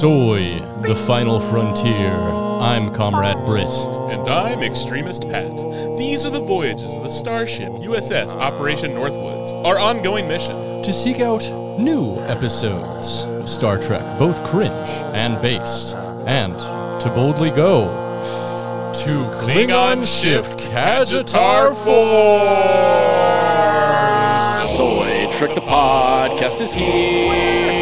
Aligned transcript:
Soy, 0.00 0.58
the 0.82 0.94
final 0.94 1.40
frontier. 1.40 2.10
I'm 2.10 2.92
Comrade 2.92 3.42
Britt. 3.46 3.70
And 4.10 4.28
I'm 4.28 4.62
Extremist 4.62 5.26
Pat. 5.26 5.56
These 5.96 6.26
are 6.26 6.30
the 6.30 6.42
voyages 6.42 6.94
of 6.94 7.02
the 7.02 7.10
starship 7.10 7.72
USS 7.72 8.34
Operation 8.34 8.90
Northwoods, 8.90 9.54
our 9.64 9.78
ongoing 9.78 10.28
mission. 10.28 10.82
To 10.82 10.92
seek 10.92 11.20
out 11.20 11.48
new 11.80 12.20
episodes 12.24 13.22
of 13.22 13.48
Star 13.48 13.80
Trek, 13.80 14.18
both 14.18 14.36
cringe 14.46 14.90
and 15.14 15.40
based, 15.40 15.96
and 16.26 16.52
to 17.00 17.10
boldly 17.14 17.48
go 17.48 17.86
to 18.96 19.24
Klingon 19.40 20.04
Shift 20.04 20.58
Kajatar 20.58 21.74
4. 21.74 21.86
Soy 24.76 25.26
Trick 25.38 25.54
the 25.54 25.62
Podcast 25.62 26.60
is 26.60 26.74
here. 26.74 27.75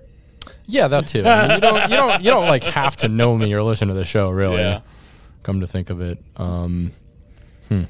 Yeah, 0.65 0.87
that 0.87 1.07
too. 1.07 1.23
I 1.25 1.47
mean, 1.47 1.55
you 1.55 1.61
don't, 1.61 1.89
you 1.89 1.95
don't, 1.97 2.23
you 2.23 2.29
don't 2.29 2.47
like 2.47 2.63
have 2.63 2.95
to 2.97 3.07
know 3.07 3.37
me 3.37 3.53
or 3.53 3.63
listen 3.63 3.87
to 3.87 3.93
the 3.93 4.05
show, 4.05 4.29
really. 4.29 4.57
Yeah. 4.57 4.81
Come 5.43 5.61
to 5.61 5.67
think 5.67 5.89
of 5.89 6.01
it, 6.01 6.21
um, 6.35 6.91
hmm. 7.69 7.83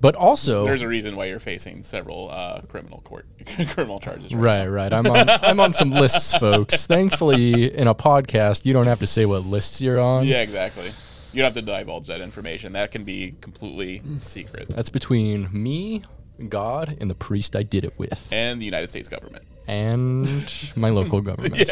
But 0.00 0.14
also, 0.14 0.64
There's 0.64 0.82
a 0.82 0.88
reason 0.88 1.16
why 1.16 1.24
you're 1.26 1.40
facing 1.40 1.82
several 1.82 2.30
uh, 2.30 2.60
criminal 2.62 3.00
court 3.00 3.26
criminal 3.70 3.98
charges. 4.00 4.34
right, 4.34 4.66
right. 4.66 4.92
I'm 4.92 5.06
on, 5.06 5.28
I'm 5.28 5.60
on 5.60 5.72
some 5.72 5.90
lists, 5.90 6.34
folks. 6.38 6.86
Thankfully, 6.86 7.74
in 7.74 7.88
a 7.88 7.94
podcast, 7.94 8.64
you 8.64 8.72
don't 8.72 8.86
have 8.86 9.00
to 9.00 9.06
say 9.06 9.26
what 9.26 9.44
lists 9.44 9.80
you're 9.80 10.00
on. 10.00 10.24
Yeah, 10.26 10.42
exactly. 10.42 10.92
You 11.32 11.42
don't 11.42 11.54
have 11.54 11.54
to 11.54 11.62
divulge 11.62 12.06
that 12.08 12.20
information. 12.20 12.74
That 12.74 12.90
can 12.90 13.04
be 13.04 13.34
completely 13.40 14.02
secret. 14.20 14.68
That's 14.68 14.90
between 14.90 15.48
me, 15.50 16.02
God, 16.48 16.96
and 17.00 17.08
the 17.10 17.14
priest 17.14 17.56
I 17.56 17.62
did 17.62 17.84
it 17.84 17.98
with, 17.98 18.28
And 18.30 18.60
the 18.60 18.66
United 18.66 18.90
States 18.90 19.08
government. 19.08 19.44
And 19.66 20.72
my 20.76 20.90
local 20.90 21.20
government, 21.28 21.70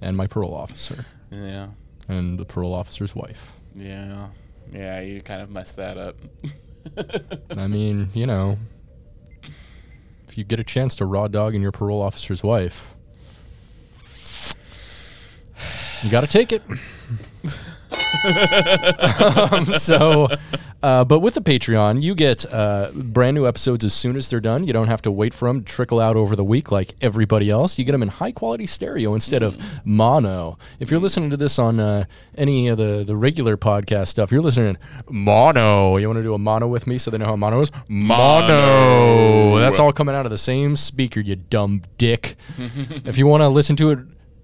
and 0.00 0.16
my 0.16 0.26
parole 0.26 0.54
officer, 0.54 1.04
Yeah. 1.30 1.68
and 2.08 2.38
the 2.38 2.44
parole 2.44 2.74
officer's 2.74 3.14
wife. 3.14 3.54
Yeah. 3.74 4.28
Yeah, 4.72 5.00
you 5.00 5.22
kind 5.22 5.40
of 5.42 5.50
messed 5.50 5.76
that 5.76 5.96
up. 5.96 6.16
I 7.56 7.66
mean, 7.66 8.10
you 8.14 8.26
know, 8.26 8.58
if 10.28 10.36
you 10.36 10.44
get 10.44 10.60
a 10.60 10.64
chance 10.64 10.94
to 10.96 11.06
raw 11.06 11.26
dog 11.28 11.54
in 11.54 11.62
your 11.62 11.72
parole 11.72 12.02
officer's 12.02 12.42
wife, 12.42 12.94
you 16.02 16.10
got 16.10 16.20
to 16.20 16.26
take 16.26 16.52
it. 16.52 16.62
um, 19.52 19.64
so, 19.66 20.28
uh, 20.82 21.04
but 21.04 21.20
with 21.20 21.34
the 21.34 21.40
Patreon, 21.40 22.02
you 22.02 22.14
get 22.14 22.44
uh, 22.52 22.90
brand 22.94 23.34
new 23.34 23.46
episodes 23.46 23.84
as 23.84 23.92
soon 23.92 24.16
as 24.16 24.28
they're 24.28 24.40
done. 24.40 24.66
You 24.66 24.72
don't 24.72 24.88
have 24.88 25.02
to 25.02 25.10
wait 25.10 25.34
for 25.34 25.48
them 25.48 25.64
to 25.64 25.72
trickle 25.72 26.00
out 26.00 26.16
over 26.16 26.36
the 26.36 26.44
week 26.44 26.70
like 26.70 26.94
everybody 27.00 27.50
else. 27.50 27.78
You 27.78 27.84
get 27.84 27.92
them 27.92 28.02
in 28.02 28.08
high 28.08 28.32
quality 28.32 28.66
stereo 28.66 29.14
instead 29.14 29.42
of 29.42 29.58
mono. 29.84 30.58
If 30.78 30.90
you're 30.90 31.00
listening 31.00 31.30
to 31.30 31.36
this 31.36 31.58
on 31.58 31.80
uh, 31.80 32.04
any 32.36 32.68
of 32.68 32.78
the, 32.78 33.04
the 33.04 33.16
regular 33.16 33.56
podcast 33.56 34.08
stuff, 34.08 34.30
you're 34.30 34.42
listening 34.42 34.78
mono. 35.08 35.96
You 35.96 36.06
want 36.08 36.18
to 36.18 36.22
do 36.22 36.34
a 36.34 36.38
mono 36.38 36.68
with 36.68 36.86
me 36.86 36.98
so 36.98 37.10
they 37.10 37.18
know 37.18 37.26
how 37.26 37.36
mono 37.36 37.60
is? 37.60 37.70
Mono. 37.88 39.58
That's 39.58 39.78
all 39.78 39.92
coming 39.92 40.14
out 40.14 40.26
of 40.26 40.30
the 40.30 40.38
same 40.38 40.76
speaker, 40.76 41.20
you 41.20 41.36
dumb 41.36 41.82
dick. 41.96 42.36
if 43.04 43.18
you 43.18 43.26
want 43.26 43.42
to 43.42 43.48
listen 43.48 43.76
to 43.76 43.90
it 43.90 43.98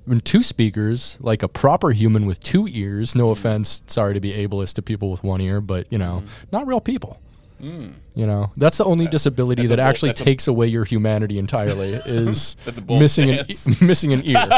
in 0.07 0.21
two 0.21 0.43
speakers, 0.43 1.17
like 1.21 1.43
a 1.43 1.49
proper 1.49 1.91
human 1.91 2.27
with 2.27 2.41
two 2.41 2.67
ears. 2.69 3.15
No 3.15 3.31
offense, 3.31 3.83
sorry 3.87 4.15
to 4.15 4.21
be 4.21 4.33
ableist 4.33 4.75
to 4.75 4.83
people 4.83 5.11
with 5.11 5.23
one 5.25 5.41
ear, 5.41 5.61
but 5.61 5.91
you 5.91 5.99
know, 5.99 6.23
not 6.53 6.67
real 6.67 6.81
people. 6.81 7.21
You 7.61 8.27
know, 8.27 8.53
that's 8.59 8.77
the 8.77 8.85
only 8.85 9.07
disability 9.07 9.67
that 9.69 9.79
actually 9.79 10.11
that's 10.11 10.21
a- 10.21 10.25
takes 10.25 10.49
away 10.49 10.67
your 10.67 10.85
humanity 10.85 11.39
entirely 11.39 11.95
is 11.95 12.57
missing 12.89 13.31
an 13.31 13.45
stance. 13.49 13.81
missing 13.81 14.13
an 14.13 14.21
ear. 14.27 14.35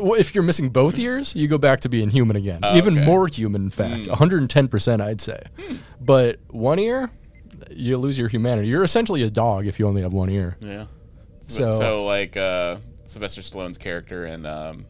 well, 0.00 0.14
if 0.14 0.34
you're 0.34 0.44
missing 0.44 0.70
both 0.70 0.98
ears, 0.98 1.34
you 1.36 1.46
go 1.46 1.58
back 1.58 1.80
to 1.80 1.90
being 1.90 2.08
human 2.08 2.36
again. 2.36 2.60
Even 2.74 2.96
okay. 2.96 3.04
more 3.06 3.26
human, 3.26 3.64
in 3.64 3.70
fact, 3.70 4.04
110%, 4.06 5.00
I'd 5.02 5.20
say. 5.20 5.42
But 6.00 6.38
one 6.48 6.78
ear, 6.78 7.10
you 7.70 7.98
lose 7.98 8.16
your 8.16 8.28
humanity. 8.28 8.68
You're 8.68 8.84
essentially 8.84 9.22
a 9.22 9.28
dog 9.30 9.66
if 9.66 9.78
you 9.78 9.86
only 9.86 10.00
have 10.00 10.14
one 10.14 10.30
ear. 10.30 10.56
Yeah. 10.60 10.86
So- 11.42 11.70
So, 11.70 11.78
so 11.78 12.04
like 12.06 12.34
uh, 12.38 12.76
Sylvester 13.08 13.40
Stallone's 13.40 13.78
character 13.78 14.26
in 14.26 14.46
um, 14.46 14.86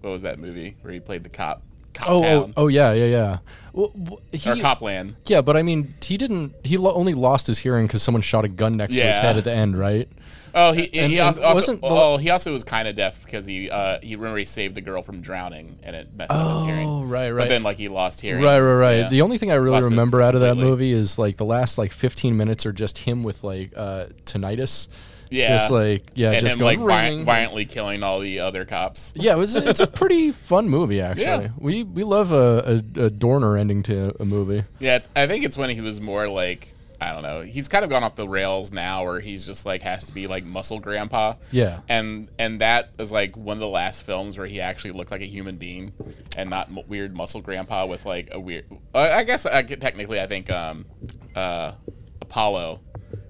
what 0.00 0.10
was 0.10 0.22
that 0.22 0.38
movie 0.38 0.76
where 0.82 0.92
he 0.92 1.00
played 1.00 1.22
the 1.22 1.28
cop? 1.30 1.62
Cop 1.94 2.08
Oh, 2.08 2.24
oh, 2.24 2.50
oh, 2.56 2.66
yeah, 2.68 2.92
yeah, 2.92 3.04
yeah. 3.04 3.38
Well, 3.74 3.88
w- 3.88 4.16
or 4.46 4.54
he- 4.54 4.60
Copland. 4.62 5.16
Yeah, 5.26 5.42
but 5.42 5.56
I 5.58 5.62
mean, 5.62 5.94
he 6.02 6.16
didn't. 6.16 6.54
He 6.64 6.78
lo- 6.78 6.94
only 6.94 7.12
lost 7.12 7.46
his 7.46 7.58
hearing 7.58 7.86
because 7.86 8.02
someone 8.02 8.22
shot 8.22 8.44
a 8.46 8.48
gun 8.48 8.76
next 8.78 8.94
to 8.94 9.02
his 9.02 9.16
head 9.16 9.36
at 9.36 9.44
the 9.44 9.52
end, 9.52 9.78
right? 9.78 10.08
Oh, 10.54 10.72
he, 10.72 10.92
And- 10.98 11.10
he 11.12 11.18
also, 11.20 11.42
also 11.42 11.54
wasn't 11.54 11.80
the- 11.80 11.86
oh 11.88 12.16
he 12.18 12.28
also 12.28 12.52
was 12.52 12.62
kind 12.64 12.86
of 12.88 12.94
deaf 12.94 13.24
because 13.24 13.46
he 13.46 13.70
uh, 13.70 13.98
he 14.02 14.16
remember 14.16 14.38
he 14.38 14.44
saved 14.44 14.74
the 14.74 14.80
girl 14.82 15.02
from 15.02 15.20
drowning 15.22 15.78
and 15.82 15.96
it 15.96 16.14
messed 16.14 16.30
up 16.30 16.52
his 16.58 16.62
hearing. 16.64 16.86
Oh, 16.88 17.02
right, 17.04 17.30
right. 17.30 17.44
But 17.44 17.48
then 17.48 17.62
like 17.62 17.76
he 17.78 17.88
lost 17.88 18.20
hearing. 18.20 18.42
Right, 18.42 18.60
right, 18.60 18.74
right. 18.74 18.96
Yeah. 18.98 19.08
The 19.08 19.22
only 19.22 19.38
thing 19.38 19.50
I 19.50 19.54
really 19.54 19.76
Lost 19.76 19.88
remember 19.90 20.20
out 20.20 20.34
of 20.34 20.40
that 20.42 20.56
movie 20.56 20.92
is 20.92 21.18
like 21.18 21.36
the 21.38 21.44
last 21.46 21.78
like 21.78 21.92
15 21.92 22.36
minutes 22.36 22.66
are 22.66 22.72
just 22.72 22.98
him 22.98 23.22
with 23.22 23.44
like 23.44 23.72
uh, 23.76 24.06
tinnitus. 24.26 24.88
Yeah, 25.32 25.56
Just 25.56 25.70
like 25.70 26.10
yeah, 26.14 26.32
and 26.32 26.40
just 26.40 26.54
him 26.56 26.60
like 26.64 26.78
vi- 26.78 27.08
ring. 27.08 27.24
violently 27.24 27.64
killing 27.64 28.02
all 28.02 28.20
the 28.20 28.40
other 28.40 28.64
cops. 28.64 29.12
Yeah, 29.16 29.34
it 29.34 29.38
was. 29.38 29.56
It's 29.56 29.80
a 29.80 29.86
pretty 30.00 30.30
fun 30.32 30.68
movie 30.68 31.00
actually. 31.00 31.24
Yeah. 31.24 31.48
We 31.58 31.82
we 31.82 32.04
love 32.04 32.32
a, 32.32 32.82
a, 32.96 33.04
a 33.04 33.10
Dorner 33.10 33.56
ending 33.56 33.82
to 33.84 34.14
a 34.20 34.24
movie. 34.24 34.64
Yeah, 34.78 34.96
it's, 34.96 35.08
I 35.16 35.26
think 35.26 35.44
it's 35.44 35.56
when 35.56 35.70
he 35.70 35.80
was 35.80 36.00
more 36.00 36.28
like 36.28 36.74
I 37.00 37.12
don't 37.12 37.22
know. 37.24 37.40
He's 37.40 37.66
kind 37.68 37.82
of 37.84 37.90
gone 37.90 38.04
off 38.04 38.14
the 38.14 38.28
rails 38.28 38.70
now, 38.70 39.02
where 39.04 39.18
he's 39.18 39.44
just 39.44 39.66
like 39.66 39.82
has 39.82 40.04
to 40.04 40.12
be 40.12 40.28
like 40.28 40.44
muscle 40.44 40.78
grandpa. 40.78 41.34
Yeah. 41.50 41.80
and 41.88 42.28
and 42.38 42.60
that 42.60 42.90
was 42.96 43.10
like 43.10 43.36
one 43.36 43.56
of 43.56 43.60
the 43.60 43.66
last 43.68 44.04
films 44.04 44.38
where 44.38 44.46
he 44.46 44.60
actually 44.60 44.92
looked 44.92 45.10
like 45.10 45.20
a 45.20 45.24
human 45.26 45.56
being 45.56 45.92
and 46.36 46.48
not 46.48 46.68
m- 46.68 46.78
weird 46.86 47.16
muscle 47.16 47.40
grandpa 47.40 47.86
with 47.86 48.06
like 48.06 48.28
a 48.30 48.38
weird. 48.38 48.66
Uh, 48.94 48.98
I 49.12 49.24
guess 49.24 49.44
I 49.46 49.64
could, 49.64 49.80
technically 49.80 50.20
I 50.20 50.28
think 50.28 50.48
um, 50.50 50.86
uh, 51.34 51.72
Apollo 52.20 52.80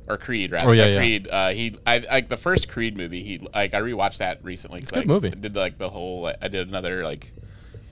or 0.09 0.17
Creed 0.17 0.53
rather. 0.53 0.69
Oh, 0.69 0.73
yeah, 0.73 0.87
yeah. 0.87 0.99
Creed. 0.99 1.29
Uh, 1.31 1.51
he 1.51 1.77
I 1.87 1.99
like 1.99 2.29
the 2.29 2.37
first 2.37 2.69
Creed 2.69 2.97
movie. 2.97 3.23
He 3.23 3.39
like 3.55 3.75
I 3.75 3.81
rewatched 3.81 4.19
that 4.19 4.43
recently. 4.45 4.81
It's 4.81 4.91
a 4.93 4.97
good 4.97 5.07
movie. 5.07 5.29
I 5.29 5.31
did 5.35 5.55
like 5.57 5.79
the 5.79 5.91
whole. 5.91 6.27
I 6.41 6.49
did 6.49 6.69
another 6.69 7.05
like 7.05 7.33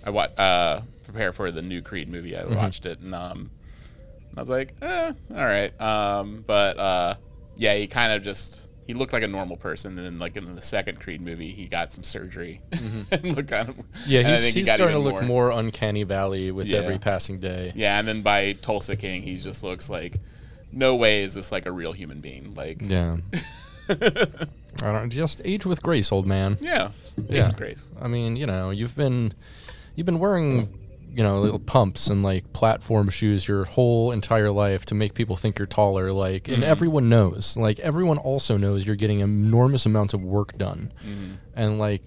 I 0.05 0.11
wa- 0.11 0.29
uh 0.37 0.83
prepare 1.05 1.33
for 1.33 1.51
the 1.51 1.63
new 1.63 1.83
Creed 1.83 2.09
movie. 2.09 2.33
Mm-hmm. 2.33 2.53
I 2.53 2.57
watched 2.57 2.87
it 2.87 3.01
and 3.01 3.15
um 3.15 3.51
I 4.37 4.41
was 4.41 4.49
like, 4.49 4.75
eh, 4.81 5.13
all 5.35 5.45
right. 5.45 5.79
Um, 5.81 6.45
but 6.47 6.79
uh, 6.79 7.15
yeah, 7.57 7.75
he 7.75 7.89
kind 7.89 8.13
of 8.13 8.23
just 8.23 8.69
he 8.87 8.95
looked 8.95 9.13
like 9.13 9.25
a 9.25 9.29
normal 9.29 9.57
person, 9.57 9.97
and 9.99 10.07
then 10.07 10.19
like 10.21 10.37
in 10.37 10.55
the 10.55 10.63
second 10.63 11.01
Creed 11.01 11.21
movie, 11.21 11.51
he 11.51 11.67
got 11.67 11.93
some 11.93 12.05
surgery 12.05 12.61
and 12.73 13.25
looked 13.37 13.51
kind 13.51 13.69
of 13.71 13.77
Mm-hmm. 13.77 13.83
Yeah, 14.07 14.21
I 14.21 14.31
he's, 14.31 14.45
he 14.55 14.61
he's 14.61 14.71
starting 14.73 14.95
to 14.95 15.01
look 15.01 15.23
more 15.25 15.51
uncanny 15.51 16.05
valley 16.05 16.53
with 16.53 16.67
Yeah. 16.69 16.79
every 16.79 16.99
passing 16.99 17.41
day. 17.41 17.73
Yeah, 17.75 17.99
and 17.99 18.07
then 18.07 18.23
by 18.23 18.53
Tulsa 18.53 18.95
King, 18.97 19.23
he 19.23 19.37
just 19.37 19.65
looks 19.65 19.91
like 19.91 20.19
no 20.73 20.95
way 20.95 21.23
is 21.23 21.35
this 21.35 21.53
like 21.53 21.67
a 21.67 21.73
real 21.73 21.93
human 21.93 22.21
being. 22.21 22.55
Like 22.55 22.79
Yeah. 22.81 23.19
I 24.83 24.93
don't 24.93 25.11
just 25.11 25.43
age 25.45 25.67
with 25.67 25.83
grace, 25.83 26.13
old 26.13 26.27
man. 26.27 26.59
yeah, 27.17 27.49
Yeah. 27.49 27.53
Grace. 27.57 27.91
I 28.01 28.09
mean, 28.09 28.37
you 28.37 28.47
know, 28.47 28.71
you've 28.71 28.97
been 28.97 29.35
you've 29.95 30.07
been 30.07 30.19
wearing, 30.19 30.79
you 31.13 31.23
know, 31.23 31.41
little 31.41 31.59
pumps 31.59 32.07
and 32.07 32.23
like 32.23 32.53
platform 32.53 33.09
shoes 33.11 33.47
your 33.47 33.65
whole 33.65 34.13
entire 34.13 34.51
life 34.51 34.87
to 34.87 34.95
make 34.95 35.15
people 35.15 35.37
think 35.37 35.59
you're 35.59 35.67
taller, 35.67 36.13
like 36.13 36.49
and 36.49 36.59
mm-hmm. 36.59 36.71
everyone 36.71 37.09
knows. 37.09 37.57
Like 37.57 37.79
everyone 37.81 38.19
also 38.19 38.57
knows 38.57 38.87
you're 38.87 38.97
getting 38.97 39.21
enormous 39.21 39.87
amounts 39.87 40.15
of 40.15 40.23
work 40.23 40.57
done. 40.57 40.93
Mm-hmm. 41.05 41.35
And 41.55 41.79
like 41.79 42.03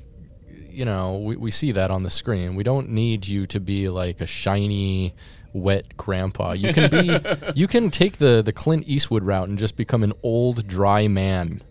you 0.73 0.85
know, 0.85 1.17
we, 1.17 1.35
we 1.35 1.51
see 1.51 1.71
that 1.73 1.91
on 1.91 2.01
the 2.01 2.09
screen. 2.09 2.55
We 2.55 2.63
don't 2.63 2.89
need 2.89 3.27
you 3.27 3.45
to 3.47 3.59
be 3.59 3.89
like 3.89 4.21
a 4.21 4.25
shiny 4.25 5.13
wet 5.53 5.95
grandpa. 5.97 6.53
You 6.53 6.73
can 6.73 6.89
be 6.89 7.19
you 7.55 7.67
can 7.67 7.89
take 7.91 8.17
the 8.17 8.41
the 8.43 8.51
Clint 8.53 8.85
Eastwood 8.87 9.23
route 9.23 9.47
and 9.47 9.57
just 9.57 9.77
become 9.77 10.03
an 10.03 10.13
old 10.23 10.67
dry 10.67 11.07
man 11.07 11.61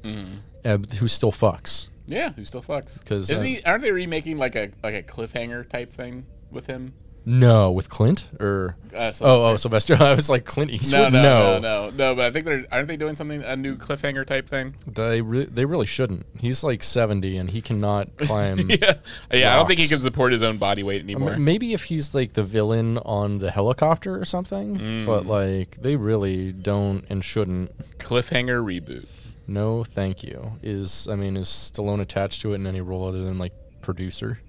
uh, 0.64 0.78
who 0.98 1.08
still 1.08 1.32
fucks. 1.32 1.88
Yeah, 2.06 2.32
who 2.32 2.44
still 2.44 2.62
fucks? 2.62 3.04
'Cause, 3.04 3.30
isn't 3.30 3.44
uh. 3.44 3.60
Aren't 3.64 3.82
they 3.82 3.92
remaking 3.92 4.38
like 4.38 4.54
a 4.56 4.70
like 4.82 4.94
a 4.94 5.02
cliffhanger 5.02 5.68
type 5.68 5.92
thing 5.92 6.26
with 6.50 6.66
him? 6.66 6.94
No, 7.24 7.70
with 7.70 7.88
Clint 7.88 8.28
or 8.40 8.76
Uh, 8.92 9.12
oh, 9.20 9.52
oh, 9.52 9.56
Sylvester. 9.56 9.96
I 10.00 10.14
was 10.14 10.28
like 10.28 10.44
Clint 10.44 10.70
No, 10.72 10.74
Eastwood. 10.76 11.12
no, 11.12 11.22
no, 11.22 11.58
no, 11.60 11.90
no. 11.90 12.14
But 12.16 12.24
I 12.24 12.30
think 12.32 12.46
they're 12.46 12.64
aren't 12.72 12.88
they 12.88 12.96
doing 12.96 13.14
something 13.14 13.42
a 13.42 13.54
new 13.54 13.76
cliffhanger 13.76 14.26
type 14.26 14.48
thing? 14.48 14.74
They 14.86 15.20
re- 15.22 15.44
they 15.44 15.64
really 15.64 15.86
shouldn't. 15.86 16.26
He's 16.40 16.64
like 16.64 16.82
seventy 16.82 17.36
and 17.36 17.50
he 17.50 17.62
cannot 17.62 18.16
climb. 18.16 18.68
yeah, 18.70 18.94
yeah. 19.32 19.52
I 19.52 19.56
don't 19.56 19.66
think 19.68 19.78
he 19.78 19.86
can 19.88 20.00
support 20.00 20.32
his 20.32 20.42
own 20.42 20.58
body 20.58 20.82
weight 20.82 21.02
anymore. 21.02 21.34
M- 21.34 21.44
Maybe 21.44 21.72
if 21.74 21.84
he's 21.84 22.14
like 22.14 22.32
the 22.32 22.42
villain 22.42 22.98
on 22.98 23.38
the 23.38 23.50
helicopter 23.52 24.18
or 24.20 24.24
something, 24.24 24.76
Mm. 24.78 25.06
but 25.06 25.24
like 25.26 25.78
they 25.80 25.94
really 25.96 26.52
don't 26.52 27.04
and 27.08 27.24
shouldn't. 27.24 27.70
cliffhanger 27.98 28.62
reboot. 28.64 29.06
No, 29.46 29.84
thank 29.84 30.22
you. 30.24 30.52
Is 30.62 31.06
I 31.10 31.14
mean, 31.14 31.36
is 31.36 31.46
Stallone 31.48 32.00
attached 32.00 32.40
to 32.42 32.52
it 32.52 32.56
in 32.56 32.66
any 32.66 32.80
role 32.80 33.06
other 33.06 33.22
than 33.24 33.38
like 33.38 33.52
producer? 33.80 34.40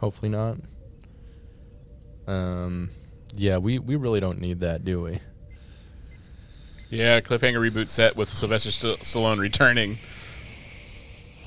Hopefully 0.00 0.30
not. 0.30 0.56
Um, 2.30 2.90
yeah, 3.34 3.58
we 3.58 3.78
we 3.78 3.96
really 3.96 4.20
don't 4.20 4.40
need 4.40 4.60
that, 4.60 4.84
do 4.84 5.00
we? 5.02 5.18
Yeah, 6.90 7.20
cliffhanger 7.20 7.70
reboot 7.70 7.88
set 7.88 8.16
with 8.16 8.32
Sylvester 8.32 8.70
St- 8.70 9.00
Stallone 9.00 9.38
returning. 9.38 9.98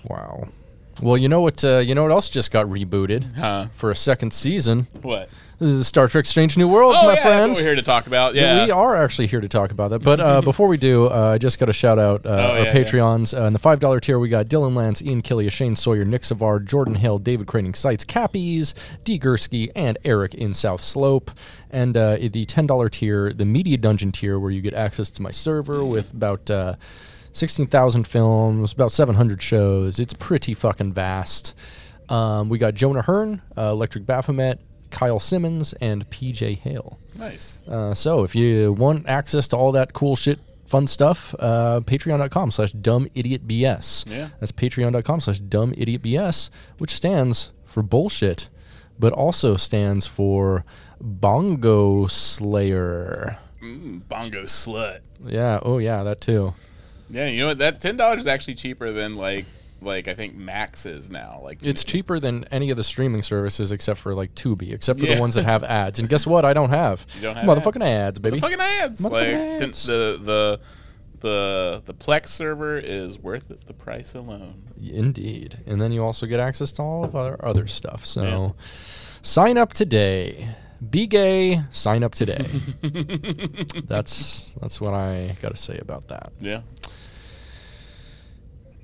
Wow. 0.05 0.49
Well, 1.03 1.17
you 1.17 1.27
know 1.29 1.41
what? 1.41 1.63
Uh, 1.63 1.79
you 1.79 1.93
know 1.95 2.03
what 2.03 2.11
else 2.11 2.29
just 2.29 2.51
got 2.51 2.65
rebooted 2.67 3.35
Huh? 3.35 3.67
for 3.73 3.91
a 3.91 3.95
second 3.95 4.33
season? 4.33 4.87
What? 5.01 5.29
This 5.59 5.71
is 5.71 5.87
Star 5.87 6.07
Trek: 6.07 6.25
Strange 6.25 6.57
New 6.57 6.67
Worlds, 6.67 6.97
Oh 6.99 7.07
my 7.07 7.13
yeah, 7.13 7.21
friend. 7.21 7.39
that's 7.39 7.47
what 7.49 7.57
we're 7.59 7.63
here 7.69 7.75
to 7.75 7.81
talk 7.81 8.07
about. 8.07 8.35
Yeah, 8.35 8.65
We 8.65 8.71
are 8.71 8.95
actually 8.95 9.27
here 9.27 9.39
to 9.39 9.47
talk 9.47 9.71
about 9.71 9.91
that. 9.91 9.99
But 9.99 10.19
uh, 10.19 10.41
before 10.51 10.67
we 10.67 10.75
do, 10.77 11.05
uh, 11.05 11.31
I 11.35 11.37
just 11.37 11.57
got 11.59 11.67
to 11.67 11.73
shout 11.73 11.99
out 11.99 12.25
uh, 12.25 12.29
Oh, 12.29 12.57
our 12.57 12.63
yeah, 12.65 12.73
Patreons. 12.73 13.37
Uh, 13.39 13.43
in 13.45 13.53
the 13.53 13.59
$5 13.59 14.01
tier, 14.01 14.19
we 14.19 14.27
got 14.29 14.47
Dylan 14.47 14.75
Lance, 14.75 15.01
Ian 15.01 15.21
Killia, 15.21 15.49
Shane 15.51 15.75
Sawyer, 15.77 16.03
Nick 16.03 16.25
Savard, 16.25 16.67
Jordan 16.67 16.95
Hill, 16.95 17.19
David 17.19 17.47
Craning 17.47 17.75
Sites, 17.75 18.03
Cappies, 18.03 18.73
D. 19.05 19.17
Gursky, 19.19 19.69
and 19.75 19.97
Eric 20.03 20.33
in 20.33 20.53
South 20.53 20.81
Slope. 20.81 21.31
And 21.69 21.95
uh, 21.95 22.15
the 22.17 22.45
$10 22.45 22.91
tier, 22.91 23.31
the 23.31 23.45
Media 23.45 23.77
Dungeon 23.77 24.11
tier, 24.11 24.37
where 24.39 24.51
you 24.51 24.59
get 24.61 24.73
access 24.73 25.09
to 25.11 25.21
my 25.21 25.31
server 25.31 25.77
Mm-hmm. 25.77 25.89
with 25.91 26.13
about 26.13 26.49
uh, 26.51 26.75
16,000 27.33 28.05
films, 28.07 28.71
about 28.73 28.91
700 28.91 29.41
shows. 29.41 29.99
It's 29.99 30.13
pretty 30.13 30.53
fucking 30.53 30.93
vast. 30.93 31.53
Um, 32.09 32.47
we 32.47 32.57
got 32.57 32.73
Jonah 32.75 33.01
Hearn, 33.01 33.41
uh, 33.57 33.69
Electric 33.71 34.05
Baphomet, 34.05 34.59
Kyle 34.91 35.19
Simmons, 35.19 35.73
and 35.81 36.09
PJ 36.09 36.59
Hale. 36.59 36.99
nice. 37.17 37.67
Uh, 37.67 37.93
so 37.93 38.23
if 38.23 38.35
you 38.35 38.73
want 38.73 39.07
access 39.07 39.47
to 39.49 39.57
all 39.57 39.71
that 39.73 39.93
cool 39.93 40.15
shit, 40.15 40.39
fun 40.67 40.85
stuff, 40.87 41.33
uh, 41.39 41.81
patreon.com 41.81 42.51
slash 42.51 42.71
dumbidiotbs. 42.73 44.09
Yeah. 44.09 44.29
That's 44.39 44.51
patreon.com 44.51 45.21
slash 45.21 45.39
dumb 45.39 45.73
idiot 45.75 46.03
BS, 46.03 46.49
which 46.77 46.91
stands 46.91 47.51
for 47.65 47.81
bullshit, 47.81 48.49
but 48.99 49.11
also 49.13 49.55
stands 49.55 50.05
for 50.05 50.63
Bongo 51.01 52.05
Slayer. 52.05 53.39
Mm, 53.61 54.01
bongo 54.07 54.43
slut. 54.43 54.99
Yeah, 55.25 55.59
oh 55.63 55.77
yeah, 55.79 56.03
that 56.03 56.21
too. 56.21 56.53
Yeah, 57.13 57.27
you 57.27 57.39
know 57.41 57.47
what? 57.47 57.59
That 57.59 57.79
ten 57.79 57.95
dollars 57.97 58.21
is 58.21 58.27
actually 58.27 58.55
cheaper 58.55 58.91
than 58.91 59.15
like 59.15 59.45
like 59.81 60.07
I 60.07 60.13
think 60.13 60.35
Max 60.35 60.85
is 60.85 61.09
now. 61.09 61.41
Like 61.43 61.59
It's 61.61 61.83
cheaper 61.83 62.19
than 62.19 62.45
any 62.45 62.69
of 62.69 62.77
the 62.77 62.83
streaming 62.83 63.21
services 63.21 63.71
except 63.71 63.99
for 63.99 64.13
like 64.15 64.33
Tubi, 64.33 64.71
except 64.73 64.99
for 64.99 65.05
Yeah. 65.05 65.15
the 65.15 65.21
ones 65.21 65.35
that 65.35 65.45
have 65.45 65.63
ads. 65.63 65.99
And 65.99 66.07
guess 66.09 66.25
what? 66.25 66.45
I 66.45 66.53
don't 66.53 66.69
have. 66.69 67.05
You 67.15 67.21
don't 67.23 67.35
have 67.35 67.45
motherfucking 67.45 67.81
ads. 67.81 68.17
ads, 68.17 68.19
baby. 68.19 68.37
the 68.37 68.41
fucking 68.41 68.59
ads. 68.61 69.01
Motherfucking 69.01 69.11
like 69.11 69.27
ads. 69.63 69.83
The, 69.85 70.19
the 70.23 70.59
the 71.19 71.81
the 71.85 71.93
Plex 71.93 72.27
server 72.29 72.77
is 72.77 73.19
worth 73.19 73.51
it, 73.51 73.67
the 73.67 73.73
price 73.73 74.15
alone. 74.15 74.63
Indeed. 74.81 75.59
And 75.65 75.81
then 75.81 75.91
you 75.91 76.03
also 76.03 76.25
get 76.25 76.39
access 76.39 76.71
to 76.73 76.81
all 76.81 77.03
of 77.03 77.15
our 77.15 77.37
other 77.45 77.67
stuff. 77.67 78.05
So 78.05 78.23
Yeah. 78.23 78.49
sign 79.21 79.57
up 79.57 79.73
today. 79.73 80.55
Be 80.89 81.07
gay, 81.07 81.61
sign 81.71 82.03
up 82.03 82.13
today. 82.13 82.45
that's 83.85 84.53
that's 84.61 84.81
what 84.81 84.93
I 84.93 85.35
got 85.41 85.51
to 85.55 85.61
say 85.61 85.77
about 85.77 86.07
that. 86.09 86.31
Yeah. 86.39 86.61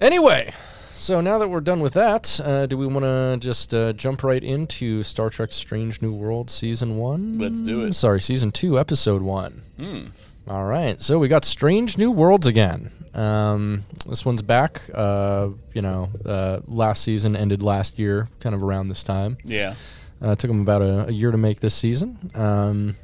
Anyway, 0.01 0.53
so 0.93 1.19
now 1.19 1.37
that 1.37 1.49
we're 1.49 1.59
done 1.59 1.81
with 1.81 1.93
that, 1.93 2.39
uh, 2.43 2.65
do 2.65 2.77
we 2.77 2.87
want 2.87 3.03
to 3.03 3.37
just 3.45 3.73
uh, 3.73 3.91
jump 3.93 4.23
right 4.23 4.43
into 4.43 5.03
Star 5.03 5.29
Trek 5.29 5.51
Strange 5.51 6.01
New 6.01 6.13
World 6.13 6.49
season 6.49 6.97
1? 6.97 7.37
Let's 7.37 7.61
do 7.61 7.83
it. 7.83 7.93
Sorry, 7.93 8.21
season 8.21 8.51
2, 8.51 8.79
episode 8.79 9.21
1. 9.21 9.61
Hmm. 9.77 9.99
All 10.47 10.65
right, 10.65 10.99
so 11.01 11.19
we 11.19 11.27
got 11.27 11.43
Strange 11.43 11.97
New 11.97 12.11
Worlds 12.11 12.47
again. 12.47 12.91
Um, 13.13 13.83
this 14.07 14.25
one's 14.25 14.41
back. 14.41 14.81
Uh, 14.93 15.49
you 15.73 15.81
know, 15.81 16.09
uh, 16.25 16.61
last 16.65 17.03
season 17.03 17.35
ended 17.35 17.61
last 17.61 17.99
year, 17.99 18.29
kind 18.39 18.55
of 18.55 18.63
around 18.63 18.87
this 18.87 19.03
time. 19.03 19.37
Yeah. 19.43 19.75
Uh, 20.21 20.31
it 20.31 20.39
took 20.39 20.49
them 20.49 20.61
about 20.61 20.81
a, 20.81 21.07
a 21.07 21.11
year 21.11 21.31
to 21.31 21.37
make 21.37 21.59
this 21.59 21.75
season. 21.75 22.31
Um, 22.35 22.95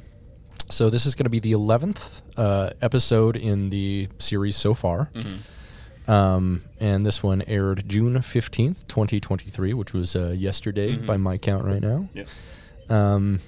so 0.70 0.90
this 0.90 1.06
is 1.06 1.14
going 1.14 1.24
to 1.24 1.30
be 1.30 1.40
the 1.40 1.52
eleventh 1.52 2.22
uh, 2.36 2.70
episode 2.82 3.36
in 3.36 3.70
the 3.70 4.08
series 4.18 4.56
so 4.56 4.74
far. 4.74 5.10
Um, 6.08 6.62
and 6.78 7.04
this 7.04 7.22
one 7.22 7.42
aired 7.48 7.88
June 7.88 8.20
fifteenth, 8.22 8.86
twenty 8.86 9.18
twenty 9.20 9.50
three, 9.50 9.74
which 9.74 9.92
was 9.92 10.14
uh, 10.14 10.34
yesterday 10.36 10.96
by 10.96 11.16
my 11.16 11.36
count 11.38 11.64
right 11.64 11.80
now. 11.82 12.08
Yep. 12.14 12.28
Um, 12.88 13.40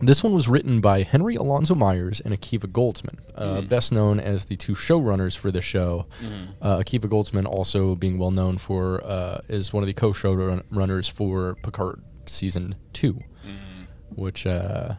this 0.00 0.22
one 0.22 0.34
was 0.34 0.46
written 0.46 0.80
by 0.82 1.04
Henry 1.04 1.36
Alonso 1.36 1.74
Myers 1.74 2.20
and 2.20 2.34
Akiva 2.34 2.66
Goldsman, 2.70 3.18
uh, 3.34 3.60
Mm. 3.62 3.68
best 3.70 3.92
known 3.92 4.20
as 4.20 4.44
the 4.46 4.56
two 4.56 4.74
showrunners 4.74 5.38
for 5.38 5.50
the 5.50 5.62
show. 5.62 6.06
Mm-hmm. 6.22 6.44
Uh, 6.60 6.78
Akiva 6.80 7.08
Goldsman 7.08 7.46
also 7.46 7.94
being 7.94 8.18
well 8.18 8.30
known 8.30 8.58
for 8.58 9.02
uh, 9.06 9.40
is 9.48 9.72
one 9.72 9.82
of 9.82 9.86
the 9.86 9.94
co-showrunners 9.94 11.10
for 11.10 11.54
Picard 11.62 12.02
season 12.26 12.74
2 12.92 13.14
Mm-hmm. 13.14 14.20
which 14.20 14.46
uh, 14.46 14.96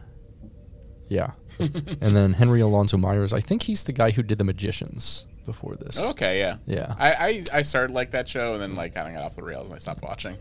yeah. 1.08 1.32
and 1.60 2.16
then 2.16 2.32
Henry 2.32 2.60
Alonso 2.60 2.96
Myers, 2.96 3.32
I 3.32 3.40
think 3.40 3.62
he's 3.64 3.84
the 3.84 3.92
guy 3.92 4.10
who 4.10 4.22
did 4.24 4.38
The 4.38 4.44
Magicians 4.44 5.26
before 5.48 5.74
this. 5.76 5.98
Okay. 6.10 6.38
Yeah. 6.38 6.56
Yeah. 6.66 6.94
I, 6.98 7.12
I 7.12 7.58
I 7.58 7.62
started 7.62 7.92
like 7.94 8.10
that 8.12 8.28
show 8.28 8.52
and 8.52 8.62
then 8.62 8.74
like 8.76 8.94
kind 8.94 9.08
of 9.08 9.14
got 9.14 9.24
off 9.24 9.34
the 9.36 9.42
rails 9.42 9.66
and 9.68 9.74
I 9.74 9.78
stopped 9.78 10.02
watching. 10.02 10.36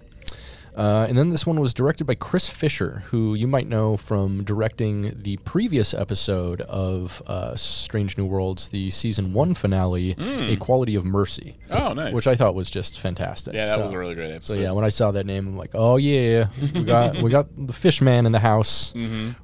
Uh, 0.75 1.07
and 1.09 1.17
then 1.17 1.31
this 1.31 1.43
one 1.43 1.59
was 1.59 1.73
directed 1.73 2.05
by 2.05 2.13
Chris 2.13 2.47
Fisher, 2.47 3.01
who 3.07 3.33
you 3.33 3.47
might 3.47 3.65
know 3.67 3.97
from 3.97 4.43
directing 4.43 5.11
the 5.23 5.37
previous 5.37 5.91
episode 5.91 6.61
of 6.61 7.23
uh, 7.25 7.55
Strange 7.55 8.15
New 8.15 8.25
Worlds, 8.25 8.69
the 8.69 8.91
season 8.91 9.33
one 9.33 9.55
finale, 9.55 10.15
A 10.19 10.55
Quality 10.57 10.93
of 10.93 11.03
Mercy, 11.03 11.57
Oh, 11.71 11.93
nice. 11.93 12.13
which 12.13 12.27
I 12.27 12.35
thought 12.35 12.53
was 12.53 12.69
just 12.69 12.99
fantastic. 12.99 13.55
yeah, 13.55 13.65
that 13.65 13.73
So- 13.75 13.81
was 13.81 13.91
a 13.91 13.97
really 13.97 14.13
great 14.13 14.29
episode. 14.29 14.53
So 14.53 14.59
yeah, 14.59 14.69
when 14.71 14.85
I 14.85 14.89
saw 14.89 15.09
that 15.13 15.25
name, 15.25 15.47
I'm 15.47 15.57
like, 15.57 15.71
oh 15.73 15.95
yeah, 15.97 16.49
we 16.75 16.83
got 16.83 17.23
we 17.23 17.31
got 17.31 17.47
the 17.57 17.73
fish 17.73 17.99
man 17.99 18.27
in 18.27 18.31
the 18.31 18.39
house. 18.51 18.93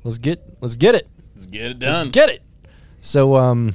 Let's 0.03 0.19
get 0.19 0.39
let's 0.61 0.75
get 0.75 0.93
it. 0.93 1.07
Let's 1.33 1.47
get 1.47 1.71
it 1.71 1.79
Let's 1.79 2.01
done. 2.03 2.09
get 2.11 2.29
it. 2.29 2.43
So 3.01 3.35
um, 3.37 3.73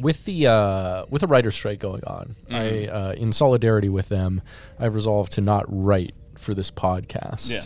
with 0.00 0.24
the 0.24 0.46
uh, 0.46 1.04
with 1.10 1.22
a 1.22 1.26
writer 1.26 1.50
strike 1.50 1.78
going 1.78 2.04
on, 2.04 2.36
I 2.50 2.86
uh, 2.86 3.12
in 3.12 3.32
solidarity 3.32 3.88
with 3.88 4.08
them, 4.08 4.42
I've 4.78 4.94
resolved 4.94 5.32
to 5.32 5.40
not 5.40 5.64
write 5.68 6.14
for 6.38 6.54
this 6.54 6.70
podcast. 6.70 7.50
Yeah. 7.50 7.60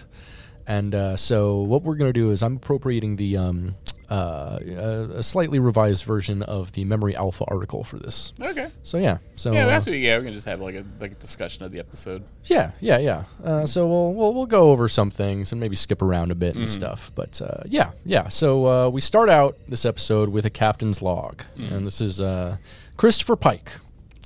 And 0.67 0.95
uh, 0.95 1.17
so 1.17 1.59
what 1.61 1.83
we're 1.83 1.97
going 1.97 2.09
to 2.09 2.19
do 2.19 2.31
is 2.31 2.43
I'm 2.43 2.57
appropriating 2.57 3.17
the 3.17 3.37
um, 3.37 3.75
uh, 4.11 4.59
a, 4.67 5.09
a 5.17 5.23
slightly 5.23 5.59
revised 5.59 6.05
version 6.05 6.43
of 6.43 6.73
the 6.73 6.85
Memory 6.85 7.15
Alpha 7.17 7.45
article 7.49 7.85
for 7.85 7.99
this. 7.99 8.33
okay. 8.41 8.69
So 8.83 8.97
yeah, 8.99 9.19
so 9.37 9.53
Yeah, 9.53 9.65
uh, 9.65 9.69
that's 9.69 9.87
what, 9.87 9.97
yeah. 9.97 10.19
We 10.19 10.25
can 10.25 10.33
just 10.33 10.47
have 10.47 10.61
like 10.61 10.75
a 10.75 10.85
like 11.01 11.13
a 11.13 11.17
discussion 11.17 11.65
of 11.65 11.73
the 11.73 11.79
episode. 11.81 12.23
yeah, 12.45 12.73
yeah, 12.81 12.99
yeah. 12.99 13.25
Uh, 13.43 13.67
so 13.67 13.87
we'll, 13.87 14.15
we'll 14.15 14.33
we'll 14.35 14.47
go 14.47 14.71
over 14.73 14.89
some 14.89 15.11
things 15.11 15.53
and 15.53 15.61
maybe 15.61 15.77
skip 15.77 16.01
around 16.03 16.31
a 16.31 16.35
Mm-hmm. 16.35 16.41
bit 16.41 16.57
and 16.57 16.71
stuff. 16.71 17.11
But 17.15 17.41
uh, 17.43 17.63
yeah, 17.67 17.91
yeah. 18.05 18.29
So 18.29 18.67
uh, 18.67 18.89
we 18.91 19.01
start 19.01 19.29
out 19.31 19.57
this 19.69 19.85
episode 19.85 20.29
with 20.31 20.45
a 20.47 20.51
captain's 20.51 21.03
log, 21.03 21.43
Mm. 21.57 21.73
and 21.73 21.87
this 21.87 22.01
is 22.01 22.21
uh, 22.21 22.57
Christopher 22.97 23.37
Pike, 23.37 23.73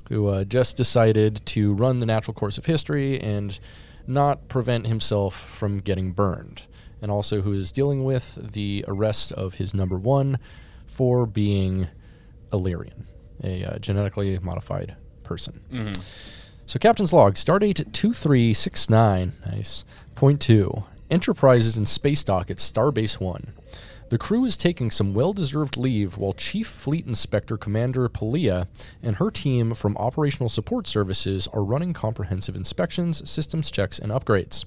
who 0.08 0.26
uh, 0.28 0.44
just 0.44 0.76
decided 0.76 1.40
to 1.46 1.72
run 1.74 1.98
the 2.00 2.06
natural 2.06 2.34
course 2.34 2.58
of 2.58 2.66
history 2.66 3.20
and 3.20 3.58
not 4.08 4.48
prevent 4.48 4.86
himself 4.86 5.34
from 5.38 5.78
getting 5.78 6.12
burned, 6.12 6.66
and 7.02 7.10
also 7.10 7.42
who 7.42 7.52
is 7.52 7.70
dealing 7.70 8.04
with 8.04 8.52
the 8.52 8.84
arrest 8.88 9.32
of 9.32 9.54
his 9.54 9.74
number 9.74 9.98
one 9.98 10.38
for 10.86 11.26
being 11.26 11.88
Illyrian, 12.52 13.06
a 13.44 13.64
uh, 13.64 13.78
genetically 13.78 14.38
modified 14.40 14.96
person. 15.22 15.60
So, 16.66 16.78
Captain's 16.78 17.12
Log, 17.12 17.34
Stardate 17.34 17.92
2369, 17.92 19.32
nice. 19.46 19.84
Point 20.14 20.40
two 20.40 20.84
Enterprise 21.10 21.66
is 21.66 21.76
in 21.78 21.86
space 21.86 22.22
dock 22.22 22.50
at 22.50 22.58
Starbase 22.58 23.18
1. 23.20 23.52
The 24.10 24.18
crew 24.18 24.46
is 24.46 24.56
taking 24.56 24.90
some 24.90 25.12
well 25.12 25.34
deserved 25.34 25.76
leave 25.76 26.16
while 26.16 26.32
Chief 26.32 26.66
Fleet 26.66 27.06
Inspector 27.06 27.54
Commander 27.58 28.08
Pelia 28.08 28.66
and 29.02 29.16
her 29.16 29.30
team 29.30 29.74
from 29.74 29.98
Operational 29.98 30.48
Support 30.48 30.86
Services 30.86 31.46
are 31.52 31.62
running 31.62 31.92
comprehensive 31.92 32.56
inspections, 32.56 33.28
systems 33.28 33.70
checks, 33.70 33.98
and 33.98 34.10
upgrades. 34.10 34.64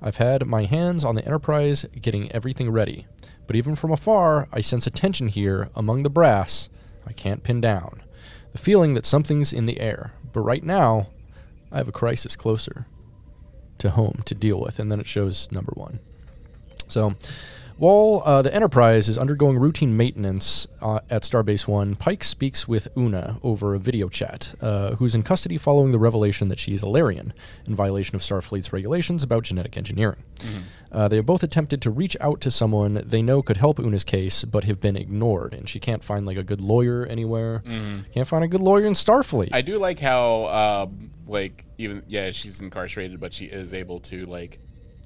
I've 0.00 0.16
had 0.16 0.46
my 0.46 0.64
hands 0.64 1.04
on 1.04 1.14
the 1.14 1.24
Enterprise 1.26 1.84
getting 2.00 2.32
everything 2.32 2.70
ready, 2.70 3.06
but 3.46 3.54
even 3.54 3.76
from 3.76 3.92
afar, 3.92 4.48
I 4.50 4.62
sense 4.62 4.86
a 4.86 4.90
tension 4.90 5.28
here 5.28 5.68
among 5.74 6.02
the 6.02 6.10
brass 6.10 6.70
I 7.06 7.12
can't 7.12 7.42
pin 7.42 7.60
down. 7.60 8.02
The 8.52 8.58
feeling 8.58 8.94
that 8.94 9.04
something's 9.04 9.52
in 9.52 9.66
the 9.66 9.80
air, 9.80 10.14
but 10.32 10.40
right 10.40 10.64
now, 10.64 11.08
I 11.70 11.76
have 11.76 11.88
a 11.88 11.92
crisis 11.92 12.34
closer 12.34 12.86
to 13.76 13.90
home 13.90 14.22
to 14.24 14.34
deal 14.34 14.58
with, 14.58 14.78
and 14.78 14.90
then 14.90 15.00
it 15.00 15.06
shows 15.06 15.52
number 15.52 15.72
one. 15.74 16.00
So, 16.88 17.16
while 17.80 18.22
uh, 18.26 18.42
the 18.42 18.54
Enterprise 18.54 19.08
is 19.08 19.16
undergoing 19.16 19.58
routine 19.58 19.96
maintenance 19.96 20.66
uh, 20.82 21.00
at 21.08 21.22
Starbase 21.22 21.66
One, 21.66 21.94
Pike 21.96 22.22
speaks 22.22 22.68
with 22.68 22.88
Una 22.94 23.38
over 23.42 23.74
a 23.74 23.78
video 23.78 24.10
chat, 24.10 24.54
uh, 24.60 24.96
who's 24.96 25.14
in 25.14 25.22
custody 25.22 25.56
following 25.56 25.90
the 25.90 25.98
revelation 25.98 26.48
that 26.48 26.58
she's 26.58 26.82
Illyrian, 26.82 27.32
in 27.64 27.74
violation 27.74 28.14
of 28.14 28.20
Starfleet's 28.20 28.70
regulations 28.70 29.22
about 29.22 29.44
genetic 29.44 29.78
engineering. 29.78 30.22
Uh, 30.92 31.08
they 31.08 31.16
have 31.16 31.24
both 31.24 31.42
attempted 31.42 31.80
to 31.80 31.90
reach 31.90 32.18
out 32.20 32.42
to 32.42 32.50
someone 32.50 33.02
they 33.02 33.22
know 33.22 33.40
could 33.40 33.56
help 33.56 33.78
Una's 33.78 34.04
case, 34.04 34.44
but 34.44 34.64
have 34.64 34.78
been 34.78 34.96
ignored, 34.96 35.54
and 35.54 35.66
she 35.66 35.80
can't 35.80 36.04
find 36.04 36.26
like 36.26 36.36
a 36.36 36.42
good 36.42 36.60
lawyer 36.60 37.06
anywhere. 37.06 37.62
Can't 38.12 38.28
find 38.28 38.44
a 38.44 38.48
good 38.48 38.60
lawyer 38.60 38.84
in 38.84 38.92
Starfleet. 38.92 39.48
I 39.54 39.62
do 39.62 39.78
like 39.78 40.00
how, 40.00 40.44
um, 40.88 41.12
like, 41.26 41.64
even 41.78 42.02
yeah, 42.08 42.30
she's 42.32 42.60
incarcerated, 42.60 43.20
but 43.20 43.32
she 43.32 43.46
is 43.46 43.72
able 43.72 44.00
to 44.00 44.26
like 44.26 44.58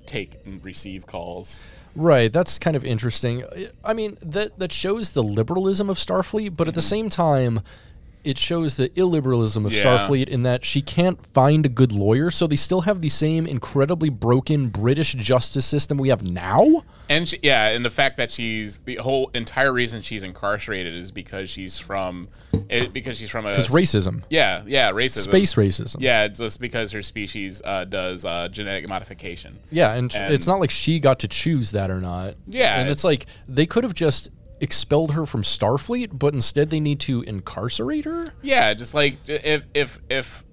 take 0.06 0.40
and 0.44 0.62
receive 0.64 1.06
calls. 1.06 1.60
Right, 1.96 2.32
that's 2.32 2.58
kind 2.58 2.76
of 2.76 2.84
interesting. 2.84 3.44
I 3.84 3.94
mean, 3.94 4.18
that 4.20 4.58
that 4.58 4.72
shows 4.72 5.12
the 5.12 5.22
liberalism 5.22 5.88
of 5.88 5.96
Starfleet, 5.96 6.56
but 6.56 6.66
at 6.66 6.74
the 6.74 6.80
mm-hmm. 6.80 6.88
same 6.88 7.08
time, 7.08 7.60
it 8.24 8.38
shows 8.38 8.76
the 8.76 8.88
illiberalism 8.90 9.64
of 9.66 9.72
Yeah. 9.72 9.82
Starfleet 9.82 10.28
in 10.28 10.42
that 10.44 10.64
she 10.64 10.80
can't 10.82 11.24
find 11.26 11.66
a 11.66 11.68
good 11.68 11.92
lawyer, 11.92 12.30
so 12.30 12.46
they 12.46 12.56
still 12.56 12.82
have 12.82 13.00
the 13.00 13.08
same 13.08 13.46
incredibly 13.46 14.08
broken 14.08 14.68
British 14.68 15.14
justice 15.14 15.66
system 15.66 15.98
we 15.98 16.08
have 16.08 16.22
now. 16.22 16.84
And 17.08 17.28
she, 17.28 17.38
yeah, 17.42 17.68
and 17.68 17.84
the 17.84 17.90
fact 17.90 18.16
that 18.16 18.30
she's 18.30 18.80
the 18.80 18.96
whole 18.96 19.30
entire 19.34 19.72
reason 19.72 20.00
she's 20.00 20.22
incarcerated 20.22 20.94
is 20.94 21.10
because 21.10 21.50
she's 21.50 21.78
from 21.78 22.28
it, 22.70 22.94
because 22.94 23.18
she's 23.18 23.28
from 23.28 23.44
a 23.44 23.50
It's 23.50 23.68
racism, 23.68 24.22
Yeah, 24.30 24.62
yeah, 24.66 24.90
racism. 24.92 25.24
space 25.24 25.54
racism. 25.54 25.96
Yeah, 26.00 26.24
it's 26.24 26.38
just 26.40 26.60
because 26.60 26.92
her 26.92 27.02
species 27.02 27.60
uh, 27.64 27.84
does 27.84 28.24
uh, 28.24 28.48
genetic 28.48 28.88
modification. 28.88 29.58
Yeah, 29.70 29.92
and, 29.92 30.14
And- 30.14 30.32
it's 30.32 30.46
not 30.46 30.60
like 30.60 30.70
she 30.70 30.98
got 30.98 31.18
to 31.20 31.28
choose 31.28 31.72
that 31.72 31.90
or 31.90 32.00
not. 32.00 32.34
Yeah, 32.46 32.80
and 32.80 32.88
it's, 32.88 33.00
it's- 33.00 33.04
like 33.04 33.26
they 33.46 33.66
could 33.66 33.84
have 33.84 33.94
just 33.94 34.30
expelled 34.60 35.12
her 35.12 35.26
from 35.26 35.42
Starfleet, 35.42 36.18
but 36.18 36.34
instead 36.34 36.70
they 36.70 36.80
need 36.80 37.00
to 37.00 37.22
incarcerate 37.22 38.04
her. 38.04 38.26
Yeah, 38.42 38.72
just 38.74 38.94
like 38.94 39.16
if 39.26 39.64
if 39.74 40.00
if 40.08 40.44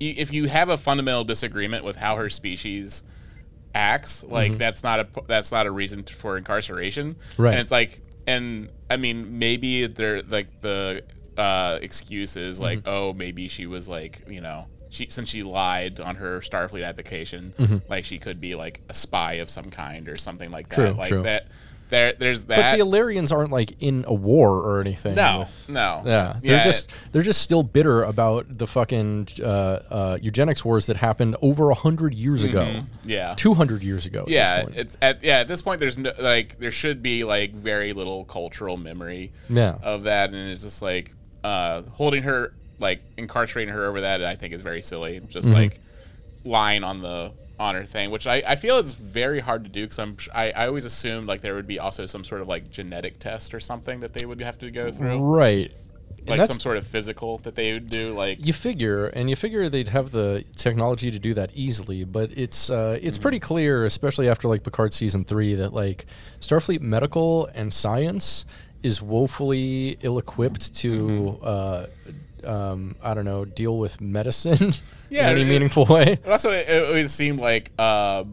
you, 0.00 0.14
if 0.16 0.32
you 0.32 0.46
have 0.48 0.68
a 0.68 0.76
fundamental 0.76 1.24
disagreement 1.24 1.84
with 1.84 1.96
how 1.96 2.16
her 2.16 2.30
species 2.30 3.02
acts, 3.74 4.24
like 4.24 4.52
Mm-hmm. 4.52 4.58
that's 4.58 4.82
not 4.82 5.00
a 5.00 5.08
that's 5.26 5.52
not 5.52 5.66
a 5.66 5.70
reason 5.70 6.02
for 6.04 6.36
incarceration. 6.36 7.16
Right. 7.36 7.50
And 7.52 7.60
it's 7.60 7.70
like, 7.70 8.00
and 8.26 8.68
I 8.90 8.96
mean, 8.96 9.38
maybe 9.38 9.86
they're 9.86 10.22
like 10.22 10.60
the 10.60 11.02
uh, 11.36 11.78
excuse 11.82 12.36
is 12.36 12.60
like, 12.60 12.80
Mm-hmm. 12.80 12.88
oh, 12.88 13.12
maybe 13.12 13.48
she 13.48 13.66
was 13.66 13.88
like, 13.88 14.22
you 14.28 14.40
know. 14.40 14.66
She, 14.90 15.06
since 15.10 15.28
she 15.28 15.42
lied 15.42 16.00
on 16.00 16.16
her 16.16 16.40
Starfleet 16.40 16.82
application, 16.82 17.82
like 17.90 18.06
she 18.06 18.18
could 18.18 18.40
be 18.40 18.54
like 18.54 18.80
a 18.88 18.94
spy 18.94 19.34
of 19.34 19.50
some 19.50 19.68
kind 19.70 20.08
or 20.08 20.16
something 20.16 20.50
like 20.50 20.70
that. 20.70 20.76
Mm-hmm. 20.78 20.86
True, 20.92 20.98
like 20.98 21.08
true. 21.08 21.22
that. 21.24 21.48
There, 21.88 22.12
there's 22.12 22.44
But 22.44 22.72
the 22.72 22.80
Illyrians 22.80 23.32
aren't 23.32 23.50
like 23.50 23.74
in 23.80 24.04
a 24.06 24.12
war 24.12 24.50
or 24.56 24.80
anything. 24.80 25.14
no, 25.14 25.40
with- 25.40 25.68
no. 25.68 26.02
Yeah, 26.04 26.36
they're 26.42 26.62
just 26.62 26.90
they're 27.12 27.22
just 27.22 27.40
still 27.40 27.62
bitter 27.62 28.02
about 28.02 28.58
the 28.58 28.66
fucking 28.66 29.28
uh, 29.42 29.46
uh, 29.46 30.18
eugenics 30.20 30.64
wars 30.64 30.86
that 30.86 30.98
happened 30.98 31.36
over 31.40 31.70
a 31.70 31.74
hundred 31.74 32.12
years 32.14 32.44
ago, 32.44 32.82
yeah. 33.04 33.34
two 33.36 33.54
hundred 33.54 33.82
years 33.82 34.04
ago. 34.06 34.22
at 34.22 34.28
yeah 34.28 34.56
this 34.56 34.64
point. 34.64 34.76
it's 34.76 34.96
at 35.00 35.24
yeah 35.24 35.38
at 35.40 35.48
this 35.48 35.62
point 35.62 35.80
there's 35.80 35.96
no 35.96 36.12
like 36.18 36.58
there 36.58 36.70
should 36.70 37.02
be 37.02 37.24
like 37.24 37.52
very 37.52 37.92
little 37.94 38.24
cultural 38.26 38.76
memory 38.76 39.32
Yeah. 39.48 39.76
of 39.82 40.02
that 40.02 40.30
and 40.34 40.50
it's 40.50 40.62
just 40.62 40.82
like 40.82 41.14
uh 41.42 41.82
holding 41.92 42.24
her 42.24 42.52
like 42.78 43.00
incarcerating 43.16 43.72
her 43.72 43.84
over 43.86 44.00
that 44.02 44.22
i 44.22 44.34
think 44.34 44.52
is 44.52 44.60
very 44.62 44.82
silly 44.82 45.20
just 45.28 45.48
Mm-hmm. 45.48 45.56
like 45.56 45.80
lying 46.44 46.84
on 46.84 47.00
the 47.00 47.32
honor 47.58 47.84
thing 47.84 48.10
which 48.10 48.26
i 48.26 48.42
i 48.46 48.54
feel 48.54 48.78
it's 48.78 48.92
very 48.94 49.40
hard 49.40 49.64
to 49.64 49.70
do 49.70 49.82
because 49.82 49.98
i'm 49.98 50.16
I, 50.34 50.50
I 50.52 50.66
always 50.68 50.84
assumed 50.84 51.26
like 51.26 51.40
there 51.40 51.54
would 51.54 51.66
be 51.66 51.78
also 51.78 52.06
some 52.06 52.24
sort 52.24 52.40
of 52.40 52.48
like 52.48 52.70
genetic 52.70 53.18
test 53.18 53.52
or 53.54 53.60
something 53.60 54.00
that 54.00 54.12
they 54.14 54.24
would 54.26 54.40
have 54.40 54.58
to 54.58 54.70
go 54.70 54.90
through 54.90 55.18
right. 55.20 55.72
Like 56.26 56.42
some 56.42 56.60
sort 56.60 56.76
of 56.76 56.86
physical 56.86 57.38
that 57.38 57.54
they 57.54 57.72
would 57.72 57.86
do 57.86 58.12
like 58.12 58.44
You 58.44 58.52
figure, 58.52 59.06
and 59.06 59.30
you 59.30 59.36
figure 59.36 59.70
they'd 59.70 59.88
have 59.88 60.10
the 60.10 60.44
technology 60.56 61.10
to 61.10 61.18
do 61.18 61.32
that 61.34 61.50
easily, 61.54 62.04
but 62.04 62.30
it's 62.36 62.68
uh, 62.68 62.98
it's 63.00 63.16
Mm-hmm. 63.16 63.22
pretty 63.22 63.40
clear, 63.40 63.86
especially 63.86 64.28
after 64.28 64.46
like 64.46 64.62
Picard 64.62 64.92
season 64.92 65.24
three, 65.24 65.54
that 65.54 65.72
like 65.72 66.04
Starfleet 66.40 66.82
medical 66.82 67.46
and 67.54 67.72
science 67.72 68.44
is 68.82 69.00
woefully 69.00 69.96
ill-equipped 70.02 70.74
to, 70.76 70.98
Mm-hmm. 70.98 71.38
uh, 71.42 71.86
um, 72.46 72.96
I 73.02 73.14
don't 73.14 73.24
know, 73.24 73.44
deal 73.44 73.78
with 73.78 74.00
medicine 74.00 74.72
Yeah, 75.10 75.24
in 75.30 75.32
any 75.38 75.42
it- 75.42 75.48
meaningful 75.48 75.84
way. 75.86 76.18
But 76.22 76.32
also, 76.32 76.50
it, 76.50 76.68
it 76.68 76.86
always 76.86 77.12
seemed 77.12 77.40
like 77.40 77.70
uh, 77.78 78.24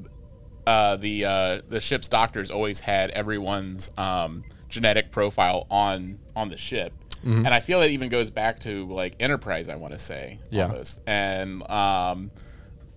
uh, 0.68 0.96
the 0.98 1.26
uh, 1.26 1.62
the 1.70 1.80
ship's 1.80 2.08
doctors 2.10 2.52
always 2.52 2.80
had 2.82 3.12
everyone's 3.12 3.92
um, 3.98 4.44
genetic 4.70 5.12
profile 5.12 5.68
on 5.70 6.20
on 6.36 6.50
the 6.50 6.58
ship, 6.58 6.92
Mm-hmm. 7.24 7.46
and 7.46 7.54
I 7.56 7.60
feel 7.60 7.82
it 7.82 7.90
even 7.92 8.10
goes 8.10 8.30
back 8.30 8.60
to 8.62 8.86
like 8.88 9.16
Enterprise. 9.20 9.68
I 9.70 9.76
want 9.78 9.94
to 9.94 10.00
say, 10.00 10.40
Yeah. 10.52 10.64
almost. 10.68 11.02
and 11.08 11.68
um, 11.70 12.30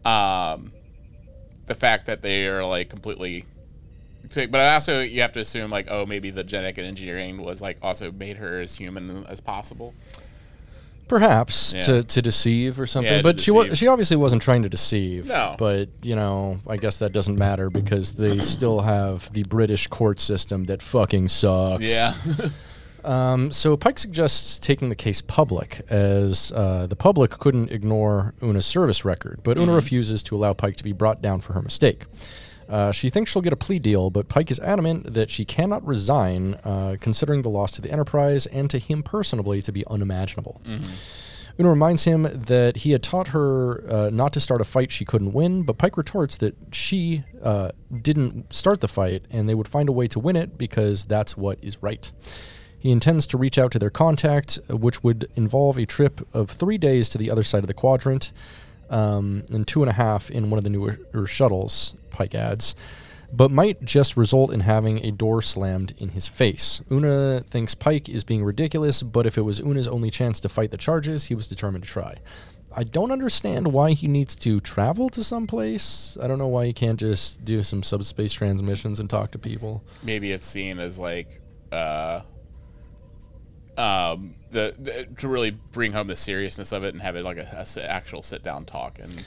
um, 0.04 0.72
the 1.66 1.74
fact 1.74 2.06
that 2.06 2.22
they 2.22 2.46
are 2.46 2.64
like 2.64 2.88
completely. 2.90 3.44
But 4.34 4.54
I 4.56 4.74
also, 4.74 5.00
you 5.00 5.22
have 5.22 5.32
to 5.32 5.40
assume 5.40 5.70
like, 5.70 5.86
oh, 5.90 6.04
maybe 6.04 6.30
the 6.30 6.44
genetic 6.44 6.78
engineering 6.78 7.38
was 7.42 7.62
like 7.62 7.78
also 7.80 8.12
made 8.12 8.36
her 8.36 8.60
as 8.60 8.76
human 8.76 9.24
as 9.26 9.40
possible. 9.40 9.94
Perhaps 11.08 11.74
Yeah. 11.74 11.80
to, 11.82 12.02
to 12.02 12.22
deceive 12.22 12.78
or 12.78 12.86
something, 12.86 13.12
Yeah, 13.12 13.22
but 13.22 13.40
she 13.40 13.50
wa- 13.50 13.72
she 13.74 13.86
obviously 13.86 14.16
wasn't 14.16 14.42
trying 14.42 14.62
to 14.62 14.68
deceive. 14.68 15.26
No. 15.26 15.56
but 15.58 15.88
you 16.02 16.14
know, 16.14 16.58
I 16.68 16.76
guess 16.76 16.98
that 16.98 17.12
doesn't 17.12 17.38
matter 17.38 17.70
because 17.70 18.12
they 18.12 18.38
still 18.40 18.80
have 18.80 19.32
the 19.32 19.42
British 19.44 19.86
court 19.88 20.20
system 20.20 20.64
that 20.64 20.82
fucking 20.82 21.28
sucks. 21.28 21.82
Yeah. 21.84 22.12
Um, 23.04 23.52
so 23.52 23.76
Pike 23.76 23.98
suggests 23.98 24.58
taking 24.58 24.88
the 24.88 24.96
case 24.96 25.22
public, 25.22 25.80
as 25.88 26.52
uh, 26.52 26.86
the 26.88 26.96
public 26.96 27.30
couldn't 27.30 27.70
ignore 27.70 28.34
Una's 28.42 28.66
service 28.66 29.04
record, 29.04 29.40
but 29.44 29.56
Una 29.56 29.72
refuses 29.72 30.22
to 30.24 30.34
allow 30.34 30.52
Pike 30.52 30.76
to 30.76 30.84
be 30.84 30.92
brought 30.92 31.22
down 31.22 31.40
for 31.40 31.52
her 31.54 31.62
mistake. 31.62 32.04
Uh, 32.68 32.92
she 32.92 33.08
thinks 33.08 33.30
she'll 33.30 33.42
get 33.42 33.52
a 33.52 33.56
plea 33.56 33.78
deal, 33.78 34.10
but 34.10 34.28
Pike 34.28 34.50
is 34.50 34.60
adamant 34.60 35.14
that 35.14 35.30
she 35.30 35.44
cannot 35.44 35.86
resign, 35.86 36.54
uh, 36.64 36.96
considering 37.00 37.42
the 37.42 37.48
loss 37.48 37.70
to 37.72 37.80
the 37.80 37.90
Enterprise 37.90 38.46
and 38.46 38.68
to 38.70 38.78
him 38.78 39.02
personally 39.02 39.62
to 39.62 39.72
be 39.72 39.86
unimaginable. 39.86 40.60
Una 41.60 41.70
reminds 41.70 42.04
him 42.04 42.22
that 42.22 42.76
he 42.78 42.92
had 42.92 43.02
taught 43.02 43.28
her 43.28 43.84
uh, 43.90 44.10
not 44.10 44.32
to 44.32 44.40
start 44.40 44.60
a 44.60 44.64
fight 44.64 44.92
she 44.92 45.04
couldn't 45.04 45.32
win, 45.32 45.64
but 45.64 45.76
Pike 45.76 45.96
retorts 45.96 46.36
that 46.36 46.54
she 46.72 47.24
uh, 47.42 47.72
didn't 48.02 48.52
start 48.52 48.80
the 48.80 48.86
fight 48.86 49.24
and 49.30 49.48
they 49.48 49.56
would 49.56 49.66
find 49.66 49.88
a 49.88 49.92
way 49.92 50.06
to 50.08 50.20
win 50.20 50.36
it 50.36 50.56
because 50.56 51.06
that's 51.06 51.36
what 51.36 51.58
is 51.60 51.82
right. 51.82 52.12
He 52.78 52.92
intends 52.92 53.26
to 53.28 53.36
reach 53.36 53.58
out 53.58 53.72
to 53.72 53.78
their 53.80 53.90
contact, 53.90 54.60
uh, 54.70 54.76
which 54.76 55.02
would 55.02 55.28
involve 55.34 55.78
a 55.78 55.86
trip 55.86 56.20
of 56.32 56.48
three 56.48 56.78
days 56.78 57.08
to 57.08 57.18
the 57.18 57.28
other 57.28 57.42
side 57.42 57.64
of 57.64 57.66
the 57.66 57.74
quadrant 57.74 58.32
um, 58.88 59.44
and 59.50 59.66
two 59.66 59.82
and 59.82 59.90
a 59.90 59.94
half 59.94 60.30
in 60.30 60.50
one 60.50 60.58
of 60.58 60.64
the 60.64 60.70
newer 60.70 60.98
er, 61.12 61.26
shuttles, 61.26 61.96
Pike 62.18 62.34
adds, 62.34 62.74
but 63.32 63.50
might 63.50 63.84
just 63.84 64.16
result 64.16 64.52
in 64.52 64.60
having 64.60 65.04
a 65.04 65.12
door 65.12 65.40
slammed 65.40 65.94
in 65.98 66.10
his 66.10 66.26
face. 66.26 66.82
Una 66.90 67.40
thinks 67.40 67.74
Pike 67.74 68.08
is 68.08 68.24
being 68.24 68.42
ridiculous, 68.42 69.02
but 69.02 69.24
if 69.24 69.38
it 69.38 69.42
was 69.42 69.60
Una's 69.60 69.86
only 69.86 70.10
chance 70.10 70.40
to 70.40 70.48
fight 70.48 70.70
the 70.70 70.76
charges, 70.76 71.26
he 71.26 71.34
was 71.34 71.46
determined 71.46 71.84
to 71.84 71.90
try. 71.90 72.16
I 72.74 72.84
don't 72.84 73.12
understand 73.12 73.72
why 73.72 73.92
he 73.92 74.08
needs 74.08 74.34
to 74.36 74.60
travel 74.60 75.08
to 75.10 75.22
some 75.22 75.46
place. 75.46 76.18
I 76.22 76.26
don't 76.26 76.38
know 76.38 76.48
why 76.48 76.66
he 76.66 76.72
can't 76.72 76.98
just 76.98 77.44
do 77.44 77.62
some 77.62 77.82
subspace 77.82 78.32
transmissions 78.34 79.00
and 79.00 79.08
talk 79.08 79.30
to 79.32 79.38
people. 79.38 79.82
maybe 80.02 80.32
it's 80.32 80.46
seen 80.46 80.78
as 80.78 80.98
like 80.98 81.40
uh 81.72 82.20
um, 83.78 84.34
the, 84.50 84.74
the 84.78 85.06
to 85.18 85.28
really 85.28 85.52
bring 85.52 85.92
home 85.92 86.08
the 86.08 86.16
seriousness 86.16 86.72
of 86.72 86.82
it 86.82 86.94
and 86.94 87.02
have 87.02 87.14
it 87.14 87.24
like 87.24 87.36
a, 87.38 87.64
a 87.76 87.90
actual 87.90 88.22
sit 88.22 88.42
down 88.42 88.64
talk. 88.64 88.98
And 88.98 89.24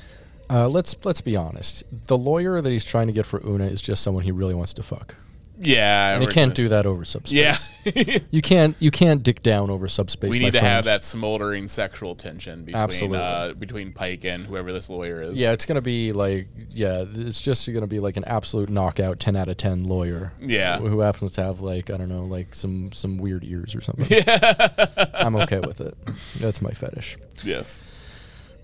Uh, 0.52 0.68
let's 0.68 0.98
let's 1.06 1.22
be 1.22 1.38
honest. 1.38 1.84
The 2.08 2.18
lawyer 2.18 2.60
that 2.60 2.70
he's 2.70 2.84
trying 2.84 3.08
to 3.08 3.14
get 3.14 3.26
for 3.26 3.42
Una 3.48 3.66
is 3.66 3.82
just 3.82 4.04
someone 4.04 4.26
he 4.26 4.32
really 4.32 4.54
wants 4.54 4.74
to 4.74 4.84
fuck, 4.84 5.16
yeah, 5.64 6.16
and 6.16 6.24
he 6.24 6.28
can't 6.28 6.56
do 6.56 6.68
that 6.70 6.86
over 6.86 7.06
subspace. 7.06 7.72
Yeah, 7.86 8.18
you 8.32 8.42
can't 8.42 8.76
you 8.80 8.90
can't 8.90 9.22
dick 9.22 9.44
down 9.44 9.70
over 9.70 9.88
subspace. 9.88 10.32
we 10.32 10.40
need 10.40 10.52
to 10.52 10.60
friend. 10.60 10.68
have 10.68 10.86
that 10.86 11.04
smoldering 11.04 11.68
sexual 11.68 12.16
tension 12.16 12.66
between 12.66 13.16
uh, 13.16 13.54
between 13.58 13.94
Pike 13.94 14.26
and 14.26 14.46
whoever 14.46 14.74
this 14.74 14.90
lawyer 14.90 15.22
is. 15.22 15.38
Yeah, 15.40 15.52
it's 15.52 15.66
gonna 15.66 15.82
be 15.82 16.12
like 16.12 16.48
yeah, 16.72 17.06
it's 17.08 17.40
just 17.40 17.72
gonna 17.72 17.88
be 17.88 18.00
like 18.00 18.18
an 18.18 18.26
absolute 18.26 18.70
knockout, 18.70 19.20
ten 19.20 19.36
out 19.36 19.48
of 19.48 19.58
ten 19.58 19.84
lawyer. 19.84 20.34
Yeah. 20.42 20.80
who, 20.80 20.88
who 20.88 21.00
happens 21.00 21.34
to 21.34 21.44
have 21.44 21.62
like 21.62 21.90
I 21.90 21.94
don't 21.94 22.10
know, 22.10 22.26
like 22.26 22.56
some 22.56 22.92
some 22.92 23.18
weird 23.20 23.44
ears 23.44 23.76
or 23.76 23.82
something. 23.82 24.08
Yeah, 24.10 25.06
I'm 25.14 25.36
okay 25.38 25.60
with 25.60 25.80
it. 25.80 25.96
That's 26.40 26.62
my 26.62 26.72
fetish. 26.72 27.18
Yes. 27.44 27.84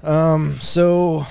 Um. 0.04 0.56
So 0.60 1.26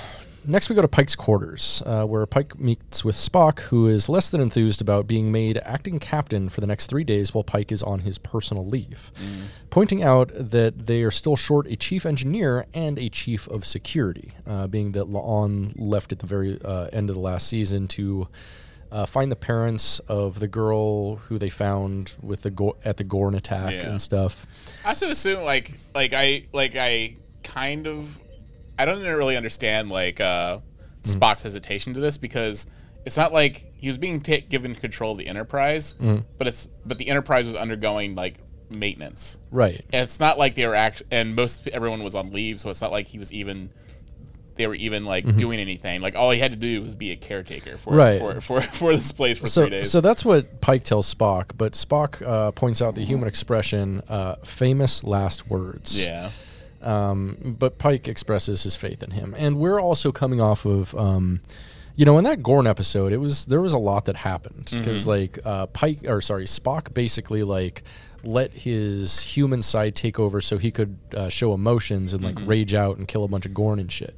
next 0.47 0.69
we 0.71 0.77
go 0.77 0.83
to 0.83 0.89
Pike's 0.89 1.17
quarters, 1.17 1.83
uh, 1.87 2.05
where 2.05 2.25
Pike 2.27 2.59
meets 2.59 3.05
with 3.05 3.17
Spock, 3.17 3.61
who 3.61 3.87
is 3.87 4.09
less 4.09 4.31
than 4.31 4.41
enthused 4.41 4.81
about 4.81 5.07
being 5.07 5.31
made 5.33 5.59
acting 5.59 5.99
captain 5.99 6.49
for 6.49 6.61
the 6.61 6.67
next 6.67 6.87
three 6.87 7.05
days 7.05 7.35
while 7.35 7.45
Pike 7.45 7.71
is 7.73 7.83
on 7.83 8.01
his 8.01 8.19
personal 8.19 8.65
leave, 8.65 9.11
pointing 9.71 10.03
out 10.03 10.31
that 10.35 10.87
they 10.87 11.03
are 11.03 11.11
still 11.11 11.37
short 11.37 11.67
a 11.67 11.77
chief 11.77 12.07
engineer 12.07 12.67
and 12.75 12.99
a 12.99 13.09
chief 13.09 13.47
of 13.49 13.65
security, 13.65 14.31
uh, 14.47 14.67
being 14.67 14.93
that 14.93 15.07
La'an 15.11 15.73
left 15.77 16.13
at 16.13 16.21
the 16.21 16.27
very 16.27 16.61
uh, 16.65 16.89
end 16.93 17.11
of 17.11 17.15
the 17.17 17.21
last 17.23 17.47
season 17.49 17.87
to. 17.89 18.29
Uh, 18.93 19.05
find 19.05 19.33
the 19.33 19.37
parents 19.37 19.99
of 20.09 20.39
the 20.39 20.47
girl 20.47 21.17
who 21.17 21.39
they 21.41 21.49
found 21.49 22.15
with 22.23 22.43
the 22.43 22.53
Go- 22.53 22.77
at 22.85 22.97
the 22.99 23.03
Gorn 23.05 23.35
attack 23.35 23.73
Yeah. 23.73 23.91
and 23.91 24.01
stuff. 24.01 24.47
I 24.85 24.95
should 24.95 25.11
assume 25.11 25.43
like 25.43 25.77
like 25.93 26.13
I 26.15 26.45
like 26.53 26.77
I 26.77 27.17
kind 27.43 27.89
of 27.89 28.21
I 28.79 28.85
don't 28.85 29.03
really 29.03 29.37
understand 29.37 29.91
like 29.91 30.21
uh, 30.21 30.59
Spock's 31.03 31.43
hesitation 31.43 31.95
to 31.95 32.01
this 32.01 32.17
because 32.19 32.67
it's 33.05 33.17
not 33.17 33.33
like 33.33 33.73
he 33.77 33.87
was 33.89 33.99
being 33.99 34.21
ta 34.21 34.37
given 34.49 34.75
control 34.75 35.13
of 35.13 35.19
the 35.19 35.27
Enterprise, 35.29 35.95
but 36.39 36.47
it's 36.47 36.69
but 36.85 36.99
the 36.99 37.09
Enterprise 37.09 37.47
was 37.47 37.55
undergoing 37.55 38.15
like 38.15 38.39
maintenance. 38.69 39.39
Right. 39.51 39.85
And 39.93 40.03
it's 40.03 40.19
not 40.19 40.39
like 40.39 40.57
they 40.57 40.67
were 40.67 40.75
actually, 40.75 41.07
and 41.13 41.37
most 41.37 41.69
everyone 41.69 42.03
was 42.03 42.15
on 42.15 42.33
leave, 42.33 42.61
so 42.61 42.69
it's 42.71 42.81
not 42.81 42.91
like 42.91 43.07
he 43.07 43.19
was 43.19 43.33
even. 43.33 43.71
They 44.57 44.67
were 44.67 44.75
even 44.75 45.05
like 45.05 45.37
doing 45.37 45.61
anything. 45.61 46.01
Like 46.01 46.17
all 46.17 46.31
he 46.31 46.39
had 46.41 46.51
to 46.51 46.57
do 46.57 46.81
was 46.81 46.97
be 46.97 47.11
a 47.13 47.17
caretaker 47.17 47.77
for 47.77 47.93
Right. 47.95 48.19
for, 48.19 48.41
for, 48.41 48.61
for 48.73 48.97
this 48.97 49.13
place 49.13 49.37
for 49.37 49.49
so, 49.49 49.61
three 49.65 49.71
days. 49.71 49.91
So 49.91 50.01
that's 50.01 50.25
what 50.25 50.63
Pike 50.63 50.83
tells 50.83 51.15
Spock, 51.15 51.51
but 51.59 51.75
Spock 51.75 52.27
uh, 52.27 52.53
points 52.53 52.81
out 52.81 52.95
the 52.95 53.05
human 53.05 53.29
expression, 53.29 54.03
uh, 54.09 54.37
famous 54.45 55.05
last 55.05 55.51
words. 55.51 56.03
yeah, 56.03 56.31
Um, 56.87 57.57
but 57.59 57.79
Pike 57.79 58.07
expresses 58.07 58.63
his 58.63 58.77
faith 58.77 59.03
in 59.03 59.11
him. 59.11 59.35
And 59.37 59.59
we're 59.59 59.81
also 59.81 60.13
coming 60.13 60.41
off 60.41 60.65
of, 60.65 60.95
um, 60.95 61.41
you 61.97 62.05
know, 62.05 62.17
in 62.17 62.25
that 62.25 62.43
Gorn 62.43 62.67
episode, 62.67 63.13
it 63.13 63.17
was 63.17 63.47
there 63.47 63.61
was 63.61 63.73
a 63.73 63.79
lot 63.79 64.05
that 64.05 64.17
happened 64.17 64.71
because 64.73 65.07
like 65.07 65.39
uh, 65.45 65.67
Pike 65.67 66.09
or 66.09 66.21
sorry 66.21 66.45
Spock 66.45 66.95
basically 66.95 67.43
like 67.43 67.83
let 68.23 68.53
his 68.53 69.21
human 69.21 69.63
side 69.63 69.95
take 69.95 70.19
over 70.19 70.41
so 70.41 70.59
he 70.59 70.71
could 70.71 70.97
uh, 71.17 71.29
show 71.29 71.55
emotions 71.55 72.13
and 72.13 72.23
like 72.23 72.37
rage 72.47 72.75
out 72.75 72.97
and 72.99 73.09
kill 73.09 73.25
a 73.25 73.29
bunch 73.29 73.47
of 73.47 73.55
Gorn 73.55 73.79
and 73.79 73.91
shit. 73.91 74.15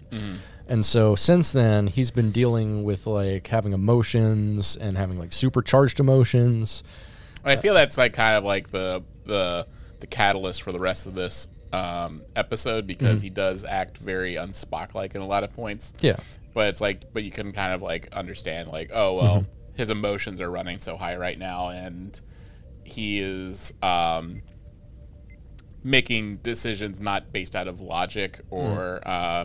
And 0.68 0.84
so 0.84 1.14
since 1.14 1.50
then, 1.52 1.86
he's 1.86 2.10
been 2.10 2.30
dealing 2.32 2.84
with 2.84 3.06
like 3.06 3.46
having 3.46 3.72
emotions 3.72 4.76
and 4.76 4.98
having 4.98 5.18
like 5.18 5.32
supercharged 5.32 6.00
emotions. 6.00 6.82
I 7.44 7.56
feel 7.56 7.72
that's 7.72 7.96
like 7.96 8.12
kind 8.12 8.36
of 8.36 8.44
like 8.44 8.70
the 8.72 9.02
the 9.24 9.66
the 10.00 10.06
catalyst 10.06 10.62
for 10.62 10.72
the 10.72 10.78
rest 10.78 11.06
of 11.06 11.14
this 11.14 11.48
um, 11.72 12.22
episode 12.36 12.86
because 12.86 13.20
he 13.20 13.30
does 13.30 13.64
act 13.64 13.98
very 13.98 14.34
unspock 14.34 14.94
like 14.94 15.14
in 15.14 15.20
a 15.20 15.26
lot 15.26 15.44
of 15.44 15.52
points. 15.52 15.92
Yeah. 16.00 16.16
But 16.54 16.68
it's 16.68 16.80
like, 16.80 17.12
but 17.12 17.24
you 17.24 17.30
can 17.30 17.52
kind 17.52 17.72
of 17.72 17.82
like 17.82 18.08
understand 18.12 18.68
like, 18.68 18.90
oh 18.92 19.14
well, 19.14 19.46
his 19.74 19.90
emotions 19.90 20.40
are 20.40 20.50
running 20.50 20.80
so 20.80 20.96
high 20.96 21.16
right 21.16 21.38
now, 21.38 21.68
and 21.68 22.20
he 22.84 23.20
is 23.20 23.72
um, 23.82 24.42
making 25.84 26.36
decisions 26.38 27.00
not 27.00 27.32
based 27.32 27.54
out 27.54 27.68
of 27.68 27.80
logic 27.80 28.40
or 28.50 29.00
uh, 29.06 29.44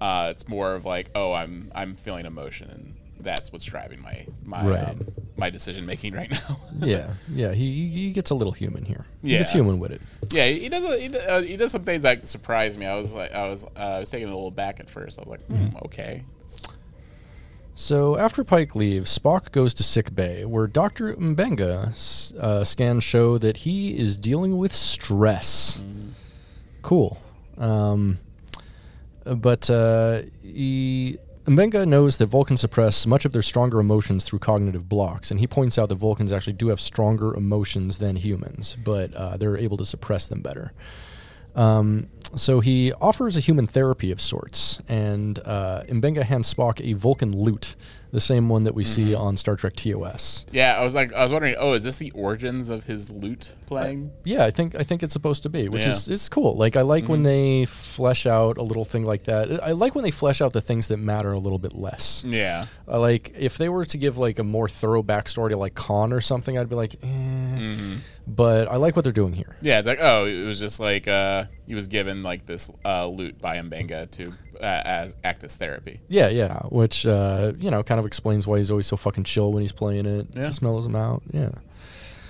uh, 0.00 0.28
it's 0.30 0.48
more 0.48 0.74
of 0.74 0.84
like, 0.84 1.10
oh, 1.14 1.32
I'm 1.32 1.70
I'm 1.74 1.94
feeling 1.96 2.26
emotion, 2.26 2.70
and 2.70 2.96
that's 3.20 3.52
what's 3.52 3.64
driving 3.66 4.00
my 4.00 4.26
my 4.42 4.66
Right. 4.66 4.88
um, 4.88 5.06
my 5.40 5.50
decision 5.50 5.84
making 5.86 6.14
right 6.14 6.30
now. 6.30 6.60
Yeah, 6.80 7.10
yeah, 7.28 7.52
he 7.52 7.88
he 7.88 8.10
gets 8.12 8.30
a 8.30 8.34
little 8.34 8.52
human 8.52 8.84
here. 8.84 9.04
He 9.22 9.30
gets 9.38 9.50
human 9.52 9.78
with 9.80 9.90
it. 9.92 10.00
Yeah, 10.32 10.46
he 10.46 10.68
does. 10.68 10.84
A, 10.84 10.98
he, 10.98 11.08
do- 11.08 11.18
uh, 11.18 11.42
he 11.42 11.56
does 11.56 11.72
some 11.72 11.82
things 11.82 12.04
that 12.04 12.26
surprised 12.26 12.78
me. 12.78 12.86
I 12.86 12.96
was 12.96 13.12
like, 13.12 13.32
I 13.34 13.48
was, 13.48 13.64
uh, 13.76 13.96
I 13.96 13.98
was 14.00 14.08
taking 14.08 14.28
it 14.28 14.32
a 14.32 14.34
little 14.34 14.50
back 14.52 14.78
at 14.80 14.88
first. 14.88 15.18
I 15.18 15.22
was 15.22 15.28
like, 15.28 15.44
hmm, 15.46 15.76
okay. 15.86 16.24
It's- 16.44 16.62
So 17.74 18.16
after 18.16 18.44
Pike 18.44 18.74
leaves, 18.74 19.16
Spock 19.18 19.52
goes 19.52 19.74
to 19.74 19.82
sick 19.82 20.14
bay, 20.14 20.44
where 20.44 20.66
Doctor 20.66 21.14
Mbenga 21.16 21.92
uh, 22.38 22.64
scans 22.64 23.04
show 23.04 23.36
that 23.38 23.58
he 23.58 23.98
is 23.98 24.16
dealing 24.16 24.56
with 24.56 24.72
stress. 24.74 25.82
Cool. 26.82 27.20
Um, 27.58 28.18
but 29.24 29.68
uh, 29.68 30.22
he, 30.42 31.18
Mbenga 31.46 31.86
knows 31.86 32.18
that 32.18 32.26
Vulcans 32.26 32.60
suppress 32.60 33.06
much 33.06 33.24
of 33.24 33.32
their 33.32 33.42
stronger 33.42 33.80
emotions 33.80 34.24
through 34.24 34.40
cognitive 34.40 34.88
blocks, 34.88 35.30
and 35.30 35.40
he 35.40 35.46
points 35.46 35.78
out 35.78 35.88
that 35.88 35.94
Vulcans 35.94 36.32
actually 36.32 36.52
do 36.52 36.68
have 36.68 36.80
stronger 36.80 37.34
emotions 37.34 37.98
than 37.98 38.16
humans, 38.16 38.76
but 38.84 39.12
uh, 39.14 39.36
they're 39.36 39.56
able 39.56 39.76
to 39.78 39.86
suppress 39.86 40.26
them 40.26 40.42
better. 40.42 40.72
Um, 41.56 42.08
so 42.36 42.60
he 42.60 42.92
offers 42.92 43.36
a 43.36 43.40
human 43.40 43.66
therapy 43.66 44.12
of 44.12 44.20
sorts, 44.20 44.80
and 44.86 45.38
uh, 45.44 45.82
Mbenga 45.88 46.24
hands 46.24 46.52
Spock 46.52 46.80
a 46.84 46.92
Vulcan 46.92 47.32
lute, 47.32 47.74
the 48.12 48.20
same 48.20 48.48
one 48.48 48.64
that 48.64 48.74
we 48.74 48.82
see 48.84 49.14
on 49.14 49.36
Star 49.36 49.56
Trek 49.56 49.74
TOS. 49.76 50.44
yeah, 50.52 50.76
I 50.78 50.82
was 50.84 50.94
like, 50.94 51.12
I 51.12 51.22
was 51.22 51.30
wondering, 51.32 51.54
oh, 51.58 51.72
is 51.74 51.84
this 51.84 51.96
the 51.96 52.10
origins 52.12 52.68
of 52.70 52.84
his 52.84 53.10
lute 53.10 53.52
playing? 53.66 54.10
Yeah, 54.24 54.44
I 54.44 54.50
think 54.50 54.74
I 54.74 54.82
think 54.82 55.02
it's 55.02 55.12
supposed 55.12 55.42
to 55.44 55.48
be, 55.48 55.68
which 55.68 55.82
Yeah. 55.82 55.90
is 55.90 56.08
it's 56.08 56.28
cool. 56.28 56.56
Like 56.56 56.76
I 56.76 56.82
like 56.82 57.08
when 57.08 57.22
they 57.22 57.64
flesh 57.66 58.26
out 58.26 58.58
a 58.58 58.62
little 58.62 58.84
thing 58.84 59.04
like 59.04 59.24
that. 59.24 59.62
I 59.62 59.72
like 59.72 59.94
when 59.94 60.04
they 60.04 60.10
flesh 60.10 60.40
out 60.40 60.52
the 60.52 60.60
things 60.60 60.88
that 60.88 60.96
matter 60.96 61.32
a 61.32 61.38
little 61.38 61.58
bit 61.58 61.74
less. 61.74 62.24
Yeah, 62.26 62.66
Uh, 62.88 62.98
like 62.98 63.32
if 63.38 63.56
they 63.58 63.68
were 63.68 63.84
to 63.84 63.98
give 63.98 64.18
like 64.18 64.38
a 64.38 64.44
more 64.44 64.68
thorough 64.68 65.02
backstory 65.02 65.50
to 65.50 65.56
like 65.56 65.74
Khan 65.74 66.12
or 66.12 66.20
something, 66.20 66.58
I'd 66.58 66.68
be 66.68 66.76
like, 66.76 66.96
eh. 67.02 67.96
But 68.26 68.68
I 68.70 68.76
like 68.76 68.94
what 68.96 69.02
they're 69.02 69.12
doing 69.12 69.32
here. 69.32 69.56
yeah. 69.60 69.78
It's 69.78 69.88
like, 69.88 69.98
oh, 70.00 70.24
it 70.26 70.44
was 70.44 70.58
just 70.60 70.78
like 70.80 71.08
uh, 71.08 71.44
he 71.66 71.74
was 71.74 71.88
given 71.88 72.22
like 72.22 72.46
this 72.46 72.70
uh, 72.84 73.06
lute 73.08 73.40
by 73.40 73.56
Mbenga 73.58 74.10
to 74.12 74.32
uh, 74.60 74.82
as 74.84 75.16
act 75.24 75.44
as 75.44 75.56
therapy. 75.56 76.00
Yeah, 76.08 76.28
yeah. 76.28 76.60
Which 76.68 77.06
uh, 77.06 77.52
you 77.58 77.70
know 77.70 77.82
kind 77.82 77.98
of 77.98 78.06
explains 78.06 78.46
why 78.46 78.58
he's 78.58 78.70
always 78.70 78.86
so 78.86 78.96
fucking 78.96 79.24
chill 79.24 79.52
when 79.52 79.62
he's 79.62 79.72
playing 79.72 80.06
it. 80.06 80.28
Yeah. 80.34 80.46
Just 80.46 80.62
mellows 80.62 80.86
him 80.86 80.96
out. 80.96 81.22
Yeah. 81.30 81.50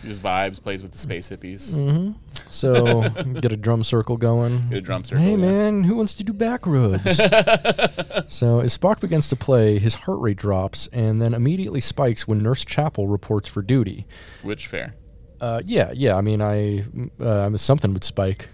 He 0.03 0.09
just 0.09 0.23
vibes, 0.23 0.63
plays 0.63 0.83
with 0.83 0.93
the 0.93 0.99
space 0.99 1.29
hippies. 1.29 2.15
So 2.49 3.03
get 3.41 3.53
a 3.53 3.57
drum 3.57 3.85
circle 3.85 4.17
going. 4.17 4.69
Get 4.71 4.79
a 4.79 4.81
drum 4.81 5.05
circle. 5.05 5.23
Hey 5.23 5.33
yeah. 5.33 5.37
man, 5.37 5.85
who 5.85 5.95
wants 5.95 6.15
to 6.15 6.25
do 6.25 6.33
back 6.33 6.67
rubs? 6.67 7.17
so 8.27 8.61
as 8.61 8.77
Spock 8.77 9.01
begins 9.01 9.29
to 9.29 9.37
play, 9.37 9.79
his 9.79 9.97
heart 9.97 10.19
rate 10.21 10.39
drops 10.39 10.89
and 10.93 11.21
then 11.21 11.35
immediately 11.35 11.81
spikes 11.81 12.27
when 12.27 12.43
Nurse 12.43 12.65
Chapel 12.65 13.09
reports 13.09 13.49
for 13.49 13.61
duty. 13.61 14.07
Which 14.43 14.67
fair? 14.67 14.95
Uh, 15.41 15.63
yeah, 15.65 15.91
yeah. 15.95 16.17
I 16.17 16.21
mean, 16.23 16.41
I 16.41 16.85
uh, 17.23 17.57
something 17.57 17.93
would 17.93 18.05
spike. 18.05 18.49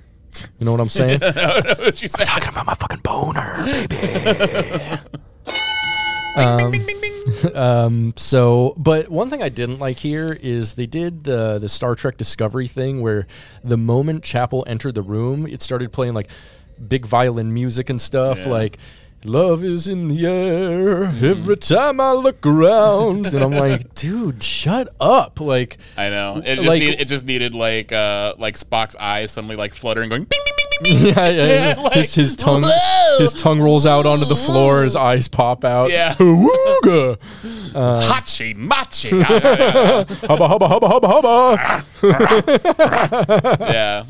You 0.58 0.64
know 0.66 0.72
what 0.72 0.80
I'm 0.80 0.88
saying? 0.88 1.20
what 1.20 2.00
you 2.02 2.08
said? 2.08 2.26
Talking 2.26 2.48
about 2.48 2.66
my 2.66 2.74
fucking 2.74 3.00
boner, 3.00 3.64
baby. 3.88 4.80
um, 6.36 6.72
um, 7.54 8.12
so, 8.16 8.74
but 8.76 9.08
one 9.08 9.30
thing 9.30 9.42
I 9.42 9.48
didn't 9.48 9.78
like 9.78 9.96
here 9.96 10.36
is 10.40 10.74
they 10.74 10.86
did 10.86 11.24
the 11.24 11.58
the 11.58 11.68
Star 11.68 11.94
Trek 11.94 12.16
Discovery 12.16 12.66
thing 12.66 13.00
where 13.00 13.26
the 13.64 13.76
moment 13.76 14.22
Chapel 14.22 14.64
entered 14.66 14.94
the 14.94 15.02
room, 15.02 15.46
it 15.46 15.62
started 15.62 15.92
playing 15.92 16.14
like 16.14 16.28
big 16.88 17.06
violin 17.06 17.52
music 17.52 17.90
and 17.90 18.00
stuff, 18.00 18.38
Yeah. 18.38 18.48
like. 18.48 18.78
Love 19.26 19.64
is 19.64 19.88
in 19.88 20.06
the 20.06 20.24
air 20.24 21.04
every 21.04 21.56
time 21.56 22.00
I 22.00 22.12
look 22.12 22.46
around, 22.46 23.26
and 23.26 23.42
I'm 23.42 23.50
like, 23.50 23.92
dude, 23.94 24.40
shut 24.40 24.94
up! 25.00 25.40
Like, 25.40 25.78
I 25.96 26.10
know. 26.10 26.40
It 26.44 26.56
just 26.56 26.68
Like- 26.68 26.80
need, 26.80 27.00
it 27.00 27.08
just 27.08 27.26
needed 27.26 27.52
like 27.54 27.90
uh 27.90 28.34
like 28.38 28.54
Spock's 28.56 28.94
eyes 28.96 29.32
suddenly 29.32 29.56
like 29.56 29.74
fluttering, 29.74 30.10
going 30.10 30.24
bing 30.24 30.40
yeah, 30.84 31.28
yeah, 31.30 31.74
yeah. 31.74 31.80
like, 31.80 31.94
his, 31.94 32.14
his 32.14 32.36
tongue, 32.36 32.62
whoa! 32.62 33.18
his 33.18 33.32
tongue 33.32 33.60
rolls 33.60 33.86
out 33.86 34.04
onto 34.04 34.26
the 34.26 34.34
floor. 34.36 34.82
His 34.82 34.94
eyes 34.94 35.26
pop 35.26 35.64
out. 35.64 35.90
Yeah. 35.90 36.14
Wooga. 36.18 37.18
Um, 37.74 38.02
Hachi 38.02 38.54
machi. 38.54 39.08
yeah. 39.16 40.04
hubba 40.26 40.48
hubba 40.48 40.68
hubba 40.68 40.88
hubba 40.88 41.08
hubba. 41.08 41.84
yeah. 43.72 44.04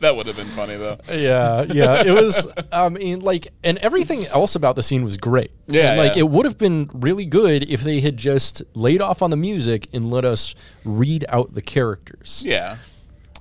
that 0.00 0.12
would 0.14 0.26
have 0.26 0.36
been 0.36 0.48
funny 0.48 0.76
though. 0.76 0.98
yeah, 1.12 1.62
yeah. 1.62 2.02
It 2.04 2.10
was. 2.12 2.46
I 2.70 2.88
mean, 2.90 3.20
like, 3.20 3.48
and 3.62 3.78
everything 3.78 4.26
else 4.26 4.54
about 4.54 4.76
the 4.76 4.82
scene 4.82 5.02
was 5.02 5.16
great. 5.16 5.50
Yeah, 5.66 5.92
And, 5.92 5.98
like 5.98 6.16
yeah. 6.16 6.20
it 6.20 6.28
would 6.28 6.44
have 6.44 6.58
been 6.58 6.90
really 6.92 7.24
good 7.24 7.62
if 7.70 7.82
they 7.82 8.00
had 8.00 8.16
just 8.16 8.62
laid 8.74 9.00
off 9.00 9.22
on 9.22 9.30
the 9.30 9.36
music 9.36 9.88
and 9.94 10.10
let 10.10 10.24
us 10.24 10.54
read 10.84 11.24
out 11.28 11.54
the 11.54 11.62
characters. 11.62 12.42
Yeah. 12.44 12.76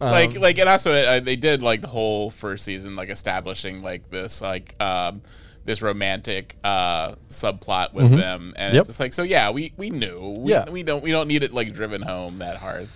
Like 0.01 0.35
like 0.37 0.57
and 0.59 0.67
also 0.69 0.91
uh, 0.91 1.19
they 1.19 1.35
did 1.35 1.61
like 1.63 1.81
the 1.81 1.87
whole 1.87 2.29
first 2.29 2.65
season 2.65 2.95
like 2.95 3.09
establishing 3.09 3.81
like 3.81 4.09
this 4.09 4.41
like 4.41 4.75
um 4.81 5.21
this 5.65 5.81
romantic 5.81 6.57
uh 6.63 7.13
subplot 7.29 7.93
with 7.93 8.09
them 8.11 8.53
and 8.57 8.73
Mm-hmm. 8.73 8.75
Yep. 8.75 8.81
it's 8.81 8.87
just 8.87 8.99
like 8.99 9.13
so 9.13 9.23
yeah 9.23 9.49
we 9.51 9.71
we 9.77 9.89
knew 9.91 10.35
we, 10.39 10.51
Yeah. 10.51 10.69
we 10.69 10.83
don't 10.83 11.03
we 11.03 11.11
don't 11.11 11.27
need 11.27 11.43
it 11.43 11.53
like 11.53 11.71
driven 11.73 12.01
home 12.01 12.39
that 12.39 12.57
hard 12.57 12.87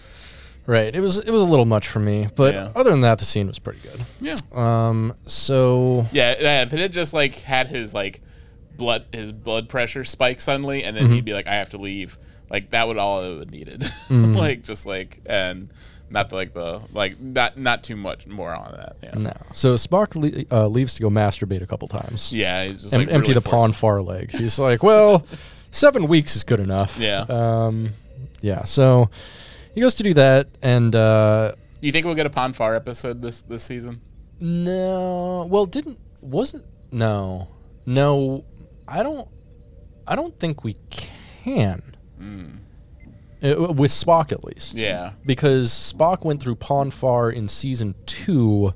Right. 0.65 0.93
It 0.93 0.99
was 0.99 1.17
it 1.17 1.31
was 1.31 1.41
a 1.43 1.45
little 1.45 1.63
much 1.63 1.87
for 1.87 1.99
me, 1.99 2.27
but 2.35 2.53
Yeah. 2.53 2.71
other 2.75 2.89
than 2.91 2.99
that, 2.99 3.19
the 3.19 3.23
scene 3.23 3.47
was 3.47 3.57
pretty 3.57 3.79
good. 3.83 4.01
yeah 4.19 4.35
Um. 4.51 5.13
So 5.25 6.05
yeah 6.11 6.35
yeah, 6.41 6.61
if 6.63 6.73
it 6.73 6.79
had 6.79 6.91
just 6.91 7.13
like 7.13 7.35
had 7.35 7.67
his 7.67 7.93
like 7.93 8.19
blood 8.75 9.05
his 9.13 9.31
blood 9.31 9.69
pressure 9.69 10.03
spike 10.03 10.41
suddenly 10.41 10.83
and 10.83 10.93
then 10.93 11.05
Mm-hmm. 11.05 11.13
he'd 11.13 11.23
be 11.25 11.33
like 11.33 11.47
I 11.47 11.53
have 11.55 11.69
to 11.69 11.77
leave 11.77 12.17
like 12.49 12.71
that 12.71 12.85
would 12.85 12.97
all 12.97 13.23
it 13.23 13.37
would 13.37 13.49
needed 13.51 13.79
Mm-hmm. 14.09 14.33
like 14.35 14.63
just 14.63 14.85
like 14.85 15.21
and 15.25 15.69
not 16.09 16.31
like 16.31 16.53
the 16.53 16.81
like 16.93 17.19
not 17.19 17.57
not 17.57 17.83
too 17.83 17.95
much 17.95 18.25
more 18.27 18.53
on 18.55 18.71
that 18.73 18.95
yeah 19.03 19.11
no. 19.21 19.33
So 19.53 19.75
Spock 19.75 20.15
le- 20.15 20.45
uh, 20.55 20.67
leaves 20.67 20.93
to 20.95 21.01
go 21.01 21.09
masturbate 21.09 21.61
a 21.61 21.67
couple 21.67 21.87
times. 21.87 22.31
yeah 22.33 22.63
he's 22.65 22.81
just 22.81 22.93
Em- 22.93 23.01
like 23.01 23.11
empty 23.11 23.31
really 23.31 23.41
the 23.41 23.49
pon 23.49 23.73
farr 23.73 24.01
leg. 24.01 24.31
He's 24.31 24.57
like, 24.59 24.83
well, 24.83 25.25
seven 25.71 26.07
weeks 26.07 26.35
is 26.35 26.43
good 26.43 26.59
enough. 26.59 26.97
Yeah. 26.99 27.25
Um. 27.29 27.91
Yeah. 28.41 28.63
So 28.63 29.09
he 29.75 29.81
goes 29.81 29.95
to 29.95 30.03
do 30.03 30.13
that, 30.13 30.47
and 30.61 30.95
uh, 30.95 31.53
You 31.81 31.91
think 31.91 32.05
we'll 32.05 32.15
get 32.15 32.25
a 32.25 32.29
pawn 32.29 32.49
pon 32.51 32.53
farr 32.53 32.75
episode 32.75 33.21
this 33.21 33.41
this 33.43 33.63
season? 33.63 33.99
no. 34.39 35.45
Well, 35.49 35.65
didn't 35.65 35.99
wasn't 36.21 36.65
no 36.91 37.49
no. 37.85 38.43
I 38.87 39.03
don't. 39.03 39.27
I 40.07 40.15
don't 40.15 40.39
think 40.39 40.63
we 40.63 40.77
can. 40.89 41.81
Uh, 43.43 43.71
with 43.73 43.91
Spock, 43.91 44.31
at 44.31 44.43
least. 44.43 44.73
Yeah. 44.75 45.11
because 45.25 45.69
Spock 45.71 46.25
went 46.25 46.41
through 46.41 46.55
pon 46.55 46.89
farr 46.91 47.29
in 47.29 47.47
season 47.47 47.93
two 48.07 48.73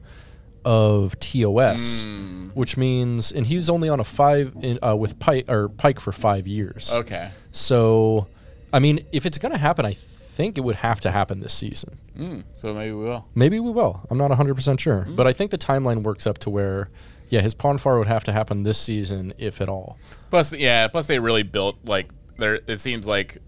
of 0.64 1.20
TOS, 1.20 2.04
Hmm. 2.04 2.50
which 2.54 2.78
means, 2.78 3.32
and 3.32 3.48
he 3.48 3.56
was 3.56 3.70
only 3.70 3.90
on 3.90 4.00
a 4.00 4.04
five 4.04 4.54
in, 4.62 4.78
uh, 4.84 4.96
with 4.96 5.18
Pike 5.20 5.50
or 5.50 5.70
Pike 5.70 6.00
for 6.00 6.12
five 6.12 6.46
years. 6.48 6.92
Okay. 6.94 7.30
So, 7.52 8.28
I 8.72 8.78
mean, 8.80 9.00
if 9.12 9.26
it's 9.26 9.40
gonna 9.40 9.58
happen, 9.58 9.86
I 9.86 9.94
think 9.94 10.58
it 10.58 10.62
would 10.62 10.76
have 10.78 11.00
to 11.02 11.12
happen 11.12 11.40
this 11.40 11.54
season. 11.54 11.98
Mm, 12.18 12.44
so 12.54 12.74
maybe 12.74 12.94
we 12.94 13.04
will. 13.06 13.26
Maybe 13.34 13.60
we 13.60 13.72
will. 13.72 14.02
I'm 14.12 14.18
not 14.20 14.30
100 14.30 14.54
percent 14.54 14.80
sure, 14.80 15.04
Hmm. 15.06 15.16
but 15.16 15.26
I 15.26 15.34
think 15.34 15.50
the 15.50 15.58
timeline 15.58 16.04
works 16.04 16.28
up 16.28 16.38
to 16.40 16.50
where, 16.52 16.90
yeah, 17.30 17.42
his 17.42 17.56
pon 17.56 17.80
farr 17.80 17.98
would 17.98 18.08
have 18.08 18.24
to 18.26 18.32
happen 18.32 18.62
this 18.62 18.78
season, 18.78 19.34
if 19.40 19.60
at 19.60 19.70
all. 19.70 19.98
Plus, 20.30 20.54
yeah. 20.54 20.88
Plus, 20.88 21.08
they 21.08 21.18
really 21.18 21.44
built 21.44 21.78
like 21.84 22.10
there. 22.38 22.60
It 22.68 22.80
seems 22.80 23.08
like 23.08 23.40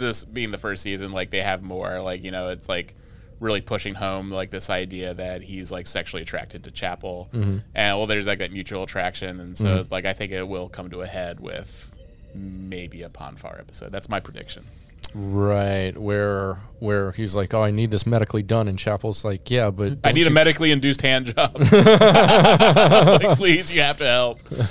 this 0.00 0.24
being 0.24 0.50
the 0.50 0.58
first 0.58 0.82
season, 0.82 1.12
like 1.12 1.30
they 1.30 1.42
have 1.42 1.62
more. 1.62 2.00
Like 2.00 2.24
you 2.24 2.30
know, 2.30 2.48
it's 2.48 2.68
like 2.68 2.94
really 3.38 3.60
pushing 3.60 3.94
home 3.94 4.30
like 4.30 4.50
this 4.50 4.68
idea 4.68 5.14
that 5.14 5.42
he's 5.42 5.70
like 5.72 5.86
sexually 5.86 6.22
attracted 6.22 6.64
to 6.64 6.70
Chapel, 6.70 7.28
Mm-hmm. 7.32 7.58
and 7.74 7.96
well, 7.98 8.06
there's 8.06 8.26
like 8.26 8.38
that 8.40 8.52
mutual 8.52 8.82
attraction, 8.82 9.40
and 9.40 9.56
so 9.56 9.84
like 9.90 10.04
I 10.04 10.12
think 10.12 10.32
it 10.32 10.46
will 10.48 10.68
come 10.68 10.90
to 10.90 11.02
a 11.02 11.06
head 11.06 11.40
with 11.40 11.94
maybe 12.34 13.02
a 13.02 13.08
pon 13.08 13.36
farr 13.36 13.56
episode. 13.58 13.92
That's 13.92 14.08
my 14.08 14.20
prediction. 14.20 14.64
Right, 15.14 15.96
where 15.98 16.58
where 16.78 17.12
he's 17.12 17.34
like, 17.34 17.52
"Oh, 17.52 17.62
I 17.62 17.70
need 17.70 17.90
this 17.90 18.06
medically 18.06 18.42
done," 18.42 18.68
and 18.68 18.78
Chapel's 18.78 19.24
like, 19.24 19.50
"Yeah, 19.50 19.70
but 19.70 19.98
I 20.04 20.12
need 20.12 20.26
a 20.26 20.30
medically 20.30 20.70
induced 20.70 21.02
hand 21.02 21.34
job. 21.34 21.56
like, 21.72 23.36
please, 23.36 23.72
you 23.72 23.80
have 23.80 23.96
to 23.98 24.06
help. 24.06 24.38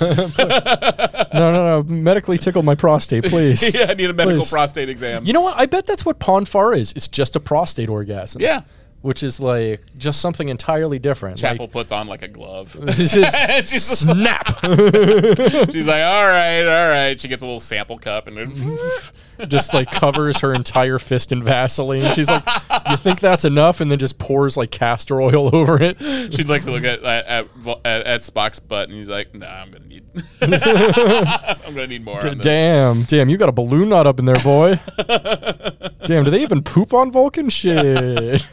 no, 1.34 1.52
no, 1.52 1.52
no, 1.52 1.82
medically 1.82 2.38
tickle 2.38 2.62
my 2.62 2.74
prostate, 2.74 3.24
please." 3.24 3.74
yeah, 3.74 3.86
I 3.90 3.94
need 3.94 4.08
a 4.10 4.14
medical 4.14 4.40
Please. 4.40 4.50
prostate 4.50 4.88
exam. 4.88 5.24
You 5.26 5.32
know 5.32 5.42
what? 5.42 5.58
I 5.58 5.66
bet 5.66 5.86
that's 5.86 6.04
what 6.06 6.18
pon 6.18 6.44
farr 6.46 6.72
is. 6.72 6.92
It's 6.92 7.08
just 7.08 7.36
a 7.36 7.40
prostate 7.40 7.88
orgasm. 7.88 8.40
yeah. 8.40 8.62
Which 9.02 9.22
is 9.22 9.40
like 9.40 9.82
just 9.96 10.20
something 10.20 10.48
entirely 10.48 10.98
different. 10.98 11.38
Chapel 11.38 11.64
Like, 11.64 11.72
puts 11.72 11.92
on 11.92 12.06
like 12.06 12.22
a 12.22 12.28
glove. 12.28 12.76
it's 12.82 13.14
just 13.14 13.36
And 13.50 13.66
she's, 13.66 13.84
snap. 13.84 14.62
like, 14.62 14.72
she's 15.72 15.86
like, 15.86 16.02
all 16.02 16.26
right, 16.26 16.62
all 16.62 16.90
right. 16.90 17.20
She 17.20 17.28
gets 17.28 17.42
a 17.42 17.46
little 17.46 17.60
sample 17.60 17.98
cup 17.98 18.26
and 18.26 18.36
then 18.36 19.48
just 19.48 19.72
like 19.72 19.90
covers 19.90 20.40
her 20.40 20.52
entire 20.52 20.98
fist 20.98 21.32
in 21.32 21.42
Vaseline. 21.42 22.14
She's 22.14 22.28
like, 22.30 22.44
"You 22.90 22.96
think 22.98 23.20
that's 23.20 23.44
enough?" 23.46 23.80
And 23.80 23.90
then 23.90 23.98
just 23.98 24.18
pours 24.18 24.56
like 24.56 24.70
castor 24.70 25.20
oil 25.20 25.54
over 25.54 25.80
it. 25.80 25.98
she 26.34 26.42
likes 26.44 26.66
to 26.66 26.70
look 26.70 26.84
at 26.84 27.02
at, 27.02 27.26
at 27.26 27.46
at 27.84 28.06
at 28.06 28.20
Spock's 28.20 28.60
butt 28.60 28.88
and 28.88 28.98
he's 28.98 29.08
like, 29.08 29.34
nah, 29.34 29.46
I'm 29.46 29.70
gonna 29.70 29.86
need, 29.86 30.04
I'm 30.42 31.74
gonna 31.74 31.86
need 31.86 32.04
more. 32.04 32.20
this. 32.20 32.34
Damn, 32.36 33.02
damn, 33.02 33.28
you 33.28 33.36
got 33.36 33.48
a 33.48 33.52
balloon 33.52 33.88
knot 33.90 34.06
up 34.06 34.18
in 34.18 34.24
there, 34.24 34.36
boy. 34.36 34.78
damn, 36.06 36.24
do 36.24 36.30
they 36.30 36.42
even 36.42 36.62
poop 36.62 36.92
on 36.94 37.10
Vulcan? 37.12 37.48
Shit. 37.50 38.44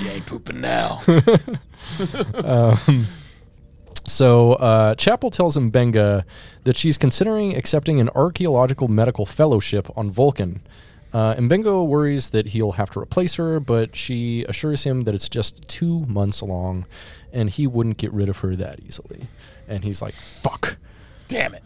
You 0.00 0.10
ain't 0.10 0.26
pooping 0.26 0.60
now. 0.60 1.00
Um, 2.44 2.76
So 4.04 4.52
uh, 4.54 4.94
Chapel 4.94 5.30
tells 5.30 5.56
Mbenga 5.56 6.24
that 6.64 6.76
she's 6.76 6.96
considering 6.96 7.56
accepting 7.56 7.98
an 8.00 8.08
archaeological 8.10 8.86
medical 8.88 9.26
fellowship 9.26 9.88
on 9.96 10.10
Vulcan. 10.10 10.60
Uh, 11.12 11.34
Mbenga 11.34 11.86
worries 11.86 12.30
that 12.30 12.48
he'll 12.48 12.72
have 12.72 12.90
to 12.90 13.00
replace 13.00 13.34
her, 13.36 13.58
but 13.58 13.96
she 13.96 14.44
assures 14.48 14.84
him 14.84 15.02
that 15.02 15.14
it's 15.14 15.28
just 15.28 15.66
two 15.68 16.00
months 16.06 16.42
long, 16.42 16.84
and 17.32 17.50
he 17.50 17.66
wouldn't 17.66 17.98
get 17.98 18.12
rid 18.12 18.28
of 18.28 18.38
her 18.38 18.56
that 18.56 18.80
easily. 18.86 19.28
And 19.68 19.84
he's 19.84 20.00
like, 20.00 20.14
"Fuck." 20.14 20.76
Damn 21.28 21.54
it. 21.54 21.62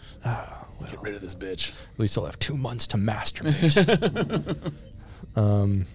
Get 0.86 1.02
rid 1.02 1.14
of 1.14 1.20
this 1.20 1.34
bitch. 1.34 1.70
At 1.70 2.00
least 2.00 2.16
I'll 2.16 2.24
have 2.24 2.38
two 2.38 2.56
months 2.56 2.86
to 2.88 2.96
masturbate. 2.96 4.72
um, 5.36 5.86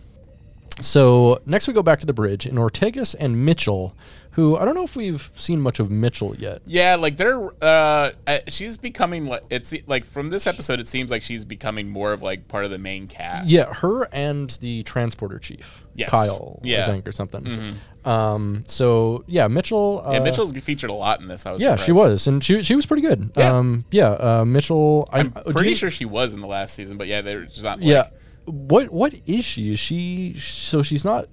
so 0.82 1.40
next 1.46 1.68
we 1.68 1.74
go 1.74 1.84
back 1.84 2.00
to 2.02 2.06
the 2.06 2.14
bridge, 2.14 2.46
and 2.46 2.58
Ortegas 2.58 3.16
and 3.20 3.46
Mitchell, 3.46 3.96
who 4.32 4.58
I 4.58 4.66
don't 4.66 4.76
know 4.76 4.84
if 4.84 4.96
we've 4.98 5.32
seen 5.34 5.62
much 5.62 5.80
of 5.80 5.90
Mitchell 5.90 6.36
yet. 6.36 6.62
Yeah, 6.66 6.96
like 6.96 7.16
they're 7.18 7.50
uh, 7.64 8.12
uh, 8.28 8.40
she's 8.50 8.76
becoming 8.76 9.26
like 9.26 9.44
it's 9.50 9.74
like 9.88 10.04
from 10.06 10.30
this 10.30 10.46
episode, 10.48 10.80
it 10.82 10.88
seems 10.88 11.10
like 11.10 11.22
she's 11.22 11.46
becoming 11.46 11.90
more 11.90 12.12
of 12.12 12.22
like 12.22 12.48
part 12.50 12.66
of 12.66 12.72
the 12.72 12.78
main 12.78 13.08
cast. 13.08 13.48
Yeah, 13.50 13.74
her 13.74 14.10
and 14.14 14.50
the 14.62 14.84
transporter 14.84 15.40
chief, 15.40 15.86
Yes. 15.96 16.10
Kyle, 16.10 16.60
Yeah. 16.64 16.82
Mm-hmm. 16.82 16.90
I 16.92 16.94
think, 16.96 17.08
or 17.08 17.12
something. 17.14 17.76
Um, 18.04 18.64
so 18.68 19.24
yeah, 19.28 19.48
Mitchell. 19.48 20.04
Uh, 20.06 20.12
Yeah, 20.12 20.20
Mitchell's 20.20 20.52
featured 20.60 20.90
a 20.90 20.94
lot 20.94 21.22
in 21.22 21.28
this. 21.30 21.46
I 21.46 21.54
was 21.54 21.62
Yeah, 21.62 21.76
she 21.78 21.92
was, 21.94 22.28
and 22.28 22.44
she 22.44 22.62
she 22.62 22.76
was 22.76 22.86
pretty 22.86 23.02
good. 23.02 23.32
Yeah. 23.38 23.52
Um, 23.56 23.86
yeah, 23.92 24.10
uh, 24.10 24.46
Mitchell. 24.46 25.08
I- 25.14 25.22
I'm 25.22 25.34
uh, 25.36 25.44
pretty 25.54 25.70
you- 25.70 25.76
sure 25.76 25.90
she 25.90 26.06
was 26.06 26.34
in 26.34 26.42
the 26.42 26.48
last 26.48 26.74
season, 26.76 26.98
but 26.98 27.08
yeah, 27.08 27.22
they're 27.22 27.48
not. 27.64 27.80
Like, 27.80 27.88
Yeah. 27.88 28.08
What 28.46 28.92
what 28.92 29.14
is 29.26 29.44
she? 29.46 29.74
Is 29.74 29.80
she 29.80 30.36
so 30.38 30.82
she's 30.84 31.04
not? 31.06 31.26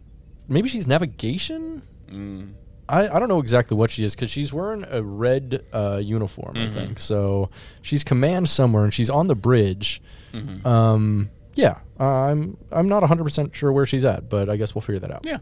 Maybe 0.49 0.69
she's 0.69 0.87
navigation. 0.87 1.83
Mm. 2.11 2.55
I, 2.89 3.09
I 3.09 3.19
don't 3.19 3.29
know 3.29 3.39
exactly 3.39 3.77
what 3.77 3.91
she 3.91 4.05
is 4.05 4.15
because 4.15 4.31
she's 4.31 4.53
wearing 4.53 4.85
a 4.91 5.03
red 5.03 5.65
uh, 5.73 6.01
uniform, 6.03 6.55
Mm-hmm. 6.55 6.79
I 6.79 6.81
think. 6.81 6.99
So 6.99 7.49
she's 7.81 8.05
command 8.05 8.49
somewhere, 8.49 8.85
and 8.85 8.93
she's 8.93 9.09
on 9.09 9.29
the 9.29 9.35
bridge. 9.35 10.03
Mm-hmm. 10.33 10.67
Um, 10.67 11.31
yeah, 11.55 11.79
uh, 12.01 12.05
I'm 12.05 12.57
I'm 12.71 12.89
not 12.89 13.03
100 13.03 13.25
percent 13.25 13.55
sure 13.55 13.73
where 13.73 13.87
she's 13.87 14.05
at, 14.05 14.29
but 14.29 14.49
I 14.51 14.57
guess 14.57 14.75
we'll 14.75 14.83
figure 14.83 15.01
that 15.01 15.11
out. 15.11 15.25
Yeah. 15.25 15.39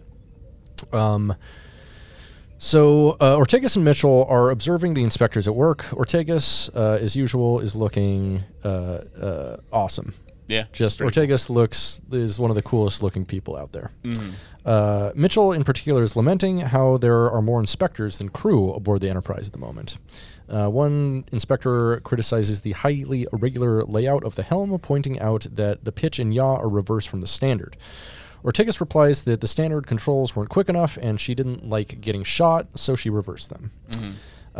Um, 0.92 1.34
so 2.58 3.16
uh, 3.20 3.36
Ortegas 3.36 3.74
and 3.76 3.84
Mitchell 3.84 4.26
are 4.28 4.50
observing 4.50 4.94
the 4.94 5.02
inspectors 5.02 5.48
at 5.48 5.54
work. 5.54 5.78
Ortegas, 5.92 6.68
uh, 6.76 6.98
as 7.00 7.16
usual, 7.16 7.58
is 7.60 7.74
looking 7.74 8.44
uh, 8.62 8.68
uh, 8.68 9.56
awesome. 9.72 10.14
Yeah. 10.50 10.64
Just. 10.72 11.00
Ortegas 11.00 11.48
looks 11.48 12.02
is 12.10 12.40
one 12.40 12.50
of 12.50 12.56
the 12.56 12.62
coolest 12.62 13.02
looking 13.02 13.24
people 13.24 13.56
out 13.56 13.72
there. 13.72 13.92
Mm-hmm. 14.02 14.30
Uh, 14.64 15.12
Mitchell, 15.14 15.52
in 15.52 15.64
particular, 15.64 16.02
is 16.02 16.16
lamenting 16.16 16.58
how 16.58 16.96
there 16.96 17.30
are 17.30 17.40
more 17.40 17.60
inspectors 17.60 18.18
than 18.18 18.28
crew 18.28 18.72
aboard 18.72 19.00
the 19.00 19.08
Enterprise 19.08 19.46
at 19.46 19.52
the 19.52 19.58
moment. 19.58 19.98
Uh, 20.48 20.68
one 20.68 21.24
inspector 21.30 22.00
criticizes 22.00 22.62
the 22.62 22.72
highly 22.72 23.26
irregular 23.32 23.84
layout 23.84 24.24
of 24.24 24.34
the 24.34 24.42
helm, 24.42 24.76
pointing 24.80 25.20
out 25.20 25.46
that 25.50 25.84
the 25.84 25.92
pitch 25.92 26.18
and 26.18 26.34
yaw 26.34 26.56
are 26.56 26.68
reversed 26.68 27.08
from 27.08 27.20
the 27.20 27.26
standard. 27.26 27.76
Ortegas 28.44 28.80
replies 28.80 29.24
that 29.24 29.40
the 29.40 29.46
standard 29.46 29.86
controls 29.86 30.34
weren't 30.34 30.48
quick 30.48 30.68
enough 30.68 30.98
and 31.00 31.20
she 31.20 31.34
didn't 31.34 31.68
like 31.68 32.00
getting 32.00 32.24
shot, 32.24 32.66
so 32.74 32.96
she 32.96 33.10
reversed 33.10 33.50
them. 33.50 33.70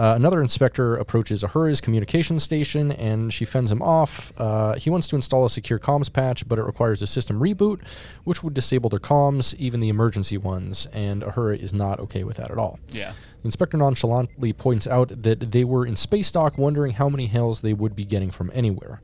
Uh, 0.01 0.15
another 0.15 0.41
inspector 0.41 0.97
approaches 0.97 1.43
Uhura's 1.43 1.83
communication 1.83 2.39
station 2.39 2.91
and 2.91 3.35
she 3.35 3.45
fends 3.45 3.71
him 3.71 3.83
off. 3.83 4.33
Uh, 4.39 4.73
he 4.77 4.89
wants 4.89 5.07
to 5.09 5.15
install 5.15 5.45
a 5.45 5.51
secure 5.51 5.79
comms 5.79 6.11
patch, 6.11 6.49
but 6.49 6.59
it 6.59 6.63
requires 6.63 7.03
a 7.03 7.07
system 7.07 7.39
reboot, 7.39 7.83
which 8.25 8.43
would 8.43 8.55
disable 8.55 8.89
their 8.89 8.99
comms, 8.99 9.55
even 9.57 9.79
the 9.79 9.91
emergency 9.91 10.39
ones, 10.39 10.87
and 10.95 11.21
Uhura 11.23 11.59
is 11.59 11.75
not 11.75 12.01
okay 12.01 12.25
with 12.25 12.39
that 12.39 12.51
at 12.51 12.57
all. 12.57 12.81
Yeah. 12.91 13.13
The 13.43 13.49
inspector 13.49 13.77
nonchalantly 13.77 14.55
points 14.55 14.87
out 14.87 15.23
that 15.23 15.53
they 15.53 15.65
were 15.65 15.85
in 15.85 15.97
space 15.97 16.31
dock 16.31 16.57
wondering 16.57 16.93
how 16.93 17.11
many 17.11 17.27
hails 17.27 17.61
they 17.61 17.75
would 17.75 17.95
be 17.95 18.07
getting 18.07 18.31
from 18.31 18.51
anywhere. 18.55 19.03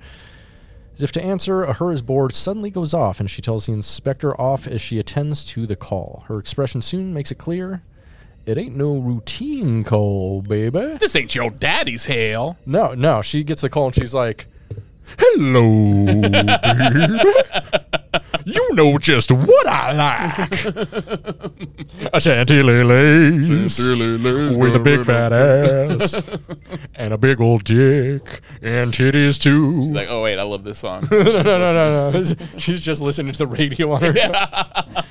As 0.95 1.03
if 1.03 1.13
to 1.13 1.23
answer, 1.23 1.67
Uhura's 1.67 2.01
board 2.01 2.35
suddenly 2.35 2.71
goes 2.71 2.95
off 2.95 3.21
and 3.21 3.31
she 3.31 3.43
tells 3.43 3.67
the 3.67 3.75
inspector 3.75 4.35
off 4.41 4.67
as 4.67 4.81
she 4.81 4.99
attends 4.99 5.45
to 5.45 5.67
the 5.67 5.77
call. 5.77 6.25
Her 6.29 6.39
expression 6.39 6.81
soon 6.81 7.13
makes 7.13 7.31
it 7.31 7.37
clear 7.37 7.83
it 8.47 8.57
ain't 8.57 8.77
no 8.77 8.97
routine 8.97 9.83
call, 9.83 10.41
baby. 10.41 10.97
This 11.01 11.17
ain't 11.17 11.35
your 11.35 11.51
daddy's 11.51 12.07
hail. 12.07 12.57
No, 12.65 12.95
no. 12.95 13.21
She 13.21 13.43
gets 13.43 13.63
the 13.63 13.69
call 13.69 13.87
and 13.87 13.95
she's 13.95 14.15
like, 14.15 14.47
"Hello, 15.19 16.05
baby. 16.23 17.23
You 18.49 18.75
know 18.75 18.97
just 18.99 19.33
what 19.33 19.67
I 19.67 19.93
like. 19.93 20.65
a 22.13 22.21
chantilly 22.21 22.85
lace 22.85 23.79
with 24.57 24.77
a 24.77 24.79
big 24.79 25.05
fat 25.05 25.33
ass 25.33 26.31
and 26.95 27.13
a 27.13 27.19
big 27.19 27.41
old 27.41 27.65
dick 27.65 28.41
and 28.63 28.93
titties 28.93 29.41
too. 29.41 29.83
She's 29.83 29.91
like, 29.93 30.07
oh 30.09 30.23
wait, 30.23 30.39
I 30.39 30.45
love 30.45 30.63
this 30.63 30.79
song. 30.79 31.09
no, 31.11 31.23
no, 31.23 31.43
no, 31.43 31.73
no, 31.73 32.11
no. 32.13 32.25
She's 32.57 32.81
just 32.81 33.01
listening 33.01 33.33
to 33.33 33.39
the 33.39 33.49
radio 33.49 33.91
on 33.91 34.03
her. 34.03 34.15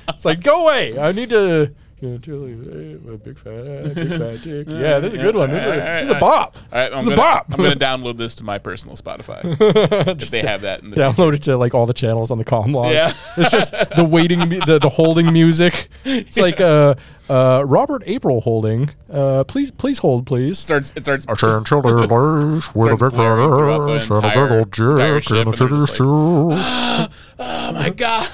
It's 0.08 0.24
like, 0.24 0.42
go 0.42 0.64
away. 0.64 0.98
I 0.98 1.12
need 1.12 1.28
to. 1.28 1.74
Chantilly 2.06 2.54
lace 2.54 3.00
with 3.02 3.14
a 3.14 3.18
big 3.18 3.38
fat 3.38 3.94
big 3.94 4.08
fat 4.08 4.42
dick. 4.44 4.68
Yeah, 4.68 4.98
this 5.00 5.12
is 5.14 5.18
a 5.20 5.22
good 5.22 5.34
one. 5.34 5.50
This 5.50 5.64
is 5.64 5.70
a, 5.72 5.76
this 5.76 6.02
is 6.04 6.10
a 6.10 6.18
bop. 6.20 6.56
All 6.72 6.78
right, 6.78 6.92
I'm 6.92 6.98
It's 7.00 7.08
a 7.08 7.10
gonna, 7.10 7.16
bop. 7.16 7.46
I'm 7.52 7.56
gonna 7.56 7.74
download 7.76 8.16
this 8.16 8.34
to 8.36 8.44
my 8.44 8.58
personal 8.58 8.96
Spotify 8.96 9.40
if 10.22 10.30
they 10.30 10.40
have 10.42 10.60
that. 10.62 10.82
In 10.82 10.90
the 10.90 10.96
download 10.96 11.34
it 11.34 11.42
to 11.44 11.56
like 11.56 11.74
all 11.74 11.86
the 11.86 11.92
channels 11.94 12.30
on 12.30 12.38
the 12.38 12.44
com 12.44 12.72
log. 12.72 12.92
Yeah. 12.92 13.12
it's 13.36 13.50
just 13.50 13.72
the 13.72 14.04
waiting, 14.04 14.40
mu- 14.48 14.60
the 14.60 14.78
the 14.78 14.88
holding 14.88 15.32
music. 15.32 15.88
It's 16.04 16.38
like 16.38 16.60
uh, 16.60 16.94
uh, 17.28 17.64
Robert 17.66 18.02
April 18.06 18.40
holding. 18.40 18.90
Uh, 19.10 19.44
please, 19.44 19.70
please 19.70 19.98
hold, 19.98 20.26
please. 20.26 20.58
starts 20.58 20.92
it 20.96 21.02
starts 21.04 21.26
chantilly 21.36 21.92
lace 21.92 22.08
with 22.74 22.92
a 22.92 22.96
Starts 22.96 23.02
big 23.02 23.12
blaring 23.12 23.54
throughout 23.54 23.86
the 23.86 23.92
ass 23.94 24.08
and 24.08 24.18
a 24.18 24.20
big 24.22 24.30
entire- 24.32 24.58
old 24.58 24.78
entire 24.78 25.14
dick 25.14 25.22
ship, 25.24 25.46
and 25.46 25.54
a 25.54 25.56
they're 25.56 25.68
titties 25.68 25.86
just 25.86 25.96
too. 25.96 26.04
oh 27.38 27.72
my 27.74 27.90
god. 27.90 28.28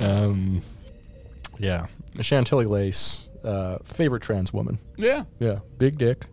Um, 0.00 0.62
yeah, 1.58 1.86
Chantilly 2.20 2.66
lace. 2.66 3.28
Uh, 3.44 3.78
favorite 3.84 4.22
trans 4.22 4.52
woman. 4.52 4.78
Yeah. 4.96 5.24
Yeah, 5.38 5.60
big 5.78 5.98
dick, 5.98 6.26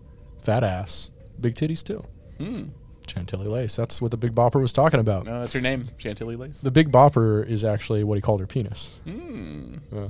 fat 0.44 0.64
ass, 0.64 1.12
big 1.40 1.56
titties 1.56 1.84
too. 1.84 2.04
Hmm. 2.38 2.66
Chantilly 3.08 3.48
lace. 3.48 3.76
That's 3.76 4.02
what 4.02 4.10
the 4.10 4.18
Big 4.18 4.34
Bopper 4.34 4.60
was 4.60 4.74
talking 4.74 5.00
about. 5.00 5.26
No, 5.26 5.40
that's 5.42 5.54
her 5.54 5.62
name, 5.62 5.86
Chantilly 6.00 6.36
Lace. 6.36 6.62
The 6.62 6.72
Big 6.72 6.92
Bopper 6.92 7.48
is 7.48 7.64
actually 7.64 8.04
what 8.04 8.16
he 8.16 8.22
called 8.22 8.40
her 8.40 8.48
penis. 8.48 9.00
Hmm. 9.06 9.76
Yeah. 9.94 10.08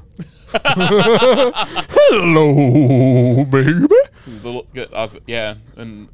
Hello, 1.98 3.44
baby. 3.46 3.86
Little, 4.44 4.66
good, 4.74 4.94
also, 4.94 5.20
yeah, 5.28 5.56
and 5.76 6.08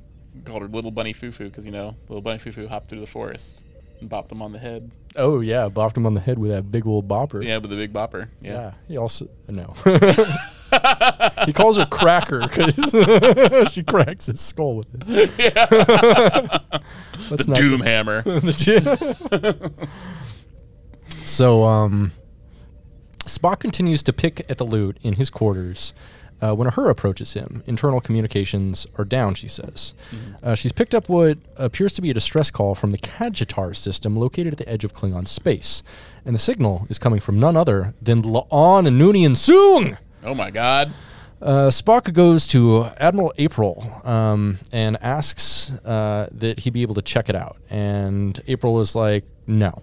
called 0.44 0.64
her 0.64 0.68
Little 0.68 0.90
Bunny 0.92 1.14
Fufu 1.14 1.46
because 1.46 1.66
you 1.66 1.72
know, 1.72 1.96
Little 2.10 2.22
Bunny 2.22 2.40
Fufu 2.40 2.68
hopped 2.68 2.90
through 2.90 3.02
the 3.02 3.08
forest 3.08 3.64
and 4.02 4.10
bopped 4.10 4.32
him 4.32 4.42
on 4.42 4.52
the 4.52 4.60
head. 4.60 4.92
Oh 5.16 5.40
yeah, 5.40 5.70
bopped 5.70 5.96
him 5.96 6.06
on 6.06 6.14
the 6.14 6.20
head 6.20 6.40
with 6.40 6.52
that 6.52 6.72
big 6.72 6.86
old 6.88 7.08
bopper. 7.08 7.44
Yeah, 7.44 7.58
with 7.58 7.70
the 7.70 7.76
big 7.76 7.94
bopper. 7.94 8.28
Yeah. 8.42 8.52
Yeah. 8.54 8.74
He 8.88 8.98
also 8.98 9.30
no. 9.48 9.74
he 11.46 11.54
calls 11.54 11.78
her 11.78 11.86
cracker 11.86 12.40
because 12.40 13.72
she 13.74 13.84
cracks 13.84 14.26
his 14.26 14.42
skull 14.42 14.78
with 14.78 14.88
it. 15.08 15.32
That's 17.30 17.46
The 17.46 17.54
Doom 17.54 17.82
Hammer. 17.82 18.24
so 21.26 21.64
um, 21.64 22.12
Spock 23.26 23.60
continues 23.60 24.02
to 24.04 24.14
pick 24.14 24.50
at 24.50 24.58
the 24.58 24.66
lute 24.66 24.98
in 25.02 25.14
his 25.14 25.30
quarters. 25.30 25.94
Uh, 26.42 26.56
when 26.56 26.68
Uhura 26.70 26.90
approaches 26.90 27.34
him, 27.34 27.64
internal 27.68 28.02
communications 28.02 28.88
are 28.98 29.06
down, 29.06 29.36
she 29.36 29.48
says. 29.48 29.94
Uh, 30.42 30.56
she's 30.56 30.72
picked 30.72 30.96
up 30.96 31.08
what 31.08 31.38
appears 31.56 31.94
to 31.94 32.02
be 32.02 32.10
a 32.10 32.14
distress 32.14 32.50
call 32.50 32.74
from 32.74 32.92
the 32.92 32.98
Kajitar 32.98 33.76
system 33.76 34.18
located 34.18 34.54
at 34.54 34.58
the 34.58 34.68
edge 34.68 34.84
of 34.84 34.94
Klingon 34.94 35.28
space. 35.28 35.84
And 36.26 36.34
the 36.34 36.40
signal 36.40 36.88
is 36.90 36.98
coming 36.98 37.20
from 37.20 37.40
none 37.40 37.56
other 37.56 37.94
than 38.02 38.22
La'an 38.24 38.88
and 38.88 39.00
Noonien 39.00 39.32
Soong! 39.32 39.98
oh 40.24 40.34
my 40.36 40.50
god. 40.52 40.92
Uh, 41.42 41.70
Spock 41.70 42.12
goes 42.14 42.46
to 42.48 42.86
Admiral 42.98 43.34
April 43.38 44.02
um, 44.04 44.60
and 44.72 44.96
asks 45.02 45.72
uh, 45.86 46.28
that 46.32 46.60
he 46.60 46.70
be 46.70 46.84
able 46.84 46.94
to 46.96 47.02
check 47.02 47.30
it 47.30 47.36
out. 47.36 47.58
And 47.70 48.40
April 48.48 48.80
is 48.80 48.96
like, 48.96 49.26
no. 49.48 49.82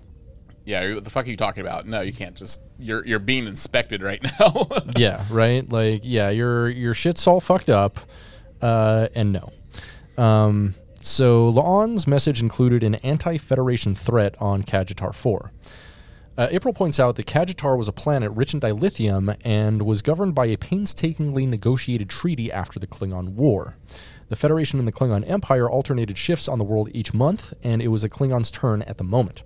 Yeah, 0.69 0.93
what 0.93 1.05
the 1.05 1.09
fuck 1.09 1.27
are 1.27 1.31
you 1.31 1.37
talking 1.39 1.63
about? 1.63 1.87
No, 1.87 2.03
you 2.03 2.13
can't 2.13 2.37
just. 2.37 2.61
You're 2.79 3.05
you're 3.07 3.19
being 3.19 3.47
inspected 3.47 4.03
right 4.03 4.23
now. 4.39 4.69
yeah, 4.99 5.25
right. 5.31 5.67
Like, 5.67 6.03
yeah, 6.05 6.29
your 6.29 6.69
your 6.69 6.93
shit's 6.93 7.27
all 7.27 7.41
fucked 7.41 7.71
up, 7.71 7.99
uh, 8.61 9.09
and 9.15 9.33
no. 9.33 10.23
Um, 10.23 10.75
so 11.01 11.51
La'an's 11.51 12.07
message 12.07 12.43
included 12.43 12.83
an 12.83 12.97
anti-Federation 12.97 13.95
threat 13.95 14.35
on 14.41 14.63
Kajitar 14.63 15.15
Four. 15.15 15.53
Uh, 16.37 16.49
April 16.51 16.75
points 16.75 17.01
out 17.01 17.17
that 17.17 17.25
Kajitar 17.25 17.79
was 17.79 17.89
a 17.89 17.93
planet 17.93 18.31
rich 18.33 18.53
in 18.53 18.61
dilithium 18.61 19.39
and 19.47 19.83
was 19.83 20.03
governed 20.03 20.35
by 20.35 20.47
a 20.47 20.59
painstakingly 20.59 21.47
negotiated 21.47 22.11
treaty 22.11 22.53
after 22.53 22.79
the 22.79 22.87
Klingon 22.87 23.31
War. 23.31 23.77
The 24.29 24.37
Federation 24.37 24.79
and 24.79 24.87
the 24.87 24.93
Klingon 24.93 25.27
Empire 25.27 25.69
alternated 25.69 26.19
shifts 26.19 26.47
on 26.47 26.59
the 26.59 26.65
world 26.65 26.91
each 26.93 27.15
month, 27.15 27.55
and 27.63 27.81
it 27.81 27.89
was 27.89 28.03
the 28.03 28.11
Klingons' 28.11 28.53
turn 28.53 28.83
at 28.83 28.99
the 28.99 29.05
moment. 29.05 29.45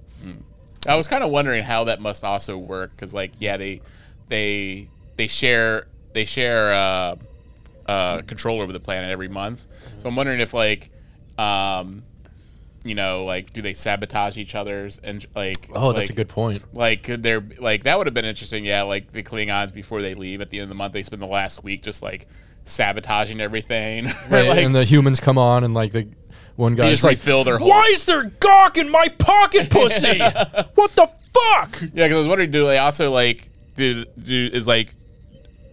I 0.87 0.97
was 0.97 1.07
kind 1.07 1.23
of 1.23 1.31
wondering 1.31 1.63
how 1.63 1.85
that 1.85 2.01
must 2.01 2.25
also 2.25 2.57
work 2.59 2.91
because, 2.91 3.15
like, 3.15 3.33
yeah, 3.39 3.57
they 3.57 3.81
they 4.29 4.89
they 5.17 5.27
share 5.27 5.87
they 6.13 6.25
share 6.25 6.73
uh, 6.73 7.17
uh, 7.87 8.23
control 8.23 8.61
over 8.61 8.73
the 8.73 8.81
planet 8.81 9.11
every 9.11 9.29
month. 9.29 9.67
So 9.99 10.09
I'm 10.09 10.17
wondering 10.17 10.41
if, 10.41 10.53
like, 10.53 10.91
um, 11.39 12.03
you 12.85 12.95
know, 12.95 13.25
like, 13.25 13.53
do 13.53 13.63
they 13.63 13.75
sabotage 13.75 14.37
each 14.37 14.55
other's 14.55 14.99
and 14.99 15.25
like? 15.35 15.69
Oh, 15.73 15.93
that's 15.93 16.11
a 16.11 16.15
good 16.15 16.29
point. 16.29 16.63
Like, 16.75 17.05
could 17.05 17.23
there 17.23 17.45
like 17.59 17.85
that 17.85 17.97
would 17.99 18.07
have 18.07 18.15
been 18.15 18.25
interesting? 18.25 18.65
Yeah, 18.65 18.83
like 18.83 19.13
the 19.13 19.23
Klingons 19.23 19.73
before 19.73 20.03
they 20.03 20.15
leave 20.15 20.41
at 20.41 20.51
the 20.51 20.59
end 20.59 20.65
of 20.65 20.69
the 20.69 20.75
month, 20.75 20.93
they 20.93 21.03
spend 21.03 21.23
the 21.23 21.27
last 21.27 21.63
week 21.63 21.83
just 21.83 22.03
like 22.03 22.27
sabotaging 22.65 23.41
everything. 23.41 24.07
Right, 24.31 24.49
like, 24.49 24.65
and 24.65 24.75
the 24.75 24.85
humans 24.85 25.21
come 25.21 25.39
on, 25.39 25.63
and 25.65 25.75
like 25.75 25.93
the 25.93 26.09
one 26.57 26.75
guy's 26.75 26.91
just 26.91 27.05
like, 27.05 27.13
refill 27.19 27.45
their 27.45 27.59
whole. 27.59 27.69
"Why 27.69 27.89
is 27.93 28.05
there 28.05 28.25
gawk 28.25 28.77
in 28.79 28.91
my 28.91 29.09
pocket, 29.19 29.71
pussy? 29.71 30.19
what 30.19 30.91
the 30.93 31.09
fuck?" 31.21 31.81
Yeah, 31.81 31.89
because 32.07 32.13
I 32.15 32.19
was 32.19 32.29
wondering, 32.29 32.51
do 32.51 32.67
they 32.67 32.79
also 32.79 33.11
like 33.11 33.49
do 33.77 34.05
do 34.23 34.51
is 34.53 34.67
like 34.67 34.95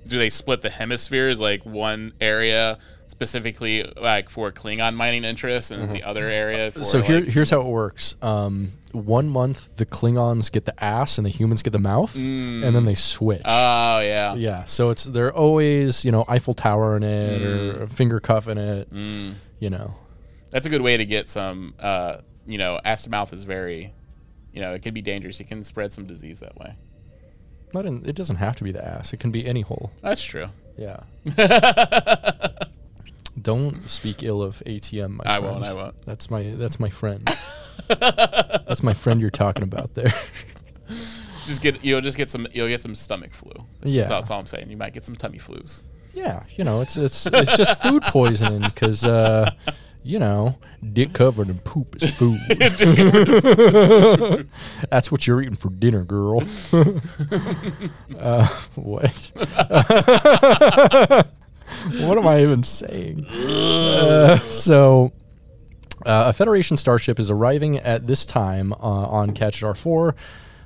do 0.08 0.18
they 0.18 0.30
split 0.30 0.62
the 0.62 0.70
hemispheres 0.70 1.39
like 1.39 1.65
one 1.65 2.13
area 2.22 2.78
specifically 3.08 3.84
like 4.02 4.30
for 4.30 4.52
Klingon 4.52 4.96
mining 4.96 5.24
interests 5.26 5.72
and 5.72 5.89
the 5.89 6.04
other 6.04 6.24
area 6.30 6.72
for 6.72 6.80
Mm-hmm. 6.80 6.86
So 6.86 7.02
here, 7.02 7.20
like, 7.20 7.28
here's 7.30 7.50
how 7.50 7.60
it 7.62 7.65
works. 7.68 8.15
Um, 8.22 8.72
one 8.94 9.28
month 9.30 9.76
the 9.76 9.86
Klingons 9.86 10.52
get 10.52 10.65
the 10.65 10.84
ass 10.84 11.18
and 11.18 11.26
the 11.26 11.30
humans 11.30 11.62
get 11.62 11.72
the 11.72 11.80
mouth, 11.80 12.15
and 12.15 12.63
then 12.63 12.86
they 12.86 12.96
switch. 12.96 13.42
oh 13.46 14.00
yeah. 14.00 14.34
yeah, 14.36 14.65
so 14.65 14.89
it's 14.89 15.04
they're 15.04 15.34
always 15.34 16.06
you 16.06 16.12
know 16.12 16.24
Eiffel 16.28 16.54
Tower 16.54 16.96
in 16.98 17.04
it 17.04 17.42
Mm. 17.42 17.82
or 17.82 17.88
finger 17.88 18.20
cuff 18.20 18.48
in 18.48 18.58
it. 18.58 18.88
You 19.60 19.70
know, 19.70 19.94
that's 20.52 20.66
a 20.66 20.70
good 20.70 20.82
way 20.82 20.98
to 20.98 21.06
get 21.06 21.28
some. 21.30 21.74
Uh, 21.80 22.18
you 22.48 22.58
know, 22.58 22.80
ass 22.84 23.04
to 23.04 23.10
mouth 23.10 23.32
is 23.34 23.44
very, 23.44 23.94
you 24.54 24.62
know, 24.62 24.74
it 24.74 24.82
can 24.82 24.94
be 24.94 25.02
dangerous. 25.02 25.40
You 25.40 25.46
can 25.46 25.64
spread 25.64 25.94
some 25.94 26.06
disease 26.08 26.40
that 26.40 26.58
way. 26.58 26.76
not 27.74 27.86
in, 27.86 28.04
it 28.06 28.16
doesn't 28.16 28.38
have 28.38 28.56
to 28.58 28.64
be 28.64 28.72
the 28.72 28.84
ass. 28.84 29.14
It 29.14 29.20
can 29.20 29.30
be 29.32 29.46
any 29.46 29.62
hole. 29.62 29.92
That's 30.02 30.24
true. 30.24 30.48
Yeah. 30.78 31.02
Don't 33.42 33.88
speak 33.88 34.22
ill 34.24 34.42
of 34.42 34.62
ATM. 34.66 35.12
My 35.18 35.24
I 35.26 35.40
friend. 35.40 35.44
won't. 35.56 35.66
I 35.68 35.74
won't. 35.74 36.06
That's 36.06 36.30
my 36.30 36.44
that's 36.58 36.80
my 36.80 36.90
friend. 36.90 37.28
that's 37.88 38.84
my 38.84 38.94
friend 38.94 39.22
you're 39.22 39.30
talking 39.30 39.64
about 39.64 39.94
there. 39.96 40.12
Just 41.48 41.62
get 41.64 41.84
you'll 41.84 42.02
just 42.02 42.16
get 42.18 42.30
some 42.30 42.46
you'll 42.52 42.68
get 42.68 42.80
some 42.82 42.94
stomach 42.96 43.32
flu. 43.34 43.52
That's, 43.80 43.92
Yeah. 43.94 44.04
that's 44.04 44.30
all 44.30 44.40
I'm 44.40 44.46
saying. 44.46 44.70
You 44.70 44.78
might 44.78 44.94
get 44.94 45.04
some 45.04 45.16
tummy 45.16 45.40
flus. 45.40 45.82
yeah, 46.14 46.44
you 46.56 46.64
know, 46.64 46.82
it's 46.82 46.96
it's 46.96 47.26
it's 47.26 47.58
just 47.58 47.82
food 47.82 48.04
poisoning 48.04 48.62
because 48.62 49.04
uh, 49.04 49.50
you 50.04 50.20
know, 50.20 50.58
dick 50.94 51.14
covered 51.14 51.50
in 51.50 51.60
poop 51.60 52.02
is 52.02 52.12
food. 52.12 52.40
That's 54.90 55.12
what 55.12 55.28
you're 55.28 55.42
eating 55.42 55.56
for 55.56 55.70
dinner, 55.70 56.04
girl. 56.04 56.42
uh, 58.18 58.48
what? 58.76 59.32
what 62.02 62.18
am 62.18 62.28
I 62.28 62.42
even 62.42 62.64
saying? 62.64 63.26
Uh, 63.28 64.38
so, 64.40 65.12
uh, 66.06 66.26
a 66.28 66.34
Federation 66.34 66.78
starship 66.78 67.20
is 67.20 67.30
arriving 67.30 67.78
at 67.80 68.08
this 68.08 68.26
time 68.26 68.72
uh, 68.74 68.78
on 68.78 69.34
Kajitar 69.34 69.76
4. 69.76 70.16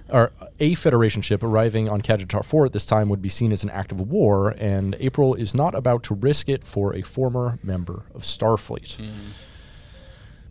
Or 0.10 0.32
a 0.60 0.76
Federation 0.76 1.22
ship 1.22 1.42
arriving 1.44 1.88
on 1.90 2.02
Kajitar 2.02 2.44
4 2.46 2.66
at 2.66 2.74
this 2.74 2.86
time 2.86 3.10
would 3.10 3.22
be 3.22 3.30
seen 3.30 3.52
as 3.52 3.64
an 3.64 3.70
act 3.70 3.92
of 3.92 4.00
war, 4.02 4.50
and 4.58 4.96
April 5.00 5.34
is 5.34 5.56
not 5.56 5.74
about 5.74 6.04
to 6.04 6.14
risk 6.14 6.50
it 6.50 6.64
for 6.66 6.94
a 6.94 7.02
former 7.02 7.58
member 7.64 8.04
of 8.14 8.22
Starfleet. 8.24 9.00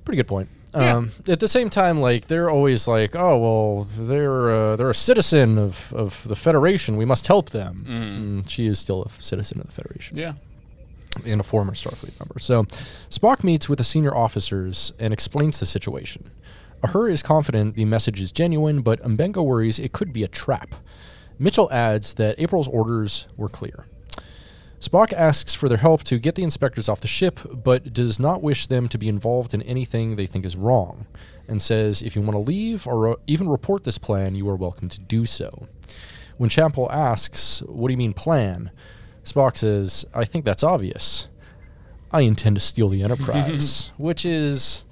Pretty 0.04 0.16
good 0.16 0.26
point. 0.26 0.48
Yeah. 0.74 0.96
Um, 0.96 1.10
at 1.28 1.38
the 1.38 1.48
same 1.48 1.68
time, 1.68 2.00
like 2.00 2.26
they're 2.28 2.48
always 2.48 2.88
like, 2.88 3.14
"Oh 3.14 3.38
well, 3.38 3.84
they're 4.06 4.50
uh, 4.50 4.76
they're 4.76 4.88
a 4.90 4.94
citizen 4.94 5.58
of, 5.58 5.92
of 5.92 6.26
the 6.26 6.34
Federation. 6.34 6.96
We 6.96 7.04
must 7.04 7.26
help 7.26 7.50
them." 7.50 7.84
Mm, 7.86 8.48
she 8.48 8.66
is 8.66 8.78
still 8.78 9.02
a 9.02 9.10
citizen 9.22 9.60
of 9.60 9.66
the 9.66 9.72
Federation 9.72 10.16
Yeah. 10.16 10.32
and 11.26 11.40
a 11.42 11.44
former 11.44 11.74
Starfleet 11.74 12.18
member. 12.20 12.38
So 12.40 12.62
Spock 13.10 13.44
meets 13.44 13.68
with 13.68 13.76
the 13.78 13.84
senior 13.84 14.14
officers 14.16 14.94
and 14.98 15.12
explains 15.12 15.60
the 15.60 15.66
situation. 15.66 16.30
Uhura 16.82 17.12
is 17.12 17.22
confident 17.22 17.76
the 17.76 17.84
message 17.84 18.20
is 18.20 18.32
genuine, 18.32 18.82
but 18.82 19.02
Mbenga 19.02 19.44
worries 19.44 19.78
it 19.78 19.92
could 19.92 20.12
be 20.12 20.24
a 20.24 20.28
trap. 20.28 20.74
Mitchell 21.38 21.70
adds 21.72 22.14
that 22.14 22.38
April's 22.38 22.68
orders 22.68 23.28
were 23.36 23.48
clear. 23.48 23.86
Spock 24.80 25.12
asks 25.12 25.54
for 25.54 25.68
their 25.68 25.78
help 25.78 26.02
to 26.02 26.18
get 26.18 26.34
the 26.34 26.42
inspectors 26.42 26.88
off 26.88 27.00
the 27.00 27.06
ship, 27.06 27.38
but 27.52 27.92
does 27.92 28.18
not 28.18 28.42
wish 28.42 28.66
them 28.66 28.88
to 28.88 28.98
be 28.98 29.06
involved 29.06 29.54
in 29.54 29.62
anything 29.62 30.16
they 30.16 30.26
think 30.26 30.44
is 30.44 30.56
wrong, 30.56 31.06
and 31.46 31.62
says 31.62 32.02
if 32.02 32.16
you 32.16 32.22
want 32.22 32.32
to 32.32 32.38
leave 32.38 32.84
or 32.84 33.12
uh, 33.12 33.14
even 33.28 33.48
report 33.48 33.84
this 33.84 33.98
plan, 33.98 34.34
you 34.34 34.48
are 34.48 34.56
welcome 34.56 34.88
to 34.88 34.98
do 34.98 35.24
so. 35.24 35.68
When 36.36 36.50
Chapel 36.50 36.90
asks, 36.90 37.62
What 37.62 37.88
do 37.88 37.92
you 37.92 37.98
mean 37.98 38.12
plan? 38.12 38.72
Spock 39.22 39.56
says, 39.56 40.04
I 40.12 40.24
think 40.24 40.44
that's 40.44 40.64
obvious. 40.64 41.28
I 42.10 42.22
intend 42.22 42.56
to 42.56 42.60
steal 42.60 42.88
the 42.88 43.02
Enterprise, 43.04 43.92
which 43.98 44.26
is 44.26 44.84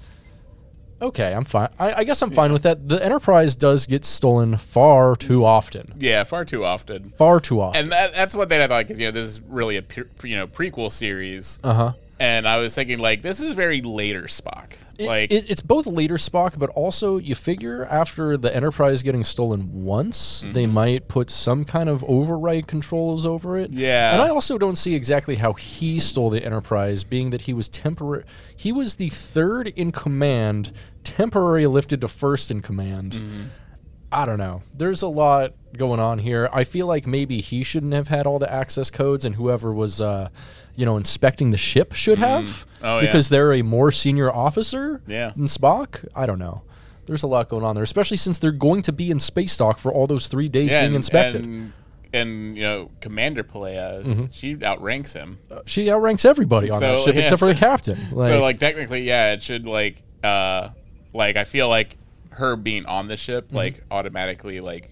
okay. 1.01 1.33
I'm 1.33 1.43
fine. 1.43 1.69
I, 1.79 1.93
I 1.93 2.03
guess 2.03 2.21
I'm 2.21 2.31
fine 2.31 2.53
with 2.53 2.63
that. 2.63 2.87
The 2.89 3.03
Enterprise 3.03 3.55
does 3.55 3.85
get 3.85 4.05
stolen 4.05 4.57
far 4.57 5.15
too 5.15 5.43
often. 5.45 5.93
Yeah, 5.99 6.23
far 6.23 6.45
too 6.45 6.63
often. 6.63 7.11
Far 7.17 7.39
too 7.39 7.59
often. 7.61 7.83
And 7.83 7.91
that, 7.91 8.13
that's 8.13 8.35
thing 8.49 8.61
I 8.61 8.67
thought 8.67 8.85
because 8.85 8.99
you 8.99 9.07
know 9.07 9.11
this 9.11 9.25
is 9.27 9.41
really 9.41 9.77
a 9.77 9.81
pre- 9.81 10.29
you 10.29 10.37
know 10.37 10.47
prequel 10.47 10.91
series, 10.91 11.59
Uh 11.63 11.73
huh. 11.73 11.93
And 12.21 12.47
I 12.47 12.57
was 12.57 12.75
thinking 12.75 12.99
like 12.99 13.21
this 13.23 13.39
is 13.39 13.53
very 13.53 13.81
later 13.81 14.23
Spock. 14.23 14.73
like 14.99 15.31
it, 15.31 15.49
it's 15.49 15.61
both 15.61 15.87
later 15.87 16.15
Spock, 16.15 16.59
but 16.59 16.69
also 16.69 17.17
you 17.17 17.33
figure 17.35 17.85
after 17.85 18.37
the 18.37 18.55
Enterprise 18.55 19.01
getting 19.03 19.23
stolen 19.23 19.83
once, 19.83 20.41
they 20.53 20.65
Mm-hmm. 20.65 20.73
might 20.73 21.07
put 21.07 21.29
some 21.31 21.65
kind 21.65 21.89
of 21.89 22.03
override 22.03 22.67
controls 22.67 23.25
over 23.25 23.57
it. 23.57 23.73
Yeah. 23.73 24.13
and 24.13 24.21
I 24.21 24.29
also 24.29 24.57
don't 24.57 24.77
see 24.77 24.93
exactly 24.95 25.35
how 25.37 25.53
he 25.53 25.99
stole 25.99 26.29
the 26.29 26.45
Enterprise, 26.45 27.03
being 27.03 27.31
that 27.31 27.41
he 27.43 27.53
was 27.53 27.67
temporary. 27.67 28.23
He 28.55 28.71
was 28.71 28.95
the 28.95 29.09
third 29.09 29.69
in 29.69 29.91
command, 29.91 30.71
temporarily 31.03 31.65
lifted 31.67 32.01
to 32.01 32.07
first 32.07 32.51
in 32.51 32.61
command. 32.61 33.13
Mm-hmm. 33.13 33.41
I 34.13 34.25
don't 34.25 34.37
know. 34.37 34.61
There's 34.75 35.01
a 35.01 35.07
lot 35.07 35.53
going 35.77 36.01
on 36.01 36.19
here. 36.19 36.49
I 36.51 36.65
feel 36.65 36.85
like 36.85 37.07
maybe 37.07 37.39
he 37.39 37.63
shouldn't 37.63 37.93
have 37.93 38.09
had 38.09 38.27
all 38.27 38.39
the 38.39 38.51
access 38.51 38.91
codes, 38.91 39.23
and 39.23 39.35
whoever 39.35 39.71
was, 39.73 40.01
uh, 40.01 40.27
you 40.75 40.85
know, 40.85 40.97
inspecting 40.97 41.51
the 41.51 41.57
ship 41.57 41.93
should 41.93 42.19
have, 42.19 42.65
Oh, 42.83 42.95
yeah. 42.99 43.01
because 43.07 43.29
they're 43.29 43.53
a 43.53 43.61
more 43.61 43.91
senior 43.91 44.31
officer 44.33 45.01
Yeah. 45.07 45.31
than 45.35 45.45
Spock. 45.47 46.05
I 46.15 46.25
don't 46.25 46.39
know. 46.39 46.63
There's 47.05 47.23
a 47.23 47.27
lot 47.27 47.49
going 47.49 47.63
on 47.65 47.75
there, 47.75 47.83
especially 47.83 48.17
since 48.17 48.37
they're 48.39 48.51
going 48.51 48.81
to 48.83 48.91
be 48.91 49.11
in 49.11 49.19
space 49.19 49.55
dock 49.57 49.79
for 49.79 49.91
all 49.91 50.07
those 50.07 50.27
three 50.27 50.47
days 50.47 50.71
yeah, 50.71 50.81
being 50.81 50.87
and, 50.87 50.95
inspected. 50.95 51.41
and 51.43 51.73
and 52.13 52.57
you 52.57 52.63
know 52.63 52.91
Commander 53.01 53.43
Pelia, 53.43 54.03
Mm-hmm. 54.03 54.25
she 54.31 54.55
outranks 54.63 55.13
him. 55.13 55.39
she 55.65 55.89
outranks 55.89 56.25
everybody 56.25 56.69
on 56.69 56.79
that 56.81 56.99
ship 56.99 57.15
yeah, 57.15 57.21
except 57.21 57.39
for 57.39 57.47
the 57.47 57.55
captain. 57.55 57.97
Like, 58.11 58.29
so 58.31 58.41
like 58.41 58.59
technically, 58.59 59.01
yeah, 59.03 59.33
it 59.33 59.41
should 59.41 59.65
like 59.65 60.01
uh 60.23 60.69
like 61.13 61.35
I 61.37 61.43
feel 61.45 61.67
like 61.69 61.97
her 62.31 62.55
being 62.55 62.85
on 62.85 63.07
the 63.07 63.17
ship 63.17 63.47
Mm-hmm. 63.47 63.55
like 63.57 63.83
automatically 63.91 64.59
like 64.61 64.91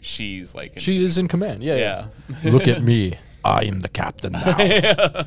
she's 0.00 0.54
like 0.54 0.76
in- 0.76 0.82
she 0.82 1.02
is 1.04 1.18
in 1.18 1.26
command. 1.28 1.62
Yeah, 1.62 1.76
yeah. 1.76 2.50
Look 2.50 2.68
at 2.68 2.82
me. 2.82 3.14
I 3.48 3.64
am 3.64 3.80
the 3.80 3.88
captain 3.88 4.32
now. 4.32 5.24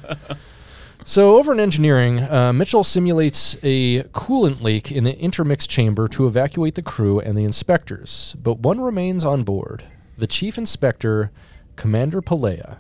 so, 1.06 1.38
over 1.38 1.52
in 1.52 1.60
engineering, 1.60 2.20
uh, 2.20 2.54
Mitchell 2.54 2.84
simulates 2.84 3.58
a 3.64 4.04
coolant 4.10 4.62
leak 4.62 4.92
in 4.92 5.04
the 5.04 5.18
intermix 5.18 5.66
chamber 5.66 6.08
to 6.10 6.28
evacuate 6.28 6.76
the 6.76 6.84
crew 6.84 7.20
and 7.20 7.38
the 7.38 7.44
inspectors, 7.44 8.36
but 8.42 8.60
one 8.60 8.80
remains 8.80 9.26
on 9.26 9.44
board 9.44 9.86
the 10.18 10.28
chief 10.28 10.58
inspector, 10.58 11.32
Commander 11.76 12.22
Pelia, 12.22 12.78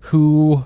who 0.00 0.64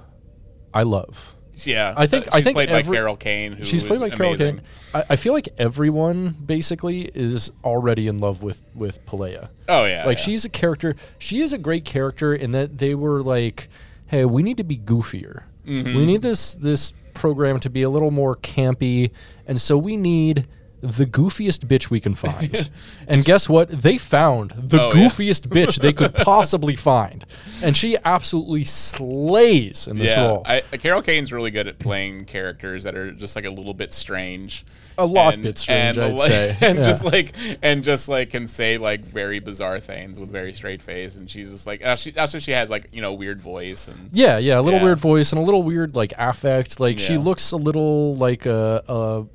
I 0.72 0.84
love. 0.84 1.36
Yeah, 1.66 1.94
I 1.96 2.06
think- 2.06 2.26
uh, 2.28 2.30
I 2.32 2.36
she's 2.38 2.44
think 2.44 2.56
played 2.56 2.70
every- 2.70 2.90
by 2.92 2.96
Carol 2.96 3.16
Kane. 3.16 3.52
Who 3.52 3.64
She's 3.64 3.82
played 3.82 4.00
by 4.00 4.10
Carol 4.10 4.34
amazing. 4.34 4.56
Kane. 4.56 4.64
I, 4.94 5.04
I 5.10 5.16
feel 5.16 5.32
like 5.32 5.48
everyone 5.58 6.36
basically 6.44 7.10
is 7.14 7.50
already 7.64 8.06
in 8.08 8.18
love 8.18 8.42
with 8.42 8.64
with 8.74 9.04
Pelia. 9.06 9.48
Oh 9.68 9.84
yeah, 9.84 10.04
like 10.06 10.18
yeah. 10.18 10.24
she's 10.24 10.44
a 10.44 10.48
character. 10.50 10.96
She 11.18 11.40
is 11.40 11.52
a 11.52 11.58
great 11.58 11.84
character 11.84 12.34
in 12.34 12.50
that 12.52 12.78
they 12.78 12.94
were 12.94 13.22
like, 13.22 13.68
"Hey, 14.06 14.24
we 14.24 14.42
need 14.42 14.56
to 14.58 14.64
be 14.64 14.76
goofier. 14.76 15.44
Mm-hmm. 15.66 15.96
We 15.96 16.06
need 16.06 16.22
this 16.22 16.54
this 16.54 16.92
program 17.14 17.60
to 17.60 17.70
be 17.70 17.82
a 17.82 17.90
little 17.90 18.10
more 18.10 18.36
campy, 18.36 19.10
and 19.46 19.60
so 19.60 19.76
we 19.78 19.96
need." 19.96 20.46
The 20.82 21.06
goofiest 21.06 21.66
bitch 21.66 21.90
we 21.90 22.00
can 22.00 22.14
find. 22.14 22.68
and 23.08 23.24
guess 23.24 23.48
what? 23.48 23.68
They 23.70 23.98
found 23.98 24.50
the 24.50 24.82
Oh, 24.82 24.92
yeah. 24.92 25.08
goofiest 25.08 25.46
bitch 25.48 25.80
they 25.80 25.92
could 25.92 26.12
possibly 26.14 26.74
find. 26.74 27.24
And 27.62 27.76
she 27.76 27.96
absolutely 28.04 28.64
slays 28.64 29.86
in 29.86 29.96
this 29.96 30.08
yeah. 30.16 30.26
role. 30.26 30.42
I, 30.44 30.60
Carol 30.60 31.02
Kane's 31.02 31.32
really 31.32 31.50
good 31.52 31.68
at 31.68 31.78
playing 31.78 32.24
characters 32.24 32.82
that 32.84 32.96
are 32.96 33.12
just 33.12 33.36
like 33.36 33.44
a 33.44 33.50
little 33.50 33.74
bit 33.74 33.92
strange. 33.92 34.64
A 34.98 35.06
lot 35.06 35.40
bit 35.40 35.58
strange, 35.58 35.98
I'd 35.98 36.14
like, 36.14 36.30
say. 36.30 36.56
and 36.62 36.78
Yeah. 36.78 36.84
just 36.84 37.04
like 37.04 37.32
and 37.62 37.82
just 37.82 38.08
like 38.08 38.30
can 38.30 38.46
say 38.46 38.78
like 38.78 39.04
very 39.04 39.38
bizarre 39.38 39.80
things 39.80 40.18
with 40.18 40.30
very 40.30 40.52
straight 40.52 40.82
face, 40.82 41.16
and 41.16 41.28
she's 41.30 41.52
just 41.52 41.66
like 41.66 41.84
uh, 41.84 41.96
she, 41.96 42.16
also 42.16 42.38
she 42.38 42.52
has 42.52 42.70
like 42.70 42.88
you 42.92 43.00
know 43.00 43.12
weird 43.12 43.40
voice 43.40 43.88
and 43.88 44.10
Yeah, 44.12 44.38
yeah, 44.38 44.58
a 44.58 44.62
little 44.62 44.80
Yeah. 44.80 44.84
weird 44.86 44.98
voice 44.98 45.32
and 45.32 45.40
a 45.40 45.44
little 45.44 45.62
weird 45.62 45.94
like 45.94 46.12
affect. 46.18 46.80
Like 46.80 46.98
she 46.98 47.16
looks 47.16 47.52
a 47.52 47.56
little 47.56 48.14
like 48.16 48.46
a 48.46 48.82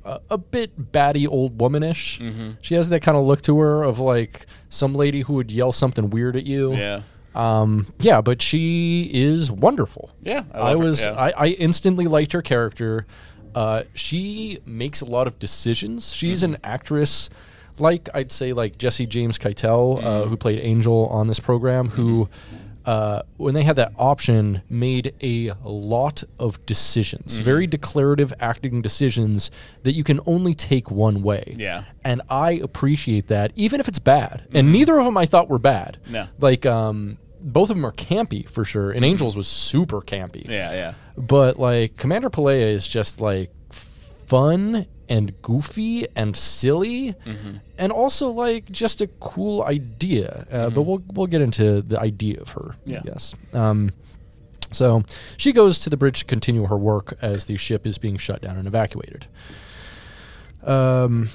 a, 0.04 0.20
a, 0.30 0.38
bit 0.38 0.92
batty 0.92 1.26
old 1.26 1.60
womanish. 1.60 2.18
Mm-hmm. 2.20 2.50
She 2.62 2.74
has 2.74 2.88
that 2.88 3.00
kind 3.02 3.16
of 3.16 3.24
look 3.26 3.42
to 3.42 3.58
her 3.58 3.82
of 3.82 3.98
like 3.98 4.46
some 4.68 4.94
lady 4.94 5.22
who 5.22 5.34
would 5.34 5.50
yell 5.50 5.72
something 5.72 6.10
weird 6.10 6.36
at 6.36 6.44
you. 6.44 6.74
yeah. 6.74 7.02
Um, 7.34 7.92
yeah, 8.00 8.20
but 8.20 8.42
she 8.42 9.08
is 9.12 9.48
wonderful. 9.50 10.10
Yeah, 10.22 10.42
I 10.52 10.72
I, 10.72 10.74
was 10.74 11.04
yeah. 11.04 11.12
I, 11.12 11.30
I 11.36 11.46
instantly 11.50 12.06
liked 12.06 12.32
her 12.32 12.42
character. 12.42 13.06
Uh, 13.54 13.82
she 13.94 14.58
makes 14.66 15.00
a 15.00 15.06
lot 15.06 15.26
of 15.26 15.38
decisions. 15.38 16.12
She's 16.12 16.42
Mm-hmm. 16.42 16.54
an 16.54 16.60
actress, 16.64 17.30
like 17.78 18.08
I'd 18.14 18.32
say, 18.32 18.52
like 18.52 18.78
Jesse 18.78 19.06
James 19.06 19.38
Keitel, 19.38 19.98
uh, 19.98 20.02
Mm-hmm. 20.02 20.30
who 20.30 20.36
played 20.36 20.58
Angel 20.60 21.06
on 21.08 21.26
this 21.26 21.40
program, 21.40 21.88
who. 21.90 22.28
Uh, 22.86 23.20
when 23.36 23.52
they 23.52 23.64
had 23.64 23.76
that 23.76 23.92
option, 23.98 24.62
made 24.70 25.12
a 25.20 25.52
lot 25.62 26.24
of 26.38 26.64
decisions, 26.64 27.34
Mm-hmm. 27.34 27.44
very 27.44 27.66
declarative 27.66 28.32
acting 28.40 28.80
decisions 28.80 29.50
that 29.82 29.92
you 29.92 30.02
can 30.02 30.20
only 30.24 30.54
take 30.54 30.90
one 30.90 31.20
way. 31.22 31.52
Yeah. 31.58 31.84
and 32.02 32.22
I 32.30 32.52
appreciate 32.52 33.26
that, 33.26 33.52
even 33.56 33.78
if 33.78 33.88
it's 33.88 33.98
bad. 33.98 34.44
And 34.54 34.72
neither 34.72 34.96
of 34.98 35.04
them 35.04 35.18
I 35.18 35.26
thought 35.26 35.50
were 35.50 35.58
bad. 35.58 35.98
Mm-hmm. 36.04 36.12
No. 36.14 36.28
like 36.38 36.64
um, 36.64 37.18
both 37.40 37.70
of 37.70 37.76
them 37.76 37.84
are 37.86 37.92
campy 37.92 38.48
for 38.48 38.64
sure. 38.64 38.90
And 38.90 39.04
Angels 39.04 39.36
was 39.36 39.46
super 39.48 40.00
campy. 40.00 40.48
Yeah, 40.48 40.72
yeah. 40.72 40.94
But 41.16 41.58
like 41.58 41.96
Commander 41.96 42.30
Pelia 42.30 42.66
is 42.72 42.86
just 42.88 43.20
like 43.20 43.50
fun 43.70 44.86
and 45.08 45.40
goofy 45.40 46.06
and 46.14 46.36
silly, 46.36 47.14
and 47.78 47.90
also 47.92 48.28
like 48.30 48.70
just 48.70 49.00
a 49.00 49.06
cool 49.06 49.62
idea. 49.64 50.46
Uh, 50.52 50.70
But 50.70 50.82
we'll 50.82 51.02
we'll 51.12 51.26
get 51.26 51.40
into 51.40 51.80
the 51.82 51.98
idea 51.98 52.40
of 52.40 52.50
her. 52.50 52.76
Yeah. 52.84 53.00
Yes. 53.04 53.34
Um, 53.54 53.90
so 54.70 55.02
she 55.38 55.52
goes 55.52 55.78
to 55.78 55.88
the 55.90 55.96
bridge 55.96 56.18
to 56.20 56.24
continue 56.26 56.66
her 56.66 56.76
work 56.76 57.16
as 57.22 57.46
the 57.46 57.56
ship 57.56 57.86
is 57.86 57.96
being 57.96 58.18
shut 58.18 58.42
down 58.42 58.58
and 58.58 58.68
evacuated. 58.68 59.26
Um, 60.62 61.28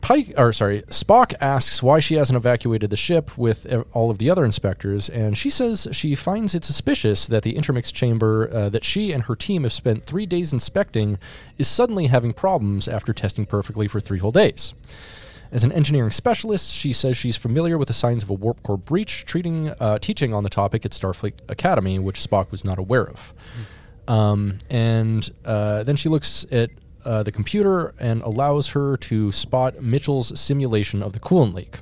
Pike, 0.00 0.34
or 0.36 0.52
sorry, 0.52 0.82
Spock 0.82 1.34
asks 1.40 1.82
why 1.82 2.00
she 2.00 2.14
hasn't 2.14 2.36
evacuated 2.36 2.90
the 2.90 2.96
ship 2.96 3.36
with 3.36 3.66
all 3.92 4.10
of 4.10 4.18
the 4.18 4.30
other 4.30 4.44
inspectors, 4.44 5.08
and 5.08 5.36
she 5.36 5.50
says 5.50 5.88
she 5.92 6.14
finds 6.14 6.54
it 6.54 6.64
suspicious 6.64 7.26
that 7.26 7.42
the 7.42 7.56
intermix 7.56 7.92
chamber 7.92 8.48
uh, 8.52 8.68
that 8.68 8.84
she 8.84 9.12
and 9.12 9.24
her 9.24 9.36
team 9.36 9.62
have 9.62 9.72
spent 9.72 10.04
three 10.04 10.26
days 10.26 10.52
inspecting 10.52 11.18
is 11.58 11.68
suddenly 11.68 12.06
having 12.06 12.32
problems 12.32 12.88
after 12.88 13.12
testing 13.12 13.46
perfectly 13.46 13.88
for 13.88 14.00
three 14.00 14.18
whole 14.18 14.32
days. 14.32 14.74
As 15.50 15.64
an 15.64 15.72
engineering 15.72 16.10
specialist, 16.10 16.72
she 16.72 16.92
says 16.92 17.16
she's 17.16 17.36
familiar 17.36 17.78
with 17.78 17.88
the 17.88 17.94
signs 17.94 18.22
of 18.22 18.30
a 18.30 18.34
warp 18.34 18.62
core 18.62 18.76
breach, 18.76 19.24
treating, 19.24 19.70
uh, 19.80 19.98
teaching 19.98 20.34
on 20.34 20.42
the 20.42 20.50
topic 20.50 20.84
at 20.84 20.92
Starfleet 20.92 21.34
Academy, 21.48 21.98
which 21.98 22.20
Spock 22.20 22.50
was 22.50 22.64
not 22.64 22.78
aware 22.78 23.08
of. 23.08 23.32
Um, 24.06 24.58
and 24.68 25.30
uh, 25.44 25.84
then 25.84 25.96
she 25.96 26.08
looks 26.08 26.46
at 26.50 26.70
uh, 27.08 27.22
the 27.22 27.32
computer 27.32 27.94
and 27.98 28.20
allows 28.22 28.68
her 28.68 28.96
to 28.98 29.32
spot 29.32 29.82
Mitchell's 29.82 30.38
simulation 30.38 31.02
of 31.02 31.14
the 31.14 31.18
coolant 31.18 31.54
leak. 31.54 31.78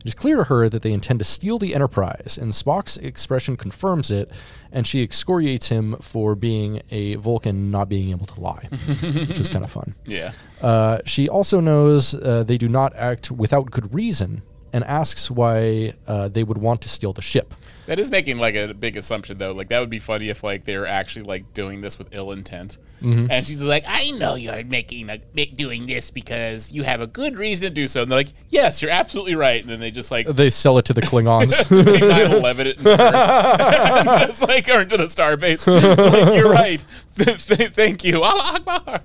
It 0.00 0.06
is 0.06 0.14
clear 0.14 0.36
to 0.36 0.44
her 0.44 0.68
that 0.68 0.82
they 0.82 0.92
intend 0.92 1.18
to 1.18 1.24
steal 1.24 1.58
the 1.58 1.74
Enterprise, 1.74 2.38
and 2.40 2.52
Spock's 2.52 2.96
expression 2.96 3.56
confirms 3.56 4.12
it, 4.12 4.30
and 4.70 4.86
she 4.86 5.02
excoriates 5.02 5.68
him 5.68 5.96
for 6.00 6.36
being 6.36 6.82
a 6.92 7.16
Vulcan 7.16 7.72
not 7.72 7.88
being 7.88 8.10
able 8.10 8.26
to 8.26 8.40
lie, 8.40 8.68
which 8.70 9.40
is 9.40 9.48
kind 9.48 9.64
of 9.64 9.70
fun. 9.72 9.96
Yeah. 10.04 10.30
Uh, 10.62 11.00
she 11.04 11.28
also 11.28 11.58
knows 11.58 12.14
uh, 12.14 12.44
they 12.44 12.56
do 12.56 12.68
not 12.68 12.94
act 12.94 13.32
without 13.32 13.72
good 13.72 13.92
reason 13.92 14.42
and 14.72 14.84
asks 14.84 15.30
why 15.30 15.92
uh, 16.06 16.28
they 16.28 16.42
would 16.44 16.58
want 16.58 16.82
to 16.82 16.88
steal 16.88 17.12
the 17.12 17.22
ship. 17.22 17.54
That 17.86 17.98
is 17.98 18.10
making 18.10 18.38
like 18.38 18.54
a 18.54 18.74
big 18.74 18.96
assumption 18.96 19.38
though. 19.38 19.52
Like 19.52 19.68
that 19.68 19.80
would 19.80 19.88
be 19.90 19.98
funny 19.98 20.28
if 20.28 20.44
like 20.44 20.64
they 20.64 20.76
were 20.76 20.86
actually 20.86 21.22
like 21.22 21.54
doing 21.54 21.80
this 21.80 21.98
with 21.98 22.08
ill 22.12 22.32
intent. 22.32 22.76
Mm-hmm. 23.02 23.30
And 23.30 23.46
she's 23.46 23.62
like, 23.62 23.84
"I 23.86 24.10
know 24.10 24.34
you're 24.34 24.64
making 24.64 25.08
a, 25.08 25.18
doing 25.46 25.86
this 25.86 26.10
because 26.10 26.72
you 26.72 26.82
have 26.82 27.00
a 27.00 27.06
good 27.06 27.36
reason 27.38 27.68
to 27.68 27.74
do 27.74 27.86
so." 27.86 28.02
And 28.02 28.10
they're 28.10 28.18
like, 28.18 28.32
"Yes, 28.48 28.82
you're 28.82 28.90
absolutely 28.90 29.36
right." 29.36 29.60
And 29.60 29.70
then 29.70 29.80
they 29.80 29.90
just 29.90 30.10
like 30.10 30.26
They 30.26 30.50
sell 30.50 30.78
it 30.78 30.84
to 30.86 30.92
the 30.92 31.00
Klingons. 31.00 31.68
they 31.84 32.00
9/11 32.00 32.58
it 32.60 32.78
into 32.78 32.90
Earth. 32.90 34.28
it's 34.28 34.42
like 34.42 34.68
or 34.68 34.82
into 34.82 34.96
the 34.96 35.04
starbase. 35.04 35.66
like, 35.66 36.34
you're 36.34 36.50
right. 36.50 36.84
Thank 37.14 38.04
you. 38.04 38.22
Allah 38.22 38.60
Akbar. 38.66 39.00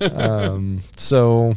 um, 0.00 0.80
so 0.96 1.54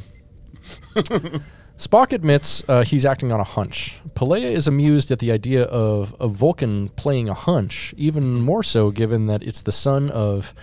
Spock 1.77 2.11
admits 2.11 2.67
uh, 2.69 2.83
he's 2.83 3.05
acting 3.05 3.31
on 3.31 3.39
a 3.39 3.43
hunch. 3.43 3.99
Pelia 4.15 4.49
is 4.49 4.67
amused 4.67 5.11
at 5.11 5.19
the 5.19 5.31
idea 5.31 5.63
of 5.63 6.15
a 6.19 6.27
Vulcan 6.27 6.89
playing 6.89 7.29
a 7.29 7.33
hunch, 7.33 7.93
even 7.97 8.41
more 8.41 8.63
so 8.63 8.91
given 8.91 9.27
that 9.27 9.43
it's 9.43 9.63
the 9.63 9.71
son 9.71 10.09
of 10.11 10.53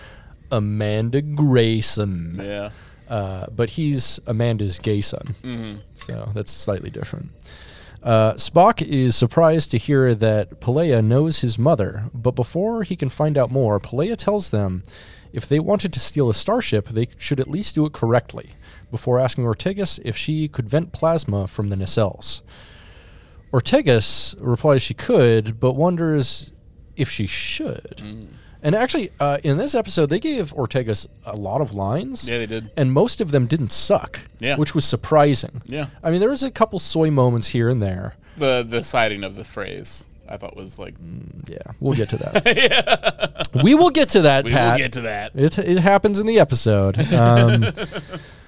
Amanda 0.51 1.21
Grayson. 1.21 2.39
Yeah. 2.41 2.69
Uh, 3.09 3.47
but 3.53 3.71
he's 3.71 4.21
Amanda's 4.25 4.79
gay 4.79 5.01
son. 5.01 5.35
So 5.95 6.31
that's 6.33 6.51
slightly 6.51 6.89
different. 6.89 7.31
Uh, 8.01 8.33
Spock 8.33 8.81
is 8.81 9.15
surprised 9.15 9.69
to 9.71 9.77
hear 9.77 10.15
that 10.15 10.59
Pelia 10.59 11.03
knows 11.03 11.41
his 11.41 11.59
mother, 11.59 12.09
but 12.13 12.31
before 12.31 12.83
he 12.83 12.95
can 12.95 13.09
find 13.09 13.37
out 13.37 13.51
more, 13.51 13.79
Pelia 13.79 14.15
tells 14.15 14.49
them 14.49 14.83
if 15.33 15.47
they 15.47 15.59
wanted 15.59 15.93
to 15.93 15.99
steal 15.99 16.29
a 16.29 16.33
starship, 16.33 16.87
they 16.87 17.07
should 17.17 17.39
at 17.39 17.47
least 17.47 17.75
do 17.75 17.85
it 17.85 17.93
correctly, 17.93 18.51
before 18.91 19.19
asking 19.19 19.45
Ortegas 19.45 19.99
if 20.03 20.15
she 20.17 20.47
could 20.47 20.69
vent 20.69 20.91
plasma 20.91 21.47
from 21.47 21.69
the 21.69 21.75
nacelles. 21.75 22.41
Ortegas 23.51 24.35
replies 24.39 24.81
she 24.81 24.93
could, 24.93 25.59
but 25.59 25.73
wonders 25.73 26.51
if 26.95 27.09
she 27.09 27.25
should. 27.27 28.01
And 28.63 28.75
actually, 28.75 29.09
uh, 29.19 29.39
in 29.43 29.57
this 29.57 29.73
episode, 29.73 30.09
they 30.09 30.19
gave 30.19 30.53
Ortegas 30.53 31.07
a 31.25 31.35
lot 31.35 31.61
of 31.61 31.73
lines. 31.73 32.29
Yeah, 32.29 32.37
they 32.37 32.45
did. 32.45 32.69
And 32.77 32.93
most 32.93 33.19
of 33.19 33.31
them 33.31 33.47
didn't 33.47 33.71
suck, 33.71 34.19
Yeah. 34.39 34.55
which 34.55 34.75
was 34.75 34.85
surprising. 34.85 35.63
Yeah. 35.65 35.87
I 36.03 36.11
mean, 36.11 36.19
there 36.19 36.29
was 36.29 36.43
a 36.43 36.51
couple 36.51 36.77
soy 36.79 37.09
moments 37.11 37.47
here 37.47 37.69
and 37.69 37.81
there. 37.81 38.15
The 38.37 38.65
the 38.67 38.83
citing 38.83 39.23
of 39.25 39.35
the 39.35 39.43
phrase 39.43 40.05
I 40.29 40.37
thought 40.37 40.55
was 40.55 40.79
like 40.79 40.93
Yeah, 41.47 41.57
we'll 41.81 41.95
get 41.97 42.09
to 42.09 42.17
that. 42.17 43.43
yeah. 43.55 43.61
We 43.63 43.73
will 43.75 43.89
get 43.89 44.09
to 44.09 44.21
that, 44.21 44.45
we 44.45 44.51
Pat. 44.51 44.73
will 44.73 44.77
get 44.77 44.93
to 44.93 45.01
that. 45.01 45.31
It, 45.35 45.57
it 45.59 45.79
happens 45.79 46.19
in 46.19 46.27
the 46.27 46.39
episode. 46.39 46.97
Um, 47.11 47.65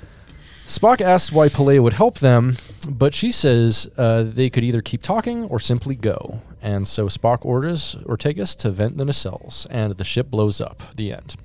Spock 0.68 1.02
asks 1.02 1.32
why 1.32 1.50
Pelia 1.50 1.82
would 1.82 1.94
help 1.94 2.20
them, 2.20 2.56
but 2.90 3.14
she 3.14 3.32
says 3.32 3.90
uh, 3.98 4.24
they 4.24 4.50
could 4.50 4.64
either 4.64 4.82
keep 4.82 5.02
talking 5.02 5.44
or 5.46 5.60
simply 5.60 5.96
go. 5.96 6.42
And 6.62 6.88
so 6.88 7.08
Spock 7.08 7.46
orders 7.46 7.96
Ortegas 8.06 8.58
to 8.60 8.72
vent 8.72 8.98
the 8.98 9.04
nacelles, 9.04 9.68
and 9.70 9.94
the 9.94 10.04
ship 10.04 10.32
blows 10.32 10.62
up. 10.62 10.82
The 10.96 11.14
end. 11.14 11.36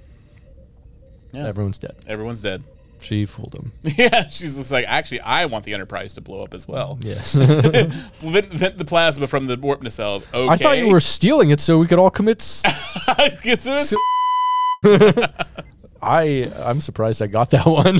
Yeah. 1.33 1.47
Everyone's 1.47 1.79
dead. 1.79 1.97
Everyone's 2.07 2.41
dead. 2.41 2.62
She 3.01 3.27
fooled 3.27 3.55
him. 3.55 3.73
yeah, 3.83 4.29
she's 4.29 4.57
just 4.57 4.71
like, 4.73 4.85
actually, 4.89 5.21
I 5.21 5.47
want 5.47 5.64
the 5.64 5.75
Enterprise 5.75 6.14
to 6.14 6.21
blow 6.21 6.43
up 6.43 6.55
as 6.55 6.66
well. 6.66 6.99
Yes. 7.01 7.35
Vent, 7.35 8.47
vent 8.47 8.79
the 8.79 8.85
plasma 8.85 9.27
from 9.27 9.47
the 9.47 9.57
warp 9.57 9.83
nacelles. 9.83 10.25
Okay. 10.35 10.49
I 10.49 10.57
thought 10.57 10.79
you 10.79 10.89
were 10.89 11.01
stealing 11.01 11.51
it 11.51 11.61
so 11.61 11.79
we 11.79 11.87
could 11.87 11.99
all 11.99 12.11
commit. 12.11 12.41
S-? 12.64 13.95
I 16.03 16.53
I'm 16.64 16.80
surprised 16.80 17.22
I 17.22 17.26
got 17.26 17.51
that 17.51 17.66
one. 17.66 17.99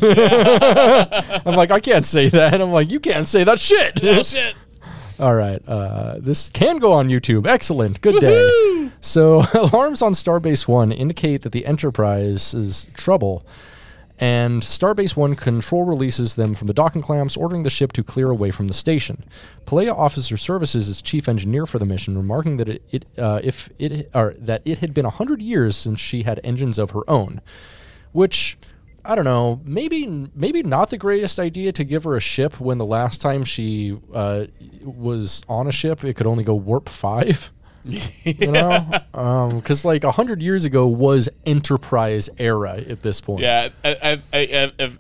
I'm 1.47 1.57
like 1.57 1.71
I 1.71 1.81
can't 1.81 2.07
say 2.07 2.29
that. 2.29 2.61
I'm 2.61 2.73
like 2.73 2.91
you 2.91 3.01
can't 3.01 3.27
say 3.27 3.45
that 3.45 3.59
shit. 3.59 4.01
Oh, 4.03 4.23
shit. 4.23 4.55
All 5.21 5.35
right. 5.35 5.61
Uh, 5.67 6.17
this 6.21 6.49
can 6.51 6.79
go 6.79 6.93
on 6.93 7.09
YouTube. 7.09 7.47
Excellent. 7.47 8.01
Good 8.01 8.21
day. 8.21 8.91
So, 9.01 9.43
alarms 9.55 10.01
on 10.01 10.13
Starbase 10.13 10.69
1 10.69 10.93
indicate 10.93 11.43
that 11.43 11.51
the 11.53 11.67
Enterprise 11.67 12.55
is 12.55 12.91
trouble, 12.95 13.45
and 14.21 14.63
Starbase 14.63 15.17
1 15.17 15.35
control 15.37 15.85
releases 15.85 16.37
them 16.37 16.55
from 16.55 16.67
the 16.69 16.75
docking 16.75 17.03
clamps, 17.03 17.37
ordering 17.37 17.63
the 17.65 17.71
ship 17.71 17.93
to 17.95 18.05
clear 18.05 18.31
away 18.31 18.51
from 18.53 18.69
the 18.69 18.75
station. 18.75 19.25
Pelia 19.67 19.93
Officer 19.93 20.37
services 20.37 20.89
as 20.89 21.03
chief 21.03 21.29
engineer 21.29 21.67
for 21.67 21.79
the 21.79 21.87
mission, 21.87 22.17
remarking 22.17 22.57
that 22.59 22.69
it, 22.69 22.83
it 22.91 23.05
uh, 23.17 23.41
if 23.43 23.71
it 23.79 24.11
or 24.15 24.35
that 24.39 24.63
it 24.65 24.79
had 24.79 24.95
been 24.95 25.05
a 25.05 25.11
hundred 25.11 25.43
years 25.43 25.77
since 25.77 25.99
she 26.01 26.23
had 26.23 26.41
engines 26.45 26.79
of 26.79 26.91
her 26.93 27.09
own, 27.09 27.41
which 28.13 28.59
I 29.05 29.15
don't 29.15 29.25
know. 29.25 29.61
Maybe 29.65 30.07
maybe 30.35 30.63
not 30.63 30.91
the 30.91 30.99
greatest 30.99 31.39
idea 31.39 31.73
to 31.73 31.85
give 31.85 32.05
her 32.05 32.15
a 32.15 32.21
ship 32.21 32.61
when 32.61 32.79
the 32.79 32.85
last 32.85 33.23
time 33.23 33.43
she 33.45 33.99
uh, 34.13 34.47
was 34.83 35.43
on 35.49 35.67
a 35.67 35.73
ship 35.73 36.05
it 36.05 36.15
could 36.15 36.27
only 36.27 36.45
go 36.45 36.55
warp 36.55 36.89
five. 36.89 37.53
You 38.25 38.53
know, 38.53 39.01
because 39.57 39.87
like 39.87 40.05
a 40.05 40.11
hundred 40.11 40.43
years 40.43 40.67
ago 40.67 40.87
was 40.87 41.31
Enterprise 41.47 42.29
era 42.37 42.77
at 42.77 43.01
this 43.01 43.23
point. 43.23 43.41
Yeah, 43.41 43.69
I, 43.83 44.21
I, 44.35 44.73
I, 44.79 44.91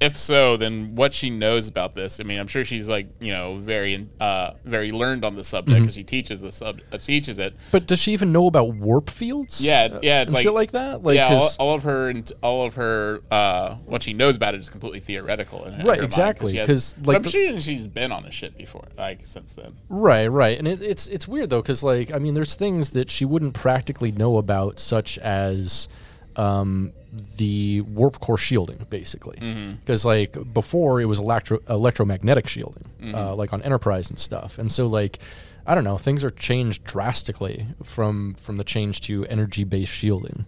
if 0.00 0.16
so, 0.16 0.56
then 0.56 0.94
what 0.94 1.12
she 1.12 1.28
knows 1.30 1.68
about 1.68 1.94
this? 1.94 2.20
I 2.20 2.22
mean, 2.24 2.38
I'm 2.38 2.46
sure 2.46 2.64
she's 2.64 2.88
like 2.88 3.08
you 3.20 3.32
know 3.32 3.56
very 3.56 4.08
uh 4.18 4.52
very 4.64 4.92
learned 4.92 5.24
on 5.24 5.34
the 5.34 5.44
subject 5.44 5.70
Mm-hmm. 5.74 5.82
because 5.82 5.94
she 5.94 6.04
teaches 6.04 6.40
the 6.40 6.50
sub 6.50 6.80
uh, 6.92 6.98
teaches 6.98 7.38
it. 7.38 7.54
But 7.70 7.86
does 7.86 8.00
she 8.00 8.12
even 8.12 8.32
know 8.32 8.46
about 8.46 8.74
warp 8.74 9.10
fields? 9.10 9.60
Yeah, 9.60 9.98
yeah, 10.02 10.22
it's 10.22 10.28
and 10.28 10.34
like 10.34 10.42
shit 10.42 10.52
like 10.54 10.70
that. 10.72 11.02
Like, 11.02 11.16
yeah, 11.16 11.28
all, 11.34 11.50
all 11.58 11.74
of 11.74 11.82
her 11.82 12.08
and 12.08 12.32
all 12.42 12.64
of 12.64 12.74
her 12.74 13.20
uh, 13.30 13.74
what 13.86 14.02
she 14.02 14.12
knows 14.14 14.36
about 14.36 14.54
it 14.54 14.60
is 14.60 14.70
completely 14.70 15.00
theoretical. 15.00 15.64
In 15.64 15.84
Right, 15.86 16.02
exactly, 16.02 16.52
she 16.52 16.58
has- 16.58 16.66
'cause, 16.68 16.94
but 16.98 17.06
like 17.08 17.16
I'm 17.16 17.22
the- 17.22 17.30
sure 17.30 17.60
she's 17.60 17.86
been 17.86 18.10
on 18.10 18.24
a 18.24 18.30
ship 18.30 18.56
before, 18.56 18.88
like 18.96 19.26
since 19.26 19.52
then. 19.54 19.74
Right, 19.88 20.28
right, 20.28 20.58
and 20.58 20.66
it, 20.66 20.80
it's 20.82 21.06
it's 21.08 21.28
weird 21.28 21.50
though 21.50 21.60
because 21.62 21.82
like 21.82 22.10
I 22.12 22.18
mean, 22.18 22.34
there's 22.34 22.54
things 22.54 22.90
that 22.90 23.10
she 23.10 23.24
wouldn't 23.26 23.54
practically 23.54 24.12
know 24.12 24.38
about, 24.38 24.78
such 24.80 25.18
as 25.18 25.88
um, 26.36 26.92
the 27.36 27.80
warp 27.82 28.20
core 28.20 28.36
shielding, 28.38 28.86
basically. 28.90 29.38
Because 29.80 30.04
like 30.04 30.36
before, 30.54 31.00
it 31.00 31.06
was 31.06 31.18
electro 31.18 31.58
electromagnetic 31.68 32.46
shielding, 32.48 32.84
uh, 33.14 33.34
like 33.34 33.52
on 33.52 33.62
Enterprise 33.62 34.10
and 34.10 34.18
stuff, 34.18 34.58
and 34.58 34.70
so 34.70 34.86
like 34.86 35.18
I 35.66 35.74
don't 35.74 35.84
know, 35.84 35.98
things 35.98 36.24
are 36.24 36.30
changed 36.30 36.84
drastically 36.84 37.66
from 37.84 38.34
from 38.42 38.56
the 38.56 38.64
change 38.64 39.00
to 39.02 39.26
energy 39.26 39.64
based 39.64 39.92
shielding. 39.92 40.46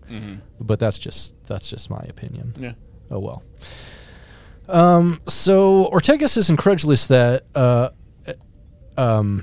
But 0.60 0.78
that's 0.78 0.98
just 0.98 1.34
that's 1.46 1.68
just 1.68 1.90
my 1.90 2.04
opinion. 2.08 2.54
Yeah. 2.58 2.72
Oh 3.10 3.18
well. 3.18 3.42
Um, 4.68 5.20
so 5.26 5.90
Ortegas 5.92 6.36
is 6.36 6.48
incredulous 6.48 7.06
that 7.08 7.44
uh, 7.54 7.90
um, 8.96 9.42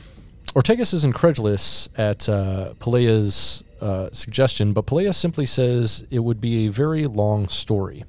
Ortegas 0.56 0.94
is 0.94 1.04
incredulous 1.04 1.90
at 1.98 2.28
uh, 2.28 2.74
Pelia's 2.80 3.64
uh, 3.82 4.10
suggestion, 4.12 4.74
but 4.74 4.86
Pelia 4.86 5.14
simply 5.14 5.46
says 5.46 6.06
it 6.10 6.20
would 6.20 6.40
be 6.42 6.68
a 6.68 6.72
very 6.72 7.08
long 7.08 7.48
story. 7.48 8.06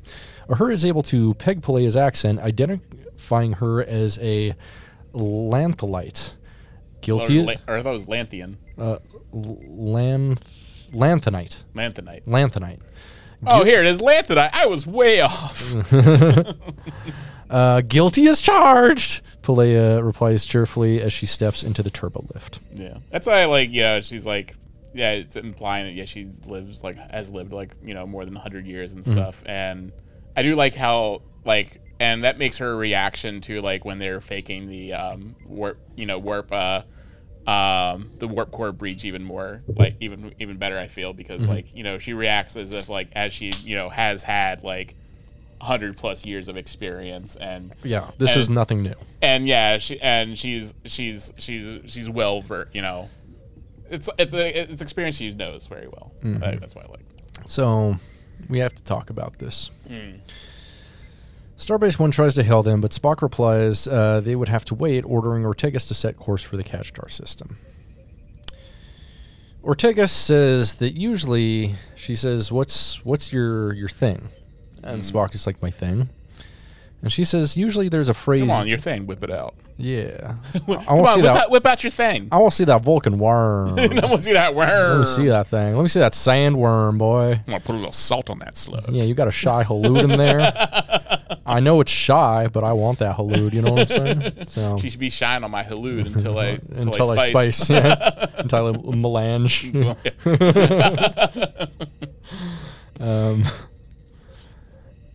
Uhura 0.49 0.73
is 0.73 0.85
able 0.85 1.03
to 1.05 1.35
peg 1.35 1.63
Pelia's 1.63 1.97
accent, 1.97 2.41
identifying 2.41 3.55
her 3.55 3.83
as 3.83 4.19
a 4.19 4.55
Lanthalite. 5.13 6.35
Or, 6.37 7.01
Guilty. 7.03 7.43
La- 7.43 7.55
or 7.67 7.77
I 7.79 7.83
thought 7.83 7.91
it 7.91 7.93
was 7.93 8.07
Lanthian, 8.07 8.57
uh, 8.77 8.99
Lanth- 9.33 10.43
Lanthanite. 10.93 11.65
Lanthanite. 11.75 12.27
Lanthanite. 12.27 12.81
Oh, 13.47 13.65
here 13.65 13.81
it 13.81 13.87
is, 13.87 14.01
Lanthanite. 14.03 14.51
I 14.53 14.67
was 14.67 14.87
way 14.87 15.21
off. 15.23 15.75
Uh, 17.49 17.81
guilty 17.81 18.29
as 18.29 18.41
charged, 18.41 19.23
Pelia 19.43 20.05
replies 20.05 20.47
cheerfully 20.47 21.01
as 21.03 21.13
she 21.13 21.27
steps 21.27 21.65
into 21.65 21.83
the 21.83 21.91
turbo 21.91 22.25
lift. 22.33 22.61
Yeah, 22.73 22.99
that's 23.11 23.27
why 23.27 23.41
I 23.41 23.47
like. 23.47 23.71
Yeah, 23.73 23.99
she's 23.99 24.25
like, 24.25 24.55
yeah, 24.95 25.13
it's 25.13 25.37
implying 25.37 25.87
that 25.87 25.93
yeah, 25.93 26.05
she 26.05 26.31
lives 26.47 26.83
like 26.83 26.97
has 27.11 27.31
lived 27.31 27.53
like 27.53 27.75
you 27.85 27.95
know 27.95 28.07
more 28.07 28.25
than 28.25 28.35
hundred 28.35 28.67
years 28.67 28.93
and 28.93 29.05
stuff. 29.05 29.43
And 29.47 29.93
I 30.37 30.43
do 30.43 30.55
like 30.57 30.75
how 30.75 31.23
like, 31.45 31.81
and 31.99 32.25
that 32.25 32.39
makes 32.39 32.59
her 32.59 32.77
reaction 32.77 33.41
to 33.43 33.61
like 33.61 33.85
when 33.85 33.99
they're 33.99 34.21
faking 34.21 34.69
the 34.69 34.93
um 34.95 35.35
warp, 35.47 35.79
you 35.97 36.07
know, 36.07 36.19
warp 36.19 36.53
uh 36.53 36.83
um 37.47 38.11
the 38.19 38.29
warp 38.29 38.51
core 38.51 38.71
breach 38.71 39.05
even 39.05 39.25
more 39.25 39.63
like 39.77 39.97
even 40.01 40.33
even 40.39 40.59
better 40.59 40.79
i 40.79 40.87
feel 40.87 41.15
because 41.15 41.49
like 41.49 41.75
you 41.75 41.83
know 41.83 41.97
she 41.97 42.13
reacts 42.13 42.55
as 42.55 42.73
if 42.75 42.91
like 42.91 43.09
as 43.13 43.33
she 43.33 43.51
you 43.65 43.75
know 43.75 43.89
has 43.89 44.23
had 44.23 44.63
like 44.63 44.95
100 45.59 45.97
plus 45.97 46.25
years 46.25 46.49
of 46.49 46.57
experience 46.57 47.37
and 47.37 47.73
Yeah, 47.83 48.11
this 48.19 48.31
And 48.33 48.41
is 48.41 48.51
nothing 48.51 48.83
new. 48.83 48.95
and 49.23 49.47
yeah, 49.49 49.79
she 49.79 50.01
and 50.01 50.39
she's 50.39 50.73
she's 50.85 51.33
she's 51.39 51.77
she's 51.87 52.09
well 52.09 52.41
ver 52.41 52.69
you 52.73 52.83
know, 52.83 53.09
it's 53.91 54.09
it's 54.19 54.33
a 54.33 54.61
it's 54.73 54.83
experience 54.83 55.17
she 55.17 55.31
knows 55.33 55.67
very 55.67 55.89
well. 55.89 56.13
Mm-hmm. 56.23 56.45
I- 56.45 56.57
that's 56.57 56.75
why 56.75 56.83
I 56.83 56.87
like. 56.87 57.01
So 57.47 57.97
we 58.49 58.59
have 58.59 58.75
to 58.75 58.83
talk 58.83 59.11
about 59.11 59.39
this. 59.39 59.71
Mm. 59.89 60.21
Starbase 61.59 61.99
One 61.99 62.11
tries 62.11 62.35
to 62.37 62.43
hail 62.43 62.63
them, 62.63 62.81
but 62.81 62.91
Spock 62.93 63.21
replies 63.21 63.87
uh, 63.87 64.21
they 64.21 64.35
would 64.35 64.49
have 64.49 64.65
to 64.67 64.75
wait, 64.75 65.05
ordering 65.05 65.43
Ortegas 65.43 65.87
to 65.89 65.95
set 65.95 66.17
course 66.17 66.43
for 66.43 66.57
the 66.57 66.65
star 66.65 67.09
system. 67.09 67.59
Ortega 69.63 70.09
says 70.09 70.77
that 70.77 70.97
usually 70.97 71.75
she 71.95 72.15
says, 72.15 72.51
"What's 72.51 73.05
what's 73.05 73.33
your 73.33 73.75
your 73.75 73.91
thing?" 73.91 74.29
And 74.83 75.03
mm-hmm. 75.03 75.17
Spock 75.17 75.35
is 75.35 75.47
like, 75.47 75.61
"My 75.61 75.71
thing." 75.71 76.09
And 77.03 77.11
she 77.13 77.25
says, 77.25 77.57
"Usually 77.57 77.89
there's 77.89 78.09
a 78.11 78.15
phrase." 78.15 78.41
Come 78.43 78.51
on, 78.51 78.67
your 78.69 78.79
thing, 78.79 79.07
whip 79.07 79.23
it 79.25 79.31
out. 79.31 79.55
Yeah, 79.81 80.35
I 80.55 80.61
want 80.69 80.85
to 80.85 80.91
on, 80.91 81.07
see 81.15 81.23
whip 81.23 81.33
that. 81.33 81.37
out, 81.45 81.51
whip 81.51 81.65
out 81.67 81.83
your 81.83 81.91
thing. 81.91 82.29
I 82.31 82.37
want 82.37 82.51
to 82.51 82.57
see 82.59 82.65
that 82.65 82.83
Vulcan 82.83 83.19
worm. 83.19 83.79
I 83.79 83.87
want 83.87 84.17
to 84.17 84.23
see 84.23 84.35
that. 84.35 84.55
Worm. 84.55 84.69
Let 84.69 84.99
me 84.99 85.05
see 85.07 85.27
that 85.29 85.47
thing. 85.47 85.75
Let 85.75 85.81
me 85.83 85.89
see 85.89 86.01
that 86.01 86.13
sandworm, 86.13 86.99
boy. 86.99 87.41
I 87.47 87.51
want 87.51 87.63
to 87.63 87.67
put 87.67 87.71
a 87.71 87.79
little 87.79 87.91
salt 87.91 88.29
on 88.29 88.41
that 88.41 88.59
slug. 88.59 88.91
Yeah, 88.91 89.05
you 89.05 89.15
got 89.15 89.27
a 89.27 89.31
Shai-Hulud 89.31 90.03
in 90.05 90.19
there. 90.19 90.41
I 91.47 91.61
know 91.61 91.81
it's 91.81 91.91
shy, 91.91 92.49
but 92.53 92.63
I 92.63 92.73
want 92.75 92.99
that 92.99 93.17
halud. 93.17 93.55
You 93.55 93.63
know 93.63 93.73
what 93.73 93.91
I'm 93.91 94.21
saying? 94.21 94.33
So 94.49 94.77
She 94.77 94.91
should 94.91 95.01
be 95.01 95.09
shying 95.09 95.45
on 95.45 95.51
my 95.51 95.63
halud 95.65 96.15
until 96.15 96.39
I 96.39 96.47
until, 96.77 96.83
until 96.83 97.13
I 97.13 97.15
I 97.17 97.31
spice. 97.31 97.57
spice, 97.57 97.71
yeah. 97.71 98.27
until 98.37 98.67
I 98.67 98.73
melange. 98.95 99.75
um, 103.01 103.43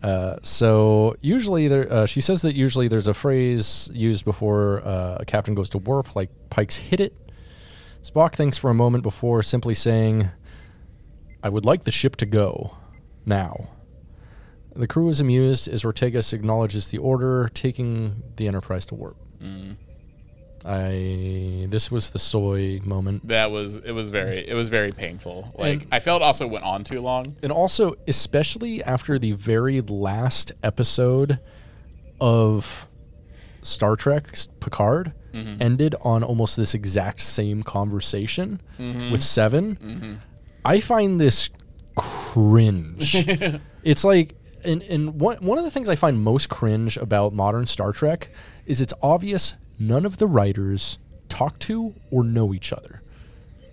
Uh, 0.02 0.36
so 0.42 1.16
usually 1.20 1.68
there, 1.68 1.90
uh, 1.92 2.06
she 2.06 2.20
says 2.20 2.42
that 2.42 2.54
usually 2.54 2.88
there's 2.88 3.08
a 3.08 3.14
phrase 3.14 3.90
used 3.92 4.24
before 4.24 4.82
uh, 4.84 5.16
a 5.20 5.24
captain 5.24 5.54
goes 5.54 5.68
to 5.70 5.78
warp, 5.78 6.14
like 6.14 6.30
Pike's 6.50 6.76
hit 6.76 7.00
it. 7.00 7.14
Spock 8.02 8.34
thinks 8.34 8.56
for 8.58 8.70
a 8.70 8.74
moment 8.74 9.02
before 9.02 9.42
simply 9.42 9.74
saying, 9.74 10.30
"I 11.42 11.48
would 11.48 11.64
like 11.64 11.84
the 11.84 11.90
ship 11.90 12.16
to 12.16 12.26
go 12.26 12.76
now." 13.24 13.68
The 14.74 14.86
crew 14.86 15.08
is 15.08 15.20
amused 15.20 15.66
as 15.68 15.82
Ortegas 15.82 16.32
acknowledges 16.32 16.88
the 16.88 16.98
order, 16.98 17.48
taking 17.54 18.22
the 18.36 18.46
Enterprise 18.46 18.84
to 18.86 18.94
warp. 18.94 19.16
I 20.66 21.66
this 21.68 21.90
was 21.90 22.10
the 22.10 22.18
soy 22.18 22.80
moment. 22.84 23.28
That 23.28 23.50
was 23.50 23.78
it 23.78 23.92
was 23.92 24.10
very 24.10 24.38
it 24.38 24.54
was 24.54 24.68
very 24.68 24.90
painful. 24.90 25.54
Like 25.56 25.82
And- 25.82 25.86
I 25.92 26.00
felt 26.00 26.22
also 26.22 26.46
went 26.46 26.64
on 26.64 26.82
too 26.82 27.00
long. 27.00 27.26
And 27.42 27.52
also, 27.52 27.94
especially 28.08 28.82
after 28.82 29.18
the 29.18 29.32
very 29.32 29.80
last 29.80 30.52
episode 30.62 31.38
of 32.20 32.88
Star 33.62 33.94
Trek 33.94 34.36
Picard 34.60 35.12
mm-hmm. 35.32 35.62
ended 35.62 35.94
on 36.00 36.24
almost 36.24 36.56
this 36.56 36.74
exact 36.74 37.20
same 37.20 37.62
conversation 37.62 38.60
mm-hmm. 38.78 39.12
with 39.12 39.22
7 39.22 39.76
mm-hmm. 39.76 40.14
I 40.64 40.80
find 40.80 41.20
this 41.20 41.50
cringe. 41.94 43.14
it's 43.84 44.02
like, 44.02 44.34
and, 44.64 44.82
and 44.82 45.20
one, 45.20 45.36
one 45.36 45.58
of 45.58 45.64
the 45.64 45.70
things 45.70 45.88
I 45.88 45.94
find 45.94 46.20
most 46.20 46.48
cringe 46.48 46.96
about 46.96 47.32
modern 47.32 47.66
Star 47.66 47.92
Trek 47.92 48.30
is 48.66 48.80
it's 48.80 48.94
obvious 49.00 49.54
none 49.78 50.04
of 50.06 50.18
the 50.18 50.26
writers 50.26 50.98
talk 51.28 51.58
to 51.60 51.94
or 52.10 52.22
know 52.24 52.54
each 52.54 52.72
other 52.72 53.02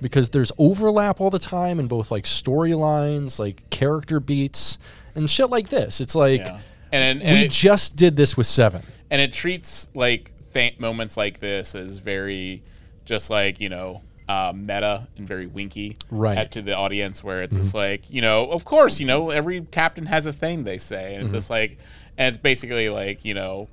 because 0.01 0.31
there's 0.31 0.51
overlap 0.57 1.21
all 1.21 1.29
the 1.29 1.39
time 1.39 1.79
in 1.79 1.87
both 1.87 2.11
like 2.11 2.25
storylines, 2.25 3.39
like 3.39 3.69
character 3.69 4.19
beats, 4.19 4.77
and 5.15 5.29
shit 5.29 5.49
like 5.49 5.69
this. 5.69 6.01
It's 6.01 6.15
like 6.15 6.41
Yeah. 6.41 6.59
And 6.91 7.23
and 7.23 7.37
we 7.39 7.45
it, 7.45 7.51
just 7.51 7.95
did 7.95 8.15
this 8.17 8.37
with 8.37 8.45
Seven. 8.47 8.81
and 9.09 9.19
it 9.21 9.33
treats 9.33 9.87
like 9.95 10.31
th- 10.53 10.77
moments 10.79 11.17
like 11.17 11.39
this 11.39 11.73
as 11.73 11.97
very 11.97 12.61
just 13.05 13.29
like 13.31 13.59
you 13.59 13.69
know 13.69 14.01
uh, 14.29 14.53
meta 14.55 15.07
and 15.17 15.27
very 15.27 15.45
winky 15.47 15.95
Right. 16.11 16.37
at- 16.37 16.51
to 16.53 16.61
the 16.61 16.73
audience 16.75 17.23
where 17.23 17.41
it's 17.41 17.55
just 17.57 17.73
like 17.73 18.09
you 18.11 18.21
know 18.21 18.45
of 18.51 18.63
course 18.63 18.99
you 18.99 19.05
know 19.07 19.31
every 19.31 19.61
captain 19.61 20.05
has 20.05 20.25
a 20.25 20.31
thing 20.33 20.63
they 20.63 20.77
say 20.77 21.15
and 21.15 21.25
it's 21.25 21.33
just 21.33 21.49
like 21.49 21.77
and 22.17 22.27
it's 22.33 22.37
basically 22.41 22.89
like 22.89 23.25
you 23.25 23.33
know 23.33 23.67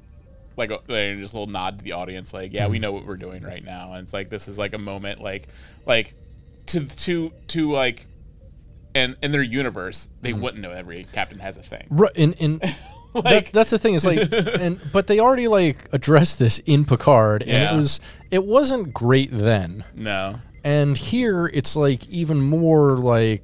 like 0.61 0.71
a, 0.71 0.75
like 0.87 1.19
just 1.19 1.35
a 1.35 1.37
little 1.39 1.51
nod 1.53 1.79
to 1.79 1.85
the 1.85 1.93
audience 1.93 2.33
like 2.33 2.53
yeah 2.53 2.69
we 2.69 2.79
know 2.79 2.93
what 2.93 3.05
we're 3.07 3.17
doing 3.17 3.43
right 3.43 3.65
now 3.65 3.93
and 3.95 4.03
it's 4.05 4.13
like 4.13 4.29
this 4.31 4.47
is 4.47 4.59
like 4.59 4.75
a 4.75 4.79
moment 4.79 5.21
like 5.21 5.49
like 5.87 6.15
to 6.67 6.85
to 6.87 7.33
to 7.49 7.71
like 7.73 8.07
and 8.95 9.17
in 9.23 9.33
their 9.33 9.43
universe 9.43 10.09
they 10.21 10.33
wouldn't 10.33 10.63
know 10.63 10.71
every 10.71 11.05
captain 11.13 11.39
has 11.39 11.57
a 11.57 11.63
thing 11.63 11.87
Right, 11.91 12.13
and, 12.17 12.35
and 12.41 12.61
that, 13.15 13.47
that's 13.53 13.71
the 13.71 13.79
thing 13.79 13.95
is 13.95 14.05
like, 14.07 14.19
and 14.61 14.81
but 14.93 15.07
they 15.09 15.19
already 15.19 15.49
like 15.49 15.89
addressed 15.93 16.39
this 16.39 16.61
in 16.61 16.85
Picard, 16.85 17.43
and 17.43 17.51
Yeah. 17.51 17.75
it 17.75 17.77
was 17.77 18.01
it 18.31 18.45
wasn't 18.45 18.95
great 18.95 19.31
then, 19.33 19.85
no 19.97 20.41
and 20.63 20.97
here 20.97 21.47
it's 21.47 21.75
like 21.75 22.07
even 22.09 22.41
more 22.41 22.97
like 22.99 23.43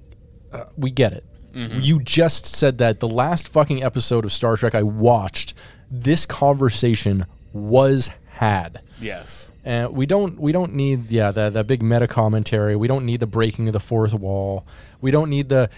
uh, 0.52 0.64
we 0.76 0.90
get 0.90 1.12
it. 1.14 1.24
Mm-hmm. 1.54 1.80
You 1.80 1.98
just 2.00 2.44
said 2.44 2.76
that 2.78 3.00
the 3.00 3.08
last 3.08 3.48
fucking 3.48 3.82
episode 3.82 4.24
of 4.26 4.32
Star 4.32 4.56
Trek 4.56 4.74
I 4.74 4.82
watched, 4.82 5.54
this 5.90 6.26
conversation 6.26 7.26
was 7.52 8.10
had. 8.28 8.82
yes 9.00 9.52
And 9.64 9.92
we 9.92 10.04
don't 10.06 10.38
we 10.38 10.52
don't 10.52 10.74
need 10.74 11.10
yeah 11.10 11.30
that 11.32 11.54
that 11.54 11.66
big 11.66 11.82
meta 11.82 12.06
commentary. 12.06 12.76
We 12.76 12.88
don't 12.88 13.06
need 13.06 13.20
the 13.20 13.26
breaking 13.26 13.66
of 13.68 13.72
the 13.72 13.80
fourth 13.80 14.14
wall. 14.14 14.66
We 15.00 15.10
don't 15.10 15.30
need 15.30 15.48
the 15.48 15.70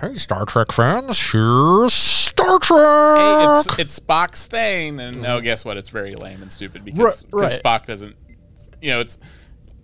Hey, 0.00 0.14
Star 0.16 0.44
Trek 0.44 0.72
fans, 0.72 1.18
here's 1.18 1.94
Star 1.94 2.58
Trek. 2.58 3.18
hey, 3.18 3.58
it's 3.60 3.78
it's 3.78 3.98
Spock's 3.98 4.46
thing, 4.46 5.00
and 5.00 5.24
oh, 5.24 5.40
guess 5.40 5.64
what? 5.64 5.78
It's 5.78 5.88
very 5.88 6.14
lame 6.14 6.42
and 6.42 6.52
stupid 6.52 6.84
because, 6.84 7.00
Right, 7.00 7.30
because 7.30 7.56
right. 7.56 7.62
Spock 7.64 7.86
doesn't. 7.86 8.14
You 8.82 8.90
know, 8.90 9.00
it's 9.00 9.18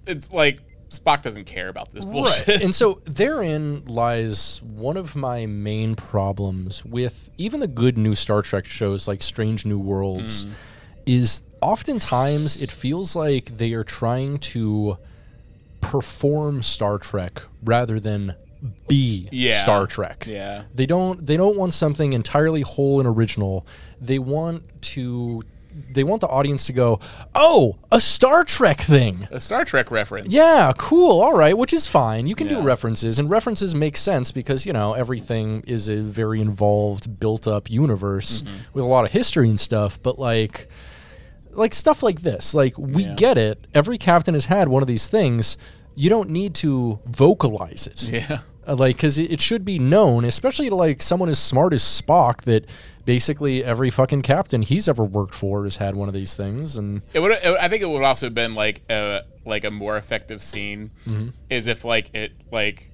it's 0.07 0.31
like 0.31 0.61
Spock 0.99 1.23
doesn't 1.23 1.45
care 1.45 1.69
about 1.69 1.93
this 1.93 2.05
bullshit. 2.05 2.47
Right. 2.49 2.63
and 2.63 2.75
so 2.75 3.01
therein 3.05 3.85
lies 3.87 4.61
one 4.63 4.97
of 4.97 5.17
my 5.17 5.47
main 5.47 5.95
problems 5.95 6.85
with 6.85 7.31
even 7.39 7.61
the 7.61 7.67
good 7.69 7.97
new 7.99 8.15
Star 8.15 8.43
Trek 8.43 8.65
shows 8.67 9.09
like 9.09 9.23
Strange 9.23 9.65
New 9.67 9.79
Worlds 9.79 10.47
Mm. 10.47 10.51
is 11.07 11.43
oftentimes 11.61 12.61
it 12.63 12.71
feels 12.71 13.15
like 13.17 13.57
they 13.57 13.73
are 13.73 13.85
trying 13.85 14.39
to 14.39 14.99
perform 15.81 16.63
Star 16.63 16.99
Trek 16.99 17.43
rather 17.65 17.99
than 17.99 18.35
be 18.87 19.29
Yeah. 19.33 19.59
Star 19.61 19.87
Trek. 19.87 20.25
Yeah. 20.29 20.63
They 20.75 20.87
don't 20.87 21.27
they 21.27 21.37
don't 21.37 21.57
want 21.57 21.75
something 21.75 22.13
entirely 22.13 22.61
whole 22.63 23.01
and 23.01 23.09
original. 23.09 23.67
They 24.01 24.19
want 24.21 24.63
to 24.93 25.43
they 25.93 26.05
want 26.05 26.21
the 26.21 26.29
audience 26.29 26.67
to 26.67 26.73
go, 26.73 27.01
"Oh, 27.35 27.77
a 27.91 28.01
Star 28.01 28.45
Trek 28.45 28.81
thing." 28.81 29.27
A 29.31 29.41
Star 29.41 29.65
Trek 29.65 29.91
reference. 29.91 30.29
Yeah, 30.29 30.73
cool. 30.77 31.21
All 31.21 31.35
right, 31.35 31.57
which 31.57 31.73
is 31.73 31.87
fine. 31.87 32.27
You 32.27 32.35
can 32.35 32.49
do 32.49 32.61
references, 32.61 33.19
and 33.19 33.29
references 33.31 33.75
make 33.75 33.97
sense 33.97 34.33
because 34.33 34.65
you 34.67 34.73
know 34.73 34.93
everything 34.95 35.63
is 35.67 35.89
a 35.89 35.97
very 36.03 36.41
involved, 36.41 37.19
built-up 37.21 37.71
universe 37.71 38.43
Mm-hmm. 38.43 38.57
with 38.75 38.85
a 38.85 38.89
lot 38.89 39.05
of 39.05 39.13
history 39.13 39.49
and 39.49 39.59
stuff. 39.61 39.99
But 40.03 40.19
like, 40.19 40.69
like 41.53 41.75
stuff 41.75 42.03
like 42.03 42.23
this, 42.23 42.55
like 42.55 42.79
we 42.79 43.05
Yeah. 43.05 43.15
get 43.15 43.39
it. 43.39 43.67
Every 43.75 43.99
captain 43.99 44.35
has 44.35 44.47
had 44.47 44.69
one 44.69 44.83
of 44.83 44.87
these 44.89 45.07
things. 45.09 45.57
You 45.95 46.09
don't 46.09 46.31
need 46.31 46.55
to 46.57 47.01
vocalize 47.07 47.87
it. 47.87 48.03
Yeah. 48.09 48.39
Uh, 48.67 48.75
like 48.77 48.97
because 48.97 49.19
it, 49.19 49.31
it 49.33 49.41
should 49.41 49.65
be 49.65 49.79
known 49.79 50.25
especially 50.25 50.69
to 50.69 50.75
like 50.75 51.03
someone 51.03 51.29
as 51.29 51.39
smart 51.39 51.73
as 51.73 51.83
spock 51.83 52.43
that 52.43 52.65
basically 53.05 53.65
every 53.65 53.91
fucking 53.91 54.23
captain 54.23 54.63
he's 54.63 54.89
ever 54.89 55.03
worked 55.03 55.35
for 55.35 55.65
has 55.65 55.77
had 55.79 55.97
one 55.97 56.07
of 56.07 56.15
these 56.15 56.37
things 56.37 56.77
and 56.77 57.03
It 57.13 57.19
would. 57.21 57.33
I 57.33 57.69
think 57.69 57.83
it 57.83 57.89
would 57.89 58.05
also 58.05 58.27
have 58.27 58.35
been 58.35 58.55
like 58.55 58.83
a 58.89 59.23
like 59.45 59.65
a 59.65 59.71
more 59.73 59.97
effective 59.97 60.41
scene, 60.41 60.91
Mm-hmm. 61.07 61.31
is 61.51 61.67
if 61.67 61.85
like 61.85 62.15
it 62.15 62.33
like, 62.53 62.91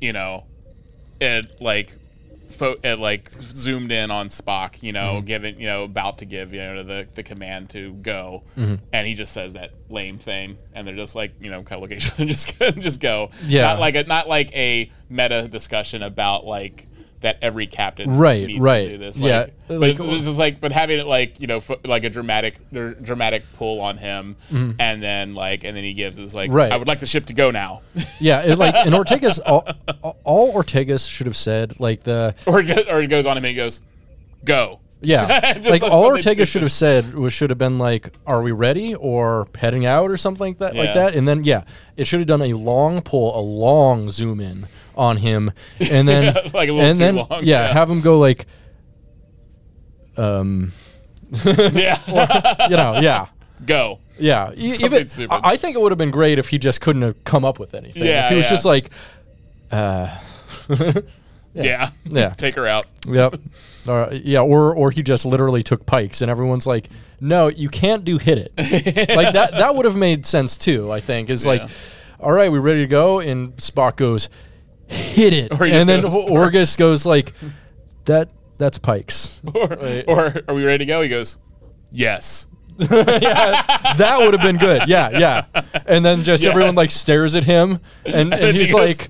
you 0.00 0.12
know, 0.12 0.44
it 1.20 1.60
like. 1.60 1.94
Fo- 2.54 2.76
it 2.82 2.98
like 2.98 3.28
zoomed 3.30 3.92
in 3.92 4.10
on 4.10 4.28
Spock, 4.28 4.82
you 4.82 4.92
know, 4.92 5.16
Mm-hmm. 5.16 5.26
giving, 5.26 5.60
you 5.60 5.66
know, 5.66 5.84
about 5.84 6.18
to 6.18 6.24
give, 6.24 6.52
you 6.54 6.60
know, 6.60 6.82
the, 6.82 7.06
the 7.14 7.22
command 7.22 7.70
to 7.70 7.92
go, 7.94 8.42
Mm-hmm. 8.56 8.76
and 8.92 9.06
he 9.06 9.14
just 9.14 9.32
says 9.32 9.52
that 9.54 9.72
lame 9.88 10.18
thing, 10.18 10.56
and 10.74 10.86
they're 10.86 10.94
just 10.96 11.14
like, 11.14 11.34
you 11.40 11.50
know, 11.50 11.62
kind 11.62 11.76
of 11.76 11.82
look 11.82 11.92
at 11.92 11.98
each 11.98 12.10
other 12.12 12.22
and 12.22 12.30
just 12.30 12.58
just 12.80 13.00
go, 13.00 13.30
Yeah. 13.46 13.62
not 13.62 13.80
like 13.80 13.94
a 13.94 14.04
not 14.04 14.28
like 14.28 14.54
a 14.56 14.90
meta 15.10 15.48
discussion 15.48 16.02
about 16.02 16.44
like 16.46 16.86
that 17.24 17.38
every 17.42 17.66
captain 17.66 18.16
Right, 18.16 18.46
needs 18.46 18.60
right. 18.64 18.98
this, 18.98 19.18
Yeah, 19.18 19.40
like, 19.40 19.52
but 19.68 19.80
like- 19.80 20.00
it's 20.00 20.24
just 20.24 20.38
like, 20.38 20.60
but 20.60 20.72
having 20.72 20.98
it 20.98 21.06
like 21.06 21.40
you 21.40 21.46
know, 21.46 21.58
fo- 21.60 21.80
like 21.84 22.04
a 22.04 22.10
dramatic, 22.10 22.56
dr- 22.72 23.02
dramatic 23.02 23.42
pull 23.58 23.80
on 23.80 23.98
him, 23.98 24.36
and 24.50 25.02
then 25.02 25.34
like, 25.34 25.64
and 25.64 25.76
then 25.76 25.84
he 25.84 25.92
gives 25.94 26.18
is 26.18 26.34
like, 26.34 26.48
Mm-hmm. 26.50 26.56
Right. 26.56 26.72
I 26.72 26.76
would 26.76 26.88
like 26.88 27.00
the 27.00 27.06
ship 27.06 27.26
to 27.26 27.34
go 27.34 27.50
now, 27.50 27.82
yeah 28.20 28.42
it, 28.42 28.58
like 28.58 28.74
and 28.74 28.94
ortega's 28.94 29.38
all, 29.40 29.66
all 30.22 30.50
ortega's 30.52 31.06
should 31.06 31.26
have 31.26 31.36
said 31.36 31.80
like 31.80 32.00
the 32.04 32.34
or 32.46 32.60
or 32.94 33.00
he 33.00 33.06
goes 33.08 33.26
on 33.26 33.36
him 33.36 33.44
and 33.44 33.50
he 33.50 33.54
goes, 33.54 33.80
go. 34.44 34.80
yeah 35.00 35.60
like 35.64 35.82
all 35.82 36.04
ortega 36.06 36.46
should 36.46 36.62
have 36.62 36.72
said 36.72 37.12
was 37.14 37.32
should 37.32 37.50
have 37.50 37.58
been 37.58 37.76
like 37.78 38.10
are 38.26 38.40
we 38.42 38.52
ready 38.52 38.94
or 38.94 39.46
heading 39.54 39.84
out 39.84 40.10
or 40.10 40.16
something 40.16 40.48
like 40.52 40.58
that 40.58 40.74
like 40.74 40.94
that 40.94 41.14
and 41.14 41.28
then 41.28 41.44
yeah 41.44 41.64
it 41.96 42.06
should 42.06 42.20
have 42.20 42.26
done 42.26 42.40
a 42.42 42.54
long 42.54 43.02
pull 43.02 43.38
a 43.38 43.40
long 43.42 44.08
zoom 44.08 44.40
in 44.40 44.66
on 44.96 45.16
him 45.16 45.52
and 45.90 46.08
then 46.08 46.34
like 46.54 46.68
a 46.68 46.72
little 46.72 46.80
and 46.80 46.96
too 46.96 47.04
then 47.04 47.16
long, 47.16 47.28
yeah, 47.30 47.66
yeah. 47.66 47.72
have 47.72 47.90
him 47.90 48.00
go 48.00 48.18
like 48.18 48.46
um 50.16 50.72
yeah, 51.44 51.98
you 52.68 52.76
know 52.76 52.98
yeah 53.00 53.26
go. 53.64 53.98
Yeah, 54.16 54.46
Something 54.50 54.70
even 54.84 55.06
stupid. 55.08 55.34
I 55.34 55.52
I 55.52 55.56
think 55.56 55.74
it 55.74 55.82
would 55.82 55.90
have 55.90 55.98
been 55.98 56.12
great 56.12 56.38
if 56.38 56.48
he 56.50 56.58
just 56.58 56.80
couldn't 56.80 57.02
have 57.02 57.24
come 57.24 57.44
up 57.44 57.58
with 57.58 57.74
anything. 57.74 58.04
Yeah, 58.04 58.26
if 58.26 58.30
he 58.30 58.36
was 58.36 58.46
yeah. 58.46 58.50
just 58.50 58.64
like, 58.64 58.90
uh, 59.72 60.16
Yeah, 61.54 61.90
Yeah. 62.04 62.30
take 62.30 62.54
her 62.56 62.66
out. 62.66 62.86
"Yep, 63.06 63.36
or, 63.88 64.10
yeah," 64.12 64.40
or 64.40 64.74
or 64.74 64.90
he 64.90 65.02
just 65.02 65.24
literally 65.24 65.62
took 65.62 65.86
Pike's, 65.86 66.20
and 66.22 66.30
everyone's 66.30 66.66
like, 66.66 66.88
"No, 67.20 67.48
you 67.48 67.68
can't 67.68 68.04
do 68.04 68.18
hit 68.18 68.38
it." 68.38 68.52
like 69.16 69.32
that 69.34 69.52
that 69.52 69.74
would 69.74 69.84
have 69.84 69.96
made 69.96 70.26
sense 70.26 70.56
too. 70.56 70.90
I 70.92 71.00
think 71.00 71.30
is 71.30 71.46
like, 71.46 71.62
"All 72.20 72.32
right, 72.32 72.50
we 72.50 72.58
ready 72.58 72.80
to 72.82 72.86
go?" 72.88 73.20
And 73.20 73.56
Spock 73.56 73.96
goes, 73.96 74.28
"Hit 74.94 75.32
it," 75.32 75.52
and 75.52 75.88
then 75.88 76.02
goes- 76.02 76.14
Orgus 76.30 76.76
goes 76.78 77.04
like, 77.06 77.32
"That 78.06 78.28
that's 78.58 78.78
Pike's." 78.78 79.40
Or, 79.54 80.02
or 80.08 80.34
are 80.48 80.54
we 80.54 80.64
ready 80.64 80.78
to 80.84 80.86
go? 80.86 81.02
He 81.02 81.08
goes, 81.08 81.38
yes. 81.90 82.46
that 82.76 84.16
would 84.18 84.32
have 84.34 84.42
been 84.42 84.56
good. 84.58 84.82
Yeah, 84.88 85.10
yeah. 85.10 85.44
And 85.86 86.04
then 86.04 86.24
just 86.24 86.44
everyone 86.44 86.74
like 86.74 86.90
stares 86.90 87.34
at 87.36 87.44
him, 87.44 87.78
and, 88.04 88.34
and 88.34 88.56
she 88.56 88.64
he's 88.64 88.72
goes- 88.72 88.98
like, 88.98 89.08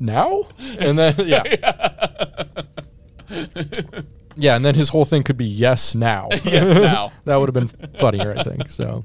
"Now?" 0.00 0.48
And 0.78 0.98
then 0.98 1.14
yeah, 1.26 1.42
yeah. 4.36 4.56
And 4.56 4.64
then 4.64 4.74
his 4.74 4.88
whole 4.88 5.04
thing 5.04 5.22
could 5.22 5.36
be 5.36 5.46
yes 5.46 5.94
now. 5.94 6.28
Yes, 6.44 6.74
now. 6.76 7.12
that 7.24 7.36
would 7.36 7.54
have 7.54 7.68
been 7.68 7.90
funnier, 7.98 8.34
I 8.36 8.42
think. 8.42 8.70
So, 8.70 9.02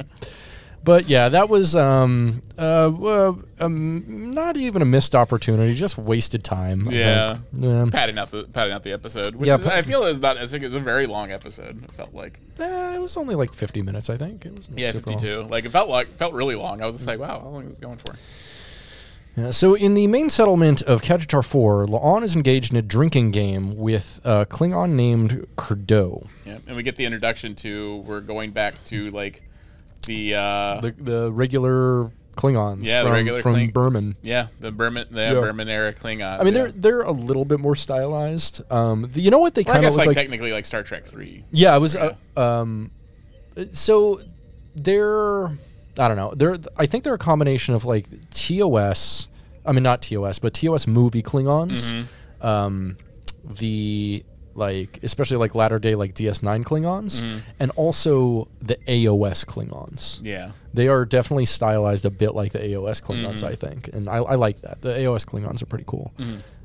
but 0.89 1.07
yeah, 1.07 1.29
that 1.29 1.49
was 1.49 1.75
um, 1.75 2.41
uh, 2.57 3.31
um, 3.59 4.31
not 4.33 4.57
even 4.57 4.81
a 4.81 4.85
missed 4.85 5.13
opportunity, 5.15 5.75
just 5.75 5.99
wasted 5.99 6.43
time. 6.43 6.87
Yeah. 6.89 7.37
yeah. 7.53 7.85
padding 7.91 8.17
out 8.17 8.31
the 8.31 8.45
padding 8.45 8.73
out 8.73 8.81
the 8.81 8.91
episode, 8.91 9.35
which 9.35 9.47
Yeah, 9.47 9.57
is, 9.57 9.63
pa- 9.63 9.69
I 9.69 9.83
feel 9.83 10.03
is 10.05 10.19
not. 10.19 10.37
Think 10.37 10.63
it's 10.63 10.73
a 10.73 10.79
very 10.79 11.05
long 11.05 11.31
episode. 11.31 11.83
It 11.83 11.91
felt 11.91 12.15
like 12.15 12.39
Eh, 12.59 12.95
it 12.95 12.99
was 12.99 13.15
only 13.17 13.35
like 13.35 13.53
50 13.53 13.83
minutes, 13.83 14.09
I 14.09 14.17
think. 14.17 14.47
It 14.47 14.55
was 14.55 14.67
yeah, 14.75 14.91
fifty 14.91 15.15
two. 15.15 15.43
Like 15.43 15.65
it 15.65 15.69
felt 15.69 15.89
like 15.89 16.07
felt 16.07 16.33
really 16.33 16.55
long. 16.55 16.81
I 16.81 16.87
was 16.87 16.95
just 16.95 17.07
like, 17.07 17.19
wow, 17.19 17.39
how 17.39 17.49
long 17.49 17.65
is 17.65 17.69
this 17.69 17.79
going 17.79 17.97
for? 17.99 18.15
Yeah, 19.37 19.51
so 19.51 19.75
in 19.75 19.93
the 19.93 20.07
main 20.07 20.29
settlement 20.31 20.81
of 20.81 21.01
Cajitar 21.01 21.45
4, 21.45 21.85
La'an 21.85 22.23
is 22.23 22.35
engaged 22.35 22.71
in 22.71 22.77
a 22.77 22.81
drinking 22.81 23.29
game 23.31 23.77
with 23.77 24.19
a 24.25 24.45
Klingon 24.47 24.93
named 24.93 25.47
Kurdo. 25.55 26.27
Yeah, 26.45 26.57
and 26.67 26.75
we 26.75 26.81
get 26.83 26.95
the 26.97 27.05
introduction 27.05 27.53
to 27.55 28.03
we're 28.07 28.21
going 28.21 28.51
back 28.51 28.83
to 28.85 29.11
like 29.11 29.43
the 30.07 30.35
uh, 30.35 30.81
The, 30.81 30.91
the 30.97 31.31
regular 31.31 32.11
Klingons 32.35 32.85
Yeah, 32.85 33.01
the 33.03 33.07
from, 33.09 33.13
regular 33.15 33.41
from 33.41 33.53
Kling- 33.55 33.71
Berman. 33.71 34.15
yeah 34.21 34.47
the 34.61 34.71
Berman 34.71 35.07
the 35.11 35.21
Yeah. 35.21 35.33
Berman 35.33 35.67
era 35.67 35.91
Klingon. 35.93 36.39
I 36.39 36.43
mean, 36.43 36.53
yeah. 36.53 36.61
they're 36.63 36.71
they're 36.71 37.01
a 37.01 37.11
little 37.11 37.43
bit 37.45 37.59
more 37.59 37.75
stylized. 37.75 38.61
Um, 38.71 39.09
the, 39.11 39.19
you 39.21 39.29
know 39.31 39.39
what 39.39 39.55
they 39.55 39.61
I 39.61 39.65
kind 39.65 39.85
of 39.85 39.95
like, 39.95 40.07
like? 40.07 40.15
technically 40.15 40.51
like 40.53 40.65
Star 40.65 40.81
Trek 40.83 41.03
three. 41.05 41.43
Yeah, 41.51 41.75
it 41.75 41.79
was. 41.79 41.95
Uh, 41.97 42.15
um, 42.37 42.91
so 43.71 44.21
they're 44.75 45.47
I 45.97 46.07
don't 46.07 46.15
know. 46.15 46.31
They're 46.35 46.55
I 46.77 46.85
think 46.85 47.03
they're 47.03 47.13
a 47.13 47.17
combination 47.17 47.73
of 47.75 47.83
like 47.83 48.07
TOS. 48.29 49.27
I 49.65 49.73
mean, 49.73 49.83
not 49.83 50.01
TOS, 50.01 50.39
but 50.39 50.53
TOS 50.53 50.87
movie 50.87 51.21
Klingons. 51.21 51.93
Mm-hmm. 51.93 52.47
Um, 52.47 52.97
the 53.43 54.23
like 54.59 54.99
especially 55.01 55.37
like 55.37 55.55
latter 55.55 55.79
day 55.79 55.95
like 55.95 56.13
DS9 56.13 56.63
Klingons, 56.63 57.23
Mm-hmm. 57.23 57.37
and 57.59 57.71
also 57.71 58.47
the 58.61 58.75
AOS 58.87 59.45
Klingons. 59.45 60.19
Yeah, 60.21 60.51
They 60.73 60.87
are 60.87 61.05
definitely 61.05 61.45
stylized 61.45 62.05
a 62.05 62.09
bit 62.11 62.35
like 62.35 62.51
the 62.51 62.59
AOS 62.59 63.01
Klingons, 63.01 63.41
Mm-hmm. 63.41 63.45
I 63.47 63.55
think, 63.55 63.87
and 63.87 64.07
I, 64.09 64.17
I 64.17 64.35
like 64.35 64.61
that. 64.61 64.81
The 64.81 64.89
AOS 64.89 65.25
Klingons 65.25 65.61
are 65.63 65.65
pretty 65.65 65.85
cool. 65.87 66.13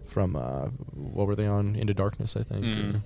From 0.06 0.36
uh, 0.36 0.66
what 0.94 1.26
were 1.26 1.34
they 1.34 1.46
on? 1.46 1.74
Into 1.76 1.94
Darkness, 1.94 2.36
I 2.36 2.42
think. 2.42 2.64
Mm-hmm. 2.64 2.96
or- 2.96 3.02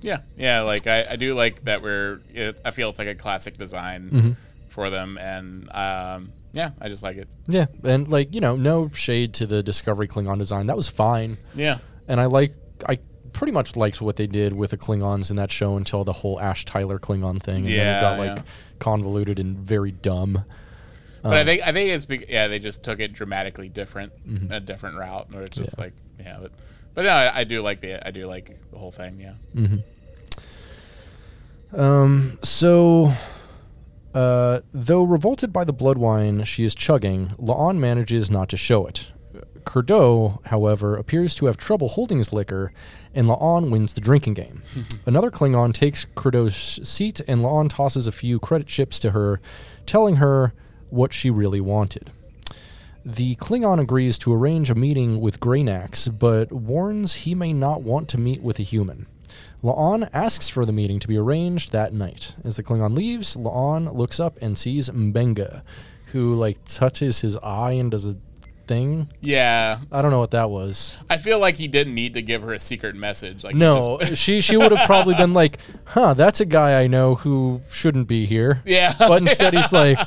yeah, 0.00 0.18
yeah. 0.36 0.60
Like 0.62 0.86
I, 0.86 1.06
I 1.12 1.16
do 1.16 1.34
like 1.34 1.64
that 1.64 1.80
we're. 1.82 2.20
It, 2.32 2.60
I 2.64 2.70
feel 2.72 2.90
it's 2.90 2.98
like 2.98 3.08
a 3.08 3.14
classic 3.14 3.56
design 3.56 4.10
Mm-hmm. 4.12 4.30
for 4.68 4.90
them, 4.90 5.16
and 5.16 5.70
um, 5.72 6.32
yeah, 6.52 6.70
I 6.80 6.88
just 6.90 7.02
like 7.02 7.16
it. 7.16 7.28
Yeah, 7.46 7.66
and 7.84 8.08
like 8.08 8.34
you 8.34 8.40
know, 8.40 8.54
no 8.56 8.90
shade 8.92 9.32
to 9.34 9.46
the 9.46 9.62
Discovery 9.62 10.08
Klingon 10.08 10.36
design. 10.38 10.66
That 10.66 10.76
was 10.76 10.88
fine, 10.88 11.38
Yeah, 11.54 11.78
and 12.08 12.20
I 12.20 12.26
like 12.26 12.52
I 12.86 12.98
pretty 13.34 13.52
much 13.52 13.76
liked 13.76 14.00
what 14.00 14.16
they 14.16 14.26
did 14.26 14.52
with 14.54 14.70
the 14.70 14.78
Klingons 14.78 15.28
in 15.30 15.36
that 15.36 15.50
show 15.50 15.76
until 15.76 16.04
the 16.04 16.12
whole 16.12 16.40
Ash 16.40 16.64
Tyler 16.64 16.98
Klingon 16.98 17.42
thing. 17.42 17.56
And 17.56 17.64
then 17.66 17.72
Yeah, 17.72 17.98
it 17.98 18.00
got 18.00 18.18
like 18.18 18.36
yeah. 18.38 18.42
convoluted 18.78 19.38
and 19.38 19.58
very 19.58 19.92
dumb. 19.92 20.44
but 21.22 21.28
Um, 21.28 21.34
I 21.34 21.44
think 21.44 21.62
I 21.66 21.72
think 21.72 21.90
it's 21.90 22.04
be, 22.06 22.24
yeah 22.28 22.48
they 22.48 22.58
just 22.58 22.82
took 22.82 23.00
it 23.00 23.12
dramatically 23.12 23.68
different, 23.68 24.12
Mm-hmm. 24.26 24.52
a 24.52 24.60
different 24.60 24.96
route, 24.96 25.28
or 25.34 25.42
it's 25.42 25.56
just 25.56 25.78
like 25.78 25.92
yeah. 26.18 26.38
But, 26.40 26.52
but 26.94 27.04
no, 27.04 27.10
I, 27.10 27.40
I 27.40 27.44
do 27.44 27.60
like 27.62 27.80
the 27.80 28.06
I 28.06 28.10
do 28.10 28.26
like 28.26 28.50
the 28.70 28.78
whole 28.78 28.92
thing. 28.92 29.20
Yeah. 29.20 29.32
Mm-hmm. 29.54 29.78
Um, 31.80 32.38
so, 32.42 33.12
uh, 34.14 34.60
though 34.72 35.02
revolted 35.02 35.52
by 35.52 35.64
the 35.64 35.72
blood 35.72 35.98
wine 35.98 36.44
she 36.44 36.64
is 36.64 36.74
chugging, 36.74 37.30
La'an 37.38 37.78
manages 37.78 38.30
not 38.30 38.48
to 38.50 38.56
show 38.56 38.86
it. 38.86 39.10
Kurdo, 39.64 40.44
however, 40.46 40.96
appears 40.96 41.34
to 41.36 41.46
have 41.46 41.56
trouble 41.56 41.88
holding 41.88 42.18
his 42.18 42.32
liquor, 42.32 42.72
and 43.14 43.28
La'an 43.28 43.70
wins 43.70 43.92
the 43.92 44.00
drinking 44.00 44.34
game. 44.34 44.62
Another 45.06 45.30
Klingon 45.30 45.72
takes 45.72 46.06
Kurdo's 46.14 46.54
seat, 46.88 47.20
and 47.26 47.40
La'an 47.40 47.68
tosses 47.68 48.06
a 48.06 48.12
few 48.12 48.38
credit 48.38 48.66
chips 48.66 48.98
to 49.00 49.10
her, 49.10 49.40
telling 49.86 50.16
her 50.16 50.52
what 50.90 51.12
she 51.12 51.30
really 51.30 51.60
wanted. 51.60 52.10
The 53.04 53.36
Klingon 53.36 53.80
agrees 53.80 54.16
to 54.18 54.32
arrange 54.32 54.70
a 54.70 54.74
meeting 54.74 55.20
with 55.20 55.40
Greynax, 55.40 56.08
but 56.18 56.50
warns 56.50 57.14
he 57.14 57.34
may 57.34 57.52
not 57.52 57.82
want 57.82 58.08
to 58.10 58.18
meet 58.18 58.42
with 58.42 58.58
a 58.58 58.62
human. 58.62 59.06
La'an 59.62 60.08
asks 60.12 60.48
for 60.48 60.64
the 60.64 60.72
meeting 60.72 61.00
to 61.00 61.08
be 61.08 61.16
arranged 61.16 61.72
that 61.72 61.92
night. 61.92 62.34
As 62.44 62.56
the 62.56 62.62
Klingon 62.62 62.94
leaves, 62.94 63.36
La'an 63.36 63.94
looks 63.94 64.20
up 64.20 64.38
and 64.40 64.56
sees 64.56 64.88
Mbenga, 64.88 65.62
who 66.12 66.34
like 66.34 66.64
touches 66.64 67.20
his 67.20 67.36
eye 67.38 67.72
and 67.72 67.90
does 67.90 68.06
a 68.06 68.16
thing. 68.66 69.08
Yeah, 69.20 69.78
I 69.92 70.02
don't 70.02 70.10
know 70.10 70.18
what 70.20 70.30
that 70.32 70.50
was. 70.50 70.96
I 71.10 71.16
feel 71.16 71.38
like 71.38 71.56
he 71.56 71.68
didn't 71.68 71.94
need 71.94 72.14
to 72.14 72.22
give 72.22 72.42
her 72.42 72.52
a 72.52 72.58
secret 72.58 72.94
message. 72.96 73.44
Like 73.44 73.54
No, 73.54 73.98
just- 74.00 74.16
she 74.22 74.40
she 74.40 74.56
would 74.56 74.72
have 74.72 74.86
probably 74.86 75.14
been 75.14 75.32
like, 75.34 75.58
"Huh, 75.84 76.14
that's 76.14 76.40
a 76.40 76.44
guy 76.46 76.82
I 76.82 76.86
know 76.86 77.14
who 77.16 77.60
shouldn't 77.70 78.08
be 78.08 78.26
here." 78.26 78.62
yeah. 78.64 78.94
But 78.98 79.22
instead, 79.22 79.54
he's 79.54 79.72
like, 79.72 79.98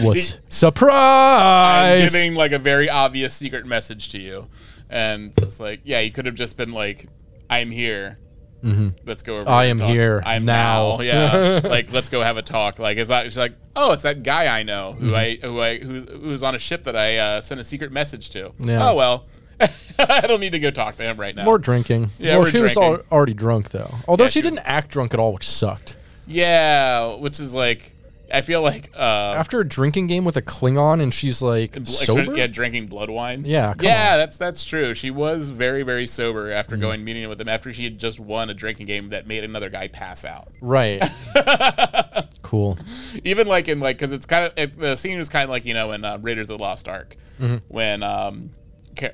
"What's 0.00 0.34
I'm 0.34 0.40
surprise?" 0.48 2.12
giving 2.12 2.34
like 2.34 2.52
a 2.52 2.58
very 2.58 2.88
obvious 2.88 3.34
secret 3.34 3.66
message 3.66 4.08
to 4.10 4.18
you, 4.20 4.46
and 4.90 5.32
it's 5.38 5.60
like, 5.60 5.80
yeah, 5.84 6.00
you 6.00 6.10
could 6.10 6.26
have 6.26 6.34
just 6.34 6.56
been 6.56 6.72
like, 6.72 7.06
"I'm 7.50 7.70
here. 7.70 8.18
Let's 8.62 9.22
go 9.22 9.34
over. 9.36 9.42
Mm-hmm. 9.44 9.50
I 9.50 9.64
am 9.66 9.78
talk. 9.78 9.90
here 9.90 10.22
I'm 10.26 10.44
now." 10.44 10.96
now. 10.96 11.00
Yeah, 11.02 11.60
like 11.64 11.92
let's 11.92 12.08
go 12.08 12.22
have 12.22 12.36
a 12.36 12.42
talk. 12.42 12.78
Like 12.78 12.96
it's 12.98 13.10
not. 13.10 13.26
It's 13.26 13.36
like, 13.36 13.52
oh, 13.76 13.92
it's 13.92 14.02
that 14.02 14.22
guy 14.22 14.58
I 14.58 14.62
know 14.62 14.92
who 14.92 15.06
Mm-hmm. 15.12 15.14
I 15.14 15.38
who 15.46 15.60
I 15.60 15.78
who 15.78 16.00
who's 16.20 16.42
on 16.42 16.54
a 16.54 16.58
ship 16.58 16.82
that 16.84 16.96
I 16.96 17.16
uh, 17.18 17.40
sent 17.40 17.60
a 17.60 17.64
secret 17.64 17.92
message 17.92 18.30
to. 18.30 18.52
Yeah. 18.58 18.88
Oh 18.90 18.94
well, 18.94 19.26
I 19.98 20.22
don't 20.26 20.40
need 20.40 20.52
to 20.52 20.58
go 20.58 20.70
talk 20.70 20.96
to 20.96 21.02
him 21.02 21.16
right 21.18 21.34
now. 21.34 21.44
More 21.44 21.58
drinking. 21.58 22.10
Yeah, 22.18 22.36
well, 22.38 22.46
she 22.46 22.60
was 22.60 22.76
al- 22.76 23.02
already 23.12 23.34
drunk 23.34 23.70
though. 23.70 23.90
Although 24.08 24.24
Yeah, 24.24 24.28
she, 24.28 24.40
she 24.40 24.46
was- 24.46 24.54
didn't 24.54 24.66
act 24.66 24.90
drunk 24.90 25.14
at 25.14 25.20
all, 25.20 25.32
which 25.32 25.48
sucked. 25.48 25.96
yeah, 26.26 27.14
which 27.16 27.40
is 27.40 27.54
like, 27.54 27.94
I 28.32 28.40
feel 28.40 28.60
like 28.60 28.90
uh, 28.96 29.00
After 29.38 29.60
a 29.60 29.68
drinking 29.68 30.08
game 30.08 30.24
with 30.24 30.36
a 30.36 30.42
Klingon, 30.42 31.00
and 31.00 31.14
she's 31.14 31.40
like 31.40 31.72
Bl- 31.74 31.84
sober. 31.84 32.36
Yeah, 32.36 32.48
drinking 32.48 32.86
blood 32.88 33.08
wine. 33.08 33.44
Yeah, 33.44 33.50
yeah, 33.58 33.62
on. 33.68 33.74
Mm-hmm. 33.74 34.18
that's 34.18 34.36
that's 34.38 34.64
true. 34.64 34.94
She 34.94 35.10
was 35.10 35.50
very 35.50 35.82
very 35.84 36.06
sober 36.06 36.50
after 36.50 36.76
going 36.76 37.04
meeting 37.04 37.28
with 37.28 37.40
him 37.40 37.48
after 37.48 37.72
she 37.72 37.84
had 37.84 37.98
just 37.98 38.18
won 38.18 38.50
a 38.50 38.54
drinking 38.54 38.86
game 38.86 39.10
that 39.10 39.26
made 39.28 39.44
another 39.44 39.70
guy 39.70 39.86
pass 39.88 40.24
out. 40.24 40.48
Right. 40.60 41.02
cool. 42.42 42.78
Even 43.24 43.46
like 43.46 43.68
in 43.68 43.80
like 43.80 43.98
because 43.98 44.12
it's 44.12 44.26
kind 44.26 44.46
of 44.46 44.52
if 44.56 44.76
the 44.78 44.96
scene 44.96 45.18
was 45.18 45.28
kind 45.28 45.44
of 45.44 45.50
like 45.50 45.64
you 45.64 45.74
know 45.74 45.92
in 45.92 46.04
uh, 46.04 46.18
Raiders 46.20 46.50
of 46.50 46.58
the 46.58 46.62
Lost 46.64 46.88
Ark 46.88 47.16
Mm-hmm. 47.40 47.56
when 47.68 48.02
um, 48.02 48.50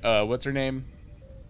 uh, 0.05 0.25
what's 0.25 0.45
her 0.45 0.53
name? 0.53 0.85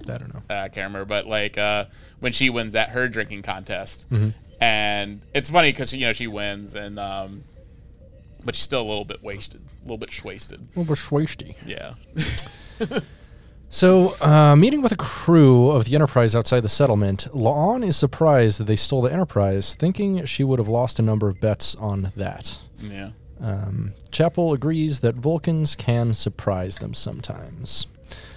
I 0.09 0.17
don't 0.19 0.33
know. 0.33 0.41
Uh, 0.49 0.55
I 0.61 0.69
can't 0.69 0.87
remember, 0.87 1.05
but 1.05 1.27
like 1.27 1.59
uh, 1.59 1.85
when 2.19 2.33
she 2.33 2.49
wins 2.51 2.75
at 2.75 2.89
her 2.91 3.09
drinking 3.09 3.43
contest, 3.43 4.09
Mm-hmm. 4.11 4.31
and 4.61 5.21
it's 5.35 5.51
funny 5.51 5.71
because 5.71 5.93
you 5.95 6.07
know 6.07 6.13
she 6.15 6.27
wins 6.27 6.75
and 6.75 6.99
um, 6.99 7.45
but 8.45 8.55
she's 8.55 8.65
still 8.65 8.83
a 8.83 8.89
little 8.89 9.05
bit 9.05 9.23
wasted, 9.23 9.63
a 9.81 9.85
little 9.85 9.99
bit 9.99 10.25
wasted. 10.25 10.67
Well, 10.75 10.85
we're 10.85 10.95
schwasty. 10.95 11.55
Yeah. 11.67 11.95
So, 13.75 14.15
uh, 14.21 14.55
meeting 14.55 14.83
with 14.83 14.93
a 14.93 14.97
crew 14.97 15.71
of 15.71 15.87
the 15.87 15.95
Enterprise 15.95 16.37
outside 16.37 16.61
the 16.61 16.69
settlement, 16.69 17.27
La'an 17.33 17.83
is 17.83 17.97
surprised 17.97 18.61
that 18.61 18.65
they 18.65 18.77
stole 18.77 19.01
the 19.01 19.11
Enterprise, 19.11 19.75
thinking 19.75 20.27
she 20.27 20.45
would 20.45 20.59
have 20.59 20.69
lost 20.69 20.99
a 20.99 21.03
number 21.03 21.27
of 21.27 21.41
bets 21.41 21.75
on 21.77 22.13
that. 22.15 22.59
Yeah. 22.79 23.13
Um, 23.41 23.95
Chapel 24.11 24.53
agrees 24.53 25.01
that 25.01 25.15
Vulcans 25.15 25.75
can 25.75 26.13
surprise 26.13 26.81
them 26.81 26.93
sometimes. 26.93 27.87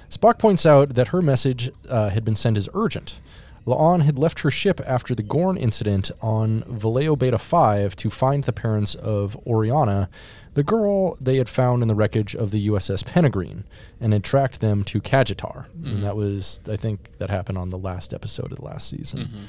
Spock 0.09 0.39
points 0.39 0.65
out 0.65 0.93
that 0.93 1.09
her 1.09 1.21
message 1.21 1.69
uh, 1.89 2.11
had 2.11 2.23
been 2.23 2.37
sent 2.37 2.57
as 2.57 2.69
urgent. 2.73 3.19
La'an 3.65 4.03
had 4.03 4.19
left 4.19 4.41
her 4.41 4.51
ship 4.51 4.79
after 4.85 5.15
the 5.15 5.23
Gorn 5.23 5.57
incident 5.57 6.11
on 6.21 6.63
Vallejo 6.67 7.15
Beta 7.15 7.39
5 7.39 7.95
to 7.95 8.09
find 8.09 8.43
the 8.43 8.53
parents 8.53 8.93
of 8.93 9.35
Oriana, 9.47 10.07
the 10.53 10.63
girl 10.63 11.17
they 11.19 11.37
had 11.37 11.49
found 11.49 11.81
in 11.81 11.87
the 11.87 11.95
wreckage 11.95 12.35
of 12.35 12.51
the 12.51 12.67
USS 12.67 13.05
Peregrine, 13.05 13.65
and 13.99 14.13
had 14.13 14.23
tracked 14.23 14.61
them 14.61 14.83
to 14.85 15.01
Cajitar. 15.01 15.65
And 15.73 15.85
mm-hmm. 15.85 16.01
that 16.01 16.15
was, 16.15 16.59
I 16.69 16.75
think, 16.75 17.17
that 17.17 17.29
happened 17.29 17.57
on 17.57 17.69
the 17.69 17.77
last 17.77 18.13
episode 18.13 18.51
of 18.51 18.59
the 18.59 18.65
last 18.65 18.87
season. 18.87 19.21
Mm-hmm. 19.21 19.43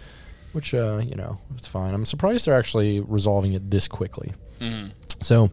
Which, 0.56 0.72
uh, 0.72 1.02
you 1.04 1.16
know, 1.16 1.38
it's 1.54 1.66
fine. 1.66 1.92
I'm 1.92 2.06
surprised 2.06 2.46
they're 2.46 2.58
actually 2.58 3.00
resolving 3.00 3.52
it 3.52 3.70
this 3.70 3.86
quickly. 3.88 4.32
So, 5.20 5.50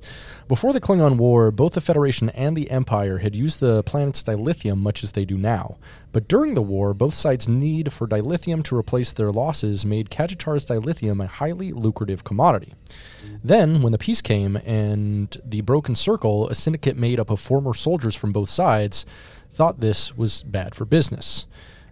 before 0.47 0.72
the 0.72 0.80
Klingon 0.80 1.18
War, 1.18 1.51
both 1.51 1.74
the 1.74 1.82
Federation 1.82 2.30
and 2.30 2.56
the 2.56 2.72
Empire 2.72 3.18
had 3.18 3.36
used 3.36 3.60
the 3.60 3.84
planet's 3.84 4.24
dilithium 4.24 4.78
much 4.78 5.04
as 5.04 5.12
they 5.12 5.26
do 5.26 5.38
now. 5.38 5.76
But 6.14 6.30
during 6.30 6.54
the 6.54 6.62
war, 6.62 6.93
both 6.93 7.16
sides' 7.16 7.49
need 7.49 7.91
for 7.91 8.08
dilithium 8.08 8.64
to 8.64 8.78
replace 8.78 9.12
their 9.12 9.30
losses 9.30 9.86
made 9.86 10.10
Cajitar's 10.10 10.66
dilithium 10.66 11.22
a 11.22 11.28
highly 11.28 11.74
lucrative 11.74 12.24
commodity. 12.24 12.74
Then, 13.43 13.82
when 13.82 13.91
the 13.91 13.97
peace 13.97 14.22
came 14.22 14.56
and 14.56 15.36
the 15.43 15.60
Broken 15.60 15.95
Circle, 15.95 16.47
a 16.47 16.56
syndicate 16.56 16.95
made 16.95 17.20
up 17.20 17.30
of 17.30 17.41
former 17.41 17.74
soldiers 17.74 18.16
from 18.16 18.32
both 18.32 18.49
sides, 18.49 19.06
thought 19.51 19.82
this 19.82 20.16
was 20.18 20.43
bad 20.43 20.76
for 20.76 20.86
business. 20.86 21.45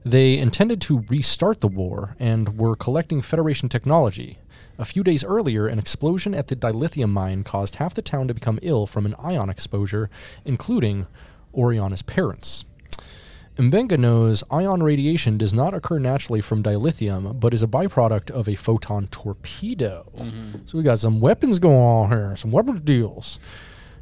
They 0.04 0.38
intended 0.38 0.82
to 0.82 1.06
restart 1.10 1.62
the 1.62 1.68
war 1.68 2.16
and 2.20 2.58
were 2.58 2.76
collecting 2.76 3.22
Federation 3.22 3.70
technology. 3.70 4.40
A 4.80 4.86
few 4.86 5.04
days 5.04 5.24
earlier, 5.24 5.68
an 5.68 5.78
explosion 5.78 6.34
at 6.34 6.48
the 6.48 6.56
dilithium 6.56 7.10
mine 7.10 7.44
caused 7.44 7.76
half 7.76 7.94
the 7.94 8.02
town 8.02 8.28
to 8.28 8.34
become 8.34 8.58
ill 8.64 8.88
from 8.88 9.06
an 9.06 9.16
ion 9.20 9.50
exposure, 9.50 10.10
including 10.44 11.06
Oriana's 11.54 12.02
parents. 12.02 12.66
Mbenga 13.58 14.00
knows 14.00 14.44
ion 14.50 14.82
radiation 14.82 15.38
does 15.38 15.54
not 15.54 15.74
occur 15.74 16.00
naturally 16.00 16.42
from 16.42 16.64
dilithium, 16.64 17.40
but 17.40 17.54
is 17.54 17.62
a 17.62 17.68
byproduct 17.68 18.32
of 18.32 18.48
a 18.48 18.56
photon 18.56 19.08
torpedo. 19.08 20.10
Mm-hmm. 20.18 20.60
So 20.66 20.78
we 20.78 20.84
got 20.84 21.00
some 21.00 21.20
weapons 21.20 21.60
going 21.60 21.78
on 21.78 22.10
here, 22.10 22.36
some 22.36 22.52
weapons 22.52 22.82
deals. 22.82 23.40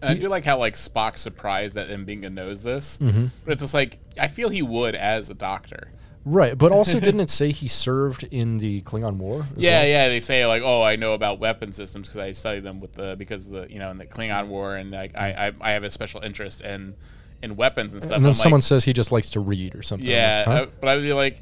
And 0.02 0.10
I 0.12 0.14
do 0.14 0.28
like 0.30 0.46
how 0.46 0.58
like 0.58 0.76
Spock's 0.76 1.22
surprised 1.22 1.76
that 1.76 1.90
Mbenga 1.90 2.32
knows 2.32 2.64
this, 2.64 2.98
Mm-hmm. 3.00 3.26
but 3.46 3.52
it's 3.54 3.62
just 3.62 3.74
like 3.74 4.00
I 4.20 4.28
feel 4.28 4.50
he 4.50 4.62
would 4.62 4.96
as 4.96 5.30
a 5.30 5.34
doctor. 5.34 5.92
Right, 6.26 6.58
but 6.58 6.72
also 6.72 7.00
didn't 7.02 7.22
it 7.22 7.30
say 7.30 7.52
he 7.52 7.68
served 7.68 8.24
in 8.26 8.58
the 8.60 8.82
Klingon 8.82 9.18
War? 9.18 9.46
Yeah, 9.58 9.80
well? 9.82 9.88
yeah. 9.88 10.08
They 10.10 10.20
say 10.20 10.46
like, 10.46 10.62
oh, 10.64 10.82
I 10.84 10.96
know 10.96 11.14
about 11.14 11.40
weapon 11.40 11.72
systems 11.72 12.10
because 12.10 12.22
I 12.22 12.32
study 12.34 12.60
them 12.60 12.80
with 12.80 12.94
the 12.94 13.16
because 13.18 13.46
of 13.46 13.52
the 13.54 13.72
you 13.72 13.80
know 13.80 13.90
in 13.90 13.98
the 13.98 14.06
Klingon 14.06 14.48
War, 14.48 14.76
and 14.76 14.92
like 14.92 15.16
I 15.18 15.48
I, 15.48 15.52
I 15.62 15.72
have 15.72 15.84
a 15.84 15.90
special 15.90 16.22
interest 16.22 16.62
in 16.62 16.96
in 17.42 17.56
weapons 17.56 17.94
and 17.94 18.02
stuff. 18.04 18.18
And 18.18 18.26
then 18.26 18.32
I'm 18.32 18.36
someone 18.36 18.60
like, 18.60 18.66
says 18.66 18.84
he 18.86 18.92
just 18.94 19.12
likes 19.14 19.30
to 19.32 19.40
read 19.40 19.74
or 19.76 19.82
something. 19.82 20.08
yeah, 20.08 20.44
Huh? 20.44 20.52
uh, 20.52 20.66
but 20.82 20.90
I 20.90 20.96
would 20.96 21.04
be 21.04 21.14
like, 21.14 21.42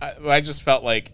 I, 0.00 0.12
I 0.28 0.40
just 0.40 0.62
felt 0.62 0.84
like. 0.84 1.12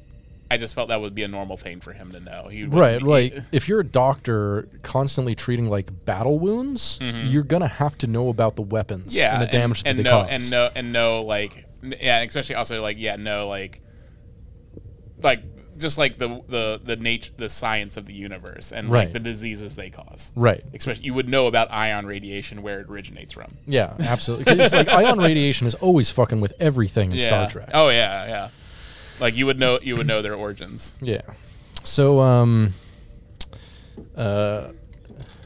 I 0.51 0.57
just 0.57 0.75
felt 0.75 0.89
that 0.89 1.01
would 1.01 1.15
be 1.15 1.23
a 1.25 1.29
normal 1.29 1.57
thing 1.59 1.81
for 1.81 1.93
him 1.93 2.11
to 2.13 2.21
know. 2.21 2.49
He 2.49 2.65
Right, 2.65 3.03
like 3.03 3.35
if 3.53 3.69
you're 3.69 3.81
a 3.81 3.85
doctor 3.85 4.67
constantly 4.83 5.35
treating 5.35 5.69
like 5.69 6.05
battle 6.07 6.39
wounds, 6.39 6.99
you're 7.01 7.43
gonna 7.43 7.69
have 7.69 7.99
to 7.99 8.07
know 8.07 8.29
about 8.29 8.57
the 8.57 8.63
weapons 8.63 9.13
Mm-hmm. 9.15 9.19
yeah, 9.19 9.35
and 9.35 9.43
the 9.43 9.47
damage 9.53 9.83
and, 9.85 9.99
that 9.99 10.03
they 10.03 10.09
know, 10.11 10.23
cause. 10.23 10.31
and 10.31 10.51
know 10.51 10.71
and 10.75 10.93
know 10.93 11.23
like 11.23 11.67
yeah, 11.83 12.21
especially 12.23 12.55
also 12.55 12.81
like 12.83 12.97
yeah, 12.99 13.17
know 13.17 13.47
like 13.49 13.83
like 15.23 15.43
just 15.77 15.97
like 15.99 16.17
the 16.19 16.43
the 16.49 16.81
the 16.83 16.97
nature 16.97 17.33
the 17.37 17.49
science 17.49 17.97
of 17.97 18.07
the 18.07 18.13
universe 18.15 18.73
and 18.73 18.91
Right. 18.91 19.05
like 19.05 19.13
the 19.13 19.21
diseases 19.21 19.77
they 19.77 19.91
cause. 19.91 20.33
Right. 20.35 20.65
Especially 20.75 21.05
you 21.05 21.15
would 21.15 21.29
know 21.29 21.47
about 21.47 21.71
ion 21.71 22.07
radiation 22.07 22.63
where 22.63 22.81
it 22.81 22.89
originates 22.89 23.33
from. 23.33 23.59
Yeah, 23.67 23.95
absolutely. 24.01 24.61
it's 24.61 24.75
like 24.75 24.89
ion 25.03 25.19
radiation 25.19 25.67
is 25.67 25.75
always 25.75 26.11
fucking 26.11 26.41
with 26.41 26.53
everything 26.59 27.13
in 27.13 27.19
yeah. 27.19 27.25
Star 27.25 27.49
Trek. 27.51 27.71
Oh 27.75 27.91
yeah, 27.91 28.27
yeah. 28.27 28.49
Like 29.21 29.37
you 29.37 29.47
would 29.47 29.59
know 29.59 29.79
you 29.83 29.97
would 29.97 30.07
know 30.07 30.23
their 30.23 30.35
origins. 30.35 30.97
Yeah. 31.01 31.23
So, 31.83 32.21
um, 32.21 32.75
uh, 34.17 34.69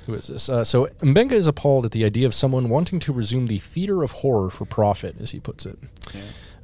who 0.06 0.14
is 0.14 0.26
this? 0.28 0.48
Uh, 0.48 0.64
so 0.64 0.86
Mbenga 1.00 1.32
is 1.32 1.46
appalled 1.46 1.84
at 1.86 1.92
the 1.92 2.04
idea 2.04 2.26
of 2.26 2.34
someone 2.34 2.68
wanting 2.68 2.98
to 3.00 3.12
resume 3.12 3.46
the 3.46 3.58
theater 3.58 4.02
of 4.02 4.10
horror 4.10 4.50
for 4.50 4.64
profit, 4.64 5.16
as 5.20 5.30
he 5.30 5.40
puts 5.40 5.64
it. 5.66 5.78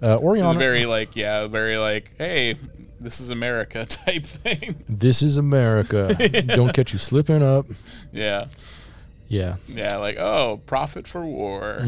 Uh, 0.02 0.18
It's 0.22 0.58
very 0.58 0.86
like 0.86 1.16
yeah, 1.16 1.46
very 1.46 1.76
like 1.78 2.12
hey, 2.18 2.56
this 3.00 3.20
is 3.20 3.30
America 3.30 3.84
type 4.04 4.24
thing. 4.24 4.82
this 4.88 5.22
is 5.22 5.38
America. 5.38 6.14
Don't 6.46 6.72
get 6.72 6.92
you 6.92 6.98
slipping 6.98 7.42
up. 7.42 7.66
yeah. 8.12 8.46
Yeah. 9.30 9.56
Yeah, 9.68 9.96
like 9.98 10.16
oh, 10.18 10.60
profit 10.66 11.06
for 11.06 11.20
war. 11.24 11.80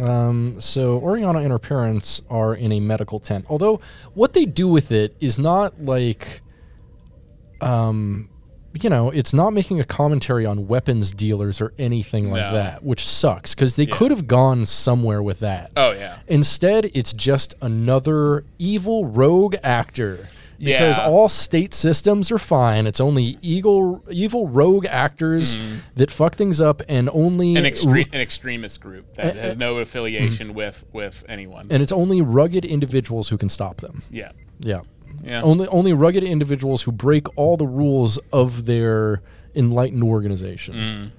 Um, 0.00 0.60
so 0.60 0.98
Oriana 0.98 1.38
and 1.40 1.50
her 1.50 1.58
parents 1.58 2.22
are 2.30 2.54
in 2.54 2.72
a 2.72 2.80
medical 2.80 3.20
tent. 3.20 3.44
Although 3.48 3.80
what 4.14 4.32
they 4.32 4.44
do 4.44 4.66
with 4.68 4.90
it 4.90 5.14
is 5.20 5.38
not 5.38 5.80
like, 5.80 6.40
um, 7.60 8.28
you 8.80 8.90
know, 8.90 9.10
it's 9.10 9.32
not 9.32 9.52
making 9.52 9.78
a 9.78 9.84
commentary 9.84 10.44
on 10.44 10.66
weapons 10.66 11.12
dealers 11.12 11.60
or 11.60 11.72
anything 11.78 12.30
like 12.30 12.42
No. 12.42 12.52
that, 12.54 12.82
which 12.82 13.06
sucks 13.06 13.54
because 13.54 13.76
they 13.76 13.86
could 13.86 14.10
have 14.10 14.26
gone 14.26 14.66
somewhere 14.66 15.22
with 15.22 15.38
that. 15.40 15.70
Oh 15.76 15.92
yeah. 15.92 16.16
Instead, 16.26 16.90
it's 16.92 17.12
just 17.12 17.54
another 17.60 18.44
evil 18.58 19.06
rogue 19.06 19.54
actor. 19.62 20.26
Because 20.64 20.98
Yeah. 20.98 21.06
all 21.06 21.28
state 21.28 21.74
systems 21.74 22.30
are 22.32 22.38
fine. 22.38 22.86
It's 22.86 23.00
only 23.00 23.38
evil, 23.42 24.02
evil 24.10 24.48
rogue 24.48 24.86
actors 24.86 25.56
that 25.96 26.10
fuck 26.10 26.34
things 26.36 26.60
up, 26.60 26.82
and 26.88 27.08
only. 27.12 27.54
An 27.56 27.64
extre- 27.64 28.12
an 28.12 28.20
extremist 28.20 28.80
group 28.80 29.14
that 29.14 29.36
Uh, 29.36 29.40
has 29.40 29.56
no 29.56 29.76
affiliation 29.78 30.54
with 30.54 30.84
with 30.92 31.24
anyone. 31.28 31.66
and 31.70 31.82
it's 31.82 31.92
only 31.92 32.20
rugged 32.22 32.64
individuals 32.64 33.28
who 33.28 33.36
can 33.38 33.48
stop 33.48 33.80
them. 33.80 34.02
yeah. 34.10 34.32
Yeah. 34.60 34.80
Yeah. 35.24 35.42
Only 35.42 35.66
only 35.68 35.92
rugged 35.92 36.22
individuals 36.24 36.82
who 36.82 36.92
break 36.92 37.26
all 37.36 37.56
the 37.56 37.66
rules 37.66 38.18
of 38.32 38.64
their 38.66 39.22
enlightened 39.54 40.02
organization. 40.02 40.74
Mm. 40.74 41.10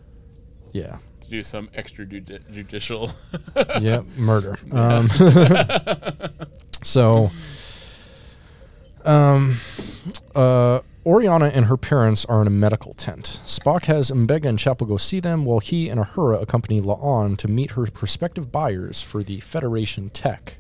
Yeah. 0.74 0.98
to 1.22 1.30
do 1.32 1.44
some 1.44 1.70
extrajudicial. 1.70 3.12
yeah, 3.82 4.02
murder. 4.16 4.58
Um, 4.72 5.10
so, 6.84 7.32
um, 9.06 9.58
uh, 10.34 10.80
Oriana 11.06 11.46
and 11.48 11.66
her 11.66 11.78
parents 11.78 12.26
are 12.26 12.42
in 12.42 12.48
a 12.48 12.52
medical 12.52 12.94
tent. 12.94 13.40
Spock 13.46 13.86
has 13.86 14.10
Mbenga 14.10 14.46
and 14.46 14.60
Chapel 14.60 14.88
go 14.88 14.98
see 14.98 15.20
them, 15.20 15.46
while 15.46 15.60
he 15.60 15.88
and 15.90 16.00
Uhura 16.00 16.42
accompany 16.42 16.82
La'an 16.82 17.38
to 17.38 17.48
meet 17.48 17.72
her 17.72 17.86
prospective 17.86 18.52
buyers 18.52 19.02
for 19.02 19.24
the 19.24 19.40
Federation 19.40 20.10
tech. 20.10 20.56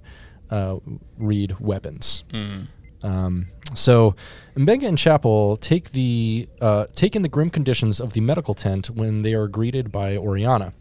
Uh, 0.51 0.77
read 1.17 1.59
weapons. 1.59 2.23
Um, 3.01 3.47
so, 3.73 4.15
Mbenga 4.55 4.87
and 4.87 4.97
Chapel 4.97 5.57
take 5.57 5.91
the 5.91 6.47
uh, 6.61 6.85
take 6.93 7.15
in 7.15 7.23
the 7.23 7.29
grim 7.29 7.49
conditions 7.49 7.99
of 7.99 8.13
the 8.13 8.21
medical 8.21 8.53
tent 8.53 8.91
when 8.91 9.23
they 9.23 9.33
are 9.33 9.47
greeted 9.47 9.91
by 9.91 10.15
Oriana. 10.15 10.73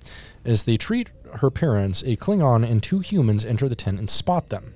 As 0.44 0.64
they 0.64 0.76
treat 0.76 1.10
her 1.36 1.50
parents, 1.50 2.02
a 2.02 2.16
Klingon 2.16 2.62
and 2.68 2.82
two 2.82 2.98
humans 3.00 3.44
enter 3.44 3.68
the 3.68 3.74
tent 3.74 3.98
and 3.98 4.10
spot 4.10 4.50
them. 4.50 4.74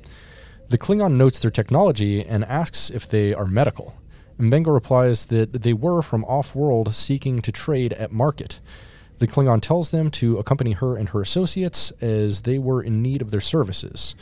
The 0.69 0.79
Klingon 0.79 1.17
notes 1.17 1.39
their 1.39 1.51
technology 1.51 2.25
and 2.25 2.45
asks 2.45 2.91
if 2.91 3.09
they 3.09 3.33
are 3.33 3.47
medical. 3.47 3.95
Mbenga 4.39 4.73
replies 4.73 5.27
that 5.27 5.63
they 5.63 5.73
were 5.73 6.03
from 6.03 6.25
off-world 6.27 6.95
seeking 6.95 7.41
to 7.43 7.51
trade 7.51 7.95
at 7.95 8.13
market. 8.13 8.61
The 9.19 9.27
Klingon 9.27 9.61
tells 9.61 9.91
them 9.91 10.11
to 10.13 10.37
accompany 10.37 10.73
her 10.73 10.97
and 10.97 11.09
her 11.09 11.21
associates 11.21 11.91
as 12.01 12.43
they 12.43 12.59
were 12.59 12.83
in 12.83 13.03
need 13.03 13.23
of 13.23 13.31
their 13.31 13.41
services. 13.41 14.15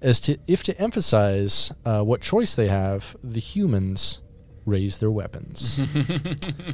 As 0.00 0.20
to 0.20 0.38
if 0.46 0.62
to 0.64 0.78
emphasize 0.80 1.72
uh, 1.84 2.02
what 2.02 2.20
choice 2.20 2.54
they 2.54 2.68
have, 2.68 3.16
the 3.22 3.40
humans 3.40 4.20
raise 4.66 4.98
their 4.98 5.10
weapons. 5.10 5.80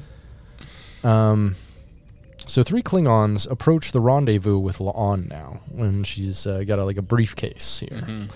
um, 1.05 1.57
so 2.39 2.63
three 2.63 2.83
Klingons 2.83 3.51
approach 3.51 3.93
the 3.93 4.01
rendezvous 4.01 4.59
with 4.59 4.79
La'an 4.79 5.29
now, 5.29 5.61
when 5.71 6.03
she's 6.03 6.47
uh, 6.47 6.65
got 6.65 6.79
a, 6.79 6.85
like 6.85 6.97
a 6.97 7.03
briefcase 7.03 7.81
here. 7.81 8.29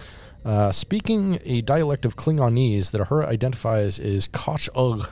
Uh, 0.45 0.71
speaking 0.71 1.39
a 1.45 1.63
dialect 1.63 2.05
of 2.05 2.17
Klingonese 2.17 2.91
that 2.91 3.01
Uhura 3.01 3.27
identifies 3.27 3.99
as 3.99 4.29
Koch 4.29 4.69
Ugh, 4.75 5.09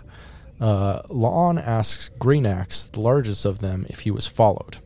uh, 0.60 1.02
La'an 1.04 1.60
asks 1.64 2.10
Greynax, 2.18 2.90
the 2.90 3.00
largest 3.00 3.44
of 3.44 3.60
them, 3.60 3.86
if 3.88 4.00
he 4.00 4.10
was 4.10 4.26
followed. 4.26 4.78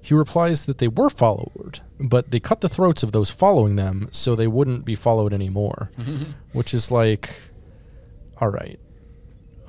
He 0.00 0.14
replies 0.14 0.64
that 0.66 0.78
they 0.78 0.88
were 0.88 1.10
followed, 1.10 1.80
but 1.98 2.30
they 2.30 2.40
cut 2.40 2.62
the 2.62 2.68
throats 2.68 3.02
of 3.02 3.12
those 3.12 3.30
following 3.30 3.76
them 3.76 4.08
so 4.12 4.34
they 4.34 4.46
wouldn't 4.46 4.84
be 4.84 4.94
followed 4.94 5.32
anymore. 5.32 5.90
which 6.52 6.72
is 6.72 6.90
like, 6.90 7.34
all 8.40 8.48
right, 8.48 8.78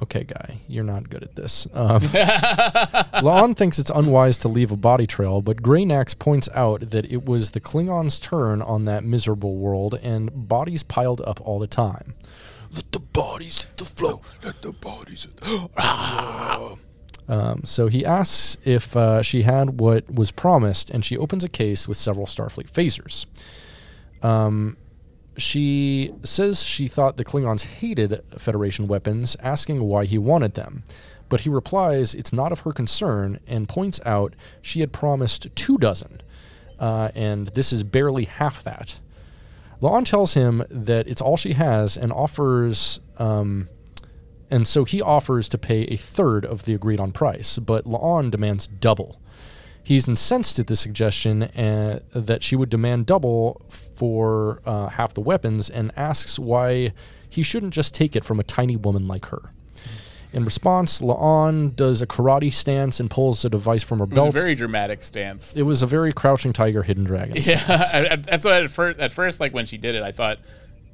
okay, 0.02 0.24
guy, 0.24 0.60
you're 0.68 0.84
not 0.84 1.10
good 1.10 1.24
at 1.24 1.36
this. 1.36 1.68
Um, 1.74 2.02
La'an 3.22 3.56
thinks 3.56 3.80
it's 3.80 3.92
unwise 3.92 4.38
to 4.40 4.48
leave 4.48 4.72
a 4.72 4.78
body 4.78 5.08
trail, 5.08 5.42
but 5.42 5.62
Greynax 5.62 6.18
points 6.18 6.50
out 6.54 6.90
that 6.90 7.12
it 7.12 7.26
was 7.26 7.52
the 7.52 7.62
Klingons' 7.62 8.22
turn 8.22 8.62
on 8.62 8.86
that 8.86 9.04
miserable 9.04 9.58
world, 9.58 10.00
and 10.02 10.48
bodies 10.48 10.84
piled 10.84 11.22
up 11.22 11.40
all 11.42 11.60
the 11.60 11.68
time. 11.68 12.16
Let 12.74 12.92
the 12.92 13.00
bodies 13.00 13.64
hit 13.64 13.78
the 13.78 13.86
floor. 13.86 14.22
Let 14.44 14.62
the 14.62 14.72
bodies 14.72 15.26
hit 15.26 15.38
the 15.38 16.78
um, 17.28 17.62
so 17.64 17.88
he 17.88 18.06
asks 18.06 18.58
if 18.66 18.96
uh, 18.96 19.22
she 19.22 19.44
had 19.44 19.80
what 19.80 20.14
was 20.14 20.32
promised, 20.32 20.90
and 20.90 21.06
she 21.06 21.18
opens 21.18 21.44
a 21.44 21.50
case 21.50 21.88
with 21.88 21.98
several 21.98 22.26
Starfleet 22.26 22.70
phasers. 22.70 23.26
Um, 24.22 24.78
she 25.38 26.14
says 26.24 26.64
she 26.64 26.88
thought 26.88 27.18
the 27.18 27.26
Klingons 27.26 27.80
hated 27.80 28.22
Federation 28.38 28.88
weapons, 28.88 29.38
asking 29.42 29.84
why 29.84 30.06
he 30.06 30.18
wanted 30.18 30.56
them. 30.56 30.84
But 31.30 31.42
he 31.42 31.50
replies 31.50 32.14
it's 32.14 32.34
not 32.34 32.52
of 32.52 32.62
her 32.62 32.74
concern 32.74 33.40
and 33.48 33.70
points 33.70 34.02
out 34.06 34.36
she 34.62 34.82
had 34.82 34.92
promised 34.92 35.56
two 35.56 35.78
dozen, 35.78 36.22
uh, 36.80 37.10
and 37.16 37.48
this 37.50 37.72
is 37.72 37.84
barely 37.84 38.26
half 38.26 38.64
that. 38.64 39.00
La'an 39.82 40.06
tells 40.06 40.36
him 40.36 40.64
that 40.70 41.08
it's 41.08 41.22
all 41.22 41.38
she 41.38 41.54
has 41.54 41.98
and 41.98 42.12
offers, 42.12 43.00
um, 43.18 43.70
and 44.52 44.68
so 44.68 44.84
he 44.84 45.02
offers 45.02 45.48
to 45.50 45.58
pay 45.58 45.84
a 45.84 45.96
third 45.96 46.46
of 46.46 46.66
the 46.66 46.74
agreed 46.74 47.00
on 47.00 47.12
price, 47.12 47.58
but 47.58 47.86
La'an 47.86 48.30
demands 48.30 48.68
double. 48.68 49.20
He's 49.84 50.08
incensed 50.08 50.60
at 50.60 50.68
the 50.68 50.76
suggestion 50.76 51.44
uh, 51.44 52.00
that 52.14 52.44
she 52.44 52.56
would 52.56 52.70
demand 52.70 53.06
double 53.08 53.62
for 53.70 54.62
uh, 54.66 54.88
half 54.90 55.14
the 55.14 55.22
weapons 55.22 55.70
and 55.70 55.92
asks 55.98 56.38
why 56.38 56.94
he 57.30 57.44
shouldn't 57.44 57.74
just 57.74 57.96
take 57.96 58.16
it 58.16 58.24
from 58.24 58.40
a 58.40 58.44
tiny 58.44 58.76
woman 58.76 59.08
like 59.08 59.26
her. 59.28 59.52
In 60.34 60.46
response, 60.46 61.02
La'an 61.02 61.76
does 61.76 62.02
a 62.02 62.08
karate 62.08 62.54
stance 62.54 63.00
and 63.02 63.10
pulls 63.10 63.44
a 63.44 63.50
device 63.50 63.84
from 63.84 64.00
her 64.00 64.06
belt. 64.06 64.28
It 64.28 64.34
was 64.34 64.36
a 64.36 64.40
very 64.44 64.56
dramatic 64.56 65.02
stance. 65.02 65.58
it 65.58 65.64
was 65.64 65.82
a 65.82 65.88
very 65.88 66.14
crouching 66.14 66.54
tiger, 66.54 66.84
hidden 66.84 67.04
dragon. 67.04 67.36
yeah, 67.42 67.62
I- 67.94 68.08
I- 68.12 68.16
that's 68.16 68.46
what 68.46 68.64
at 68.64 68.70
first. 68.70 69.00
At 69.00 69.12
first, 69.12 69.40
like 69.42 69.54
when 69.54 69.66
she 69.66 69.78
did 69.78 69.94
it, 69.96 70.04
I 70.04 70.12
thought, 70.12 70.40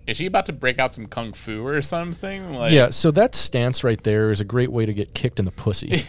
is 0.08 0.18
she 0.18 0.26
about 0.26 0.46
to 0.48 0.54
break 0.54 0.80
out 0.80 0.94
some 0.94 1.06
kung 1.06 1.34
fu 1.34 1.66
or 1.66 1.82
something? 1.82 2.54
Like, 2.54 2.72
Yeah, 2.72 2.90
so 2.90 3.12
that 3.12 3.36
stance 3.36 3.84
right 3.84 4.02
there 4.04 4.32
is 4.32 4.42
a 4.42 4.46
great 4.46 4.72
way 4.72 4.86
to 4.86 4.94
get 4.94 5.14
kicked 5.14 5.40
in 5.40 5.46
the 5.46 5.52
pussy. 5.52 6.02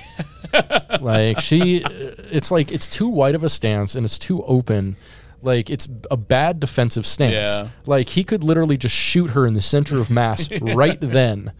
like 1.01 1.41
she, 1.41 1.83
uh, 1.85 1.89
it's 2.31 2.51
like 2.51 2.71
it's 2.73 2.87
too 2.87 3.09
wide 3.09 3.35
of 3.35 3.43
a 3.43 3.49
stance 3.49 3.95
and 3.95 4.05
it's 4.05 4.19
too 4.19 4.43
open. 4.45 4.97
Like 5.43 5.71
it's 5.71 5.89
a 6.11 6.17
bad 6.17 6.61
defensive 6.61 7.07
stance. 7.07 7.59
Yeah. 7.59 7.69
Like 7.87 8.11
he 8.11 8.25
could 8.25 8.43
literally 8.43 8.77
just 8.77 8.95
shoot 8.95 9.31
her 9.31 9.47
in 9.47 9.55
the 9.55 9.61
center 9.61 10.01
of 10.01 10.11
mass 10.11 10.49
right 10.61 10.99
then. 11.01 11.53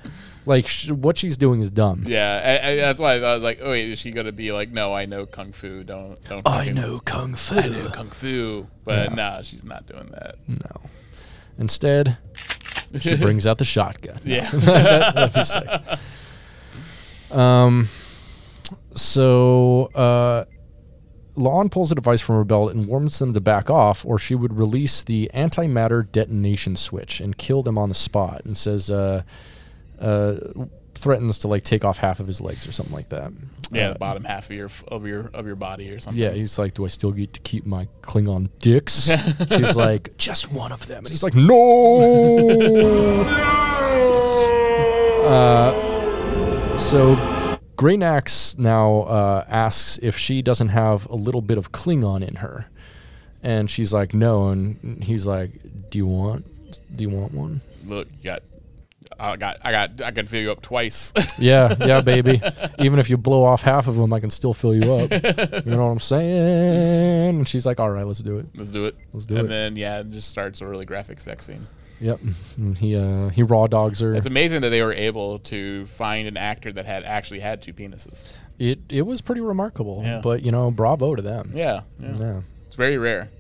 Like 0.47 0.67
sh- 0.67 0.91
what 0.91 1.19
she's 1.19 1.37
doing 1.37 1.61
is 1.61 1.71
dumb. 1.71 2.05
Yeah, 2.07 2.61
I, 2.65 2.69
I, 2.71 2.77
that's 2.77 2.99
why 2.99 3.15
I 3.17 3.35
was 3.35 3.43
like, 3.43 3.61
oh 3.63 3.71
wait, 3.71 3.91
is 3.91 3.99
she 3.99 4.11
gonna 4.13 4.33
be 4.33 4.51
like, 4.51 4.71
no, 4.71 4.95
I 4.95 5.05
know 5.05 5.27
kung 5.27 5.53
fu, 5.53 5.85
don't 5.85 6.17
don't. 6.25 6.47
I 6.49 6.59
fucking- 6.61 6.75
know 6.75 7.01
kung 7.05 7.35
fu. 7.35 7.57
I 7.57 7.69
know 7.69 7.89
kung 7.91 8.09
fu, 8.11 8.67
but 8.85 9.15
nah, 9.15 9.43
she's 9.43 9.63
not 9.65 9.87
doing 9.87 10.09
that. 10.13 10.37
No. 10.49 10.81
Instead, 11.59 12.19
she 12.99 13.17
brings 13.21 13.47
out 13.47 13.59
the 13.59 13.65
shotgun. 13.65 14.21
Yeah, 14.25 14.49
That'd 14.53 15.35
be 15.35 15.45
sick. 15.45 15.69
Um, 17.37 17.89
so 18.95 19.91
uh, 19.95 20.45
La'an 21.37 21.71
pulls 21.71 21.93
a 21.93 21.95
device 21.95 22.21
from 22.21 22.37
her 22.37 22.45
belt 22.45 22.73
and 22.73 22.87
warns 22.87 23.19
them 23.19 23.33
to 23.35 23.41
back 23.41 23.71
off, 23.71 24.05
or 24.05 24.19
she 24.19 24.35
would 24.35 24.57
release 24.59 25.03
the 25.03 25.31
antimatter 25.35 26.11
detonation 26.11 26.77
switch 26.77 27.21
and 27.21 27.37
kill 27.37 27.63
them 27.63 27.79
on 27.79 27.89
the 27.89 27.95
spot. 27.95 28.43
And 28.45 28.57
says, 28.57 28.91
uh, 28.91 29.23
uh, 30.01 30.35
threatens 30.99 31.39
to 31.39 31.49
like 31.49 31.65
take 31.65 31.85
off 31.85 31.99
half 31.99 32.21
of 32.21 32.27
his 32.27 32.41
legs 32.41 32.67
or 32.69 32.73
something 32.73 32.95
like 32.95 33.09
that. 33.11 33.33
yeah, 33.71 33.89
Uh, 33.89 33.93
the 33.95 33.99
bottom 33.99 34.25
half 34.25 34.51
of 34.51 34.57
your 34.57 34.71
of 34.89 35.07
your 35.07 35.31
of 35.35 35.47
your 35.47 35.57
body 35.57 35.91
or 35.91 36.01
something. 36.01 36.23
yeah, 36.23 36.31
he's 36.33 36.59
like, 36.59 36.75
"Do 36.75 36.85
I 36.85 36.89
still 36.89 37.13
get 37.13 37.33
to 37.35 37.41
keep 37.41 37.67
my 37.67 37.89
Klingon 38.03 38.49
dicks?" 38.59 39.11
She's 39.57 39.77
like, 39.77 40.17
"Just 40.19 40.53
one 40.53 40.73
of 40.73 40.87
them," 40.87 40.99
and 40.99 41.09
he's 41.09 41.23
like, 41.23 41.35
"No." 41.35 43.25
uh, 45.25 46.79
so, 46.79 47.17
Greynax 47.77 48.59
now 48.59 49.01
uh, 49.03 49.45
asks 49.49 49.99
if 50.03 50.17
she 50.17 50.43
doesn't 50.43 50.69
have 50.69 51.07
a 51.11 51.15
little 51.17 51.43
bit 51.43 51.59
of 51.59 51.73
Klingon 51.73 52.27
in 52.27 52.37
her, 52.37 52.67
and 53.43 53.71
she's 53.71 53.93
like, 53.93 54.15
"No," 54.15 54.49
and 54.49 55.03
he's 55.03 55.27
like, 55.27 55.51
"Do 55.91 55.99
you 55.99 56.07
want? 56.07 56.47
Do 56.95 57.03
you 57.05 57.11
want 57.11 57.33
one?" 57.35 57.61
Look, 57.87 58.09
you 58.19 58.25
got. 58.25 58.43
I 59.19 59.37
got, 59.37 59.59
I 59.63 59.73
got, 59.73 60.03
I 60.03 60.11
can 60.11 60.27
fill 60.27 60.41
you 60.41 60.53
up 60.53 60.63
twice. 60.63 61.13
Yeah, 61.39 61.77
yeah, 61.79 62.01
baby. 62.01 62.43
Even 62.81 62.99
if 62.99 63.09
you 63.09 63.17
blow 63.17 63.45
off 63.45 63.63
half 63.63 63.87
of 63.87 63.95
them, 63.95 64.13
I 64.13 64.19
can 64.19 64.31
still 64.31 64.53
fill 64.53 64.75
you 64.75 64.93
up. 64.93 65.13
You 65.65 65.71
know 65.71 65.85
what 65.87 65.93
I'm 65.93 66.01
saying? 66.01 67.39
And 67.39 67.49
she's 67.49 67.65
like, 67.65 67.79
"All 67.79 67.91
right, 67.91 68.05
let's 68.05 68.19
do 68.19 68.39
it." 68.39 68.47
Let's 68.57 68.73
do 68.73 68.87
it. 68.87 68.97
Let's 69.13 69.25
do 69.25 69.37
and 69.37 69.41
it. 69.41 69.43
And 69.45 69.51
then 69.51 69.77
yeah, 69.77 70.01
it 70.01 70.11
just 70.11 70.31
starts 70.31 70.61
a 70.61 70.67
really 70.67 70.85
graphic 70.85 71.21
sex 71.21 71.47
scene. 71.47 71.65
Yep. 72.01 72.21
And 72.57 72.79
he 72.79 72.97
uh 72.97 73.29
he 73.29 73.43
raw 73.43 73.67
dogs 73.67 74.01
her. 74.01 74.15
It's 74.15 74.27
amazing 74.27 74.63
that 74.63 74.71
they 74.71 74.83
were 74.83 74.93
able 74.93 75.39
to 75.41 75.87
find 75.87 76.27
an 76.27 76.37
actor 76.37 76.73
that 76.73 76.87
had 76.87 77.05
actually 77.05 77.41
had 77.41 77.63
two 77.63 77.73
penises. 77.73 78.37
It 78.59 78.81
it 78.89 79.03
was 79.03 79.21
pretty 79.21 79.41
remarkable. 79.41 80.03
Yeah. 80.03 80.21
But 80.23 80.43
you 80.43 80.51
know, 80.51 80.71
bravo 80.71 81.15
to 81.15 81.23
them. 81.23 81.53
Yeah, 81.55 81.83
yeah. 82.01 82.15
Yeah. 82.19 82.41
it's 82.67 82.77
very 82.77 82.99
rare. 82.99 83.31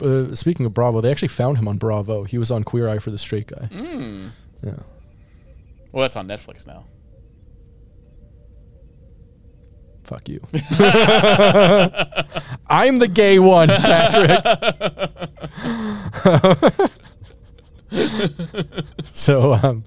Uh, 0.00 0.34
speaking 0.34 0.66
of 0.66 0.74
Bravo, 0.74 1.00
they 1.00 1.10
actually 1.10 1.28
found 1.28 1.58
him 1.58 1.68
on 1.68 1.78
Bravo. 1.78 2.24
He 2.24 2.38
was 2.38 2.50
on 2.50 2.64
Queer 2.64 2.88
Eye 2.88 2.98
for 2.98 3.10
the 3.10 3.18
Straight 3.18 3.46
Guy. 3.46 3.68
Mm. 3.70 4.30
Yeah. 4.62 4.72
Well, 5.92 6.02
that's 6.02 6.16
on 6.16 6.28
Netflix 6.28 6.66
now. 6.66 6.86
Fuck 10.04 10.28
you. 10.28 10.40
I'm 12.70 12.98
the 12.98 13.08
gay 13.08 13.38
one, 13.38 13.68
Patrick. 13.68 14.40
so, 19.04 19.52
um, 19.54 19.84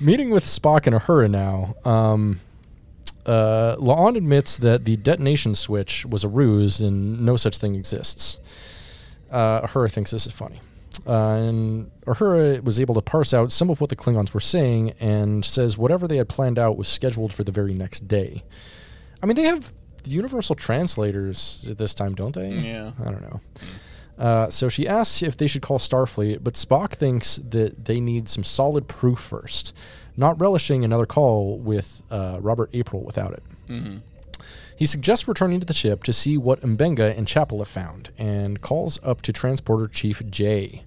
meeting 0.00 0.30
with 0.30 0.44
Spock 0.44 0.86
and 0.86 0.94
Uhura 0.94 1.30
now. 1.30 1.76
Um, 1.84 2.40
uh, 3.24 3.76
La'an 3.76 4.16
admits 4.16 4.58
that 4.58 4.84
the 4.84 4.96
detonation 4.96 5.54
switch 5.54 6.04
was 6.04 6.24
a 6.24 6.28
ruse 6.28 6.80
and 6.80 7.24
no 7.24 7.36
such 7.36 7.56
thing 7.56 7.74
exists. 7.74 8.38
Uh, 9.30 9.66
thinks 9.88 10.10
this 10.10 10.26
is 10.26 10.32
funny. 10.32 10.60
Uh, 11.06 11.12
and 11.12 11.90
Uhura 12.06 12.62
was 12.62 12.80
able 12.80 12.94
to 12.94 13.00
parse 13.00 13.32
out 13.32 13.52
some 13.52 13.70
of 13.70 13.80
what 13.80 13.88
the 13.88 13.96
Klingons 13.96 14.34
were 14.34 14.40
saying 14.40 14.92
and 15.00 15.44
says 15.44 15.78
whatever 15.78 16.06
they 16.08 16.16
had 16.16 16.28
planned 16.28 16.58
out 16.58 16.76
was 16.76 16.88
scheduled 16.88 17.32
for 17.32 17.44
the 17.44 17.52
very 17.52 17.72
next 17.72 18.08
day. 18.08 18.42
I 19.22 19.26
mean, 19.26 19.36
they 19.36 19.44
have 19.44 19.72
universal 20.06 20.54
translators 20.54 21.66
at 21.70 21.78
this 21.78 21.94
time, 21.94 22.14
don't 22.14 22.34
they? 22.34 22.50
Yeah. 22.50 22.92
I 23.00 23.10
don't 23.10 23.22
know. 23.22 23.40
Uh, 24.18 24.50
so 24.50 24.68
she 24.68 24.88
asks 24.88 25.22
if 25.22 25.36
they 25.36 25.46
should 25.46 25.62
call 25.62 25.78
Starfleet, 25.78 26.42
but 26.42 26.54
Spock 26.54 26.92
thinks 26.92 27.36
that 27.36 27.84
they 27.84 28.00
need 28.00 28.28
some 28.28 28.42
solid 28.42 28.88
proof 28.88 29.20
first, 29.20 29.76
not 30.16 30.40
relishing 30.40 30.84
another 30.84 31.06
call 31.06 31.58
with 31.58 32.02
uh, 32.10 32.38
Robert 32.40 32.70
April 32.72 33.04
without 33.04 33.32
it. 33.32 33.42
Mm-hmm. 33.68 33.98
He 34.78 34.86
suggests 34.86 35.26
returning 35.26 35.58
to 35.60 35.66
the 35.66 35.74
ship 35.74 36.04
to 36.04 36.12
see 36.12 36.38
what 36.38 36.60
Mbenga 36.62 37.16
and 37.18 37.26
Chapel 37.26 37.58
have 37.58 37.68
found, 37.68 38.10
and 38.16 38.60
calls 38.60 38.98
up 39.02 39.20
to 39.22 39.32
Transporter 39.32 39.88
Chief 39.88 40.22
Jay. 40.30 40.84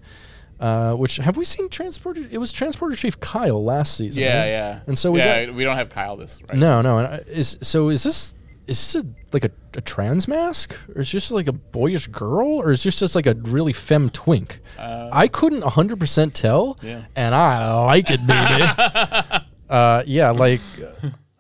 Uh, 0.59 0.93
which 0.93 1.17
have 1.17 1.35
we 1.37 1.43
seen 1.43 1.67
Transporter? 1.69 2.21
It 2.31 2.37
was 2.37 2.51
Transporter 2.51 2.95
Chief 2.95 3.19
Kyle 3.19 3.63
last 3.63 3.97
season. 3.97 4.21
Yeah, 4.21 4.39
right? 4.41 4.47
yeah. 4.47 4.79
And 4.87 4.97
so 4.97 5.11
we 5.11 5.19
yeah, 5.19 5.45
got- 5.47 5.55
we 5.55 5.63
don't 5.63 5.75
have 5.75 5.89
Kyle 5.89 6.15
this 6.15 6.39
right. 6.49 6.57
No, 6.57 6.81
no. 6.81 6.99
and 6.99 7.07
I- 7.15 7.17
Is 7.27 7.57
so? 7.61 7.89
Is 7.89 8.03
this 8.03 8.35
is 8.67 8.93
this 8.93 9.03
a, 9.03 9.07
like 9.33 9.43
a, 9.43 9.49
a 9.75 9.81
trans 9.81 10.27
mask, 10.27 10.77
or 10.95 11.01
is 11.01 11.11
this 11.11 11.23
just 11.23 11.31
like 11.31 11.47
a 11.47 11.51
boyish 11.51 12.07
girl, 12.07 12.47
or 12.61 12.69
is 12.71 12.83
this 12.83 12.99
just 12.99 13.15
like 13.15 13.25
a 13.25 13.33
really 13.33 13.73
femme 13.73 14.09
twink? 14.11 14.59
I 14.79 15.27
couldn't 15.27 15.63
hundred 15.63 15.99
percent 15.99 16.35
tell, 16.35 16.77
Yeah. 16.83 17.05
and 17.15 17.33
I 17.33 17.73
like 17.85 18.05
it, 18.11 18.19
baby. 18.25 19.43
uh, 19.69 20.03
yeah, 20.05 20.29
like 20.29 20.61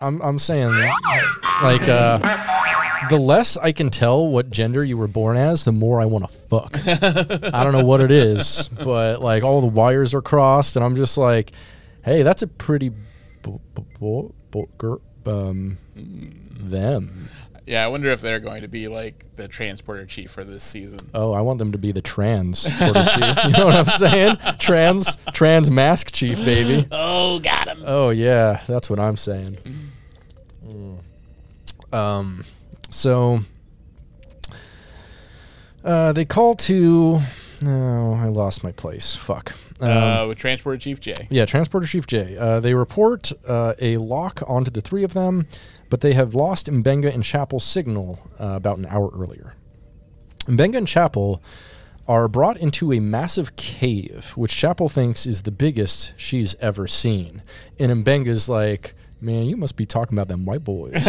I'm 0.01 0.21
I'm 0.21 0.39
saying, 0.39 0.69
like 1.61 1.87
uh, 1.87 2.17
the 3.09 3.17
less 3.17 3.57
I 3.57 3.71
can 3.71 3.89
tell 3.89 4.27
what 4.27 4.49
gender 4.49 4.83
you 4.83 4.97
were 4.97 5.07
born 5.07 5.37
as, 5.37 5.63
the 5.65 5.71
more 5.71 6.01
I 6.01 6.05
want 6.05 6.25
to 6.25 6.31
fuck. 6.31 6.77
I 7.53 7.63
don't 7.63 7.73
know 7.73 7.85
what 7.85 8.01
it 8.01 8.11
is, 8.11 8.67
but 8.83 9.21
like 9.21 9.43
all 9.43 9.61
the 9.61 9.67
wires 9.67 10.13
are 10.13 10.21
crossed, 10.21 10.75
and 10.75 10.83
I'm 10.83 10.95
just 10.95 11.17
like, 11.17 11.51
hey, 12.03 12.23
that's 12.23 12.41
a 12.41 12.47
pretty 12.47 12.89
bo- 13.43 13.61
bo- 13.75 13.85
bo- 13.99 14.33
bo- 14.51 14.69
gir- 14.77 15.01
um 15.31 15.77
them. 15.95 17.29
Yeah, 17.67 17.85
I 17.85 17.87
wonder 17.89 18.09
if 18.09 18.21
they're 18.21 18.39
going 18.39 18.63
to 18.63 18.67
be 18.67 18.87
like 18.87 19.23
the 19.35 19.47
transporter 19.47 20.05
chief 20.07 20.31
for 20.31 20.43
this 20.43 20.63
season. 20.63 20.97
Oh, 21.13 21.31
I 21.31 21.41
want 21.41 21.59
them 21.59 21.71
to 21.73 21.77
be 21.77 21.91
the 21.91 22.01
trans 22.01 22.63
chief. 22.63 22.75
You 22.75 23.51
know 23.51 23.65
what 23.65 23.75
I'm 23.75 23.85
saying? 23.85 24.37
Trans 24.57 25.15
trans 25.31 25.69
mask 25.69 26.11
chief, 26.11 26.37
baby. 26.37 26.87
Oh, 26.91 27.39
got 27.39 27.67
him. 27.67 27.83
Oh 27.85 28.09
yeah, 28.09 28.61
that's 28.67 28.89
what 28.89 28.99
I'm 28.99 29.15
saying. 29.15 29.57
Um, 31.93 32.43
so 32.89 33.41
uh, 35.83 36.13
they 36.13 36.25
call 36.25 36.55
to. 36.55 37.19
No, 37.61 38.13
I 38.13 38.25
lost 38.27 38.63
my 38.63 38.71
place. 38.71 39.15
Fuck. 39.15 39.53
Um, 39.79 39.89
uh, 39.89 40.27
with 40.27 40.37
transporter 40.37 40.77
chief 40.77 40.99
Jay. 40.99 41.27
yeah, 41.29 41.45
Transporter 41.45 41.87
Chief 41.87 42.05
J. 42.05 42.37
Uh, 42.37 42.59
they 42.59 42.73
report 42.75 43.31
uh, 43.47 43.73
a 43.79 43.97
lock 43.97 44.43
onto 44.47 44.69
the 44.69 44.81
three 44.81 45.03
of 45.03 45.13
them, 45.13 45.47
but 45.89 46.01
they 46.01 46.13
have 46.13 46.35
lost 46.35 46.67
Mbenga 46.67 47.11
and 47.13 47.23
Chapel's 47.23 47.63
signal 47.63 48.19
uh, 48.39 48.49
about 48.49 48.77
an 48.77 48.85
hour 48.85 49.09
earlier. 49.13 49.55
Mbenga 50.45 50.77
and 50.77 50.87
Chapel 50.87 51.41
are 52.07 52.27
brought 52.27 52.57
into 52.57 52.91
a 52.93 52.99
massive 52.99 53.55
cave, 53.55 54.33
which 54.35 54.55
Chapel 54.55 54.89
thinks 54.89 55.25
is 55.25 55.43
the 55.43 55.51
biggest 55.51 56.13
she's 56.17 56.55
ever 56.55 56.85
seen. 56.87 57.41
And 57.79 58.05
Mbenga's 58.05 58.47
like, 58.49 58.93
man, 59.21 59.45
you 59.45 59.55
must 59.57 59.75
be 59.77 59.85
talking 59.85 60.17
about 60.17 60.27
them 60.27 60.45
white 60.45 60.63
boys. 60.63 60.93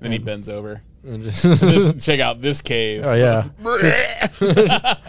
Then 0.00 0.12
he 0.12 0.18
bends 0.18 0.48
over. 0.48 0.82
And 1.04 1.22
just- 1.30 1.42
Just 1.44 2.04
check 2.04 2.18
out 2.20 2.40
this 2.40 2.60
cave. 2.62 3.02
oh, 3.04 3.14
yeah. 3.14 3.44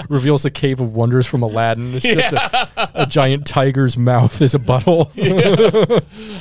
Reveals 0.09 0.43
the 0.43 0.51
Cave 0.51 0.80
of 0.80 0.93
Wonders 0.93 1.26
from 1.26 1.41
Aladdin. 1.41 1.93
It's 1.95 2.05
just 2.05 2.34
a, 2.34 3.01
a 3.01 3.05
giant 3.07 3.45
tiger's 3.47 3.97
mouth 3.97 4.39
is 4.41 4.53
a 4.53 4.59
butthole. 4.59 5.09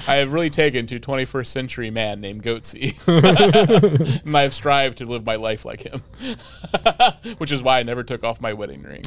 I 0.06 0.16
have 0.16 0.32
really 0.32 0.50
taken 0.50 0.86
to 0.86 0.98
21st 1.00 1.46
century 1.46 1.90
man 1.90 2.20
named 2.20 2.42
Goatse. 2.42 2.94
and 4.24 4.36
I 4.36 4.42
have 4.42 4.52
strived 4.54 4.98
to 4.98 5.06
live 5.06 5.24
my 5.24 5.36
life 5.36 5.64
like 5.64 5.82
him. 5.82 6.02
Which 7.38 7.50
is 7.52 7.62
why 7.62 7.78
I 7.78 7.82
never 7.82 8.02
took 8.02 8.24
off 8.24 8.40
my 8.40 8.52
wedding 8.52 8.82
ring. 8.82 9.02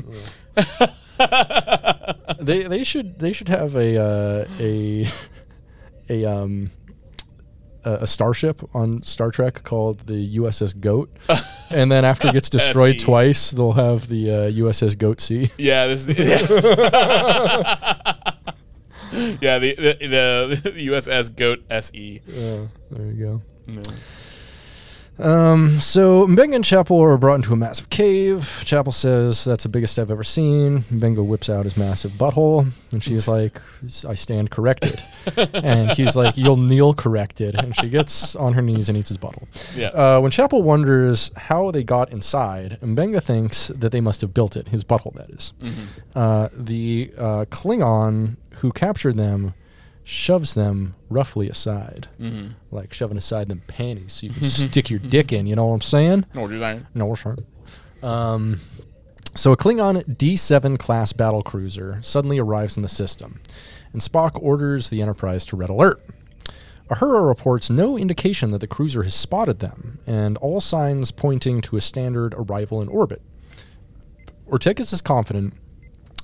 they 2.40 2.64
they 2.64 2.84
should 2.84 3.20
they 3.20 3.34
should 3.34 3.50
have 3.50 3.76
a 3.76 3.98
uh, 4.02 4.46
a 4.60 5.06
a 6.10 6.26
um 6.26 6.72
a 7.86 7.94
a 8.02 8.08
starship 8.08 8.62
on 8.76 9.04
Star 9.04 9.32
Trek 9.32 9.64
called 9.64 10.08
the 10.08 10.38
USS 10.38 10.80
Goat, 10.80 11.10
and 11.70 11.92
then 11.92 12.06
after 12.06 12.28
it 12.28 12.34
gets 12.34 12.50
destroyed 12.60 13.00
twice, 13.00 13.52
they'll 13.52 13.74
have 13.74 14.08
the 14.08 14.32
uh, 14.32 14.46
USS 14.52 14.98
Goat 14.98 15.22
Sea. 15.22 15.50
Yeah, 15.58 15.88
this. 15.88 16.08
Yeah, 16.08 16.16
yeah 19.42 19.60
the, 19.60 19.76
the 19.76 20.62
the 20.64 20.88
USS 20.88 21.36
Goat 21.36 21.64
SE. 21.70 22.22
Yeah, 22.28 22.68
there 22.92 23.06
you 23.08 23.26
go. 23.26 23.42
So 25.20 26.28
Mbenga 26.28 26.56
and 26.56 26.66
Chapel 26.66 27.02
are 27.02 27.18
brought 27.18 27.36
into 27.36 27.54
a 27.54 27.56
massive 27.56 27.90
cave. 27.90 28.62
Chapel 28.66 28.92
says 28.92 29.44
that's 29.44 29.64
the 29.64 29.70
biggest 29.70 29.98
I've 30.00 30.12
ever 30.12 30.24
seen. 30.24 30.84
Mbenga 30.84 31.26
whips 31.26 31.50
out 31.50 31.66
his 31.66 31.78
massive 31.78 32.12
butthole, 32.12 32.72
and 32.92 33.04
she's 33.04 33.28
like, 33.36 33.62
"I 34.08 34.16
stand 34.16 34.52
corrected." 34.52 35.02
and 35.54 35.92
he's 35.92 36.16
like, 36.16 36.38
"You'll 36.38 36.58
kneel 36.58 36.94
corrected." 36.94 37.56
And 37.56 37.76
she 37.76 37.90
gets 37.90 38.36
on 38.36 38.54
her 38.54 38.62
knees 38.62 38.90
and 38.90 38.98
eats 38.98 39.10
his 39.10 39.18
butthole. 39.18 39.48
Yeah. 39.76 39.88
Uh, 39.88 40.22
when 40.22 40.32
Chapel 40.32 40.64
wonders 40.64 41.32
how 41.36 41.72
they 41.72 41.84
got 41.84 42.12
inside, 42.12 42.78
Mbenga 42.82 43.22
thinks 43.22 43.68
that 43.70 43.92
they 43.92 44.02
must 44.02 44.22
have 44.22 44.34
built 44.34 44.56
it, 44.56 44.70
his 44.70 44.84
butthole, 44.84 45.14
that 45.16 45.30
is. 45.30 45.54
Uh, 46.16 46.50
the 46.54 47.12
uh, 47.18 47.46
Klingon 47.50 48.38
who 48.60 48.72
captured 48.72 49.18
them 49.18 49.54
shoves 50.10 50.56
them 50.56 50.96
roughly 51.08 51.50
aside, 51.50 52.08
like 52.72 52.94
shoving 52.94 53.18
aside 53.18 53.48
them 53.48 53.62
panties 53.68 54.14
so 54.14 54.28
you 54.28 54.34
can 54.34 54.44
stick 54.70 54.90
your 54.90 55.00
dick 55.00 55.32
in. 55.32 55.46
You 55.46 55.56
know 55.56 55.68
what 55.68 55.76
I'm 55.76 55.82
saying? 55.82 56.26
No, 56.34 56.42
what 56.42 56.52
you're 56.52 56.60
saying? 56.60 56.88
No, 56.96 57.06
we're 57.06 57.16
sorry. 57.16 57.38
Um, 58.02 58.60
so 59.36 59.52
a 59.52 59.58
Klingon 59.58 60.04
D7 60.18 60.80
class 60.80 61.14
battle 61.14 61.44
cruiser 61.44 62.00
suddenly 62.02 62.40
arrives 62.40 62.76
in 62.76 62.82
the 62.82 62.90
system, 62.90 63.40
and 63.94 64.02
Spock 64.02 64.32
orders 64.42 64.90
the 64.90 65.02
Enterprise 65.02 65.46
to 65.48 65.56
red 65.56 65.70
alert. 65.70 66.04
Uhura 66.90 67.28
reports 67.28 67.70
no 67.70 67.96
indication 67.96 68.50
that 68.50 68.62
the 68.62 68.68
cruiser 68.68 69.04
has 69.04 69.14
spotted 69.14 69.60
them, 69.60 70.00
and 70.08 70.38
all 70.38 70.60
signs 70.60 71.12
pointing 71.12 71.62
to 71.62 71.78
a 71.78 71.82
standard 71.82 72.34
arrival 72.36 72.82
in 72.82 72.88
orbit. 72.88 73.22
Ortegas 74.48 74.92
is 74.92 75.04
confident, 75.04 75.54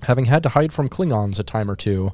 having 0.03 0.25
had 0.25 0.41
to 0.41 0.49
hide 0.49 0.73
from 0.73 0.89
Klingons 0.89 1.39
a 1.39 1.43
time 1.43 1.69
or 1.69 1.75
two, 1.75 2.13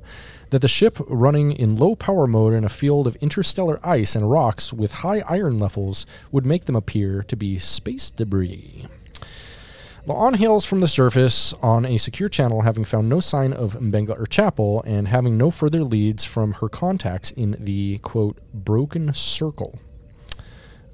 that 0.51 0.61
the 0.61 0.67
ship 0.67 0.97
running 1.07 1.51
in 1.51 1.75
low 1.75 1.95
power 1.95 2.27
mode 2.27 2.53
in 2.53 2.63
a 2.63 2.69
field 2.69 3.07
of 3.07 3.15
interstellar 3.15 3.79
ice 3.83 4.15
and 4.15 4.29
rocks 4.29 4.71
with 4.71 4.95
high 4.95 5.23
iron 5.27 5.57
levels 5.57 6.05
would 6.31 6.45
make 6.45 6.65
them 6.65 6.75
appear 6.75 7.23
to 7.23 7.35
be 7.35 7.57
space 7.57 8.11
debris. 8.11 8.85
La'an 10.05 10.35
hails 10.35 10.65
from 10.65 10.79
the 10.79 10.87
surface 10.87 11.53
on 11.61 11.85
a 11.85 11.97
secure 11.97 12.27
channel, 12.27 12.61
having 12.61 12.83
found 12.83 13.07
no 13.07 13.19
sign 13.19 13.53
of 13.53 13.73
Mbenga 13.75 14.19
or 14.19 14.25
Chapel, 14.25 14.83
and 14.85 15.07
having 15.07 15.37
no 15.37 15.51
further 15.51 15.83
leads 15.83 16.25
from 16.25 16.53
her 16.53 16.67
contacts 16.67 17.31
in 17.31 17.55
the 17.59 17.99
quote 17.99 18.39
broken 18.53 19.13
circle, 19.13 19.79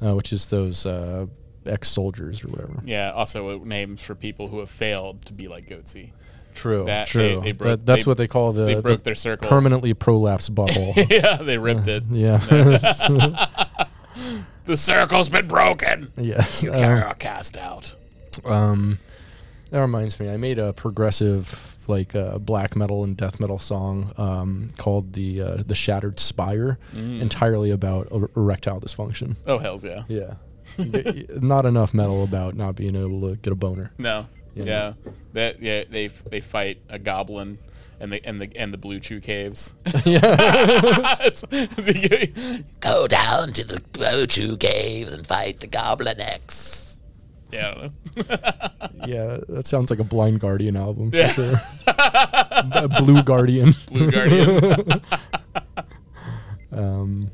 uh, 0.05 0.14
which 0.14 0.34
is 0.34 0.47
those 0.47 0.86
uh, 0.86 1.26
ex-soldiers 1.66 2.43
or 2.43 2.49
whatever. 2.49 2.82
Yeah. 2.84 3.12
Also, 3.12 3.60
names 3.60 4.01
for 4.03 4.14
people 4.14 4.49
who 4.49 4.60
have 4.60 4.70
failed 4.70 5.26
to 5.26 5.34
be 5.34 5.47
like 5.47 5.68
Goatse. 5.68 6.12
True, 6.58 6.86
That- 6.86 7.08
true. 7.08 7.22
they- 7.22 7.36
they 7.39 7.51
broke- 7.53 7.80
That- 7.80 7.86
that's 7.86 8.03
they- 8.05 8.10
what 8.10 8.18
they 8.18 8.28
call 8.28 8.51
the, 8.51 8.66
they 8.66 8.76
broke 8.82 8.99
the 8.99 9.03
their 9.05 9.16
circle. 9.16 9.47
permanently 9.47 9.93
prolapse 9.93 10.49
bubble. 10.49 10.93
yeah, 11.10 11.38
they 11.38 11.58
ripped 11.58 11.88
it. 11.88 12.03
yeah, 12.12 12.38
The 14.66 14.76
circle's 14.78 15.30
been 15.30 15.47
broken. 15.47 16.12
yes. 16.18 16.64
You 16.64 16.74
Uh, 16.74 17.03
are 17.08 17.14
cast 17.16 17.58
out. 17.58 17.95
Um, 18.43 18.99
that 19.72 19.80
reminds 19.80 20.20
me, 20.20 20.30
I 20.30 20.38
made 20.38 20.60
a 20.60 20.74
progressive 20.74 21.76
like 21.88 22.16
uh, 22.16 22.38
black 22.38 22.76
metal 22.76 23.03
and 23.05 23.16
death 23.16 23.39
metal 23.39 23.60
song 23.60 24.12
um, 24.18 24.68
called 24.78 25.14
the 25.14 25.41
uh, 25.41 25.64
the 25.66 25.76
Shattered 25.76 26.20
Spire, 26.20 26.78
Mm. 26.93 27.22
entirely 27.22 27.72
about 27.72 28.08
er- 28.14 28.30
erectile 28.36 28.82
dysfunction. 28.82 29.36
Oh 29.45 29.58
hells 29.60 29.86
yeah. 29.86 30.03
Yeah, 30.10 30.34
not 31.39 31.66
enough 31.66 31.93
metal 31.93 32.24
about 32.26 32.55
not 32.55 32.76
being 32.76 32.95
able 32.95 33.22
to 33.30 33.38
get 33.38 33.53
a 33.53 33.55
boner. 33.55 33.91
No. 33.97 34.26
Yeah. 34.58 34.64
Yeah. 34.66 34.93
That 35.34 35.62
yeah 35.62 35.84
they 35.89 36.08
they 36.08 36.39
fight 36.41 36.80
a 36.89 36.97
goblin. 36.99 37.60
And 37.99 38.12
the 38.12 38.24
and 38.28 38.39
the 38.39 38.55
and 38.55 38.72
the 38.72 38.78
blue 38.78 38.99
chew 38.99 39.20
caves. 39.20 39.74
It's- 39.86 41.43
Go 42.80 43.08
down 43.08 43.53
to 43.53 43.66
the 43.66 43.82
blue 43.91 44.28
chew 44.28 44.55
caves 44.58 45.14
and 45.14 45.26
fight 45.26 45.60
the 45.62 45.68
Goblin 45.68 46.22
X. 46.22 46.99
yeah, 47.51 47.70
I 47.70 47.74
don't 47.74 48.30
know. 48.99 49.05
Yeah, 49.08 49.38
that 49.49 49.66
sounds 49.66 49.89
like 49.89 49.97
a 49.99 50.03
Blind 50.03 50.39
Guardian 50.41 50.78
album 50.78 51.10
for 51.10 51.18
Yeah. 51.18 51.28
sure. 51.30 51.62
A 51.88 52.88
Blue 52.88 53.24
Guardian. 53.24 53.74
Blue 53.88 54.12
Guardian. 54.12 55.01
Um, 56.72 57.32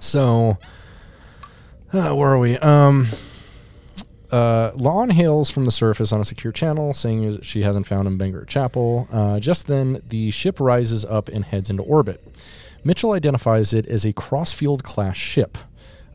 so, 0.00 0.56
uh, 1.92 2.14
where 2.14 2.30
are 2.30 2.38
we? 2.38 2.56
Um, 2.58 3.08
uh, 4.30 4.72
hails 5.10 5.50
from 5.50 5.64
the 5.64 5.70
surface 5.70 6.12
on 6.12 6.20
a 6.20 6.24
secure 6.24 6.52
channel, 6.52 6.92
saying 6.92 7.40
she 7.42 7.62
hasn't 7.62 7.86
found 7.86 8.06
him 8.06 8.18
or 8.34 8.44
Chapel. 8.44 9.08
Uh, 9.10 9.40
just 9.40 9.66
then, 9.66 10.02
the 10.08 10.30
ship 10.30 10.60
rises 10.60 11.04
up 11.04 11.28
and 11.28 11.44
heads 11.44 11.70
into 11.70 11.82
orbit. 11.82 12.22
Mitchell 12.84 13.12
identifies 13.12 13.74
it 13.74 13.86
as 13.86 14.04
a 14.04 14.12
Crossfield 14.12 14.84
class 14.84 15.16
ship, 15.16 15.58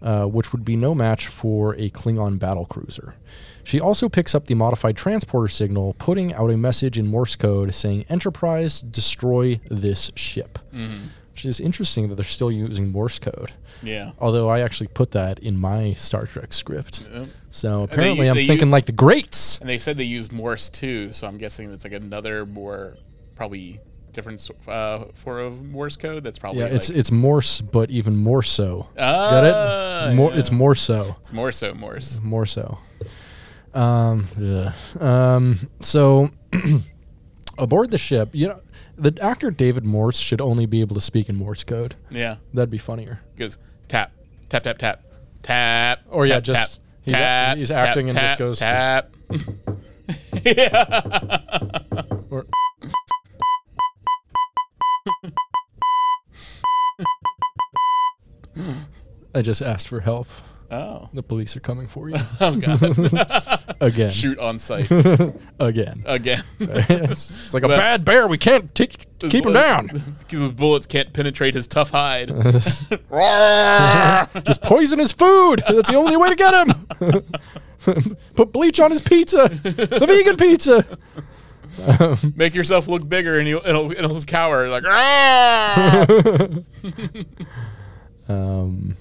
uh, 0.01 0.25
which 0.25 0.51
would 0.51 0.63
be 0.63 0.75
no 0.75 0.95
match 0.95 1.27
for 1.27 1.73
a 1.75 1.89
Klingon 1.89 2.39
battle 2.39 2.65
cruiser. 2.65 3.15
She 3.63 3.79
also 3.79 4.09
picks 4.09 4.35
up 4.35 4.47
the 4.47 4.55
modified 4.55 4.97
transporter 4.97 5.47
signal, 5.47 5.95
putting 5.97 6.33
out 6.33 6.49
a 6.51 6.57
message 6.57 6.97
in 6.97 7.07
Morse 7.07 7.35
code 7.35 7.73
saying, 7.73 8.05
Enterprise, 8.09 8.81
destroy 8.81 9.59
this 9.69 10.11
ship. 10.15 10.59
Which 11.33 11.45
is 11.45 11.59
interesting 11.59 12.09
that 12.09 12.15
they're 12.15 12.23
still 12.23 12.51
using 12.51 12.91
Morse 12.91 13.17
code. 13.19 13.51
yeah. 13.81 14.11
Although 14.19 14.49
I 14.49 14.59
actually 14.61 14.87
put 14.87 15.11
that 15.11 15.39
in 15.39 15.57
my 15.57 15.93
Star 15.95 16.23
Trek 16.27 16.53
script. 16.53 17.07
Yep. 17.11 17.27
So 17.49 17.83
apparently 17.83 18.27
I'm 18.29 18.35
they 18.35 18.45
thinking 18.47 18.67
u- 18.67 18.71
like 18.71 18.85
the 18.85 18.91
greats. 18.91 19.57
And 19.59 19.67
they 19.67 19.79
said 19.79 19.97
they 19.97 20.03
used 20.03 20.31
Morse 20.31 20.69
too, 20.69 21.11
so 21.11 21.27
I'm 21.27 21.37
guessing 21.39 21.71
it's 21.73 21.83
like 21.83 21.93
another 21.93 22.45
more 22.45 22.97
probably 23.35 23.79
different 24.11 24.47
uh, 24.67 25.05
form 25.15 25.39
of 25.43 25.63
Morse 25.65 25.95
code. 25.97 26.23
That's 26.23 26.37
probably 26.37 26.59
Yeah, 26.59 26.65
like, 26.65 26.75
it's 26.75 26.91
it's 26.91 27.11
Morse, 27.11 27.61
but 27.61 27.89
even 27.89 28.15
more 28.15 28.43
so. 28.43 28.87
ah, 28.99 29.29
Got 29.31 30.11
it? 30.11 30.15
More, 30.15 30.31
yeah. 30.31 30.37
It's 30.37 30.51
more 30.51 30.75
so. 30.75 31.15
it's 31.19 31.33
more 31.33 31.51
so 31.51 31.73
Morse. 31.73 32.21
More 32.21 32.45
so. 32.45 32.77
Um, 33.73 34.27
ugh. 34.39 35.01
um, 35.01 35.57
so 35.79 36.29
aboard 37.57 37.91
the 37.91 37.97
ship, 37.97 38.29
you 38.33 38.49
know, 38.49 38.59
the 38.97 39.17
actor 39.21 39.49
David 39.51 39.85
Morse 39.85 40.19
should 40.19 40.41
only 40.41 40.65
be 40.65 40.81
able 40.81 40.95
to 40.95 41.01
speak 41.01 41.29
in 41.29 41.35
Morse 41.35 41.63
code. 41.63 41.95
Yeah, 42.09 42.37
That'd 42.53 42.69
be 42.71 42.77
funnier. 42.77 43.21
goes 43.37 43.57
tap 43.87 44.11
tap 44.49 44.63
tap 44.63 44.77
tap 44.77 45.03
tap. 45.41 45.99
Or, 46.09 46.25
yeah, 46.25 46.35
tap, 46.35 46.43
just- 46.43 46.75
tap, 46.81 46.85
he's 47.01 47.13
tap, 47.13 47.57
he's 47.57 47.71
acting 47.71 48.09
and 48.09 48.17
just 48.17 48.37
goes- 48.37 48.59
tap. 48.59 49.11
Or 52.29 52.45
I 59.35 59.41
just 59.41 59.61
asked 59.61 59.87
for 59.87 60.01
help. 60.01 60.27
Oh, 60.75 61.07
The 61.13 61.21
police 61.21 61.55
are 61.55 61.59
coming 61.59 61.87
for 61.87 62.09
you 62.09 62.15
oh 62.41 62.55
god! 62.55 63.75
again. 63.81 64.09
Shoot 64.09 64.39
on 64.39 64.57
sight 64.57 64.89
Again. 65.59 66.01
again. 66.07 66.43
it's, 66.59 67.45
it's 67.45 67.53
like 67.53 67.61
a 67.61 67.67
bad 67.67 68.03
bear. 68.03 68.27
We 68.27 68.39
can't 68.39 68.73
take, 68.73 69.05
keep 69.19 69.45
him 69.45 69.53
down. 69.53 69.87
the 70.29 70.49
bullets 70.49 70.87
can't 70.87 71.13
penetrate 71.13 71.53
his 71.53 71.67
tough 71.67 71.91
hide. 71.91 72.29
Just 74.43 74.61
poison 74.63 74.97
his 74.97 75.11
food. 75.11 75.61
That's 75.67 75.89
the 75.91 75.95
only 75.95 76.17
way 76.17 76.29
to 76.29 76.35
get 76.35 76.53
him. 76.53 77.23
Put 78.35 78.51
bleach 78.51 78.79
on 78.79 78.89
his 78.89 79.01
pizza. 79.01 79.49
The 79.49 80.05
vegan 80.07 80.37
pizza. 80.37 80.85
Make 82.35 82.55
yourself 82.55 82.87
look 82.87 83.07
bigger, 83.07 83.37
and 83.37 83.47
he'll 83.47 83.61
it'll, 83.65 83.91
it'll 83.91 84.13
just 84.13 84.27
cower 84.27 84.69
like. 84.69 84.83
"Ah!" 84.87 86.05
Um, 88.29 88.95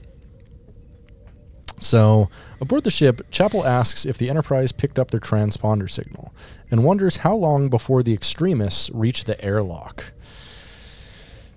so, 1.83 2.29
aboard 2.61 2.85
the 2.85 2.91
ship, 2.91 3.23
Chapel 3.31 3.67
asks 3.67 4.07
if 4.07 4.19
the 4.19 4.31
Enterprise 4.31 4.73
picked 4.73 4.99
up 4.99 5.11
their 5.11 5.21
transponder 5.21 5.91
signal 5.91 6.33
and 6.71 6.85
wonders 6.85 7.19
how 7.19 7.35
long 7.35 7.69
before 7.69 8.03
the 8.03 8.13
extremists 8.13 8.91
reach 8.91 9.25
the 9.25 9.43
airlock. 9.45 10.13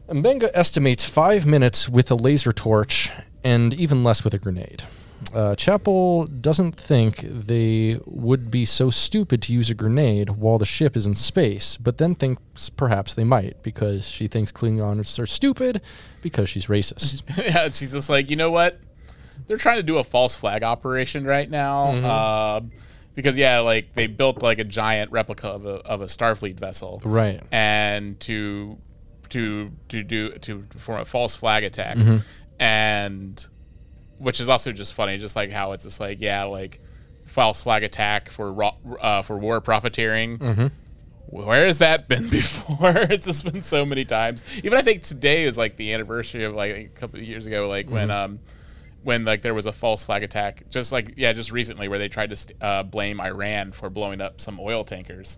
Mbenga 0.09 0.51
estimates 0.53 1.03
five 1.03 1.45
minutes 1.45 1.89
with 1.89 2.11
a 2.11 2.15
laser 2.15 2.51
torch 2.51 3.11
and 3.43 3.73
even 3.73 4.03
less 4.03 4.23
with 4.23 4.33
a 4.33 4.37
grenade. 4.37 4.83
Uh, 5.33 5.55
Chapel 5.55 6.25
doesn't 6.25 6.75
think 6.75 7.17
they 7.21 7.99
would 8.05 8.51
be 8.51 8.65
so 8.65 8.89
stupid 8.89 9.41
to 9.43 9.53
use 9.53 9.69
a 9.69 9.73
grenade 9.73 10.31
while 10.31 10.57
the 10.57 10.65
ship 10.65 10.95
is 10.95 11.05
in 11.05 11.15
space, 11.15 11.77
but 11.77 11.97
then 11.97 12.15
thinks 12.15 12.69
perhaps 12.69 13.13
they 13.13 13.23
might 13.23 13.61
because 13.63 14.07
she 14.07 14.27
thinks 14.27 14.51
Klingons 14.51 15.17
are 15.17 15.25
stupid 15.25 15.81
because 16.21 16.49
she's 16.49 16.67
racist. 16.67 17.23
yeah, 17.37 17.69
she's 17.71 17.93
just 17.93 18.09
like, 18.09 18.29
you 18.29 18.35
know 18.35 18.51
what? 18.51 18.79
They're 19.47 19.57
trying 19.57 19.77
to 19.77 19.83
do 19.83 19.97
a 19.97 20.03
false 20.03 20.35
flag 20.35 20.63
operation 20.63 21.25
right 21.25 21.49
now. 21.49 21.85
Mm-hmm. 21.91 22.05
Uh, 22.05 22.61
because 23.15 23.37
yeah, 23.37 23.59
like 23.59 23.93
they 23.93 24.07
built 24.07 24.41
like 24.41 24.59
a 24.59 24.63
giant 24.65 25.11
replica 25.11 25.47
of 25.47 25.65
a, 25.65 25.75
of 25.85 26.01
a 26.01 26.05
Starfleet 26.05 26.59
vessel, 26.59 27.01
Right. 27.05 27.41
And 27.51 28.19
to 28.21 28.77
to 29.29 29.71
to 29.89 30.03
do 30.03 30.31
to 30.31 30.59
perform 30.63 30.99
a 31.01 31.05
false 31.05 31.35
flag 31.35 31.63
attack, 31.63 31.97
Mm-hmm. 31.97 32.17
and 32.59 33.47
which 34.17 34.39
is 34.39 34.49
also 34.49 34.71
just 34.71 34.93
funny, 34.93 35.17
just 35.17 35.35
like 35.35 35.51
how 35.51 35.71
it's 35.73 35.83
just 35.85 35.99
like 35.99 36.21
yeah, 36.21 36.43
like 36.43 36.79
false 37.25 37.61
flag 37.61 37.83
attack 37.83 38.29
for 38.29 38.53
uh, 38.99 39.21
for 39.21 39.37
war 39.37 39.61
profiteering. 39.61 40.37
Mm-hmm. 40.39 40.67
Where 41.27 41.65
has 41.65 41.79
that 41.79 42.07
been 42.07 42.29
before? 42.41 42.91
it's 42.95 43.25
just 43.25 43.45
been 43.51 43.63
so 43.63 43.85
many 43.85 44.05
times. 44.05 44.43
Even 44.63 44.77
I 44.77 44.81
think 44.81 45.03
today 45.03 45.43
is 45.45 45.57
like 45.57 45.75
the 45.75 45.93
anniversary 45.93 46.43
of 46.43 46.53
like 46.53 46.75
a 46.75 46.83
couple 46.89 47.19
of 47.19 47.25
years 47.25 47.47
ago, 47.47 47.67
like 47.69 47.89
when 47.89 48.09
Mm-hmm. 48.09 48.33
um, 48.33 48.39
when 49.05 49.23
like 49.23 49.41
there 49.43 49.53
was 49.53 49.65
a 49.67 49.71
false 49.71 50.03
flag 50.03 50.23
attack, 50.23 50.63
just 50.69 50.91
like 50.91 51.13
yeah, 51.15 51.31
just 51.31 51.51
recently 51.51 51.87
where 51.87 51.99
they 51.99 52.09
tried 52.09 52.31
to 52.31 52.35
st- 52.35 52.57
uh, 52.61 52.83
blame 52.83 53.21
Iran 53.21 53.71
for 53.71 53.89
blowing 53.89 54.19
up 54.19 54.41
some 54.41 54.59
oil 54.59 54.83
tankers, 54.83 55.37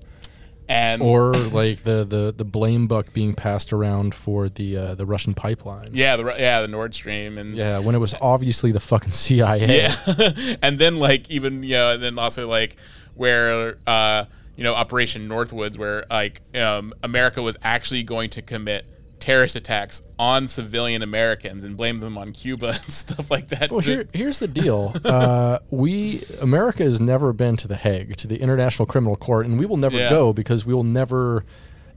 and 0.69 1.01
Or 1.01 1.33
like 1.33 1.83
the, 1.83 2.03
the, 2.03 2.33
the 2.35 2.45
blame 2.45 2.87
buck 2.87 3.11
being 3.13 3.33
passed 3.35 3.71
around 3.73 4.15
for 4.15 4.47
the 4.49 4.77
uh, 4.77 4.95
the 4.95 5.05
Russian 5.05 5.33
pipeline. 5.33 5.89
yeah, 5.91 6.15
the 6.15 6.33
yeah 6.39 6.61
the 6.61 6.67
Nord 6.69 6.95
Stream 6.95 7.37
and 7.37 7.55
Yeah, 7.55 7.79
when 7.79 7.93
it 7.93 7.99
was 7.99 8.15
obviously 8.21 8.71
the 8.71 8.79
fucking 8.79 9.11
CIA. 9.23 9.67
Yeah, 9.67 10.55
and 10.61 10.79
then 10.79 10.97
like 10.97 11.29
even 11.29 11.61
you 11.63 11.75
know, 11.75 11.91
and 11.91 12.01
then 12.01 12.17
also 12.17 12.47
like 12.47 12.77
where 13.15 13.77
uh, 13.85 14.25
you 14.55 14.63
know 14.63 14.73
Operation 14.75 15.27
Northwoods, 15.27 15.77
where 15.77 16.05
like 16.09 16.41
um, 16.55 16.93
America 17.03 17.41
was 17.41 17.57
actually 17.63 18.03
going 18.03 18.29
to 18.31 18.41
commit 18.41 18.85
terrorist 19.19 19.55
attacks 19.55 20.01
on 20.19 20.47
civilian 20.47 21.01
Americans 21.01 21.63
and 21.63 21.75
blame 21.77 21.99
them 21.99 22.17
on 22.17 22.31
Cuba 22.31 22.67
and 22.83 22.93
stuff 22.93 23.29
like 23.31 23.47
that. 23.49 23.71
Well, 23.71 23.81
here, 23.81 24.07
here's 24.13 24.39
the 24.39 24.47
deal. 24.47 24.93
Uh, 25.03 25.59
we 25.69 26.23
America 26.41 26.83
has 26.83 26.99
never 27.01 27.33
been 27.33 27.55
to 27.57 27.67
the 27.67 27.75
Hague, 27.75 28.15
to 28.17 28.27
the 28.27 28.37
International 28.41 28.85
Criminal 28.85 29.15
Court, 29.15 29.45
and 29.45 29.59
we 29.59 29.65
will 29.65 29.77
never 29.77 29.97
Yeah. 29.97 30.09
go 30.09 30.33
because 30.33 30.65
we 30.65 30.73
will 30.73 30.83
never, 30.83 31.43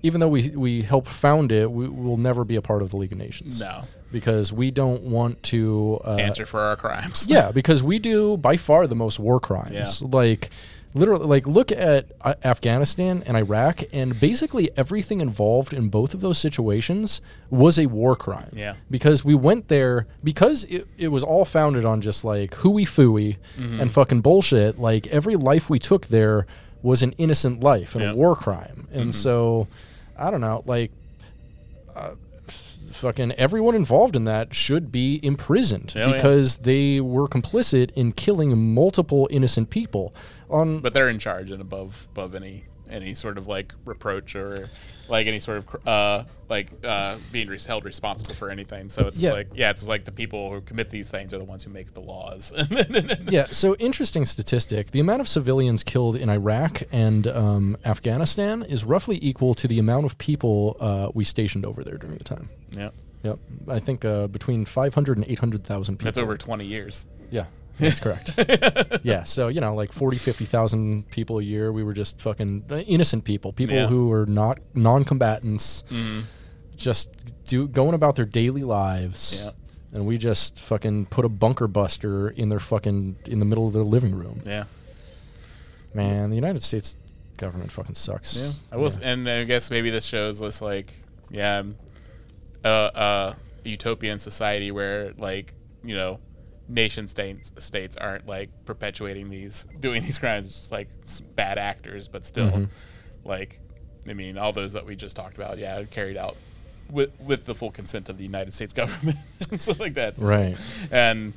even 0.03 0.21
though 0.21 0.29
we 0.29 0.49
we 0.51 0.83
helped 0.83 1.09
found 1.09 1.53
it, 1.53 1.71
we 1.71 1.89
will 1.89 2.17
never 2.17 2.45
be 2.45 2.57
a 2.57 2.63
part 2.63 2.83
of 2.83 2.91
the 2.91 2.97
League 2.97 3.13
of 3.13 3.19
Nations. 3.19 3.61
No. 3.61 3.85
because 4.13 4.53
we 4.53 4.71
don't 4.73 5.03
want 5.03 5.41
to 5.45 6.01
uh, 6.05 6.17
answer 6.17 6.45
for 6.45 6.61
our 6.61 6.75
crimes. 6.77 7.27
Yeah, 7.29 7.53
because 7.55 7.83
we 7.83 7.99
do 7.99 8.37
by 8.37 8.57
far 8.57 8.87
the 8.87 8.97
most 8.97 9.19
war 9.19 9.39
crimes. 9.41 10.03
Yeah. 10.03 10.09
Like 10.11 10.51
literally 10.95 11.27
like 11.27 11.47
look 11.47 11.71
at 11.71 12.11
uh, 12.23 12.35
Afghanistan 12.43 13.23
and 13.27 13.37
Iraq 13.37 13.83
and 13.93 14.19
basically 14.19 14.71
everything 14.77 15.21
involved 15.21 15.73
in 15.73 15.89
both 15.89 16.15
of 16.15 16.21
those 16.21 16.37
situations 16.39 17.21
was 17.49 17.79
a 17.79 17.87
war 17.87 18.17
crime. 18.17 18.51
Yeah. 18.53 18.75
Because 18.91 19.25
we 19.25 19.35
went 19.35 19.69
there 19.69 20.07
because 20.25 20.65
it, 20.65 20.89
it 20.99 21.09
was 21.09 21.23
all 21.23 21.45
founded 21.45 21.85
on 21.85 22.01
just 22.01 22.25
like 22.25 22.55
hooey 22.55 22.85
fooey 22.85 23.37
Mm-hmm. 23.59 23.81
and 23.81 23.93
fucking 23.93 24.21
bullshit. 24.23 24.79
Like 24.81 25.07
every 25.09 25.37
life 25.37 25.71
we 25.71 25.79
took 25.79 26.07
there 26.09 26.47
was 26.83 27.03
an 27.03 27.13
innocent 27.19 27.63
life 27.63 27.95
and 27.95 28.03
Yeah. 28.03 28.09
Mm-hmm. 28.11 28.17
a 28.19 28.23
war 28.23 28.35
crime. 28.37 28.89
And 28.93 29.15
so 29.15 29.69
I 30.19 30.31
don't 30.31 30.41
know, 30.41 30.63
like 30.67 30.91
fucking 32.57 33.33
everyone 33.33 33.75
involved 33.75 34.15
in 34.15 34.25
that 34.25 34.53
should 34.55 34.93
be 34.93 35.21
imprisoned 35.23 35.95
Oh, 35.97 36.01
yeah. 36.09 36.13
because 36.13 36.59
they 36.59 37.01
were 37.01 37.27
complicit 37.29 37.91
in 37.93 38.13
killing 38.13 38.75
multiple 38.75 39.27
innocent 39.31 39.71
people. 39.71 40.15
On 40.51 40.81
but 40.81 40.93
they're 40.93 41.09
in 41.09 41.19
charge 41.19 41.51
and 41.51 41.61
above 41.63 42.07
above 42.13 42.35
any 42.35 42.65
any 42.89 43.15
sort 43.15 43.39
of 43.39 43.47
like 43.47 43.73
reproach 43.85 44.35
or 44.35 44.69
like 45.09 45.29
any 45.29 45.39
sort 45.39 45.59
of 45.59 45.87
uh 45.87 46.25
like 46.49 46.73
uh 46.83 47.17
being 47.31 47.47
res- 47.47 47.65
held 47.65 47.85
responsible 47.85 48.35
for 48.35 48.51
anything. 48.51 48.89
So 48.89 49.07
it's 49.07 49.21
Yeah. 49.21 49.31
like 49.33 49.49
yeah, 49.55 49.71
it's 49.71 49.87
like 49.87 50.05
the 50.05 50.11
people 50.13 50.51
who 50.53 50.61
commit 50.61 50.91
these 50.91 51.09
things 51.09 51.33
are 51.33 51.39
the 51.39 51.45
ones 51.45 51.63
who 51.63 51.71
make 51.71 51.95
the 51.95 52.01
laws. 52.01 52.53
yeah, 53.29 53.47
so 53.47 53.77
interesting 53.77 54.25
statistic: 54.25 54.91
the 54.91 54.99
amount 54.99 55.21
of 55.21 55.29
civilians 55.29 55.85
killed 55.85 56.17
in 56.17 56.29
Iraq 56.29 56.83
and 56.91 57.29
um, 57.29 57.77
Afghanistan 57.85 58.65
is 58.65 58.83
roughly 58.85 59.21
equal 59.23 59.55
to 59.55 59.69
the 59.69 59.79
amount 59.79 60.05
of 60.07 60.19
people 60.19 60.77
uh, 60.81 61.11
we 61.15 61.23
stationed 61.23 61.65
over 61.65 61.85
there 61.85 61.97
during 61.97 62.19
the 62.19 62.25
time. 62.25 62.49
yeah, 62.73 62.91
Yep, 63.23 63.39
I 63.69 63.79
think 63.79 64.05
uh, 64.05 64.27
between 64.27 64.65
500 64.65 65.17
and 65.19 65.29
800,000 65.29 65.95
people. 65.97 66.05
that's 66.07 66.19
over 66.19 66.37
twenty 66.37 66.65
years. 66.67 67.07
Yeah, 67.31 67.45
that's 67.81 68.01
correct. 68.01 68.35
yeah, 69.03 69.23
so 69.25 69.49
you 69.49 69.61
know, 69.61 69.75
like 69.75 69.93
40, 69.93 70.17
50,000 70.19 71.11
people 71.11 71.39
a 71.39 71.43
year. 71.43 71.73
We 71.73 71.83
were 71.83 71.93
just 71.95 72.21
fucking 72.21 72.65
uh, 72.71 72.77
innocent 72.77 73.25
people, 73.25 73.53
people 73.53 73.75
Yeah. 73.77 73.87
who 73.87 74.09
were 74.09 74.27
not 74.27 74.59
non-combatants, 74.75 75.85
just 76.77 77.35
do 77.45 77.67
going 77.69 77.95
about 77.95 78.17
their 78.17 78.25
daily 78.25 78.63
lives. 78.63 79.43
Yeah. 79.45 79.51
And 79.93 80.07
we 80.07 80.19
just 80.19 80.59
fucking 80.61 81.07
put 81.07 81.25
a 81.25 81.29
bunker 81.29 81.67
buster 81.67 82.29
in 82.31 82.49
their 82.49 82.61
fucking 82.61 83.17
in 83.27 83.39
the 83.41 83.45
middle 83.45 83.67
of 83.67 83.73
their 83.73 83.83
living 83.83 84.15
room. 84.15 84.41
Yeah. 84.47 84.65
Man, 85.93 86.31
the 86.31 86.37
United 86.37 86.63
States 86.63 86.97
government 87.37 87.73
fucking 87.73 87.97
sucks. 87.97 88.37
Yeah, 88.71 88.77
I 88.77 88.81
was, 88.81 88.99
and 88.99 89.29
I 89.29 89.43
guess 89.45 89.71
maybe 89.71 89.91
this 89.91 90.05
shows 90.05 90.39
this 90.39 90.63
like, 90.63 90.93
yeah, 91.31 91.63
uh, 92.65 92.69
uh, 92.69 93.35
utopian 93.65 94.19
society 94.21 94.71
where 94.71 95.13
like 95.19 95.53
you 95.83 95.97
know, 95.97 96.21
nation 96.71 97.07
states 97.09 97.53
states 97.59 97.97
aren't 97.97 98.27
like 98.27 98.49
perpetuating 98.65 99.29
these 99.29 99.67
doing 99.81 100.03
these 100.03 100.19
crimes, 100.19 100.47
it's 100.47 100.59
just 100.61 100.73
like 100.73 100.89
bad 101.35 101.59
actors, 101.59 102.09
but 102.09 102.25
still, 102.25 102.69
like, 103.25 103.61
I 104.09 104.15
mean, 104.15 104.39
all 104.39 104.53
those 104.53 104.73
that 104.75 104.87
we 104.87 104.97
just 104.97 105.17
talked 105.17 105.37
about, 105.37 105.59
yeah, 105.59 105.83
carried 105.85 106.17
out 106.17 106.37
with 106.91 107.11
with 107.21 107.45
the 107.45 107.55
full 107.55 107.71
consent 107.71 108.09
of 108.09 108.17
the 108.17 108.25
United 108.25 108.55
States 108.55 108.73
government 108.81 109.19
and 109.51 109.61
stuff 109.61 109.81
like 109.81 109.95
that. 109.95 110.19
Right. 110.19 110.57
and 110.91 111.33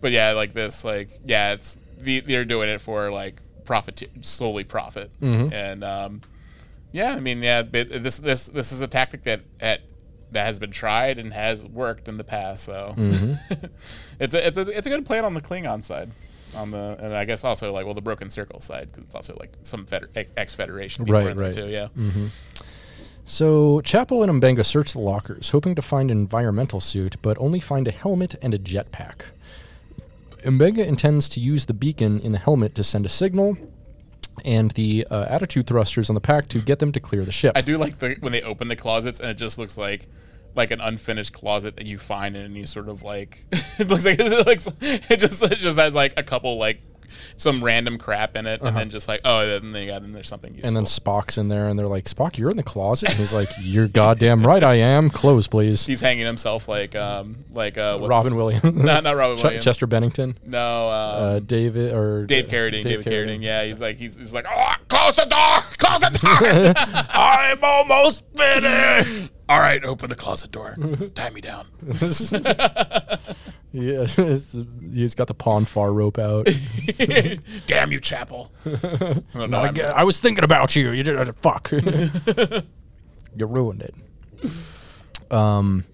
but 0.00 0.12
yeah, 0.12 0.32
like 0.32 0.54
this, 0.54 0.84
like 0.84 1.10
yeah, 1.26 1.52
it's 1.52 1.78
the, 2.00 2.20
they're 2.20 2.44
doing 2.44 2.68
it 2.68 2.80
for 2.80 3.10
like 3.10 3.40
profit, 3.64 4.08
solely 4.22 4.64
profit, 4.64 5.10
and 5.52 5.82
um, 5.82 6.20
yeah, 6.92 7.14
I 7.14 7.20
mean, 7.20 7.42
yeah, 7.42 7.62
this 7.62 8.18
this 8.18 8.46
this 8.46 8.72
is 8.72 8.80
a 8.80 8.86
tactic 8.86 9.24
that 9.24 9.40
at 9.60 9.80
that 10.32 10.44
has 10.46 10.58
been 10.60 10.70
tried 10.70 11.18
and 11.18 11.32
has 11.32 11.66
worked 11.66 12.08
in 12.08 12.16
the 12.18 12.24
past. 12.24 12.64
So 12.64 12.94
mm-hmm. 12.96 13.34
it's 14.20 14.34
a 14.34 14.46
it's 14.46 14.58
a 14.58 14.68
it's 14.76 14.86
a 14.86 14.90
good 14.90 15.06
plan 15.06 15.24
on 15.24 15.34
the 15.34 15.40
Klingon 15.42 15.82
side. 15.84 16.10
On 16.56 16.70
the 16.70 16.96
and 17.00 17.14
I 17.14 17.24
guess 17.26 17.44
also 17.44 17.72
like 17.72 17.84
well 17.84 17.94
the 17.94 18.00
Broken 18.02 18.30
Circle 18.30 18.60
side 18.60 18.88
'cause 18.92 19.04
it's 19.04 19.14
also 19.14 19.36
like 19.38 19.52
some 19.62 19.84
feder- 19.84 20.08
ex 20.36 20.54
Federation 20.54 21.04
people 21.04 21.20
Right, 21.20 21.30
in 21.30 21.36
there 21.36 21.46
right. 21.46 21.54
too. 21.54 21.68
Yeah, 21.68 21.88
mm-hmm. 21.96 22.26
So 23.26 23.82
Chapel 23.82 24.22
and 24.22 24.42
Mbenga 24.42 24.64
search 24.64 24.92
the 24.92 25.00
lockers, 25.00 25.50
hoping 25.50 25.74
to 25.74 25.82
find 25.82 26.10
an 26.10 26.16
environmental 26.18 26.80
suit, 26.80 27.16
but 27.20 27.36
only 27.38 27.60
find 27.60 27.86
a 27.86 27.90
helmet 27.90 28.34
and 28.40 28.54
a 28.54 28.58
jetpack. 28.58 29.26
Mbenga 30.44 30.86
intends 30.86 31.28
to 31.30 31.40
use 31.40 31.66
the 31.66 31.74
beacon 31.74 32.20
in 32.20 32.32
the 32.32 32.38
helmet 32.38 32.74
to 32.76 32.84
send 32.84 33.04
a 33.04 33.08
signal, 33.10 33.58
and 34.44 34.70
the 34.72 35.06
uh, 35.10 35.26
attitude 35.28 35.66
thrusters 35.66 36.08
on 36.10 36.14
the 36.14 36.20
pack 36.20 36.48
to 36.48 36.58
get 36.58 36.78
them 36.78 36.92
to 36.92 37.00
clear 37.00 37.24
the 37.24 37.32
ship. 37.32 37.52
I 37.56 37.60
do 37.60 37.76
like 37.78 37.98
the 37.98 38.16
when 38.20 38.32
they 38.32 38.42
open 38.42 38.68
the 38.68 38.76
closets 38.76 39.20
and 39.20 39.30
it 39.30 39.34
just 39.34 39.58
looks 39.58 39.76
like 39.78 40.06
like 40.54 40.70
an 40.70 40.80
unfinished 40.80 41.32
closet 41.32 41.76
that 41.76 41.86
you 41.86 41.98
find 41.98 42.36
in 42.36 42.44
any 42.44 42.64
sort 42.64 42.88
of 42.88 43.02
like 43.02 43.44
it 43.78 43.88
looks 43.88 44.04
like 44.04 44.18
it 44.20 44.46
looks 44.46 44.68
it 44.80 45.18
just 45.18 45.42
it 45.42 45.58
just 45.58 45.78
has 45.78 45.94
like 45.94 46.14
a 46.16 46.22
couple 46.22 46.58
like 46.58 46.80
some 47.36 47.62
random 47.62 47.98
crap 47.98 48.36
in 48.36 48.46
it 48.46 48.60
and 48.62 48.76
then 48.76 48.90
just 48.90 49.08
like 49.08 49.20
oh 49.24 49.46
then 49.46 49.72
they 49.72 49.86
got 49.86 50.02
then 50.02 50.12
there's 50.12 50.28
something 50.28 50.52
useful. 50.54 50.68
and 50.68 50.76
then 50.76 50.84
Spock's 50.84 51.38
in 51.38 51.48
there, 51.48 51.68
and 51.68 51.78
they're 51.78 51.86
like, 51.86 52.04
"Spock, 52.06 52.38
you're 52.38 52.50
in 52.50 52.56
the 52.56 52.62
closet." 52.62 53.10
And 53.10 53.18
he's 53.18 53.32
like, 53.32 53.48
"You're 53.60 53.88
goddamn 53.88 54.46
right, 54.46 54.62
I 54.62 54.74
am. 54.76 55.10
Close, 55.10 55.46
please." 55.46 55.86
he's 55.86 56.00
hanging 56.00 56.26
himself 56.26 56.68
like 56.68 56.94
um 56.94 57.36
like 57.52 57.76
uh 57.78 57.98
what's 57.98 58.10
Robin 58.10 58.34
Williams, 58.36 58.62
not 58.84 59.04
not 59.04 59.16
Robin 59.16 59.36
Ch- 59.38 59.42
Williams 59.44 59.64
Chester 59.64 59.86
Bennington, 59.86 60.38
no 60.44 60.88
um, 60.88 61.22
uh, 61.22 61.38
David 61.40 61.92
or 61.92 62.26
Dave 62.26 62.46
Carradine, 62.48 62.82
David 62.82 63.06
Carradine. 63.06 63.38
Carradine. 63.38 63.42
Yeah, 63.42 63.64
he's 63.64 63.80
like 63.80 63.96
he's, 63.96 64.16
he's 64.16 64.32
like, 64.32 64.46
oh, 64.48 64.74
close 64.88 65.16
the 65.16 65.24
door, 65.24 65.58
close 65.78 66.00
the 66.00 66.18
door. 66.18 66.74
I'm 67.10 67.58
almost 67.62 68.24
finished. 68.34 69.30
All 69.48 69.60
right, 69.60 69.82
open 69.84 70.10
the 70.10 70.14
closet 70.14 70.50
door. 70.52 70.76
Tie 71.14 71.30
me 71.30 71.40
down. 71.40 71.66
Yeah, 73.72 74.04
he's 74.92 75.14
got 75.14 75.26
the 75.28 75.34
pon 75.34 75.64
farr 75.66 75.92
rope 75.92 76.18
out. 76.18 76.48
Damn 77.66 77.92
you, 77.92 78.00
Chapel. 78.00 78.50
No, 79.34 79.60
I'm- 79.60 79.70
again. 79.70 79.92
I 79.94 80.04
was 80.04 80.18
thinking 80.20 80.44
about 80.44 80.74
you. 80.74 80.90
You 80.90 81.02
did 81.02 81.36
fuck. 81.36 81.70
you 81.72 83.46
ruined 83.46 83.82
it. 83.82 83.94
Um. 85.32 85.84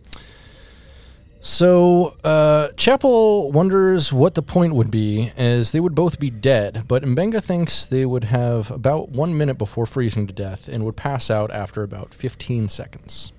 So 1.41 2.17
uh, 2.25 2.69
Chapel 2.77 3.53
wonders 3.53 4.11
what 4.15 4.35
the 4.35 4.41
point 4.41 4.75
would 4.75 4.91
be, 4.91 5.31
as 5.37 5.73
they 5.73 5.81
would 5.81 5.95
both 5.95 6.19
be 6.19 6.31
dead. 6.31 6.85
But 6.89 7.03
Mbenga 7.03 7.45
thinks 7.45 7.85
they 7.85 8.07
would 8.07 8.25
have 8.25 8.71
about 8.71 9.11
one 9.11 9.37
minute 9.37 9.59
before 9.59 9.85
freezing 9.85 10.27
to 10.27 10.33
death 10.33 10.69
and 10.69 10.87
would 10.87 10.97
pass 10.97 11.29
out 11.31 11.51
after 11.51 11.83
about 11.83 12.15
15 12.15 12.71
seconds. 12.71 13.34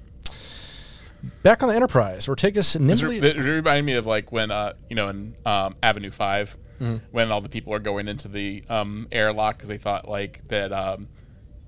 Back 1.43 1.64
on 1.64 1.70
the 1.70 1.76
Enterprise, 1.76 2.28
Ortegas 2.28 2.80
nimbly. 2.80 3.18
it 3.18 3.38
reminded 3.38 3.86
me 3.86 3.93
of 3.96 4.06
like 4.06 4.32
when 4.32 4.52
uh 4.52 4.74
you 4.89 4.96
know 4.96 5.10
in 5.10 5.36
um, 5.46 5.76
Avenue 5.84 6.12
5 6.12 6.58
Mm-hmm. 6.76 6.97
when 7.12 7.32
all 7.32 7.39
the 7.39 7.47
people 7.47 7.74
are 7.74 7.80
going 7.80 8.10
into 8.10 8.28
the 8.28 8.62
um 8.70 9.08
airlock 9.10 9.56
because 9.56 9.70
they 9.70 9.78
thought 9.78 10.10
like 10.10 10.46
that 10.50 10.74
um 10.74 11.08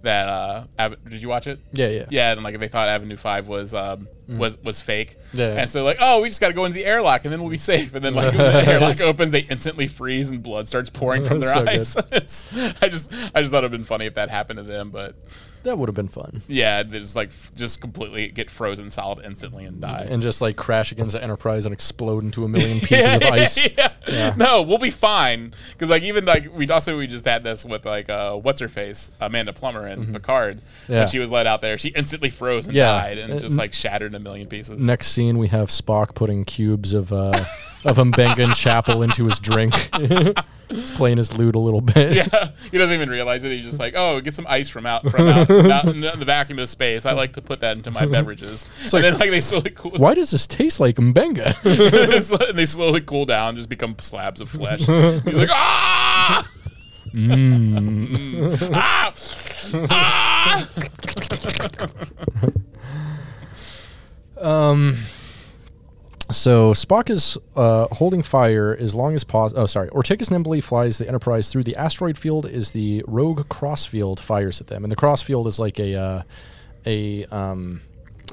that 0.01 0.27
uh 0.27 0.65
Ave- 0.77 0.97
did 1.07 1.21
you 1.21 1.29
watch 1.29 1.47
it 1.47 1.61
Yeah, 1.71 1.87
yeah. 1.87 2.05
yeah 2.09 2.31
and 2.33 2.43
like 2.43 2.59
they 2.59 2.67
thought 2.67 2.89
Avenue 2.89 3.15
Five 3.15 3.47
was 3.47 3.73
um 3.73 4.09
was 4.27 4.57
was 4.65 4.81
fake 4.81 5.15
Yeah, 5.31 5.53
yeah. 5.53 5.61
and 5.61 5.69
so 5.69 5.85
like 5.85 5.95
oh 6.01 6.21
we 6.21 6.27
just 6.27 6.41
got 6.41 6.49
to 6.49 6.53
go 6.53 6.65
into 6.65 6.75
the 6.75 6.83
airlock 6.85 7.23
and 7.23 7.31
then 7.31 7.39
we'll 7.39 7.49
be 7.49 7.57
safe 7.57 7.95
and 7.95 8.03
then 8.03 8.15
like 8.15 8.33
when 8.35 8.37
the 8.51 8.67
airlock 8.69 8.99
opens 8.99 9.31
they 9.31 9.43
instantly 9.43 9.87
freeze 9.87 10.27
and 10.27 10.43
blood 10.43 10.67
starts 10.67 10.89
pouring 10.89 11.23
from 11.25 11.39
their 11.39 11.53
So 11.53 11.65
eyes 11.65 11.95
I 12.81 12.89
just 12.89 13.13
I 13.33 13.39
just 13.39 13.51
thought 13.51 13.59
it'd 13.63 13.71
been 13.71 13.85
funny 13.85 14.07
if 14.07 14.15
that 14.15 14.29
happened 14.29 14.57
to 14.57 14.63
them 14.63 14.89
but 14.89 15.15
that 15.67 15.77
would 15.77 15.87
have 15.87 15.95
been 15.95 16.07
fun. 16.07 16.41
yeah 16.47 16.81
just 16.83 17.15
like 17.15 17.29
just 17.55 17.79
completely 17.81 18.29
get 18.29 18.49
frozen 18.49 18.89
solid 18.89 19.23
instantly 19.25 19.65
and 19.65 19.79
die 19.81 20.07
And 20.09 20.21
just 20.21 20.41
like 20.41 20.55
crash 20.55 20.91
against 20.91 21.13
the 21.13 21.21
Enterprise 21.23 21.65
and 21.65 21.73
explode 21.73 22.23
into 22.23 22.43
a 22.43 22.47
million 22.47 22.79
pieces 22.79 23.15
of 23.15 23.23
ice. 23.31 23.67
yeah. 24.07 24.33
No, 24.37 24.61
we'll 24.61 24.77
be 24.77 24.89
fine. 24.91 25.53
Because 25.73 25.89
like 25.89 26.03
even 26.03 26.25
like 26.25 26.47
we 26.55 26.67
also 26.69 26.97
we 26.97 27.05
just 27.07 27.25
had 27.25 27.43
this 27.43 27.63
with 27.65 27.85
like 27.85 28.09
uh 28.09 28.35
what's 28.35 28.59
her 28.59 28.69
face 28.69 29.11
Amanda 29.21 29.53
Plummer 29.53 29.85
and 29.85 30.13
Picard. 30.13 30.57
Mm-hmm. 30.57 30.91
Yeah. 30.93 30.99
When 30.99 31.07
she 31.09 31.19
was 31.19 31.29
let 31.29 31.45
out 31.47 31.61
there, 31.61 31.77
she 31.77 31.89
instantly 31.89 32.29
froze 32.29 32.67
and 32.67 32.75
Yeah. 32.75 32.91
died 32.93 33.17
and 33.17 33.33
Uh, 33.33 33.39
just 33.39 33.57
like 33.57 33.73
shattered 33.73 34.11
in 34.13 34.15
a 34.15 34.19
million 34.23 34.47
pieces. 34.47 34.81
Next 34.83 35.07
scene, 35.07 35.37
we 35.37 35.49
have 35.49 35.67
Spock 35.69 36.15
putting 36.15 36.45
cubes 36.45 36.93
of 36.93 37.11
uh, 37.11 37.43
of 37.85 37.97
Mbenga 37.97 38.43
and 38.45 38.55
Chapel 38.55 39.03
into 39.03 39.25
his 39.25 39.39
drink. 39.39 39.73
He's 40.69 40.91
playing 40.95 41.17
his 41.17 41.37
lute 41.37 41.55
a 41.55 41.59
little 41.59 41.79
bit. 41.81 42.13
Yeah, 42.15 42.49
he 42.71 42.77
doesn't 42.77 42.93
even 42.93 43.09
realize 43.09 43.43
it. 43.43 43.51
He's 43.51 43.63
just 43.65 43.79
like, 43.79 43.93
oh, 43.95 44.19
get 44.21 44.35
some 44.35 44.45
ice 44.49 44.69
from 44.69 44.85
out 44.85 45.07
from 45.09 45.27
out, 45.27 45.49
out 45.49 45.85
in 45.85 46.01
the 46.01 46.25
vacuum 46.25 46.59
of 46.59 46.67
space. 46.69 47.05
I 47.05 47.13
like 47.13 47.33
to 47.33 47.41
put 47.41 47.61
that 47.61 47.77
into 47.77 47.89
my 47.91 48.05
beverages. 48.11 48.65
and 48.83 48.93
like- 48.93 49.01
then 49.03 49.17
like 49.17 49.29
they 49.29 49.39
slowly 49.41 49.69
cool. 49.71 49.91
Why 49.91 50.13
does 50.13 50.31
this 50.31 50.45
taste 50.45 50.79
like 50.79 50.95
Mbenga? 50.97 51.55
and 52.49 52.57
they 52.57 52.65
slowly 52.65 53.01
cool 53.01 53.25
down, 53.25 53.55
just 53.55 53.69
become 53.69 53.95
slabs 53.99 54.41
of 54.41 54.49
flesh. 54.49 54.79
He's 54.81 55.35
like, 55.35 55.49
ah, 55.51 56.47
Mm. 57.13 58.69
ah, 58.73 59.13
ah. 59.89 60.67
So 66.29 66.73
Spock 66.73 67.09
is 67.09 67.37
uh, 67.55 67.87
holding 67.93 68.21
fire 68.21 68.75
as 68.77 68.93
long 68.93 69.15
as 69.15 69.23
possible. 69.23 69.61
Oh, 69.61 69.65
sorry. 69.65 69.89
Ortegas 69.89 70.29
nimbly 70.29 70.59
flies 70.61 70.97
the 70.97 71.07
Enterprise 71.07 71.51
through 71.51 71.63
the 71.63 71.75
asteroid 71.77 72.17
field 72.17 72.45
as 72.45 72.71
the 72.71 73.03
rogue 73.07 73.47
crossfield 73.49 74.19
fires 74.19 74.59
at 74.59 74.67
them, 74.67 74.83
and 74.83 74.91
the 74.91 74.95
crossfield 74.97 75.47
is 75.47 75.57
like 75.59 75.79
a 75.79 75.95
uh, 75.95 76.21
a 76.85 77.25
um, 77.27 77.79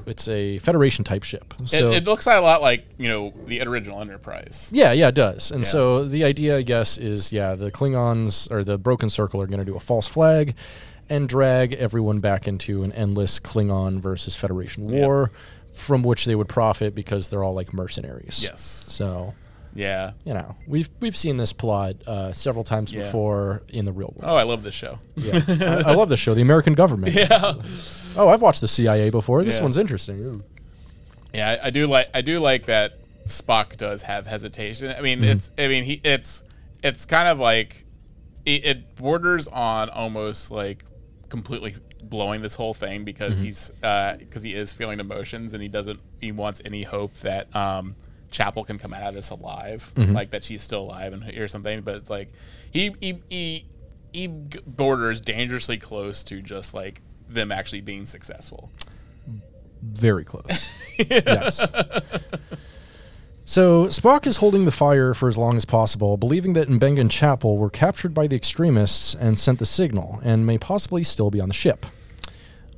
it's 0.05 0.27
a 0.27 0.59
Federation 0.59 1.05
type 1.05 1.23
ship. 1.23 1.53
So 1.63 1.91
it, 1.91 1.97
it 1.97 2.03
looks 2.05 2.27
a 2.27 2.39
lot 2.41 2.61
like 2.61 2.85
you 2.97 3.07
know 3.07 3.33
the 3.47 3.61
original 3.61 4.01
Enterprise. 4.01 4.69
yeah, 4.73 4.91
yeah, 4.91 5.07
it 5.07 5.15
does. 5.15 5.51
And 5.51 5.61
Yeah. 5.61 5.69
so 5.69 6.03
the 6.05 6.25
idea, 6.25 6.57
I 6.57 6.63
guess, 6.63 6.97
is 6.97 7.31
yeah, 7.31 7.55
the 7.55 7.71
Klingons 7.71 8.51
or 8.51 8.65
the 8.65 8.77
Broken 8.77 9.09
Circle 9.09 9.41
are 9.41 9.47
going 9.47 9.59
to 9.59 9.65
do 9.65 9.77
a 9.77 9.79
false 9.79 10.07
flag 10.07 10.53
and 11.07 11.29
drag 11.29 11.73
everyone 11.75 12.19
back 12.19 12.45
into 12.47 12.83
an 12.83 12.91
endless 12.91 13.39
Klingon 13.39 13.99
versus 13.99 14.35
Federation 14.35 14.87
war, 14.87 15.31
from 15.75 16.03
which 16.03 16.25
they 16.25 16.35
would 16.35 16.49
profit 16.49 16.95
because 16.95 17.29
they're 17.29 17.43
all 17.43 17.53
like 17.53 17.73
mercenaries. 17.73 18.41
Yes. 18.43 18.61
So 18.61 19.33
Yeah. 19.73 20.11
you 20.23 20.33
know, 20.33 20.55
we've 20.67 20.89
we've 21.01 21.15
seen 21.15 21.37
this 21.37 21.53
plot 21.53 21.95
uh, 22.07 22.31
several 22.31 22.63
times 22.63 22.93
Yeah. 22.93 23.03
before 23.03 23.63
in 23.69 23.85
the 23.85 23.91
real 23.93 24.13
world. 24.15 24.23
Oh, 24.23 24.35
I 24.37 24.43
love 24.43 24.63
this 24.63 24.73
show. 24.73 24.99
Yeah, 25.15 25.39
I, 25.47 25.83
I 25.91 25.93
love 25.93 26.09
this 26.09 26.19
show, 26.19 26.33
the 26.33 26.41
American 26.41 26.73
government. 26.73 27.13
Yeah. 27.15 27.53
Oh, 28.17 28.29
I've 28.29 28.41
watched 28.41 28.61
the 28.61 28.67
CIA 28.67 29.09
before. 29.09 29.43
This 29.43 29.57
Yeah. 29.57 29.63
one's 29.63 29.77
interesting. 29.77 30.19
Ooh. 30.21 30.43
Yeah, 31.33 31.57
I, 31.61 31.67
I 31.67 31.69
do 31.69 31.87
like 31.87 32.09
I 32.13 32.21
do 32.21 32.39
like 32.39 32.65
that 32.67 32.99
Spock 33.25 33.75
does 33.77 34.03
have 34.03 34.25
hesitation. 34.27 34.93
I 34.97 35.01
mean, 35.01 35.23
it's 35.23 35.51
I 35.57 35.67
mean 35.67 35.83
he 35.83 35.99
it's 36.03 36.43
it's 36.83 37.05
kind 37.05 37.27
of 37.27 37.39
like 37.39 37.85
it, 38.45 38.63
it 38.65 38.95
borders 38.95 39.47
on 39.49 39.89
almost 39.89 40.51
like 40.51 40.85
completely 41.27 41.75
blowing 42.09 42.41
this 42.41 42.55
whole 42.55 42.73
thing 42.73 43.03
because 43.03 43.37
mm-hmm. 43.37 43.45
he's 43.45 43.71
uh, 43.83 44.15
because 44.17 44.43
he 44.43 44.53
is 44.53 44.71
feeling 44.71 44.99
emotions 44.99 45.53
and 45.53 45.61
he 45.61 45.67
doesn't 45.67 45.99
he 46.19 46.31
wants 46.31 46.61
any 46.65 46.83
hope 46.83 47.13
that 47.15 47.53
um 47.55 47.95
Chapel 48.31 48.65
can 48.65 48.77
come 48.77 48.93
out 48.93 49.03
of 49.03 49.15
this 49.15 49.29
alive, 49.29 49.93
mm-hmm. 49.95 50.13
like 50.13 50.31
that 50.31 50.43
she's 50.43 50.61
still 50.61 50.83
alive 50.83 51.13
and 51.13 51.23
or 51.37 51.47
something. 51.47 51.81
But 51.81 51.95
it's 51.95 52.09
like 52.09 52.29
he 52.71 52.93
he 52.99 53.21
he, 53.29 53.65
he 54.11 54.27
borders 54.27 55.21
dangerously 55.21 55.77
close 55.77 56.23
to 56.25 56.41
just 56.41 56.73
like 56.73 57.01
them 57.29 57.51
actually 57.51 57.81
being 57.81 58.05
successful. 58.05 58.69
Very 59.81 60.25
close. 60.25 60.67
yes. 60.97 61.65
So 63.47 63.85
Spock 63.85 64.25
is 64.25 64.37
holding 64.37 64.65
the 64.65 64.71
fire 64.71 65.13
for 65.13 65.27
as 65.27 65.37
long 65.37 65.55
as 65.55 65.65
possible, 65.65 66.17
believing 66.17 66.53
that 66.53 66.67
Mbenga 66.67 66.99
and 66.99 67.11
Chapel 67.11 67.59
were 67.59 67.69
captured 67.69 68.11
by 68.11 68.25
the 68.25 68.35
extremists 68.35 69.13
and 69.13 69.37
sent 69.37 69.59
the 69.59 69.67
signal, 69.67 70.19
and 70.23 70.47
may 70.47 70.57
possibly 70.57 71.03
still 71.03 71.29
be 71.29 71.39
on 71.39 71.49
the 71.49 71.53
ship. 71.53 71.85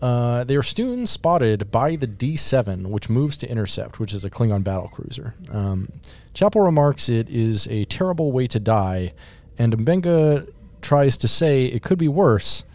Uh, 0.02 0.44
they 0.44 0.58
are 0.58 0.62
soon 0.62 1.08
spotted 1.08 1.72
by 1.72 1.96
the 1.96 2.06
D7, 2.06 2.88
which 2.88 3.10
moves 3.10 3.38
to 3.38 3.50
intercept, 3.50 3.98
which 3.98 4.14
is 4.14 4.26
a 4.26 4.30
Klingon 4.30 4.64
battle 4.64 4.90
cruiser. 4.90 5.36
Um, 5.50 5.90
Chapel 6.34 6.62
remarks 6.62 7.08
it 7.08 7.30
is 7.30 7.66
a 7.68 7.86
terrible 7.86 8.34
way 8.34 8.46
to 8.48 8.60
die, 8.60 9.14
and 9.58 9.76
Mbenga 9.76 10.52
tries 10.82 11.16
to 11.18 11.30
say 11.30 11.66
it 11.66 11.82
could 11.82 11.98
be 11.98 12.10
worse, 12.10 12.66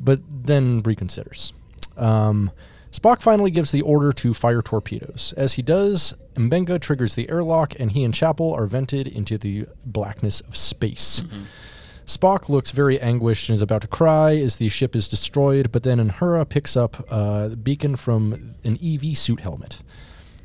but 0.00 0.20
then 0.28 0.82
reconsiders. 0.82 1.52
Um, 1.96 2.50
Spock 2.90 3.22
finally 3.22 3.50
gives 3.50 3.70
the 3.70 3.82
order 3.82 4.12
to 4.12 4.34
fire 4.34 4.62
torpedoes. 4.62 5.34
As 5.36 5.54
he 5.54 5.62
does, 5.62 6.14
Mbenga 6.38 6.80
triggers 6.80 7.14
the 7.14 7.28
airlock, 7.28 7.74
and 7.78 7.92
he 7.92 8.04
and 8.04 8.14
Chapel 8.14 8.54
are 8.54 8.66
vented 8.66 9.06
into 9.06 9.36
the 9.36 9.66
blackness 9.84 10.40
of 10.42 10.56
space. 10.56 11.22
Spock 12.06 12.48
looks 12.48 12.70
very 12.70 12.98
anguished 12.98 13.50
and 13.50 13.56
is 13.56 13.60
about 13.60 13.82
to 13.82 13.88
cry 13.88 14.36
as 14.36 14.56
the 14.56 14.70
ship 14.70 14.96
is 14.96 15.08
destroyed, 15.08 15.70
but 15.70 15.82
then 15.82 15.98
Uhura 15.98 16.48
picks 16.48 16.74
up 16.76 17.04
a 17.10 17.54
beacon 17.54 17.96
from 17.96 18.54
an 18.64 18.78
EV 18.82 19.16
suit 19.16 19.40
helmet. 19.40 19.82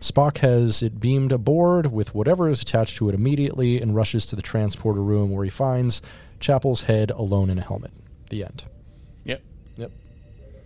Spock 0.02 0.40
has 0.40 0.84
it 0.84 1.00
beamed 1.00 1.32
aboard 1.32 1.94
with 1.94 2.14
whatever 2.14 2.50
is 2.50 2.62
attached 2.62 2.98
to 2.98 3.08
it 3.08 3.16
immediately 3.16 3.80
and 3.80 3.96
rushes 3.96 4.26
to 4.26 4.36
the 4.36 4.42
transporter 4.42 5.02
room 5.02 5.32
where 5.32 5.46
he 5.46 5.50
finds 5.50 6.02
Chapel's 6.42 6.84
head 6.84 7.10
alone 7.12 7.50
in 7.50 7.58
a 7.58 7.62
helmet. 7.62 7.92
The 8.30 8.44
end. 8.44 8.66
Yep. 9.24 9.42
Yep. 9.78 9.92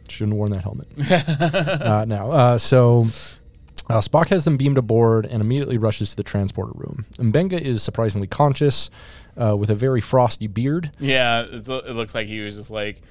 Shouldn't 0.07 0.31
have 0.31 0.37
worn 0.37 0.51
that 0.51 0.63
helmet. 0.63 0.87
uh, 1.83 2.05
now, 2.05 2.31
uh, 2.31 2.57
so 2.57 3.05
uh, 3.89 3.99
Spock 3.99 4.29
has 4.29 4.45
them 4.45 4.57
beamed 4.57 4.77
aboard 4.77 5.25
and 5.25 5.41
immediately 5.41 5.77
rushes 5.77 6.11
to 6.11 6.15
the 6.15 6.23
transporter 6.23 6.71
room. 6.75 7.05
Mbenga 7.17 7.59
is 7.61 7.83
surprisingly 7.83 8.27
conscious, 8.27 8.89
uh, 9.41 9.55
with 9.55 9.69
a 9.69 9.75
very 9.75 10.01
frosty 10.01 10.47
beard. 10.47 10.91
Yeah, 10.99 11.45
it's, 11.49 11.69
it 11.69 11.95
looks 11.95 12.13
like 12.15 12.27
he 12.27 12.39
was 12.41 12.57
just 12.57 12.71
like, 12.71 13.01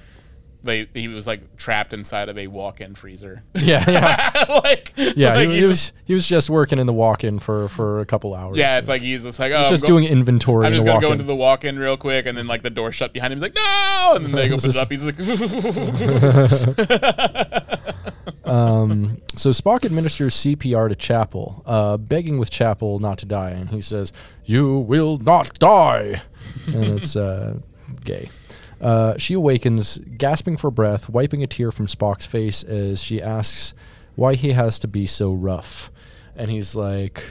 like 0.63 0.89
he 0.95 1.07
was 1.07 1.25
like 1.27 1.55
trapped 1.55 1.93
inside 1.93 2.29
of 2.29 2.37
a 2.37 2.47
walk-in 2.47 2.95
freezer. 2.95 3.43
Yeah, 3.55 3.83
yeah, 3.89 4.45
like, 4.63 4.91
yeah. 4.97 5.35
like 5.35 5.49
he, 5.49 5.55
he 5.61 5.61
was 5.61 5.69
just- 5.69 5.93
he 6.05 6.13
was 6.13 6.27
just 6.27 6.49
working 6.49 6.79
in 6.79 6.85
the 6.87 6.93
walk-in 6.93 7.39
for 7.39 7.67
for 7.69 7.99
a 8.01 8.05
couple 8.05 8.33
hours. 8.33 8.57
yeah, 8.57 8.77
it's 8.79 8.87
like 8.89 9.01
he's 9.01 9.23
just 9.23 9.39
like, 9.39 9.51
oh, 9.51 9.59
He's 9.59 9.69
just 9.69 9.83
go- 9.83 9.87
doing 9.87 10.05
inventory. 10.05 10.65
I'm 10.65 10.73
in 10.73 10.77
just 10.77 10.85
the 10.85 10.91
gonna 10.93 11.01
go 11.01 11.07
walk-in. 11.09 11.19
into 11.19 11.27
the 11.27 11.35
walk-in 11.35 11.79
real 11.79 11.97
quick, 11.97 12.25
and 12.25 12.37
then 12.37 12.47
like 12.47 12.63
the 12.63 12.69
door 12.69 12.91
shut 12.91 13.13
behind 13.13 13.31
him. 13.33 13.37
He's 13.37 13.43
like, 13.43 13.55
no, 13.55 14.13
and 14.15 14.25
then 14.25 14.31
they 14.33 14.51
opens 14.53 14.75
up. 14.77 14.89
He's 14.91 15.05
like, 15.05 15.17
So 19.37 19.51
Spock 19.51 19.85
administers 19.85 20.33
CPR 20.35 20.89
to 20.89 20.95
Chapel, 20.95 21.61
uh, 21.65 21.97
begging 21.97 22.39
with 22.39 22.49
Chapel 22.49 22.97
not 22.97 23.19
to 23.19 23.25
die, 23.27 23.51
and 23.51 23.69
he 23.69 23.81
says, 23.81 24.11
"You 24.45 24.79
will 24.79 25.19
not 25.19 25.59
die," 25.59 26.23
and 26.65 26.99
it's 26.99 27.15
uh, 27.15 27.59
gay. 28.03 28.29
Uh, 28.81 29.15
she 29.17 29.35
awakens, 29.35 29.99
gasping 30.17 30.57
for 30.57 30.71
breath, 30.71 31.07
wiping 31.07 31.43
a 31.43 31.47
tear 31.47 31.71
from 31.71 31.85
Spock's 31.85 32.25
face 32.25 32.63
as 32.63 33.03
she 33.03 33.21
asks 33.21 33.75
why 34.15 34.33
he 34.33 34.51
has 34.53 34.79
to 34.79 34.87
be 34.87 35.05
so 35.05 35.31
rough, 35.31 35.91
and 36.35 36.49
he's 36.49 36.73
like, 36.73 37.23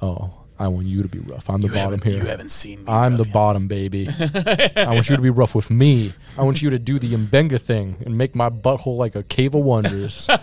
"Oh, 0.00 0.32
I 0.58 0.68
want 0.68 0.86
you 0.86 1.02
to 1.02 1.08
be 1.08 1.18
rough. 1.20 1.48
I'm 1.50 1.60
the 1.60 1.68
bottom 1.68 2.00
here. 2.00 2.22
you 2.22 2.26
haven't 2.26 2.52
seen 2.52 2.84
me. 2.84 2.90
I'm 2.90 3.16
the 3.16 3.24
yet." 3.24 3.32
bottom, 3.32 3.68
baby. 3.68 4.08
I 4.76 4.86
want 4.94 5.08
you 5.08 5.16
to 5.16 5.22
be 5.22 5.30
rough 5.30 5.54
with 5.54 5.70
me. 5.70 6.12
I 6.38 6.42
want 6.42 6.62
you 6.62 6.70
to 6.70 6.78
do 6.78 6.98
the 6.98 7.14
Mbenga 7.14 7.60
thing 7.60 7.96
and 8.06 8.16
make 8.16 8.34
my 8.34 8.48
butthole 8.48 8.96
like 8.96 9.14
a 9.14 9.22
cave 9.22 9.54
of 9.54 9.62
wonders. 9.62 10.26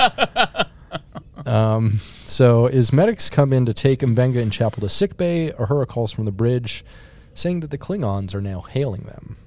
um, 1.45 1.97
so, 2.25 2.67
as 2.67 2.91
medics 2.91 3.29
come 3.29 3.53
in 3.53 3.65
to 3.65 3.73
take 3.73 3.99
Mbenga 3.99 4.41
and 4.41 4.51
Chapel 4.51 4.81
to 4.81 4.89
sickbay, 4.89 5.51
Uhura 5.51 5.87
calls 5.87 6.11
from 6.11 6.25
the 6.25 6.31
bridge, 6.31 6.83
saying 7.33 7.59
that 7.59 7.71
the 7.71 7.77
Klingons 7.77 8.33
are 8.33 8.41
now 8.41 8.61
hailing 8.61 9.03
them. 9.03 9.37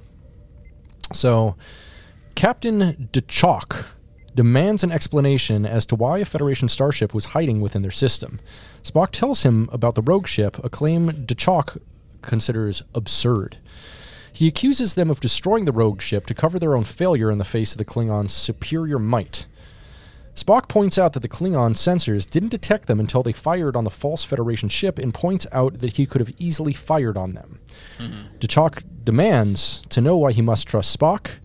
So, 1.12 1.56
Captain 2.34 3.08
DeChalk 3.12 3.86
demands 4.34 4.84
an 4.84 4.92
explanation 4.92 5.66
as 5.66 5.84
to 5.86 5.96
why 5.96 6.18
a 6.18 6.24
Federation 6.24 6.68
starship 6.68 7.12
was 7.12 7.26
hiding 7.26 7.60
within 7.60 7.82
their 7.82 7.90
system. 7.90 8.38
Spock 8.84 9.10
tells 9.10 9.42
him 9.42 9.68
about 9.72 9.96
the 9.96 10.02
rogue 10.02 10.28
ship, 10.28 10.62
a 10.62 10.70
claim 10.70 11.10
DeChalk 11.10 11.80
considers 12.22 12.82
absurd. 12.94 13.58
He 14.32 14.46
accuses 14.46 14.94
them 14.94 15.10
of 15.10 15.18
destroying 15.18 15.64
the 15.64 15.72
rogue 15.72 16.00
ship 16.00 16.26
to 16.26 16.34
cover 16.34 16.60
their 16.60 16.76
own 16.76 16.84
failure 16.84 17.30
in 17.32 17.38
the 17.38 17.44
face 17.44 17.72
of 17.72 17.78
the 17.78 17.84
Klingons' 17.84 18.30
superior 18.30 19.00
might. 19.00 19.46
Spock 20.38 20.68
points 20.68 20.98
out 20.98 21.14
that 21.14 21.20
the 21.20 21.28
Klingon 21.28 21.74
sensors 21.74 22.28
didn't 22.28 22.50
detect 22.50 22.86
them 22.86 23.00
until 23.00 23.22
they 23.22 23.32
fired 23.32 23.74
on 23.74 23.84
the 23.84 23.90
false 23.90 24.22
Federation 24.22 24.68
ship 24.68 24.98
and 24.98 25.12
points 25.12 25.46
out 25.50 25.80
that 25.80 25.96
he 25.96 26.06
could 26.06 26.20
have 26.20 26.34
easily 26.38 26.72
fired 26.72 27.16
on 27.16 27.32
them. 27.32 27.60
DeChalk 28.38 28.84
demands 29.02 29.84
to 29.88 30.00
know 30.00 30.16
why 30.16 30.32
he 30.32 30.40
must 30.40 30.68
trust 30.68 30.96
Spock, 30.96 31.40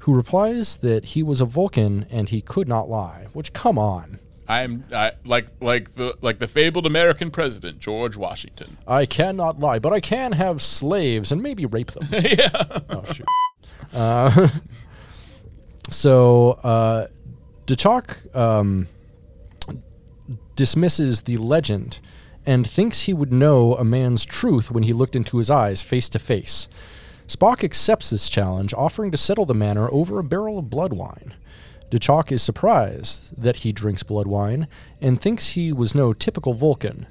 who 0.00 0.14
replies 0.14 0.76
that 0.76 1.06
he 1.06 1.22
was 1.22 1.40
a 1.40 1.44
Vulcan 1.44 2.06
and 2.08 2.28
he 2.28 2.40
could 2.40 2.68
not 2.68 2.88
lie. 2.88 3.26
Which, 3.32 3.52
come 3.52 3.78
on. 3.78 4.20
I'm 4.48 4.84
I, 4.92 5.10
like 5.24 5.46
like 5.60 5.94
the 5.94 6.16
like 6.20 6.38
the 6.38 6.46
fabled 6.46 6.86
American 6.86 7.32
president 7.32 7.80
George 7.80 8.16
Washington. 8.16 8.76
I 8.86 9.04
cannot 9.04 9.58
lie, 9.58 9.80
but 9.80 9.92
I 9.92 9.98
can 9.98 10.30
have 10.32 10.62
slaves 10.62 11.32
and 11.32 11.42
maybe 11.42 11.66
rape 11.66 11.90
them. 11.90 12.06
yeah. 12.12 12.80
Oh 12.88 13.02
shoot. 13.12 13.26
Uh, 13.92 14.48
so 15.90 16.60
uh, 16.62 17.08
DeChalk 17.66 18.34
um, 18.34 18.86
dismisses 20.54 21.22
the 21.22 21.36
legend 21.36 22.00
and 22.44 22.66
thinks 22.66 23.02
he 23.02 23.12
would 23.12 23.32
know 23.32 23.74
a 23.74 23.84
man's 23.84 24.24
truth 24.24 24.70
when 24.70 24.84
he 24.84 24.92
looked 24.92 25.16
into 25.16 25.38
his 25.38 25.50
eyes 25.50 25.82
face 25.82 26.08
to 26.10 26.18
face. 26.18 26.68
Spock 27.26 27.64
accepts 27.64 28.08
this 28.10 28.28
challenge, 28.28 28.72
offering 28.74 29.10
to 29.10 29.16
settle 29.16 29.46
the 29.46 29.54
matter 29.54 29.92
over 29.92 30.18
a 30.20 30.24
barrel 30.24 30.60
of 30.60 30.70
blood 30.70 30.92
wine. 30.92 31.34
DeChalk 31.90 32.30
is 32.30 32.42
surprised 32.42 33.40
that 33.40 33.56
he 33.56 33.72
drinks 33.72 34.04
blood 34.04 34.28
wine 34.28 34.68
and 35.00 35.20
thinks 35.20 35.50
he 35.50 35.72
was 35.72 35.94
no 35.94 36.12
typical 36.12 36.54
Vulcan. 36.54 37.06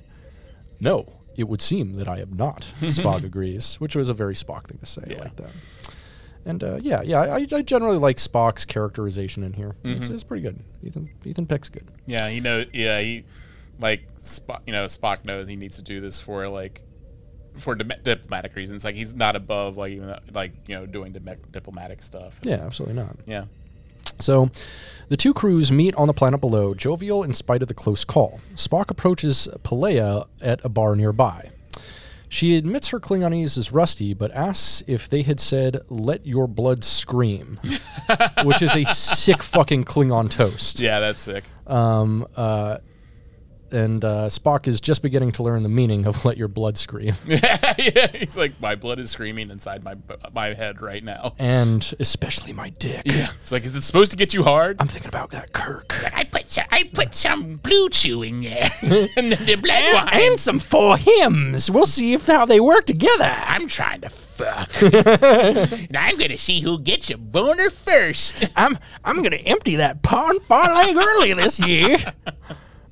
No, 0.79 1.11
it 1.35 1.49
would 1.49 1.61
seem 1.61 1.95
that 1.95 2.07
I 2.07 2.19
am 2.19 2.33
not. 2.33 2.71
Spock 2.79 3.25
agrees, 3.25 3.75
which 3.75 3.95
was 3.95 4.09
a 4.09 4.13
very 4.13 4.35
Spock 4.35 4.67
thing 4.67 4.77
to 4.79 4.85
say. 4.85 5.03
Yeah. 5.07 5.19
like 5.23 5.35
that. 5.35 5.51
And 6.45 6.63
uh, 6.63 6.77
yeah, 6.81 7.01
yeah, 7.01 7.21
I, 7.21 7.45
I 7.51 7.61
generally 7.63 7.97
like 7.97 8.17
Spock's 8.17 8.65
characterization 8.65 9.43
in 9.43 9.53
here. 9.53 9.75
It's, 9.83 10.09
it's 10.09 10.23
pretty 10.23 10.43
good. 10.43 10.59
Ethan 10.83 11.09
Ethan 11.25 11.47
Peck's 11.47 11.69
good. 11.69 11.89
Yeah, 12.05 12.29
he 12.29 12.39
knows. 12.39 12.67
Yeah, 12.71 12.99
he 12.99 13.23
like 13.79 14.07
Spock. 14.19 14.61
You 14.67 14.73
know, 14.73 14.85
Spock 14.85 15.25
knows 15.25 15.47
he 15.47 15.55
needs 15.55 15.77
to 15.77 15.81
do 15.81 15.99
this 15.99 16.19
for 16.19 16.47
like 16.47 16.83
for 17.55 17.73
dip- 17.73 18.03
diplomatic 18.03 18.55
reasons. 18.55 18.83
Like 18.83 18.95
he's 18.95 19.15
not 19.15 19.35
above 19.35 19.77
like 19.77 19.93
even 19.93 20.15
like 20.33 20.53
you 20.67 20.75
know 20.75 20.85
doing 20.85 21.13
dip- 21.13 21.51
diplomatic 21.51 22.03
stuff. 22.03 22.39
Yeah, 22.43 22.55
absolutely 22.55 22.95
not. 22.95 23.17
Yeah. 23.25 23.45
So, 24.19 24.49
the 25.09 25.17
two 25.17 25.33
crews 25.33 25.71
meet 25.71 25.93
on 25.95 26.07
the 26.07 26.13
planet 26.13 26.39
below, 26.39 26.73
jovial 26.73 27.23
in 27.23 27.33
spite 27.33 27.61
of 27.61 27.67
the 27.67 27.73
close 27.73 28.05
call. 28.05 28.39
Spock 28.55 28.89
approaches 28.89 29.49
Pelia 29.63 30.27
at 30.41 30.63
a 30.63 30.69
bar 30.69 30.95
nearby. 30.95 31.49
She 32.35 32.57
admits 32.57 32.89
her 32.89 32.99
Klingonese 32.99 33.57
is 33.57 33.71
rusty, 33.71 34.13
but 34.13 34.29
asks 34.33 34.83
if 34.87 35.07
they 35.07 35.21
had 35.21 35.39
said, 35.39 35.79
let 35.87 36.27
your 36.27 36.49
blood 36.49 36.83
scream, 36.83 37.61
which 38.43 38.61
is 38.61 38.75
a 38.75 38.83
sick 38.83 39.41
fucking 39.41 39.85
Klingon 39.85 40.29
toast. 40.29 40.81
Yeah, 40.81 40.99
that's 40.99 41.21
sick. 41.21 41.45
Um, 41.65 42.27
uh, 42.35 42.79
and 43.75 44.03
uh, 44.03 44.27
Spock 44.27 44.67
is 44.67 44.81
just 44.81 45.01
beginning 45.03 45.31
to 45.33 45.43
learn 45.43 45.63
the 45.63 45.69
meaning 45.69 46.05
of 46.05 46.25
let 46.25 46.37
your 46.37 46.47
blood 46.47 46.77
scream. 46.77 47.13
yeah, 47.27 48.07
he's 48.13 48.37
like 48.37 48.59
my 48.59 48.75
blood 48.75 48.99
is 48.99 49.11
screaming 49.11 49.51
inside 49.51 49.83
my 49.83 49.95
my 50.33 50.53
head 50.53 50.81
right 50.81 51.03
now. 51.03 51.35
and 51.37 51.93
especially 51.99 52.53
my 52.53 52.69
dick. 52.69 53.03
Yeah, 53.05 53.27
it's 53.41 53.51
like 53.51 53.65
is 53.65 53.75
it 53.75 53.81
supposed 53.81 54.11
to 54.11 54.17
get 54.17 54.33
you 54.33 54.43
hard? 54.43 54.77
I'm 54.79 54.87
thinking 54.87 55.09
about 55.09 55.31
that 55.31 55.53
Kirk. 55.53 55.93
I 56.15 56.23
put 56.23 56.49
some, 56.49 56.65
I 56.71 56.89
put 56.93 57.13
some 57.13 57.57
blue 57.57 57.89
chew 57.89 58.23
in 58.23 58.41
there, 58.41 58.69
and 58.81 59.33
the 59.33 59.59
blood 59.61 59.83
wine. 59.93 60.09
And 60.13 60.39
some 60.39 60.59
four 60.59 60.97
hymns. 60.97 61.69
We'll 61.69 61.85
see 61.85 62.13
if 62.13 62.27
how 62.27 62.45
they 62.45 62.59
work 62.59 62.85
together. 62.85 63.31
I'm 63.45 63.67
trying 63.67 64.01
to 64.01 64.09
fuck, 64.09 64.69
and 64.81 65.95
I'm 65.97 66.17
gonna 66.17 66.37
see 66.37 66.61
who 66.61 66.79
gets 66.79 67.09
a 67.09 67.17
boner 67.17 67.69
first. 67.69 68.49
I'm 68.55 68.77
I'm 69.03 69.21
gonna 69.21 69.37
empty 69.37 69.75
that 69.77 70.01
pon 70.01 70.39
farr 70.41 70.73
leg 70.73 70.95
early 70.95 71.33
this 71.33 71.59
year. 71.59 71.97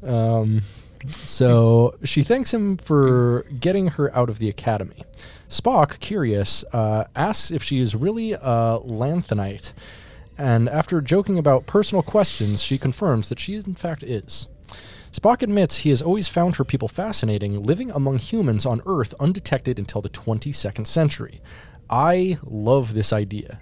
Um, 0.05 0.61
so 1.09 1.95
she 2.03 2.23
thanks 2.23 2.53
him 2.53 2.77
for 2.77 3.45
getting 3.59 3.87
her 3.89 4.15
out 4.15 4.29
of 4.29 4.39
the 4.39 4.49
academy. 4.49 5.03
Spock, 5.49 5.99
curious, 5.99 6.63
uh, 6.73 7.05
asks 7.15 7.51
if 7.51 7.61
she 7.61 7.79
is 7.79 7.95
really 7.95 8.33
a 8.33 8.79
lanthanite, 8.83 9.73
and 10.37 10.69
after 10.69 11.01
joking 11.01 11.37
about 11.37 11.67
personal 11.67 12.01
questions, 12.01 12.63
she 12.63 12.77
confirms 12.77 13.29
that 13.29 13.39
she 13.39 13.55
in 13.55 13.75
fact 13.75 14.03
is. 14.03 14.47
Spock 15.11 15.43
admits 15.43 15.77
he 15.77 15.89
has 15.89 16.01
always 16.01 16.27
found 16.27 16.55
her 16.55 16.63
people 16.63 16.87
fascinating, 16.87 17.61
living 17.61 17.91
among 17.91 18.17
humans 18.17 18.65
on 18.65 18.81
Earth 18.87 19.13
undetected 19.19 19.77
until 19.77 20.01
the 20.01 20.09
22nd 20.09 20.87
century. 20.87 21.39
I 21.95 22.37
love 22.43 22.93
this 22.95 23.13
idea. 23.13 23.59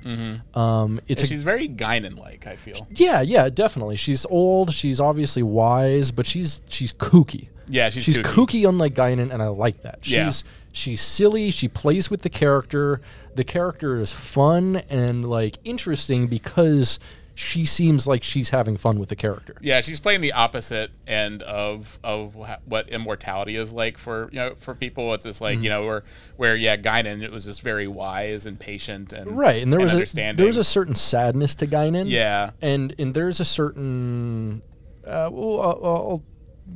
Um, 0.55 1.01
it's 1.07 1.21
a 1.23 1.27
She's 1.27 1.43
very 1.43 1.67
Guinan 1.67 2.17
like. 2.17 2.47
I 2.47 2.55
feel. 2.55 2.87
yeah, 2.95 3.19
yeah, 3.21 3.49
definitely. 3.49 3.97
She's 3.97 4.25
old. 4.27 4.71
She's 4.73 5.01
obviously 5.01 5.43
wise, 5.43 6.11
but 6.11 6.25
she's 6.25 6.61
she's 6.69 6.93
kooky. 6.93 7.47
Yeah, 7.67 7.89
she's 7.89 8.03
she's 8.03 8.17
kooky. 8.17 8.61
kooky, 8.61 8.69
unlike 8.69 8.93
Guinan, 8.95 9.31
and 9.33 9.41
I 9.43 9.47
like 9.47 9.81
that. 9.83 9.99
She's 10.01 10.13
Yeah. 10.15 10.31
she's 10.71 11.01
silly. 11.01 11.51
She 11.51 11.67
plays 11.67 12.09
with 12.09 12.21
the 12.21 12.29
character. 12.29 13.01
The 13.35 13.43
character 13.43 13.99
is 13.99 14.11
fun 14.13 14.77
and 14.89 15.29
like 15.29 15.57
interesting 15.65 16.27
because 16.27 16.99
she 17.41 17.65
seems 17.65 18.05
like 18.07 18.23
she's 18.23 18.49
having 18.51 18.77
fun 18.77 18.99
with 18.99 19.09
the 19.09 19.15
character. 19.15 19.55
Yeah, 19.61 19.81
she's 19.81 19.99
playing 19.99 20.21
the 20.21 20.31
opposite 20.31 20.91
end 21.07 21.41
of 21.43 21.99
of 22.03 22.35
what 22.65 22.87
immortality 22.89 23.55
is 23.55 23.73
like 23.73 23.97
for 23.97 24.29
you 24.31 24.37
know 24.39 24.55
for 24.55 24.73
people. 24.75 25.13
It's 25.13 25.25
just 25.25 25.41
like 25.41 25.55
Mm-hmm. 25.55 25.63
you 25.63 25.69
know 25.69 25.85
where 25.85 26.03
where 26.37 26.55
yeah, 26.55 26.77
Guinan 26.77 27.21
it 27.23 27.31
was 27.31 27.45
just 27.45 27.61
very 27.61 27.87
wise 27.87 28.45
and 28.45 28.59
patient 28.59 29.11
and 29.13 29.37
Right, 29.37 29.61
and 29.61 29.73
there 29.73 29.79
was 29.79 29.93
a 29.93 30.33
there 30.33 30.45
was 30.45 30.57
a 30.57 30.63
certain 30.63 30.95
sadness 30.95 31.55
to 31.55 31.67
Guinan. 31.67 32.05
Yeah. 32.09 32.51
and 32.61 32.93
and 32.99 33.13
there's 33.13 33.39
a 33.39 33.45
certain 33.45 34.61
uh, 35.05 35.29
we'll, 35.31 35.59
uh, 35.59 35.65
I'll, 35.65 36.23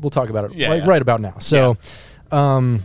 we'll 0.01 0.09
talk 0.09 0.29
about 0.29 0.45
it 0.45 0.53
Yeah, 0.55 0.69
like 0.69 0.83
yeah. 0.83 0.89
right 0.89 1.01
about 1.01 1.21
now. 1.21 1.35
So, 1.37 1.77
um, 2.31 2.83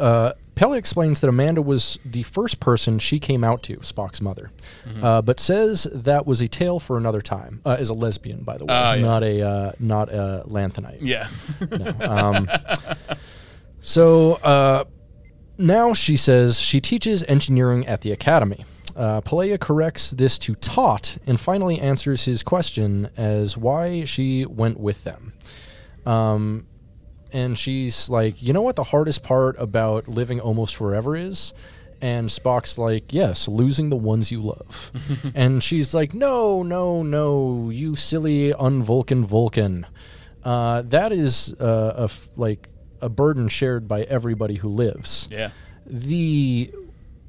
uh, 0.00 0.32
Pelia 0.54 0.76
explains 0.78 1.20
that 1.20 1.28
Amanda 1.28 1.62
was 1.62 1.98
the 2.04 2.22
first 2.24 2.60
person 2.60 2.98
she 2.98 3.18
came 3.18 3.42
out 3.44 3.62
to, 3.64 3.78
Spock's 3.78 4.20
mother, 4.20 4.50
Mm-hmm. 4.86 5.04
uh, 5.04 5.22
but 5.22 5.40
says 5.40 5.86
that 5.92 6.26
was 6.26 6.40
a 6.40 6.48
tale 6.48 6.78
for 6.78 6.96
another 6.96 7.20
time. 7.20 7.60
Uh, 7.64 7.76
is 7.80 7.88
a 7.90 7.94
lesbian, 7.94 8.42
by 8.44 8.58
the 8.58 8.64
way, 8.66 8.74
Ah, 8.74 8.92
yeah. 8.94 9.02
not 9.02 9.22
a 9.22 9.42
uh, 9.42 9.72
not 9.78 10.12
a 10.12 10.42
lanthanite. 10.46 11.00
yeah, 11.02 11.26
Um, 12.00 12.48
so 13.80 14.34
uh, 14.42 14.84
now 15.58 15.92
she 15.92 16.16
says 16.16 16.60
she 16.60 16.80
teaches 16.80 17.22
engineering 17.24 17.86
at 17.86 18.00
the 18.02 18.12
academy. 18.12 18.64
Uh, 18.94 19.20
Pelia 19.22 19.58
corrects 19.58 20.10
this 20.10 20.38
to 20.40 20.54
taught 20.54 21.16
and 21.26 21.40
finally 21.40 21.80
answers 21.80 22.26
his 22.26 22.42
question 22.42 23.08
as 23.16 23.56
why 23.56 24.04
she 24.04 24.44
went 24.44 24.78
with 24.78 25.04
them. 25.04 25.32
Um, 26.04 26.66
and 27.32 27.58
she's 27.58 28.08
like, 28.10 28.42
you 28.42 28.52
know 28.52 28.62
what 28.62 28.76
the 28.76 28.84
hardest 28.84 29.22
part 29.22 29.56
about 29.58 30.08
living 30.08 30.40
almost 30.40 30.76
forever 30.76 31.16
is? 31.16 31.54
And 32.00 32.28
Spock's 32.28 32.78
like, 32.78 33.12
yes, 33.12 33.46
losing 33.46 33.88
the 33.90 33.96
ones 33.96 34.32
you 34.32 34.42
love. 34.42 34.90
and 35.34 35.62
she's 35.62 35.94
like, 35.94 36.14
no, 36.14 36.62
no, 36.62 37.02
no, 37.02 37.70
you 37.70 37.94
silly 37.96 38.52
unvulcan 38.52 39.24
Vulcan. 39.24 39.86
Uh, 40.44 40.82
that 40.82 41.12
is 41.12 41.54
uh, 41.60 41.94
a 41.96 42.04
f- 42.04 42.28
like 42.36 42.68
a 43.00 43.08
burden 43.08 43.48
shared 43.48 43.86
by 43.86 44.02
everybody 44.02 44.56
who 44.56 44.68
lives. 44.68 45.28
yeah. 45.30 45.50
The 45.86 46.72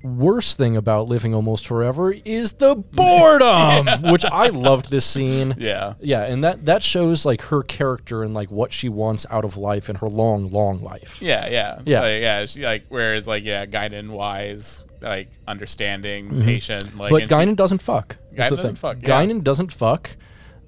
worst 0.03 0.57
thing 0.57 0.75
about 0.75 1.07
living 1.07 1.33
almost 1.33 1.65
forever 1.65 2.11
is 2.25 2.53
the 2.53 2.75
boredom, 2.75 4.03
which 4.11 4.25
I 4.25 4.47
loved 4.47 4.89
this 4.91 5.05
scene. 5.05 5.55
Yeah. 5.57 5.93
Yeah, 6.01 6.23
and 6.23 6.43
that 6.43 6.65
that 6.65 6.83
shows 6.83 7.25
like 7.25 7.41
her 7.43 7.63
character 7.63 8.23
and 8.23 8.33
like 8.33 8.51
what 8.51 8.73
she 8.73 8.89
wants 8.89 9.25
out 9.29 9.45
of 9.45 9.57
life 9.57 9.89
in 9.89 9.95
her 9.97 10.07
long, 10.07 10.51
long 10.51 10.81
life. 10.83 11.21
Yeah, 11.21 11.47
yeah, 11.47 11.79
Yeah. 11.85 12.01
like, 12.01 12.21
yeah. 12.21 12.45
She 12.45 12.61
like 12.63 12.83
whereas 12.89 13.27
like 13.27 13.43
yeah, 13.43 13.65
Guinan 13.65 14.09
wise, 14.09 14.85
like 15.01 15.29
understanding, 15.47 16.43
patient. 16.43 16.85
Mm-hmm. 16.85 16.97
but 16.97 17.21
and 17.21 17.21
she- 17.21 17.27
Guinan 17.35 17.55
doesn't 17.55 17.81
fuck. 17.81 18.17
Guinan 18.35 18.55
doesn't 18.57 18.75
fuck, 18.77 18.97
yeah. 19.01 19.09
Guinan 19.09 19.43
doesn't 19.43 19.71
fuck. 19.71 20.09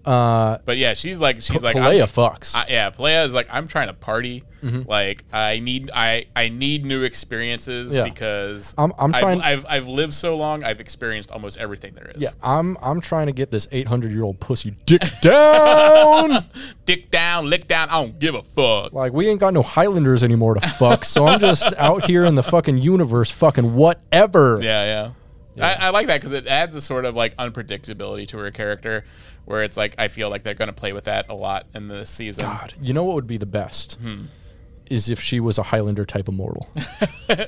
Uh, 0.05 0.59
but 0.65 0.77
yeah, 0.77 0.93
she's 0.93 1.19
like 1.19 1.41
she's 1.41 1.63
like 1.63 1.75
Pelia 1.75 2.03
fucks. 2.03 2.55
I, 2.55 2.67
yeah, 2.69 2.91
Pelia 2.91 3.25
is 3.25 3.33
like 3.33 3.47
I'm 3.49 3.67
trying 3.67 3.87
to 3.87 3.93
party. 3.93 4.43
Mm-hmm. 4.65 4.89
Like 4.89 5.23
I 5.31 5.59
need 5.59 5.91
I 5.93 6.25
I 6.35 6.49
need 6.49 6.85
new 6.85 7.03
experiences 7.03 7.95
Yeah. 7.95 8.03
because 8.03 8.73
I'm- 8.77 8.93
I'm 8.97 9.11
I've- 9.13 9.19
trying- 9.21 9.41
I've, 9.41 9.65
I've 9.69 9.87
lived 9.87 10.13
so 10.15 10.35
long. 10.35 10.63
I've 10.63 10.79
experienced 10.79 11.29
almost 11.31 11.57
everything 11.57 11.93
there 11.93 12.11
is. 12.15 12.21
yeah, 12.21 12.29
I'm 12.41 12.77
I'm 12.81 12.99
trying 13.01 13.27
to 13.27 13.31
get 13.31 13.51
this 13.51 13.67
800 13.71 14.11
year 14.11 14.23
old 14.23 14.39
pussy 14.39 14.75
dick 14.85 15.03
down. 15.21 16.45
Dick 16.85 17.11
down, 17.11 17.49
lick 17.49 17.67
down. 17.67 17.89
I 17.89 17.93
don't 18.01 18.17
give 18.19 18.35
a 18.35 18.43
fuck. 18.43 18.93
like 18.93 19.13
we 19.13 19.27
ain't 19.27 19.39
got 19.39 19.53
no 19.53 19.61
Highlanders 19.61 20.23
anymore 20.23 20.55
to 20.55 20.67
fuck, 20.67 21.05
so 21.05 21.27
I'm 21.27 21.39
just 21.39 21.73
out 21.77 22.05
here 22.05 22.25
in 22.25 22.35
the 22.35 22.43
fucking 22.43 22.77
universe 22.79 23.29
fucking 23.31 23.75
whatever. 23.75 24.59
Yeah, 24.61 25.11
yeah. 25.57 25.65
I, 25.79 25.87
I 25.87 25.89
like 25.91 26.07
that 26.07 26.19
because 26.19 26.33
it 26.33 26.47
adds 26.47 26.75
a 26.75 26.81
sort 26.81 27.05
of 27.05 27.15
like 27.15 27.35
unpredictability 27.37 28.27
to 28.29 28.37
her 28.39 28.51
character, 28.51 29.03
where 29.45 29.63
it's 29.63 29.77
like 29.77 29.95
I 29.97 30.09
feel 30.09 30.29
like 30.29 30.43
they're 30.43 30.53
going 30.53 30.67
to 30.67 30.73
play 30.73 30.91
with 30.91 31.05
that 31.05 31.29
a 31.29 31.33
lot 31.33 31.65
in 31.73 31.87
this 31.87 32.09
season. 32.09 32.43
God, 32.43 32.73
you 32.81 32.93
know 32.93 33.03
what 33.05 33.15
would 33.15 33.27
be 33.27 33.37
the 33.37 33.45
best? 33.45 33.93
Hmm. 34.01 34.25
Is 34.89 35.09
if 35.09 35.19
she 35.19 35.39
was 35.39 35.57
a 35.57 35.63
Highlander 35.63 36.05
type 36.05 36.27
immortal. 36.27 36.67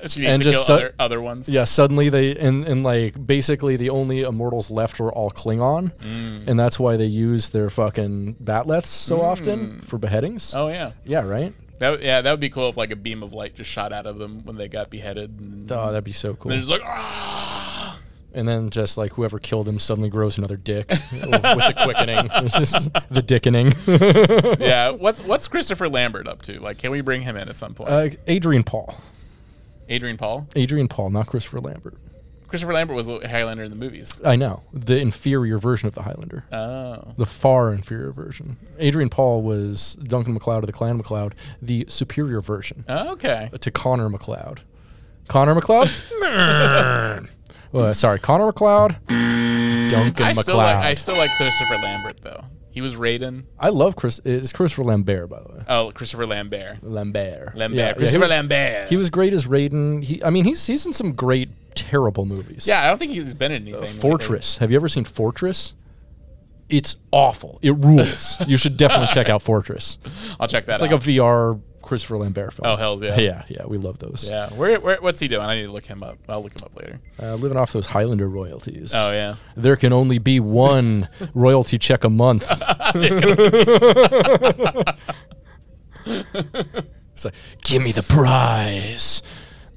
she 0.08 0.22
needs 0.22 0.34
And 0.34 0.44
to 0.44 0.52
just 0.52 0.54
kill 0.54 0.64
su- 0.66 0.74
other, 0.74 0.94
other 1.00 1.22
ones. 1.22 1.48
yeah, 1.50 1.64
suddenly 1.66 2.10
they 2.10 2.36
and, 2.36 2.66
and 2.66 2.84
like 2.84 3.26
basically 3.26 3.76
the 3.76 3.90
only 3.90 4.22
immortals 4.22 4.70
left 4.72 5.00
were 5.00 5.12
all 5.14 5.30
Klingon, 5.30 5.92
Mm. 6.02 6.48
and 6.48 6.60
that's 6.60 6.80
why 6.80 6.98
they 6.98 7.06
use 7.06 7.50
their 7.50 7.70
fucking 7.70 8.36
batleths 8.44 8.88
so 8.88 9.22
often 9.22 9.82
for 9.82 9.98
beheadings. 9.98 10.54
Oh 10.56 10.68
yeah. 10.70 10.92
Yeah, 11.06 11.22
right. 11.28 11.54
That 11.80 12.02
yeah, 12.02 12.22
that 12.22 12.32
would 12.32 12.40
be 12.40 12.50
cool 12.50 12.70
if 12.70 12.78
like 12.78 12.90
a 12.92 12.96
beam 12.96 13.22
of 13.22 13.34
light 13.34 13.54
just 13.54 13.70
shot 13.70 13.94
out 13.94 14.08
of 14.08 14.18
them 14.18 14.42
when 14.46 14.56
they 14.58 14.68
got 14.68 14.90
beheaded. 14.90 15.40
And 15.40 15.72
Oh, 15.72 15.88
that'd 15.92 16.04
be 16.04 16.12
so 16.12 16.34
cool. 16.34 16.50
they're 16.50 16.58
just 16.58 16.72
like, 16.72 16.82
ah. 16.84 17.57
And 18.38 18.48
then 18.48 18.70
just 18.70 18.98
like 18.98 19.14
whoever 19.14 19.40
killed 19.40 19.68
him 19.68 19.80
suddenly 19.80 20.10
grows 20.10 20.38
another 20.38 20.58
dick 20.58 20.90
with 20.90 21.00
the 21.32 21.74
quickening. 21.84 22.30
It's 22.46 22.58
just 22.58 22.94
the 23.10 23.22
dickening. 23.22 23.74
yeah. 24.60 24.90
What's 24.98 25.22
what's 25.24 25.48
Christopher 25.48 25.90
Lambert 25.90 26.28
up 26.28 26.42
to? 26.44 26.60
Like, 26.60 26.78
can 26.78 26.92
we 26.92 27.02
bring 27.02 27.22
him 27.24 27.36
in 27.36 27.50
at 27.50 27.58
some 27.58 27.74
point? 27.74 27.90
uh, 27.90 28.10
Adrian 28.28 28.64
Paul. 28.64 28.96
Adrian 29.90 30.18
Paul. 30.18 30.48
Adrian 30.56 30.88
Paul, 30.88 31.10
not 31.10 31.28
Christopher 31.28 31.60
Lambert. 31.60 31.96
Christopher 32.48 32.74
Lambert 32.74 32.96
was 32.96 33.08
the 33.08 33.28
Highlander 33.28 33.64
in 33.64 33.70
the 33.70 33.76
movies. 33.76 34.22
I 34.24 34.36
know 34.38 34.62
the 34.72 34.98
inferior 35.00 35.58
version 35.58 35.88
of 35.88 35.96
the 35.96 36.04
Highlander, 36.04 36.46
Oh. 36.52 37.14
the 37.18 37.26
far 37.26 37.74
inferior 37.74 38.12
version. 38.12 38.56
Adrian 38.80 39.10
Paul 39.10 39.42
was 39.42 39.96
Duncan 39.96 40.34
MacLeod 40.34 40.64
of 40.64 40.68
the 40.68 40.72
Clan 40.74 40.96
MacLeod, 40.98 41.36
the 41.62 41.86
superior 41.90 42.40
version 42.42 42.86
Okay. 42.90 43.50
to 43.60 43.72
Connor 43.72 44.08
MacLeod. 44.10 44.62
Connor 45.28 45.56
MacLeod. 45.56 45.90
uh, 47.74 47.94
sorry, 47.94 48.20
Connor 48.20 48.48
MacLeod. 48.48 48.98
Duncan 49.08 50.26
I 50.26 50.30
MacLeod. 50.30 50.38
still 50.38 50.58
like 50.58 50.76
I 50.76 50.94
still 50.96 51.18
like 51.18 51.32
Christopher 51.38 51.76
Lambert 51.76 52.22
though. 52.22 52.44
He 52.70 52.82
was 52.82 52.96
Raiden. 52.96 53.46
I 53.60 53.70
love 53.70 53.96
Chris. 53.96 54.22
It's 54.24 54.54
Christopher 54.54 54.84
Lambert, 54.84 55.30
by 55.30 55.40
the 55.40 55.50
way. 55.52 55.64
Oh, 55.68 55.92
Christopher 55.96 56.28
Lambert. 56.28 56.84
Lambert. 56.84 57.56
Lambert. 57.56 57.76
Yeah, 57.76 57.88
yeah, 57.88 57.94
Christopher 57.94 58.18
he 58.18 58.22
was, 58.22 58.30
Lambert. 58.30 58.90
He 58.90 58.98
was 58.98 59.10
great 59.10 59.34
as 59.34 59.48
Raiden. 59.48 60.04
He, 60.04 60.24
I 60.24 60.30
mean, 60.30 60.46
he's 60.46 60.64
he's 60.68 60.86
in 60.86 60.94
some 60.94 61.14
great 61.14 61.50
terrible 61.74 62.26
movies. 62.26 62.68
yeah, 62.68 62.84
I 62.84 62.90
don't 62.90 63.00
think 63.00 63.14
he's 63.14 63.34
been 63.34 63.52
in 63.52 63.68
anything. 63.68 63.88
Fortress. 64.00 64.58
Have 64.58 64.70
you 64.72 64.78
ever 64.78 64.90
seen 64.90 65.06
Fortress? 65.06 65.74
It's 66.70 66.98
awful. 67.12 67.60
It 67.62 67.72
rules. 67.84 68.38
you 68.48 68.58
should 68.58 68.78
definitely 68.78 69.08
check 69.14 69.30
out 69.30 69.42
Fortress. 69.42 69.98
I'll 70.40 70.48
check 70.48 70.66
that 70.68 70.74
It's 70.74 70.84
out. 70.84 70.92
like 70.92 71.02
a 71.02 71.04
VR 71.04 71.60
Christopher 71.88 72.18
Lambert 72.18 72.54
film. 72.54 72.68
Oh, 72.68 72.76
hells 72.76 73.02
yeah. 73.02 73.18
Yeah, 73.18 73.44
yeah, 73.48 73.66
we 73.66 73.78
love 73.78 73.98
those. 74.00 74.30
yeah. 74.30 74.50
Where, 74.50 74.78
where, 74.80 74.98
what's 75.00 75.22
he 75.22 75.30
doing? 75.30 75.46
I 75.46 75.56
need 75.56 75.64
to 75.64 75.72
look 75.72 75.86
him 75.86 76.04
up. 76.04 76.18
I'll 76.28 76.44
look 76.44 76.52
him 76.52 76.66
up 76.66 76.76
later. 76.76 77.00
Uh, 77.22 77.36
living 77.36 77.58
off 77.58 77.72
those 77.72 77.88
Highlander 77.88 78.28
royalties. 78.28 78.92
Oh, 78.94 79.12
yeah. 79.12 79.36
There 79.56 79.78
can 79.78 79.94
only 79.94 80.20
be 80.20 80.42
one 80.42 81.08
royalty 81.34 81.78
check 81.78 82.04
a 82.04 82.10
month. 82.10 82.46
it's 86.06 87.26
like, 87.26 87.34
give 87.64 87.82
me 87.84 87.94
the 87.94 88.04
prize. 88.04 89.22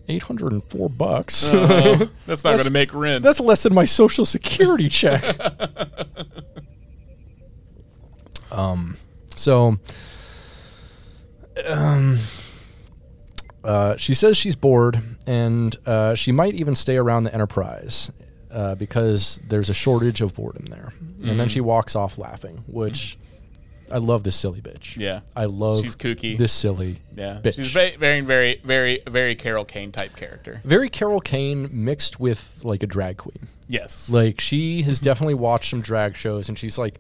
804 0.09 0.91
bucks. 0.91 1.51
That's 1.53 2.43
not 2.43 2.55
going 2.55 2.65
to 2.65 2.71
make 2.73 2.93
rent. 2.93 3.23
That's 3.23 3.39
less 3.39 3.63
than 3.63 3.73
my 3.73 3.85
social 3.85 4.27
security 4.27 4.89
check. 4.89 5.23
um, 8.51 8.97
so, 9.37 9.79
um, 11.67 12.19
uh, 13.65 13.97
she 13.97 14.15
says 14.15 14.37
she's 14.37 14.57
bored 14.57 15.01
and 15.27 15.77
uh, 15.87 16.15
she 16.15 16.33
might 16.33 16.55
even 16.55 16.75
stay 16.75 16.97
around 16.97 17.25
the 17.25 17.35
Enterprise 17.35 18.11
uh, 18.51 18.75
because 18.75 19.41
there's 19.47 19.69
a 19.69 19.75
shortage 19.75 20.21
of 20.21 20.35
boredom 20.35 20.67
there. 20.67 20.93
And 21.23 21.39
then 21.39 21.51
she 21.51 21.61
walks 21.61 21.95
off 21.95 22.17
laughing, 22.17 22.65
which 22.67 23.19
I 23.93 23.99
love 23.99 24.25
this 24.25 24.37
silly 24.37 24.61
bitch. 24.61 24.97
Yeah. 24.97 25.21
I 25.37 25.45
love 25.45 25.83
She's 25.83 25.97
kooky. 25.97 26.39
this 26.39 26.53
silly 26.53 27.01
yeah. 27.15 27.41
bitch. 27.43 27.57
She's 27.57 27.71
very, 27.73 27.97
very, 27.97 28.21
very, 28.23 28.61
very, 28.65 29.03
very 29.07 29.35
Carol 29.35 29.65
Kane 29.65 29.93
type 29.93 30.17
character. 30.17 30.61
Very 30.65 30.89
Carol 30.89 31.21
Kane 31.21 31.69
mixed 31.73 32.19
with 32.21 32.59
like 32.63 32.83
a 32.83 32.87
drag 32.87 33.19
queen. 33.19 33.49
Yes. 33.69 34.09
Like 34.09 34.41
she 34.41 34.83
has 34.83 35.01
definitely 35.01 35.35
watched 35.35 35.71
some 35.71 35.81
drag 35.83 36.17
shows 36.17 36.49
and 36.49 36.59
she's 36.59 36.79
like, 36.79 36.99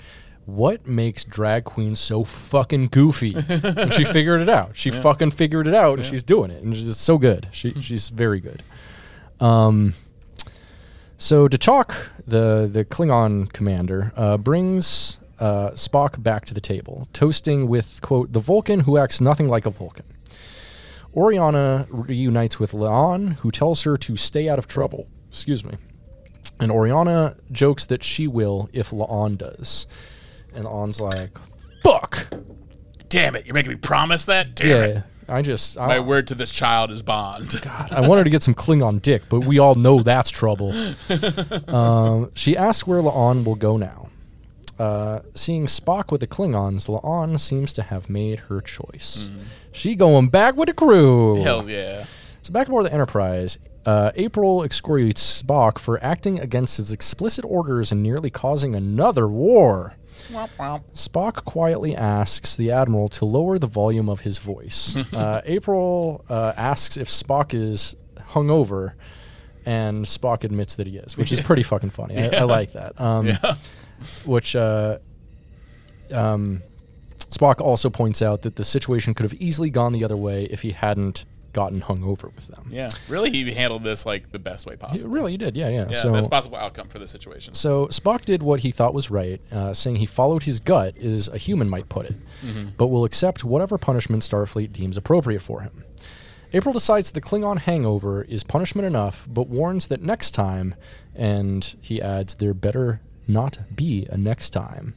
what 0.54 0.86
makes 0.86 1.24
drag 1.24 1.64
queens 1.64 2.00
so 2.00 2.24
fucking 2.24 2.88
goofy? 2.88 3.34
and 3.36 3.92
she 3.92 4.04
figured 4.04 4.40
it 4.40 4.48
out. 4.48 4.76
She 4.76 4.90
fucking 4.90 5.30
figured 5.32 5.66
it 5.66 5.74
out 5.74 5.98
and 5.98 6.06
she's 6.06 6.22
doing 6.22 6.50
it. 6.50 6.62
And 6.62 6.74
she's 6.74 6.86
just 6.86 7.00
so 7.02 7.18
good. 7.18 7.48
She 7.52 7.72
she's 7.80 8.08
very 8.08 8.40
good. 8.40 8.62
Um 9.40 9.94
so 11.16 11.48
Dachok, 11.48 12.08
the 12.26 12.68
the 12.70 12.84
Klingon 12.84 13.52
commander, 13.52 14.12
uh, 14.16 14.38
brings 14.38 15.18
uh, 15.38 15.70
Spock 15.70 16.22
back 16.22 16.44
to 16.46 16.54
the 16.54 16.60
table, 16.60 17.08
toasting 17.12 17.68
with 17.68 18.00
quote 18.02 18.32
the 18.32 18.40
Vulcan 18.40 18.80
who 18.80 18.96
acts 18.96 19.20
nothing 19.20 19.48
like 19.48 19.66
a 19.66 19.70
Vulcan. 19.70 20.06
Oriana 21.14 21.86
reunites 21.90 22.60
with 22.60 22.72
La'an, 22.72 23.34
who 23.36 23.50
tells 23.50 23.82
her 23.82 23.96
to 23.96 24.16
stay 24.16 24.48
out 24.48 24.58
of 24.58 24.68
trouble. 24.68 25.08
Excuse 25.28 25.64
me. 25.64 25.74
And 26.60 26.70
Oriana 26.70 27.36
jokes 27.50 27.84
that 27.86 28.04
she 28.04 28.26
will 28.26 28.68
if 28.72 28.90
La'an 28.90 29.36
does. 29.36 29.86
And 30.54 30.66
On's 30.66 31.00
like, 31.00 31.30
"Fuck." 31.82 32.26
Damn 33.08 33.34
it. 33.34 33.44
You're 33.44 33.54
making 33.54 33.72
me 33.72 33.76
promise 33.76 34.24
that? 34.26 34.54
Damn 34.54 34.68
Yeah, 34.68 34.82
it. 34.98 35.02
I 35.28 35.42
just 35.42 35.76
I, 35.78 35.86
My 35.88 36.00
word 36.00 36.28
to 36.28 36.34
this 36.34 36.50
child 36.52 36.90
is 36.90 37.02
bond. 37.02 37.60
God, 37.62 37.92
I 37.92 38.06
wanted 38.08 38.24
to 38.24 38.30
get 38.30 38.42
some 38.42 38.54
Klingon 38.54 39.02
dick, 39.02 39.22
but 39.28 39.44
we 39.44 39.58
all 39.58 39.74
know 39.74 40.02
that's 40.02 40.30
trouble. 40.30 40.72
Um, 41.68 42.30
she 42.34 42.56
asks 42.56 42.86
where 42.86 43.00
La'an 43.00 43.44
will 43.44 43.54
go 43.54 43.76
now. 43.76 44.08
Uh, 44.78 45.20
seeing 45.34 45.66
Spock 45.66 46.10
with 46.10 46.20
the 46.20 46.26
Klingons, 46.26 46.88
La'an 46.88 47.38
seems 47.38 47.72
to 47.74 47.82
have 47.82 48.08
made 48.08 48.40
her 48.40 48.60
choice. 48.60 49.28
She 49.72 49.94
going 49.94 50.28
back 50.30 50.56
with 50.56 50.68
the 50.68 50.74
crew. 50.74 51.36
Hells 51.42 51.68
yeah. 51.68 52.06
So 52.42 52.52
back 52.52 52.66
aboard 52.68 52.86
the 52.86 52.92
Enterprise, 52.92 53.58
uh, 53.84 54.10
April 54.14 54.62
excoriates 54.64 55.42
Spock 55.42 55.78
for 55.78 56.02
acting 56.02 56.40
against 56.40 56.78
his 56.78 56.90
explicit 56.92 57.44
orders 57.46 57.92
and 57.92 58.02
nearly 58.02 58.30
causing 58.30 58.74
another 58.74 59.28
war. 59.28 59.94
Spock 60.94 61.44
quietly 61.44 61.96
asks 61.96 62.56
the 62.56 62.70
Admiral 62.70 63.08
to 63.10 63.24
lower 63.24 63.58
the 63.58 63.66
volume 63.66 64.08
of 64.08 64.20
his 64.20 64.38
voice. 64.38 64.96
uh, 65.12 65.40
April 65.44 66.24
uh, 66.28 66.52
asks 66.56 66.96
if 66.96 67.08
Spock 67.08 67.54
is 67.54 67.96
hungover, 68.32 68.92
and 69.66 70.04
Spock 70.04 70.44
admits 70.44 70.76
that 70.76 70.86
he 70.86 70.96
is, 70.96 71.16
which 71.16 71.32
is 71.32 71.40
pretty 71.40 71.62
fucking 71.62 71.90
funny. 71.90 72.18
I, 72.18 72.40
I 72.40 72.42
like 72.42 72.72
that. 72.72 73.00
Um, 73.00 73.32
Which 74.24 74.56
uh, 74.56 74.98
um, 76.10 76.62
Spock 77.30 77.60
also 77.60 77.90
points 77.90 78.22
out 78.22 78.42
that 78.42 78.56
the 78.56 78.64
situation 78.64 79.14
could 79.14 79.24
have 79.24 79.34
easily 79.34 79.70
gone 79.70 79.92
the 79.92 80.04
other 80.04 80.16
way 80.16 80.44
if 80.44 80.62
he 80.62 80.72
hadn't 80.72 81.24
gotten 81.52 81.80
hung 81.80 82.02
over 82.04 82.28
with 82.28 82.48
them. 82.48 82.68
Yeah. 82.70 82.90
Really, 83.08 83.30
he 83.30 83.50
handled 83.52 83.82
this 83.84 84.06
like 84.06 84.30
the 84.32 84.38
best 84.38 84.66
way 84.66 84.74
He 84.74 84.76
possible. 84.78 85.10
really 85.10 85.32
he 85.32 85.38
did, 85.38 85.56
yeah, 85.56 85.68
yeah. 85.68 85.86
Yeah, 85.90 85.96
so, 85.96 86.12
best 86.12 86.30
possible 86.30 86.56
outcome 86.56 86.88
for 86.88 86.98
the 86.98 87.08
situation. 87.08 87.54
so 87.54 87.86
Spock 87.88 88.24
did 88.24 88.42
what 88.42 88.60
he 88.60 88.70
thought 88.70 88.94
was 88.94 89.10
right, 89.10 89.40
uh, 89.52 89.72
saying 89.74 89.96
he 89.96 90.06
followed 90.06 90.44
his 90.44 90.60
gut, 90.60 90.96
as 90.98 91.28
a 91.28 91.38
human 91.38 91.68
might 91.68 91.88
put 91.88 92.06
it, 92.06 92.16
but 92.76 92.88
will 92.88 93.04
accept 93.04 93.44
whatever 93.44 93.78
punishment 93.78 94.22
Starfleet 94.22 94.72
deems 94.72 94.96
appropriate 94.96 95.40
for 95.42 95.60
him. 95.60 95.84
April 96.52 96.72
decides 96.72 97.12
the 97.12 97.20
Klingon 97.20 97.58
hangover 97.58 98.22
is 98.24 98.42
punishment 98.42 98.84
enough, 98.86 99.26
but 99.30 99.48
warns 99.48 99.86
that 99.88 100.02
next 100.02 100.32
time, 100.32 100.74
and 101.14 101.76
he 101.80 102.02
adds, 102.02 102.34
there 102.36 102.54
better 102.54 103.00
not 103.28 103.58
be 103.76 104.06
a 104.10 104.16
next 104.16 104.50
time. 104.50 104.94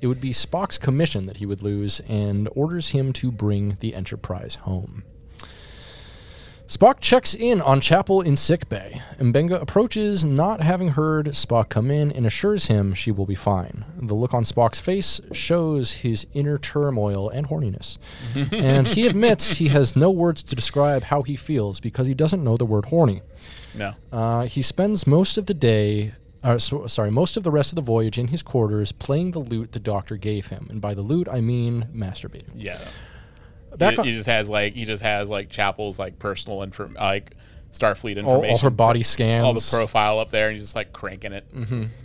It 0.00 0.06
would 0.06 0.20
be 0.20 0.30
Spock's 0.30 0.78
commission 0.78 1.26
that 1.26 1.38
he 1.38 1.46
would 1.46 1.62
lose, 1.62 2.00
and 2.08 2.48
orders 2.54 2.88
him 2.88 3.12
to 3.14 3.30
bring 3.30 3.76
the 3.80 3.94
Enterprise 3.94 4.56
home. 4.56 5.02
Spock 6.66 6.98
checks 6.98 7.34
in 7.34 7.60
on 7.60 7.78
Chapel 7.78 8.22
in 8.22 8.36
sickbay. 8.36 9.02
Mbenga 9.18 9.60
approaches, 9.60 10.24
not 10.24 10.62
having 10.62 10.88
heard 10.88 11.26
Spock 11.26 11.68
come 11.68 11.90
in, 11.90 12.10
and 12.10 12.24
assures 12.24 12.66
him 12.66 12.94
she 12.94 13.10
will 13.10 13.26
be 13.26 13.34
fine. 13.34 13.84
The 13.98 14.14
look 14.14 14.32
on 14.32 14.44
Spock's 14.44 14.80
face 14.80 15.20
shows 15.32 15.92
his 15.96 16.26
inner 16.32 16.56
turmoil 16.56 17.28
and 17.28 17.48
horniness. 17.48 17.98
and 18.52 18.88
he 18.88 19.06
admits 19.06 19.58
he 19.58 19.68
has 19.68 19.94
no 19.94 20.10
words 20.10 20.42
to 20.44 20.56
describe 20.56 21.02
how 21.02 21.22
he 21.22 21.36
feels 21.36 21.80
because 21.80 22.06
he 22.06 22.14
doesn't 22.14 22.42
know 22.42 22.56
the 22.56 22.64
word 22.64 22.86
horny. 22.86 23.20
No. 23.74 23.92
Uh, 24.10 24.46
he 24.46 24.62
spends 24.62 25.06
most 25.06 25.36
of 25.36 25.44
the 25.44 25.54
day, 25.54 26.14
uh, 26.42 26.58
so, 26.58 26.86
sorry, 26.86 27.10
most 27.10 27.36
of 27.36 27.42
the 27.42 27.50
rest 27.50 27.72
of 27.72 27.76
the 27.76 27.82
voyage 27.82 28.18
in 28.18 28.28
his 28.28 28.42
quarters 28.42 28.90
playing 28.90 29.32
the 29.32 29.38
lute 29.38 29.72
the 29.72 29.78
doctor 29.78 30.16
gave 30.16 30.46
him. 30.46 30.66
And 30.70 30.80
by 30.80 30.94
the 30.94 31.02
lute, 31.02 31.28
I 31.28 31.42
mean 31.42 31.88
masturbating. 31.94 32.52
Yeah. 32.54 32.78
Back 33.76 33.94
he, 33.94 33.98
on- 33.98 34.06
he 34.06 34.12
just 34.12 34.26
has 34.28 34.48
like 34.48 34.74
he 34.74 34.84
just 34.84 35.02
has 35.02 35.28
like 35.30 35.50
Chapel's 35.50 35.98
like 35.98 36.18
personal 36.18 36.62
info 36.62 36.90
like 36.94 37.34
Starfleet 37.72 38.16
information. 38.16 38.50
all 38.52 38.58
her 38.58 38.70
body 38.70 39.02
scans. 39.02 39.44
all 39.44 39.52
the 39.52 39.66
profile 39.68 40.20
up 40.20 40.30
there, 40.30 40.46
and 40.48 40.54
he's 40.54 40.62
just 40.62 40.76
like 40.76 40.92
cranking 40.92 41.32
it. 41.32 41.44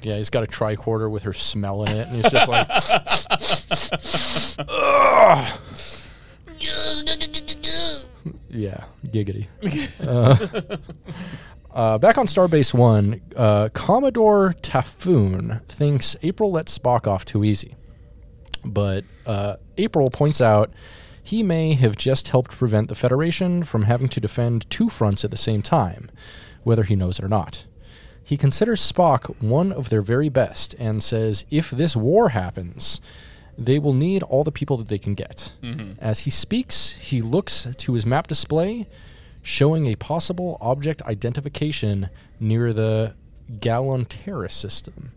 Yeah, 0.02 0.18
he's 0.18 0.32
got 0.32 0.44
a 0.44 0.48
tricorder 0.48 1.12
with 1.12 1.22
her 1.24 1.34
smell 1.34 1.84
in 1.84 1.96
it, 1.96 2.08
and 2.08 2.16
he's 2.16 2.32
just 2.32 2.50
like, 2.50 2.68
yeah, 8.50 8.84
giggity. 9.06 9.48
uh, 10.06 10.78
uh, 11.74 11.98
back 12.00 12.18
on 12.18 12.26
Starbase 12.26 12.74
One, 12.74 13.22
uh, 13.36 13.70
Commodore 13.74 14.54
Typhoon 14.62 15.62
thinks 15.68 16.16
April 16.24 16.52
let 16.52 16.66
Spock 16.66 17.08
off 17.08 17.26
too 17.26 17.44
easy, 17.44 17.76
but 18.66 19.04
uh, 19.26 19.56
April 19.78 20.10
points 20.10 20.42
out 20.42 20.72
he 21.30 21.44
may 21.44 21.76
have 21.76 21.96
just 21.96 22.30
helped 22.30 22.58
prevent 22.58 22.88
the 22.88 22.96
Federation 22.96 23.64
from 23.64 23.84
having 23.84 24.10
to 24.10 24.20
defend 24.20 24.68
two 24.72 24.90
fronts 24.90 25.24
at 25.24 25.30
the 25.30 25.38
same 25.38 25.62
time, 25.62 26.10
whether 26.64 26.82
he 26.82 26.96
knows 26.96 27.20
it 27.20 27.26
or 27.26 27.30
not. 27.30 27.66
He 28.24 28.36
considers 28.36 28.92
Spock 28.92 29.40
one 29.40 29.72
of 29.72 29.90
their 29.90 30.02
very 30.02 30.30
best 30.30 30.74
and 30.80 31.04
says 31.04 31.46
if 31.52 31.70
this 31.70 31.96
war 31.96 32.30
happens, 32.30 33.00
they 33.56 33.78
will 33.78 33.94
need 33.94 34.24
all 34.24 34.44
the 34.44 34.52
people 34.52 34.78
that 34.78 34.88
they 34.88 34.98
can 34.98 35.14
get. 35.14 35.54
Mm-hmm. 35.62 36.00
As 36.00 36.22
he 36.22 36.32
speaks, 36.32 36.94
he 36.94 37.22
looks 37.22 37.68
to 37.78 37.94
his 37.94 38.08
map 38.08 38.26
display, 38.26 38.88
showing 39.44 39.86
a 39.86 39.96
possible 39.98 40.58
object 40.60 41.04
identification 41.04 42.10
near 42.40 42.74
the 42.74 43.14
Gallanteris 43.52 44.54
system. 44.54 45.12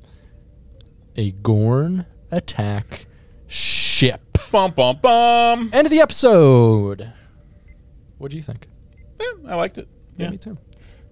A 1.17 1.31
Gorn 1.31 2.05
attack 2.31 3.07
ship. 3.47 4.32
Bum 4.51 4.73
bum 4.73 4.99
bum. 5.01 5.71
End 5.73 5.87
of 5.87 5.91
the 5.91 6.01
episode. 6.01 7.11
What 8.19 8.31
do 8.31 8.37
you 8.37 8.43
think? 8.43 8.69
Yeah, 9.21 9.51
I 9.51 9.55
liked 9.55 9.79
it. 9.79 9.89
Yeah. 10.17 10.31
me 10.31 10.37
too. 10.37 10.59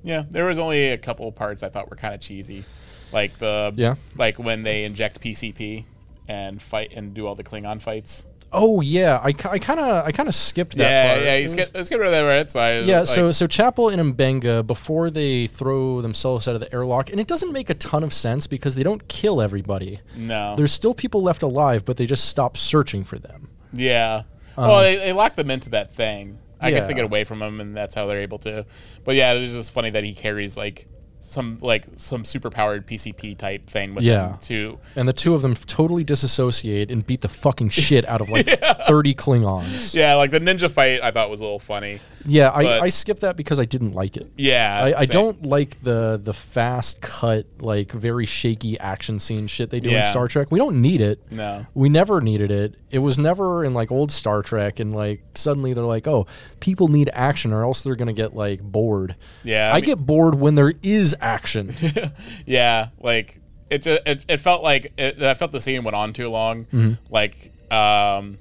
Yeah, 0.02 0.24
there 0.30 0.44
was 0.46 0.58
only 0.58 0.90
a 0.90 0.98
couple 0.98 1.30
parts 1.32 1.62
I 1.62 1.68
thought 1.68 1.88
were 1.90 1.96
kind 1.96 2.14
of 2.14 2.20
cheesy, 2.20 2.64
like 3.12 3.38
the 3.38 3.72
Yeah. 3.76 3.96
like 4.16 4.38
when 4.38 4.62
they 4.62 4.84
inject 4.84 5.20
PCP 5.20 5.84
and 6.28 6.60
fight 6.60 6.92
and 6.94 7.12
do 7.14 7.26
all 7.26 7.34
the 7.34 7.44
Klingon 7.44 7.80
fights. 7.82 8.26
Oh 8.52 8.80
yeah, 8.80 9.20
I, 9.22 9.32
kind 9.32 9.78
of 9.78 10.04
I 10.06 10.10
kind 10.10 10.28
of 10.28 10.34
skipped 10.34 10.76
that 10.76 10.82
Yeah, 10.90 11.14
part. 11.14 11.24
yeah. 11.24 11.38
He's 11.38 11.54
get, 11.54 11.72
let's 11.74 11.88
get 11.88 11.98
rid 12.00 12.06
of 12.06 12.12
that 12.12 12.22
right 12.22 12.50
side. 12.50 12.84
Yeah, 12.86 12.98
like, 13.00 13.06
so 13.06 13.30
so 13.30 13.46
Chapel 13.46 13.88
and 13.88 14.16
Mbenga 14.16 14.66
before 14.66 15.08
they 15.08 15.46
throw 15.46 16.00
themselves 16.00 16.48
out 16.48 16.54
of 16.56 16.60
the 16.60 16.72
airlock, 16.74 17.10
and 17.10 17.20
it 17.20 17.28
doesn't 17.28 17.52
make 17.52 17.70
a 17.70 17.74
ton 17.74 18.02
of 18.02 18.12
sense 18.12 18.46
because 18.48 18.74
they 18.74 18.82
don't 18.82 19.06
kill 19.08 19.40
everybody. 19.40 20.00
no, 20.16 20.56
There's 20.56 20.72
still 20.72 20.94
people 20.94 21.22
left 21.22 21.42
alive, 21.44 21.84
but 21.84 21.96
they 21.96 22.06
just 22.06 22.24
stop 22.24 22.56
searching 22.56 23.04
for 23.04 23.18
them. 23.18 23.48
yeah. 23.72 24.22
Um, 24.56 24.66
well, 24.68 24.80
they, 24.82 24.96
they 24.96 25.12
lock 25.12 25.36
them 25.36 25.48
into 25.48 25.70
that 25.70 25.94
thing. 25.94 26.38
I 26.60 26.70
guess 26.72 26.86
they 26.86 26.92
get 26.92 27.04
away 27.04 27.22
from 27.24 27.40
him, 27.40 27.60
and 27.60 27.74
that's 27.74 27.94
how 27.94 28.04
they're 28.06 28.18
able 28.18 28.38
to. 28.40 28.66
But 29.04 29.14
yeah, 29.14 29.32
it 29.32 29.42
is 29.42 29.52
just 29.54 29.70
funny 29.70 29.90
that 29.90 30.04
he 30.04 30.12
carries 30.12 30.56
like 30.56 30.86
some 31.20 31.58
like 31.60 31.86
some 31.96 32.22
superpowered 32.24 32.84
PCP 32.86 33.36
type 33.38 33.66
thing 33.68 33.94
with 33.94 34.04
Yeah. 34.04 34.30
him 34.30 34.38
too. 34.40 34.78
And 34.96 35.06
the 35.06 35.12
two 35.12 35.34
of 35.34 35.42
them 35.42 35.54
totally 35.54 36.02
disassociate 36.02 36.90
and 36.90 37.06
beat 37.06 37.20
the 37.20 37.28
fucking 37.28 37.68
shit 37.68 38.06
out 38.08 38.20
of 38.20 38.28
like 38.30 38.46
30 38.86 39.14
Klingons. 39.14 39.94
Yeah, 39.94 40.14
like 40.16 40.30
the 40.30 40.40
ninja 40.40 40.70
fight, 40.70 41.00
I 41.02 41.10
thought 41.10 41.30
was 41.30 41.40
a 41.40 41.44
little 41.44 41.58
funny. 41.58 42.00
Yeah, 42.26 42.50
I, 42.50 42.80
I 42.80 42.88
skipped 42.88 43.20
that 43.20 43.36
because 43.36 43.58
I 43.60 43.64
didn't 43.64 43.92
like 43.94 44.16
it. 44.16 44.30
Yeah, 44.36 44.92
I, 44.96 45.00
I 45.00 45.04
don't 45.06 45.44
like 45.44 45.82
the 45.82 46.20
the 46.22 46.34
fast 46.34 47.00
cut, 47.00 47.46
like 47.60 47.92
very 47.92 48.26
shaky 48.26 48.78
action 48.78 49.18
scene 49.18 49.46
shit 49.46 49.70
they 49.70 49.80
do 49.80 49.90
in 49.90 50.02
Star 50.04 50.28
Trek. 50.28 50.50
We 50.50 50.58
don't 50.58 50.80
need 50.82 51.00
it. 51.00 51.20
No. 51.30 51.66
We 51.74 51.88
never 51.88 52.20
needed 52.20 52.50
it. 52.50 52.74
It 52.90 52.98
was 52.98 53.18
never 53.18 53.64
in 53.64 53.72
like 53.72 53.92
old 53.92 54.10
Star 54.10 54.42
Trek 54.42 54.80
and 54.80 54.92
like 54.92 55.22
suddenly 55.34 55.72
they're 55.72 55.84
like, 55.84 56.06
oh, 56.08 56.26
people 56.58 56.88
need 56.88 57.08
action 57.12 57.52
or 57.52 57.62
else 57.62 57.82
they're 57.82 57.94
gonna 57.96 58.12
get 58.12 58.34
like 58.34 58.60
bored. 58.62 59.14
Yeah, 59.44 59.68
I, 59.68 59.70
I 59.70 59.74
mean- 59.76 59.84
get 59.84 59.98
bored 59.98 60.34
when 60.34 60.54
there 60.54 60.72
is 60.82 61.14
action. 61.20 61.74
Yeah, 62.46 62.88
like 62.98 63.40
it. 63.70 63.82
Just, 63.82 64.02
it, 64.06 64.24
it 64.28 64.36
felt 64.38 64.62
like 64.62 64.92
it, 64.98 65.22
I 65.22 65.34
felt 65.34 65.52
the 65.52 65.60
scene 65.60 65.84
went 65.84 65.94
on 65.94 66.12
too 66.12 66.28
long. 66.28 66.64
Mm-hmm. 66.66 66.94
Like, 67.10 67.52
um, 67.72 68.38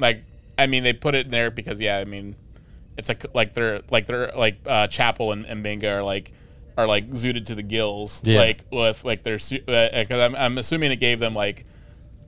like 0.00 0.24
I 0.58 0.66
mean, 0.66 0.82
they 0.82 0.92
put 0.92 1.14
it 1.14 1.26
in 1.26 1.30
there 1.30 1.50
because 1.50 1.80
yeah, 1.80 1.98
I 1.98 2.04
mean, 2.04 2.34
it's 2.96 3.08
like 3.08 3.24
like 3.34 3.54
they're 3.54 3.82
like 3.90 4.06
they're 4.06 4.32
like 4.36 4.58
uh, 4.66 4.88
Chapel 4.88 5.32
and, 5.32 5.46
and 5.46 5.64
Mbenga 5.64 5.98
are 5.98 6.02
like 6.02 6.32
are 6.76 6.86
like 6.86 7.10
zooted 7.10 7.46
to 7.46 7.54
the 7.54 7.62
gills. 7.62 8.22
Yeah. 8.24 8.40
Like 8.40 8.64
with 8.72 9.04
like 9.04 9.22
their 9.22 9.36
because 9.36 10.18
I'm 10.20 10.34
I'm 10.34 10.58
assuming 10.58 10.90
it 10.90 10.96
gave 10.96 11.20
them 11.20 11.34
like 11.34 11.64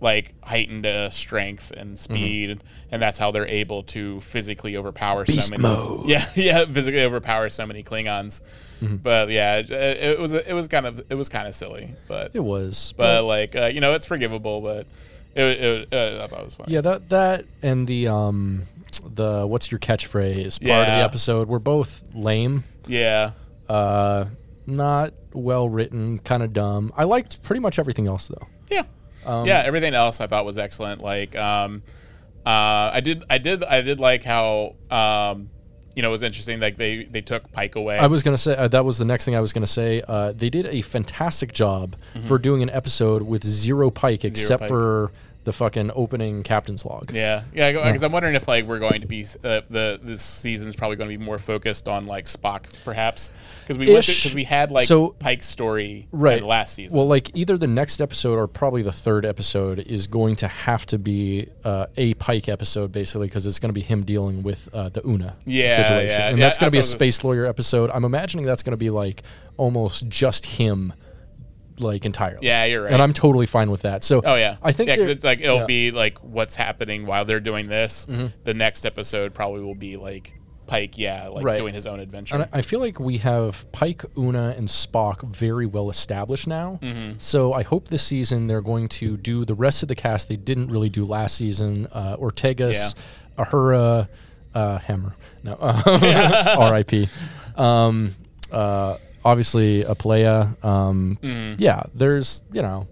like 0.01 0.35
heightened 0.43 0.87
uh, 0.87 1.11
strength 1.11 1.71
and 1.73 1.99
speed, 1.99 2.63
and 2.91 3.03
that's 3.03 3.19
how 3.19 3.31
they're 3.31 3.47
able 3.47 3.83
to 3.85 4.21
physically 4.21 4.77
overpower 4.77 5.25
Mm-hmm. 5.25 5.33
Beast 5.35 5.49
so 5.49 5.59
many. 5.59 5.63
mode. 5.63 6.07
Yeah, 6.09 6.25
yeah, 6.35 6.65
physically 6.65 7.03
overpower 7.03 7.51
so 7.51 7.67
many 7.67 7.83
Klingons. 7.83 8.41
Mm-hmm. 8.83 8.97
But 8.97 9.29
yeah, 9.31 9.59
it, 9.59 9.71
it 9.71 10.19
was 10.19 10.33
it 10.33 10.53
was 10.55 10.69
kind 10.69 10.87
of 10.87 11.03
it 11.11 11.15
was 11.15 11.29
kind 11.29 11.47
of 11.47 11.55
silly, 11.55 11.95
but 12.09 12.35
it 12.35 12.41
was. 12.41 12.95
but 12.97 13.25
like 13.25 13.55
uh, 13.55 13.67
you 13.73 13.81
know 13.81 13.93
it's 13.93 14.07
forgivable, 14.07 14.61
but 14.63 14.87
it, 15.35 15.43
it, 15.93 15.95
uh, 15.95 16.25
I 16.25 16.27
thought 16.29 16.41
it 16.41 16.45
was 16.45 16.55
funny. 16.55 16.73
Yeah, 16.73 16.81
that 16.81 17.09
that 17.11 17.45
and 17.63 17.87
the 17.87 18.09
um 18.09 18.63
the 19.15 19.47
what's 19.47 19.71
your 19.71 19.79
catchphrase 19.79 20.61
part 20.67 20.81
of 20.81 20.87
the 20.87 20.99
Yeah. 20.99 21.05
episode 21.05 21.47
were 21.49 21.59
both 21.61 22.03
lame. 22.15 22.65
yeah, 22.87 23.33
Uh 23.69 24.25
not 24.67 25.13
well 25.35 25.69
written, 25.69 26.19
kind 26.21 26.43
of 26.43 26.53
dumb. 26.53 26.93
I 26.97 27.05
liked 27.05 27.43
pretty 27.43 27.61
much 27.61 27.79
everything 27.79 28.07
else 28.07 28.29
though. 28.29 28.47
yeah, 28.71 28.83
Um, 29.27 29.47
yeah. 29.47 29.63
Everything 29.65 29.95
else 29.95 30.21
I 30.21 30.27
thought 30.27 30.45
was 30.45 30.59
excellent. 30.59 31.03
Like 31.03 31.37
um, 31.37 31.83
uh, 32.47 32.91
I 32.93 33.01
did 33.01 33.25
I 33.29 33.39
did 33.39 33.63
I 33.65 33.83
did 33.83 34.01
like 34.01 34.25
how 34.25 34.77
um, 34.91 35.51
you 35.95 36.03
know 36.03 36.09
it 36.09 36.13
was 36.13 36.23
interesting. 36.23 36.61
Like 36.61 36.77
they 36.77 37.05
they 37.05 37.21
took 37.21 37.51
Pike 37.53 37.77
away. 37.77 37.99
I 37.99 38.07
was 38.07 38.23
gonna 38.23 38.39
say 38.39 38.57
uh, 38.57 38.69
that 38.69 38.85
was 38.85 38.99
the 38.99 39.05
next 39.05 39.25
thing 39.25 39.35
I 39.35 39.41
was 39.41 39.53
gonna 39.53 39.67
say. 39.67 40.03
Uh, 40.07 40.33
they 40.33 40.49
did 40.51 40.67
a 40.67 40.81
fantastic 40.83 41.53
job 41.53 41.97
for 42.27 42.39
doing 42.39 42.63
an 42.63 42.71
episode 42.71 43.23
with 43.23 43.45
zero 43.45 43.91
Pike, 43.91 44.25
except 44.25 44.61
Pike. 44.61 44.69
for 44.69 45.13
the 45.45 45.53
fucking 45.55 45.91
opening 45.95 46.43
captain's 46.43 46.85
log. 46.85 47.13
Yeah, 47.15 47.45
yeah, 47.55 47.73
because 47.73 48.03
I'm 48.03 48.13
wondering 48.13 48.35
if 48.35 48.47
like 48.47 48.67
we're 48.67 48.79
going 48.79 49.01
to 49.01 49.07
be 49.07 49.25
uh, 49.43 49.63
the 49.71 49.99
this 50.03 50.21
season's 50.23 50.77
probably 50.77 50.97
going 50.97 51.11
to 51.11 51.17
be 51.19 51.25
more 51.25 51.39
focused 51.39 51.89
on 51.89 52.07
like 52.07 52.27
Spock, 52.27 52.65
perhaps, 52.85 53.31
because 53.63 53.79
we 53.79 53.87
because 53.87 54.35
we 54.35 54.45
had 54.45 54.71
like 54.71 54.87
So- 54.87 55.11
Pike's 55.19 55.47
story 55.47 56.09
right 56.13 56.43
last 56.43 56.75
season. 56.75 56.97
Well, 56.99 57.09
like 57.09 57.31
either 57.35 57.57
the 57.57 57.67
next 57.67 58.01
episode 58.03 58.35
or 58.39 58.47
probably 58.47 58.83
the 58.83 58.93
third 58.93 59.25
episode 59.25 59.79
is 59.79 60.07
going 60.07 60.37
to 60.37 60.49
have 60.49 60.85
to 60.87 60.99
be 60.99 61.47
uh, 61.65 61.87
a 61.97 62.13
Pike 62.15 62.49
episode, 62.51 62.93
basically, 62.93 63.27
because 63.29 63.47
it's 63.47 63.59
going 63.59 63.71
to 63.71 63.75
be 63.75 63.81
him 63.83 64.03
dealing 64.05 64.43
with 64.43 64.69
uh, 64.75 64.91
the 64.91 65.01
Una 65.09 65.37
Yeah, 65.47 65.77
situation, 65.77 66.09
yeah. 66.09 66.29
and 66.29 66.39
Yeah, 66.39 66.45
that's 66.45 66.59
going 66.59 66.69
to 66.71 66.73
be 66.73 66.79
a 66.79 66.81
that's 66.83 66.93
what 66.93 67.01
I 67.03 67.07
was- 67.07 67.15
space 67.17 67.25
lawyer 67.25 67.47
episode. 67.47 67.89
I'm 67.95 68.05
imagining 68.05 68.45
that's 68.45 68.63
going 68.63 68.73
to 68.73 68.77
be 68.77 68.91
like 68.91 69.23
almost 69.57 70.07
just 70.09 70.45
him, 70.45 70.93
like 71.81 72.05
entirely. 72.05 72.47
Yeah, 72.47 72.65
you're 72.65 72.85
right. 72.85 72.93
And 72.93 73.03
I'm 73.03 73.13
totally 73.13 73.47
fine 73.47 73.71
with 73.71 73.83
that. 73.83 74.05
So, 74.05 74.21
Oh 74.25 74.37
yeah, 74.37 74.57
I 74.63 74.73
think 74.73 74.89
yeah, 74.89 74.97
it's 74.99 75.25
like 75.25 75.41
it'll 75.41 75.57
yeah. 75.57 75.61
Mm-hmm. 75.61 75.67
be 75.67 75.91
like 75.91 76.19
what's 76.19 76.57
happening 76.57 77.07
while 77.07 77.25
they're 77.25 77.41
doing 77.41 77.69
this. 77.69 78.07
The 78.45 78.55
next 78.55 78.85
episode 78.87 79.35
probably 79.35 79.61
will 79.63 79.75
be 79.75 79.97
like 79.97 80.37
Pike, 80.67 80.97
yeah, 80.99 81.27
like 81.27 81.45
Right. 81.45 81.59
doing 81.59 81.75
his 81.75 81.85
own 81.87 81.99
adventure. 81.99 82.37
And 82.37 82.49
I 82.53 82.63
feel 82.63 82.79
like 82.79 83.01
we 83.01 83.19
have 83.19 83.67
Pike, 83.73 84.05
Una, 84.17 84.55
and 84.57 84.69
Spock 84.69 85.25
very 85.35 85.67
well 85.67 85.91
established 85.91 86.47
now. 86.47 86.79
Mm-hmm. 86.81 87.15
So 87.19 87.53
I 87.53 87.65
hope 87.65 87.89
this 87.89 88.05
season 88.05 88.47
they're 88.47 88.61
going 88.63 88.89
to 88.91 89.17
do 89.17 89.45
the 89.45 89.55
rest 89.57 89.83
of 89.83 89.89
the 89.89 89.97
cast 89.97 90.29
they 90.29 90.37
didn't 90.37 90.69
really 90.69 90.89
do 90.89 91.05
last 91.05 91.35
season. 91.37 91.89
Uh, 91.91 92.17
Ortegas, 92.19 92.95
Uhura, 93.37 94.09
uh, 94.55 94.79
Hammer. 94.79 95.17
No, 95.43 95.55
R.I.P. 95.61 97.09
Um, 97.57 98.15
uh, 98.53 98.97
obviously, 99.25 99.83
a 99.83 99.95
Playa. 99.95 100.49
Um, 100.63 101.19
Mm-hmm. 101.23 101.63
Yeah, 101.63 101.83
there's 101.95 102.43
you 102.53 102.63
know 102.63 102.89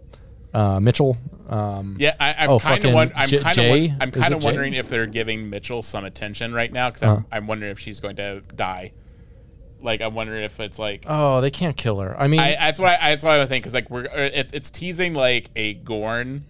uh, 0.54 0.80
Mitchell. 0.80 1.16
Um, 1.48 1.96
yeah, 1.98 2.14
I, 2.20 2.34
I'm 2.40 2.50
Oh, 2.50 2.58
kind 2.58 2.84
of 2.84 2.94
I'm 2.94 3.26
J- 3.26 3.38
kind 3.38 3.58
of 3.58 4.02
I'm 4.02 4.10
kind 4.10 4.16
it 4.16 4.32
of 4.32 4.40
Jay? 4.40 4.46
wondering 4.46 4.74
if 4.74 4.88
they're 4.90 5.06
giving 5.06 5.48
Mitchell 5.48 5.80
some 5.82 6.04
attention 6.04 6.52
right 6.52 6.70
now 6.72 6.90
because. 6.90 7.02
I'm, 7.02 7.26
I'm 7.32 7.46
wondering 7.46 7.72
if 7.72 7.78
she's 7.78 8.00
going 8.00 8.16
to 8.16 8.42
die. 8.54 8.92
Like 9.80 10.02
I'm 10.02 10.14
wondering 10.14 10.42
if 10.42 10.58
it's 10.60 10.78
like 10.78 11.04
Oh, 11.08 11.40
they 11.40 11.50
can't 11.52 11.76
kill 11.76 12.00
her. 12.00 12.14
I 12.20 12.26
mean, 12.28 12.40
I, 12.40 12.56
that's 12.56 12.80
what 12.80 13.00
I, 13.00 13.10
that's 13.10 13.22
what 13.22 13.30
I 13.34 13.38
would 13.38 13.48
think 13.48 13.62
because 13.62 13.74
like 13.74 13.88
we're 13.88 14.06
uh, 14.06 14.28
it's 14.34 14.52
it's 14.52 14.70
teasing 14.70 15.14
like 15.14 15.50
a 15.54 15.74
Gorn, 15.74 16.44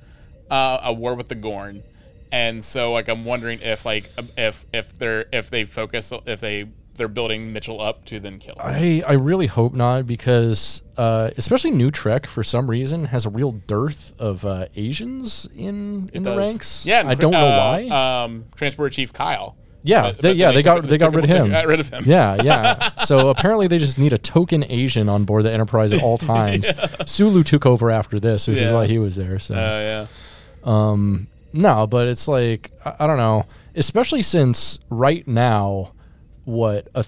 uh, 0.50 0.78
a 0.82 0.92
war 0.94 1.14
with 1.14 1.28
the 1.28 1.34
Gorn, 1.34 1.82
and 2.32 2.64
so 2.64 2.90
like 2.92 3.06
I'm 3.08 3.26
wondering 3.26 3.58
if 3.60 3.84
like 3.84 4.08
um, 4.16 4.28
if 4.38 4.64
if 4.72 4.98
they're 4.98 5.26
if 5.30 5.50
they 5.50 5.64
focus 5.64 6.10
if 6.24 6.40
they 6.40 6.68
they're 6.98 7.08
building 7.08 7.52
Mitchell 7.52 7.80
up 7.80 8.04
to 8.06 8.20
then 8.20 8.38
kill. 8.38 8.56
her. 8.56 8.62
I, 8.62 9.02
I 9.06 9.12
really 9.14 9.46
hope 9.46 9.72
not 9.72 10.06
because 10.06 10.82
uh, 10.98 11.30
especially 11.38 11.70
New 11.70 11.90
Trek 11.90 12.26
for 12.26 12.44
some 12.44 12.68
reason 12.68 13.06
has 13.06 13.24
a 13.24 13.30
real 13.30 13.52
dearth 13.52 14.12
of 14.20 14.44
uh, 14.44 14.66
Asians 14.76 15.48
in 15.56 16.10
in 16.12 16.22
the 16.24 16.34
Does- 16.34 16.38
ranks. 16.48 16.84
Yeah, 16.86 17.04
I 17.06 17.14
don't 17.14 17.30
know 17.32 17.46
uh, 17.46 17.78
why. 17.88 18.24
Um, 18.24 18.44
Transporter 18.56 18.90
Chief 18.90 19.12
Kyle. 19.12 19.56
yeah, 19.84 20.02
But- 20.02 20.16
they, 20.18 20.28
but 20.30 20.36
yeah, 20.36 20.52
they, 20.52 20.62
got 20.62 20.74
took- 20.76 20.86
they 20.90 20.98
got 20.98 21.14
rid 21.14 21.24
of 21.24 21.30
him. 21.30 21.50
Got 21.52 21.66
rid 21.66 21.80
of 21.80 21.88
him. 21.88 22.02
yeah, 22.06 22.36
yeah. 22.42 22.90
So 23.06 23.30
apparently 23.30 23.68
they 23.68 23.78
just 23.78 23.98
need 23.98 24.12
a 24.12 24.18
token 24.18 24.64
Asian 24.68 25.08
on 25.08 25.24
board 25.24 25.44
the 25.44 25.52
Enterprise 25.52 25.92
at 25.92 26.02
all 26.02 26.18
times. 26.34 26.70
Sulu 27.06 27.42
took 27.42 27.64
over 27.64 27.90
after 27.90 28.20
this, 28.20 28.46
which 28.48 28.58
is 28.58 28.70
why 28.72 28.86
he 28.86 28.98
was 28.98 29.16
there. 29.16 29.38
So 29.38 29.54
Uh, 29.54 30.06
yeah. 30.66 30.96
no, 31.52 31.86
but 31.86 32.08
it's 32.08 32.28
like 32.28 32.70
I, 32.84 32.96
I 33.00 33.06
don't 33.06 33.16
know, 33.16 33.46
especially 33.74 34.22
since 34.22 34.78
right 34.90 35.26
now, 35.26 35.92
what 36.48 36.88
a 36.94 37.04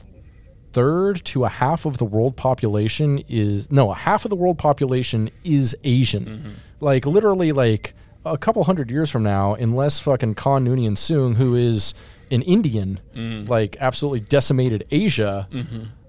third 0.72 1.24
to 1.24 1.44
a 1.44 1.48
half 1.48 1.84
of 1.86 1.98
the 1.98 2.04
world 2.04 2.36
population 2.36 3.24
is 3.28 3.70
no, 3.70 3.90
a 3.90 3.94
half 3.94 4.24
of 4.24 4.30
the 4.30 4.36
world 4.36 4.58
population 4.58 5.30
is 5.44 5.76
Asian. 5.84 6.24
Mm-hmm. 6.24 6.50
Like 6.80 7.06
literally, 7.06 7.52
like 7.52 7.94
a 8.24 8.36
couple 8.38 8.62
hundred 8.64 8.90
years 8.90 9.10
from 9.10 9.22
now, 9.22 9.54
unless 9.54 9.98
fucking 9.98 10.34
Khan 10.34 10.64
Noonien 10.66 10.92
Soong, 10.92 11.36
who 11.36 11.54
is 11.54 11.94
an 12.30 12.42
Indian, 12.42 13.00
Mm-hmm. 13.14 13.50
like 13.50 13.76
absolutely 13.80 14.20
decimated 14.20 14.86
Asia. 14.90 15.48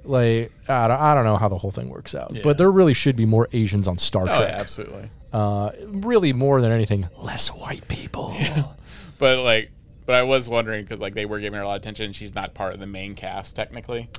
Like 0.03 0.52
I 0.68 0.88
don't, 0.88 0.99
I 0.99 1.14
don't 1.14 1.26
know 1.26 1.38
how 1.38 1.48
the 1.48 1.58
whole 1.58 1.72
thing 1.72 1.90
works 1.90 2.14
out, 2.16 2.38
but 2.44 2.58
there 2.58 2.72
really 2.72 2.94
should 2.94 3.16
be 3.16 3.26
more 3.26 3.48
Asians 3.53 3.88
on 3.88 3.98
Star 3.98 4.24
Oh, 4.24 4.26
Trek. 4.26 4.40
yeah, 4.41 4.60
absolutely. 4.60 5.10
Uh, 5.32 5.72
really, 5.88 6.34
more 6.34 6.60
than 6.60 6.72
anything, 6.72 7.08
less 7.18 7.48
white 7.49 7.88
people. 7.88 8.36
But 9.20 9.38
like, 9.44 9.70
but 10.06 10.15
I 10.15 10.23
was 10.23 10.49
wondering 10.49 10.84
because 10.84 10.99
like 10.99 11.14
they 11.14 11.26
were 11.26 11.40
giving 11.40 11.57
her 11.57 11.64
a 11.64 11.68
lot 11.68 11.76
of 11.76 11.82
attention. 11.82 12.06
and 12.06 12.15
She's 12.15 12.36
not 12.36 12.53
part 12.53 12.73
of 12.73 12.80
the 12.80 12.88
main 12.88 13.15
cast 13.15 13.56
technically. 13.56 14.10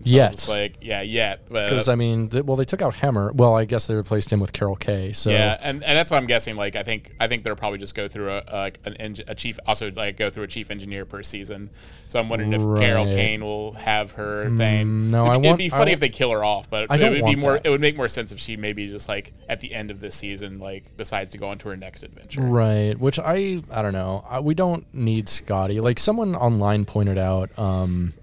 And 0.00 0.08
so 0.08 0.16
Yet. 0.16 0.46
Like 0.48 0.76
yeah, 0.80 1.02
yet. 1.02 1.46
Because 1.48 1.88
I 1.88 1.94
mean, 1.94 2.28
th- 2.30 2.44
well, 2.44 2.56
they 2.56 2.64
took 2.64 2.80
out 2.80 2.94
Hammer. 2.94 3.32
Well, 3.32 3.54
I 3.54 3.66
guess 3.66 3.86
they 3.86 3.94
replaced 3.94 4.32
him 4.32 4.40
with 4.40 4.52
Carol 4.52 4.76
Kane. 4.76 5.12
So 5.12 5.30
Yeah, 5.30 5.58
and, 5.60 5.84
and 5.84 5.96
that's 5.96 6.10
what 6.10 6.16
I'm 6.16 6.26
guessing. 6.26 6.56
Like, 6.56 6.74
I 6.74 6.82
think 6.82 7.12
I 7.20 7.28
think 7.28 7.44
they'll 7.44 7.54
probably 7.56 7.78
just 7.78 7.94
go 7.94 8.08
through 8.08 8.30
a 8.30 8.42
like 8.52 8.80
an 8.84 9.16
a 9.28 9.34
chief, 9.34 9.58
also 9.66 9.90
like 9.92 10.16
go 10.16 10.30
through 10.30 10.44
a 10.44 10.48
chief 10.48 10.70
engineer 10.70 11.04
per 11.04 11.22
season. 11.22 11.70
So 12.06 12.18
I'm 12.18 12.28
wondering 12.28 12.52
if 12.52 12.62
Carol 12.80 13.06
Kane 13.12 13.44
will 13.44 13.72
have 13.74 14.12
her 14.12 14.50
thing. 14.56 15.10
no, 15.10 15.26
it'd, 15.26 15.44
I 15.44 15.48
it'd 15.48 15.58
be 15.58 15.68
funny 15.68 15.80
want- 15.80 15.90
if 15.90 16.00
they 16.00 16.08
kill 16.08 16.30
her 16.32 16.42
off, 16.42 16.68
but 16.70 16.90
I 16.90 16.96
it 16.96 17.10
would 17.10 17.14
be 17.16 17.22
want 17.22 17.38
more. 17.38 17.52
that. 17.52 17.66
It 17.66 17.70
would 17.70 17.80
make 17.80 17.96
more 17.96 18.08
sense 18.08 18.32
if 18.32 18.40
she 18.40 18.56
maybe 18.56 18.88
just 18.88 19.08
like 19.08 19.32
at 19.48 19.60
the 19.60 19.74
end 19.74 19.90
of 19.90 20.00
this 20.00 20.14
season, 20.14 20.58
like 20.58 20.96
decides 20.96 21.30
to 21.32 21.38
go 21.38 21.48
on 21.48 21.58
to 21.58 21.68
her 21.68 21.76
next 21.76 22.02
adventure. 22.02 22.40
right. 22.42 22.98
Which 22.98 23.18
I 23.18 23.62
I 23.70 23.82
don't 23.82 23.92
know. 23.92 24.24
I, 24.28 24.40
we 24.40 24.54
don't 24.54 24.86
need 24.94 25.28
Scotty. 25.28 25.80
Like 25.80 25.98
someone 25.98 26.34
online 26.34 26.84
pointed 26.84 27.18
out 27.18 27.56
um, 27.58 28.14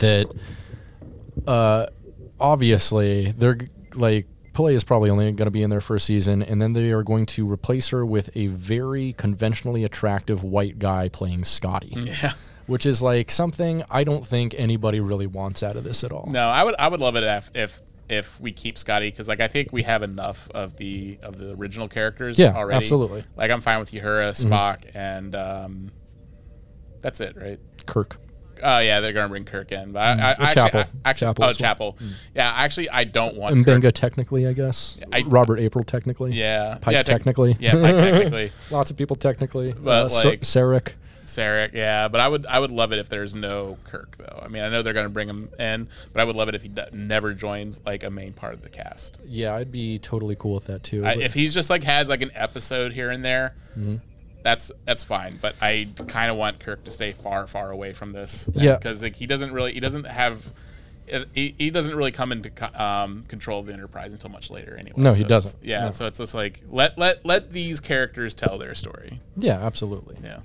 that 0.00 0.30
uh, 1.46 1.86
obviously 2.40 3.32
they're 3.32 3.58
like 3.94 4.26
Pelia 4.52 4.74
is 4.74 4.84
probably 4.84 5.10
only 5.10 5.24
going 5.32 5.46
to 5.46 5.50
be 5.50 5.62
in 5.62 5.70
there 5.70 5.80
for 5.80 5.96
a 5.96 6.00
season, 6.00 6.42
and 6.42 6.62
then 6.62 6.74
they 6.74 6.90
are 6.90 7.02
going 7.02 7.26
to 7.26 7.50
replace 7.50 7.88
her 7.88 8.06
with 8.06 8.30
a 8.36 8.46
very 8.48 9.12
conventionally 9.14 9.82
attractive 9.84 10.44
white 10.44 10.78
guy 10.78 11.08
playing 11.08 11.44
Scotty. 11.44 11.92
Yeah. 11.96 12.32
Which 12.66 12.86
is 12.86 13.02
like 13.02 13.30
something 13.30 13.82
I 13.90 14.04
don't 14.04 14.24
think 14.24 14.54
anybody 14.56 15.00
really 15.00 15.26
wants 15.26 15.62
out 15.62 15.76
of 15.76 15.84
this 15.84 16.02
at 16.04 16.12
all. 16.12 16.28
No, 16.30 16.48
I 16.48 16.62
would 16.62 16.74
I 16.78 16.88
would 16.88 17.00
love 17.00 17.16
it 17.16 17.24
if 17.24 17.50
if 17.54 17.82
if 18.08 18.40
we 18.40 18.52
keep 18.52 18.78
Scotty 18.78 19.10
because 19.10 19.28
like 19.28 19.40
I 19.40 19.48
think 19.48 19.72
we 19.72 19.82
have 19.82 20.02
enough 20.02 20.48
of 20.54 20.76
the 20.76 21.18
of 21.22 21.36
the 21.36 21.54
original 21.56 21.88
characters 21.88 22.38
Yeah, 22.38 22.54
already. 22.54 22.76
absolutely. 22.76 23.24
Like 23.36 23.50
I'm 23.50 23.60
fine 23.60 23.80
with 23.80 23.90
Uhura, 23.92 24.30
Spock, 24.32 24.90
and 24.94 25.34
um, 25.34 25.90
that's 27.02 27.20
it, 27.20 27.36
right? 27.36 27.58
Kirk. 27.86 28.16
Oh 28.62 28.78
yeah, 28.78 29.00
they're 29.00 29.12
gonna 29.12 29.28
bring 29.28 29.44
Kirk 29.44 29.72
in, 29.72 29.92
but 29.92 30.00
I, 30.00 30.10
I, 30.12 30.32
Or 30.32 30.36
actually, 30.42 30.80
I, 30.80 30.86
actually, 31.04 31.26
Chapel 31.26 31.44
oh 31.44 31.46
well. 31.48 31.52
Chapel, 31.54 31.98
yeah. 32.34 32.52
Actually, 32.56 32.90
I 32.90 33.04
don't 33.04 33.36
want 33.36 33.54
And. 33.54 33.64
Mbenga 33.66 33.92
technically, 33.92 34.46
I 34.46 34.52
guess. 34.52 34.98
I- 35.12 35.22
Robert 35.26 35.58
April 35.60 35.84
technically. 35.84 36.32
Yeah, 36.32 36.78
Pike 36.80 36.92
yeah, 36.92 37.02
tec- 37.02 37.16
technically. 37.18 37.56
Yeah, 37.60 37.72
Pike 37.72 37.80
technically. 37.94 38.52
Lots 38.70 38.90
of 38.90 38.96
people 38.96 39.16
technically. 39.16 39.72
But, 39.72 40.12
uh, 40.12 40.28
like- 40.28 40.40
Sarek. 40.42 40.92
Sarek, 41.24 41.72
yeah, 41.72 42.08
but 42.08 42.20
I 42.20 42.28
would 42.28 42.44
I 42.44 42.58
would 42.58 42.70
love 42.70 42.92
it 42.92 42.98
if 42.98 43.08
there's 43.08 43.34
no 43.34 43.78
Kirk 43.84 44.14
though. 44.18 44.40
I 44.42 44.48
mean, 44.48 44.62
I 44.62 44.68
know 44.68 44.82
they're 44.82 44.92
gonna 44.92 45.08
bring 45.08 45.26
him 45.26 45.48
in, 45.58 45.88
but 46.12 46.20
I 46.20 46.24
would 46.24 46.36
love 46.36 46.50
it 46.50 46.54
if 46.54 46.60
he 46.62 46.68
d- 46.68 46.82
never 46.92 47.32
joins 47.32 47.80
like 47.86 48.02
a 48.04 48.10
main 48.10 48.34
part 48.34 48.52
of 48.52 48.60
the 48.60 48.68
cast. 48.68 49.20
Yeah, 49.26 49.54
I'd 49.54 49.72
be 49.72 49.98
totally 49.98 50.36
cool 50.36 50.52
with 50.54 50.66
that 50.66 50.82
too. 50.82 51.02
I, 51.06 51.14
if 51.14 51.32
he's 51.32 51.54
just 51.54 51.70
like 51.70 51.82
has 51.84 52.10
like 52.10 52.20
an 52.20 52.30
episode 52.34 52.92
here 52.92 53.08
and 53.10 53.24
there, 53.24 53.54
Mm-hmm. 53.78 53.96
That's 54.44 54.70
that's 54.84 55.02
fine. 55.02 55.38
But 55.42 55.56
I 55.60 55.88
kind 56.06 56.30
of 56.30 56.36
want 56.36 56.60
Kirk 56.60 56.84
to 56.84 56.92
stay 56.92 57.10
far, 57.10 57.48
far 57.48 57.72
away 57.72 57.92
from 57.92 58.12
this. 58.12 58.48
Yeah. 58.52 58.76
because 58.76 59.02
like 59.02 59.16
he 59.16 59.26
doesn't 59.26 59.52
really, 59.52 59.72
he 59.72 59.80
doesn't 59.80 60.06
have, 60.06 60.52
he, 61.34 61.54
he 61.58 61.70
doesn't 61.70 61.96
really 61.96 62.12
come 62.12 62.30
into 62.30 62.50
co- 62.50 62.72
um, 62.80 63.24
control 63.26 63.58
of 63.60 63.66
the 63.66 63.72
Enterprise 63.72 64.12
until 64.12 64.30
much 64.30 64.50
later. 64.50 64.76
Anyway, 64.78 64.94
No, 64.96 65.10
he 65.10 65.16
So 65.16 65.24
it's- 65.24 65.28
doesn't. 65.44 65.64
Yeah, 65.64 65.86
No. 65.86 65.90
so 65.90 66.06
it's 66.06 66.18
just 66.18 66.34
like 66.34 66.62
let 66.70 66.96
let 66.96 67.26
let 67.26 67.52
these 67.52 67.80
characters 67.80 68.34
tell 68.34 68.56
their 68.58 68.74
story. 68.76 69.20
yeah, 69.36 69.58
absolutely. 69.64 70.16
Yeah. 70.22 70.40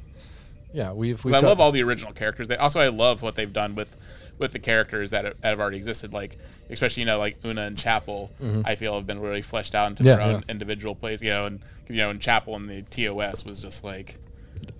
Yeah, 0.73 0.91
we've. 0.93 1.23
we've 1.25 1.33
I 1.33 1.39
love 1.39 1.59
all 1.59 1.71
the 1.71 1.81
original 1.83 2.13
characters. 2.13 2.47
They 2.47 2.55
also 2.57 2.79
I 2.79 2.89
love 2.89 3.21
what 3.21 3.35
they've 3.35 3.51
done 3.51 3.73
with 3.75 3.95
with 4.39 4.53
the 4.53 4.59
characters 4.59 5.11
that 5.11 5.35
have, 5.43 5.59
already 5.59 5.77
existed. 5.77 6.11
Like 6.13 6.37
especially 6.69 7.01
you 7.01 7.05
know 7.07 7.19
like 7.19 7.37
Una 7.45 7.61
and 7.63 7.77
Chapel. 7.77 8.31
I 8.65 8.75
feel 8.75 8.95
have 8.95 9.05
been 9.05 9.19
really 9.19 9.41
fleshed 9.43 9.75
out 9.75 9.87
into 9.91 10.03
Mm-hmm. 10.03 10.07
Yeah, 10.09 10.15
their 10.15 10.25
own 10.35 10.43
yeah. 10.47 10.51
individual 10.51 10.95
plays. 10.95 11.21
You 11.21 11.29
know, 11.29 11.45
and 11.45 11.59
because 11.83 11.95
you 11.95 12.01
know 12.01 12.09
in 12.09 12.19
Chapel 12.19 12.55
in 12.55 12.65
the 12.67 12.81
TOS 12.83 13.45
was 13.45 13.61
just 13.61 13.83
like 13.83 14.17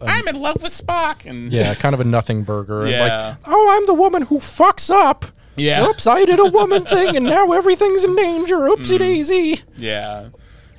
Um, 0.02 0.08
I'm 0.10 0.28
in 0.28 0.36
love 0.40 0.62
with 0.62 0.72
Spock 0.72 1.26
and 1.30 1.52
Yeah, 1.52 1.74
kind 1.76 1.94
of 1.94 2.00
a 2.02 2.04
nothing 2.06 2.44
burger. 2.44 2.82
and 2.82 2.90
Yeah. 2.92 3.28
Like, 3.30 3.38
oh, 3.48 3.70
I'm 3.78 3.86
the 3.86 3.94
woman 3.94 4.24
who 4.24 4.40
fucks 4.40 4.90
up. 4.90 5.26
Yeah. 5.56 5.86
Oops, 5.86 6.08
I 6.08 6.24
did 6.24 6.40
a 6.40 6.46
woman 6.46 6.86
thing, 6.86 7.18
and 7.18 7.26
now 7.26 7.52
everything's 7.52 8.06
in 8.06 8.16
danger. 8.16 8.58
Oopsie 8.70 8.96
Mm. 8.96 9.00
daisy. 9.00 9.62
yeah. 9.76 10.30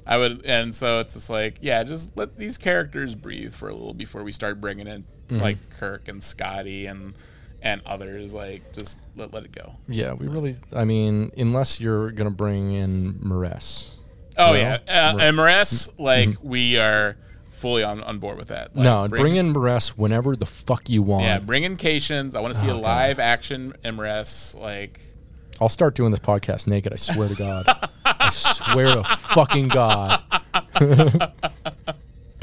I 0.07 0.17
would, 0.17 0.45
and 0.47 0.75
so 0.75 0.99
it's 1.01 1.13
just 1.15 1.29
like, 1.31 1.59
yeah, 1.61 1.85
just 1.85 2.17
let 2.17 2.37
these 2.39 2.57
characters 2.59 3.15
breathe 3.15 3.53
for 3.55 3.69
a 3.69 3.73
little 3.75 3.93
before 3.95 4.25
we 4.25 4.33
start 4.33 4.61
bringing 4.61 4.87
in 4.89 5.05
Mm-hmm. 5.29 5.43
like 5.43 5.59
Kirk 5.79 6.09
and 6.09 6.21
Scotty 6.21 6.87
and 6.87 7.15
and 7.63 7.81
others. 7.87 8.33
Like, 8.35 8.73
just 8.73 9.01
let, 9.17 9.33
let 9.33 9.45
it 9.45 9.53
go. 9.53 9.75
Yeah, 9.89 10.13
we 10.15 10.27
really. 10.29 10.57
I 10.75 10.85
mean, 10.85 11.31
unless 11.37 11.81
you're 11.81 12.11
gonna 12.13 12.31
bring 12.31 12.73
in 12.73 13.15
M'Ress. 13.23 13.97
Oh 14.39 14.55
yeah, 14.55 14.79
uh, 14.89 15.19
and 15.21 15.37
M'Ress, 15.37 15.91
like 15.99 16.31
Mm-hmm. 16.31 16.49
we 16.49 16.79
are 16.79 17.17
fully 17.51 17.83
on, 17.85 18.03
on 18.05 18.19
board 18.19 18.39
with 18.39 18.49
that. 18.49 18.75
Like, 18.75 18.85
no, 18.85 19.07
bring, 19.09 19.37
in 19.37 19.53
M'Ress 19.53 19.89
whenever 19.91 20.35
the 20.35 20.47
fuck 20.47 20.89
you 20.89 21.03
want. 21.03 21.25
yeah, 21.25 21.39
bring 21.41 21.65
in 21.65 21.77
Caitians. 21.77 22.35
I 22.35 22.41
want 22.41 22.55
to 22.55 22.59
see 22.61 22.69
Oh, 22.69 22.79
a 22.79 22.81
God. 22.81 22.83
live 22.83 23.19
action 23.19 23.75
M'Ress. 23.85 24.59
Like, 24.59 24.99
I'll 25.61 25.69
start 25.69 25.95
doing 25.95 26.11
this 26.11 26.21
podcast 26.21 26.67
naked. 26.67 26.93
I 26.93 26.97
swear 26.97 27.29
to 27.29 27.35
God. 27.35 27.67
I 28.07 28.31
swear 28.31 28.87
to 28.87 29.05
fucking 29.05 29.69
God. 29.69 30.23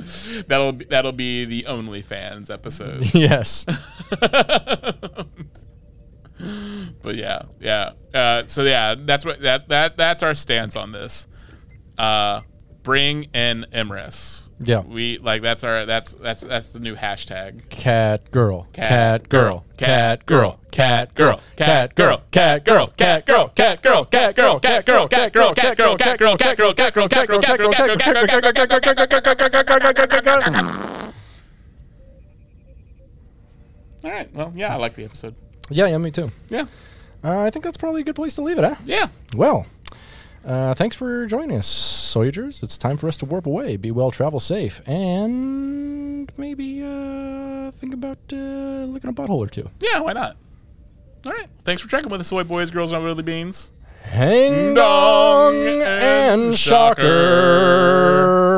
that'll 0.47 0.73
be, 0.73 0.85
that'll 0.85 1.11
be 1.11 1.45
the 1.45 1.63
OnlyFans 1.63 2.51
episode. 2.51 3.03
Yes. 3.13 3.65
but 7.01 7.15
yeah, 7.15 7.43
yeah. 7.59 7.91
Uh, 8.13 8.43
so 8.47 8.63
yeah, 8.63 8.95
that's 8.97 9.25
what 9.25 9.41
that 9.41 9.69
that 9.69 9.97
that's 9.97 10.21
our 10.23 10.35
stance 10.35 10.75
on 10.75 10.91
this. 10.91 11.27
Uh, 11.97 12.41
bring 12.83 13.23
in 13.33 13.65
M'Ress. 13.73 14.46
Yeah. 14.59 14.81
we 14.81 15.19
like 15.19 15.43
that's 15.43 15.63
our 15.63 15.85
that's 15.85 16.13
that's 16.13 16.41
that's 16.41 16.71
the 16.71 16.79
new 16.79 16.95
hashtag. 16.95 17.69
Cat 17.69 18.31
girl. 18.31 18.67
Cat 18.73 18.89
Cat 18.89 19.29
girl. 19.29 19.65
cat 19.77 20.25
Cat 20.25 20.25
girl. 20.25 20.59
Cat 20.71 21.15
girl. 21.15 21.37
Cat 21.51 21.95
girl. 21.95 22.17
cat 22.31 22.65
girl, 22.65 23.47
cat 23.55 23.81
girl, 23.81 24.05
cat 24.09 24.35
girl, 24.35 24.65
cat 24.65 24.75
girl, 24.85 25.07
cat 25.07 25.35
girl, 25.35 25.55
cat 25.55 25.77
girl, 25.77 25.95
cat 25.95 26.17
girl, 26.17 26.35
cat 26.35 26.57
girl, 26.57 26.73
cat 26.75 26.97
girl, 26.97 27.07
cat 27.07 27.27
girl, 27.27 27.37
cat 27.37 27.67
girl, 27.67 27.97
cat 27.97 28.07
girl, 28.07 28.57
cat 28.57 28.69
girl, 28.69 29.09
cat 29.47 29.67
girl, 29.67 29.93
cat 29.93 30.09
girl, 30.09 30.41
cat 30.41 30.53
girl. 30.53 31.13
All 34.03 34.11
right. 34.11 34.33
Well, 34.33 34.53
yeah, 34.55 34.73
I 34.73 34.77
like 34.77 34.95
the 34.95 35.03
episode. 35.03 35.35
Yeah, 35.69 35.87
yeah, 35.87 35.97
me 35.97 36.11
too. 36.11 36.31
Yeah. 36.49 36.65
Uh, 37.23 37.39
I 37.39 37.49
think 37.49 37.65
that's 37.65 37.77
probably 37.77 38.01
a 38.01 38.03
good 38.03 38.15
place 38.15 38.35
to 38.35 38.41
leave 38.41 38.57
it, 38.57 38.63
huh? 38.63 38.75
Yeah. 38.85 39.07
Well, 39.35 39.65
uh, 40.47 40.73
thanks 40.73 40.95
for 40.95 41.25
joining 41.27 41.57
us, 41.57 41.67
Soyagers. 41.67 42.63
It's 42.63 42.77
time 42.77 42.97
for 42.97 43.07
us 43.07 43.17
to 43.17 43.25
warp 43.25 43.45
away. 43.45 43.77
Be 43.77 43.91
well, 43.91 44.11
travel 44.11 44.39
safe, 44.39 44.81
and 44.87 46.31
maybe 46.37 46.81
uh, 46.83 47.71
think 47.71 47.93
about 47.93 48.17
uh, 48.31 48.35
licking 48.35 49.09
a 49.09 49.13
butthole 49.13 49.37
or 49.37 49.47
two. 49.47 49.69
Yeah, 49.81 49.99
why 49.99 50.13
not? 50.13 50.37
All 51.25 51.33
right. 51.33 51.49
Thanks 51.65 51.81
for 51.81 51.89
checking 51.89 52.09
with 52.09 52.21
the 52.21 52.25
soy 52.25 52.43
boys, 52.43 52.71
girls, 52.71 52.93
and 52.93 53.03
Willy 53.03 53.23
Beans. 53.23 53.71
Hang 54.03 54.73
dong 54.73 55.53
dong 55.53 55.67
and 55.67 56.41
and 56.41 56.57
shocker. 56.57 57.01
shocker. 57.01 58.56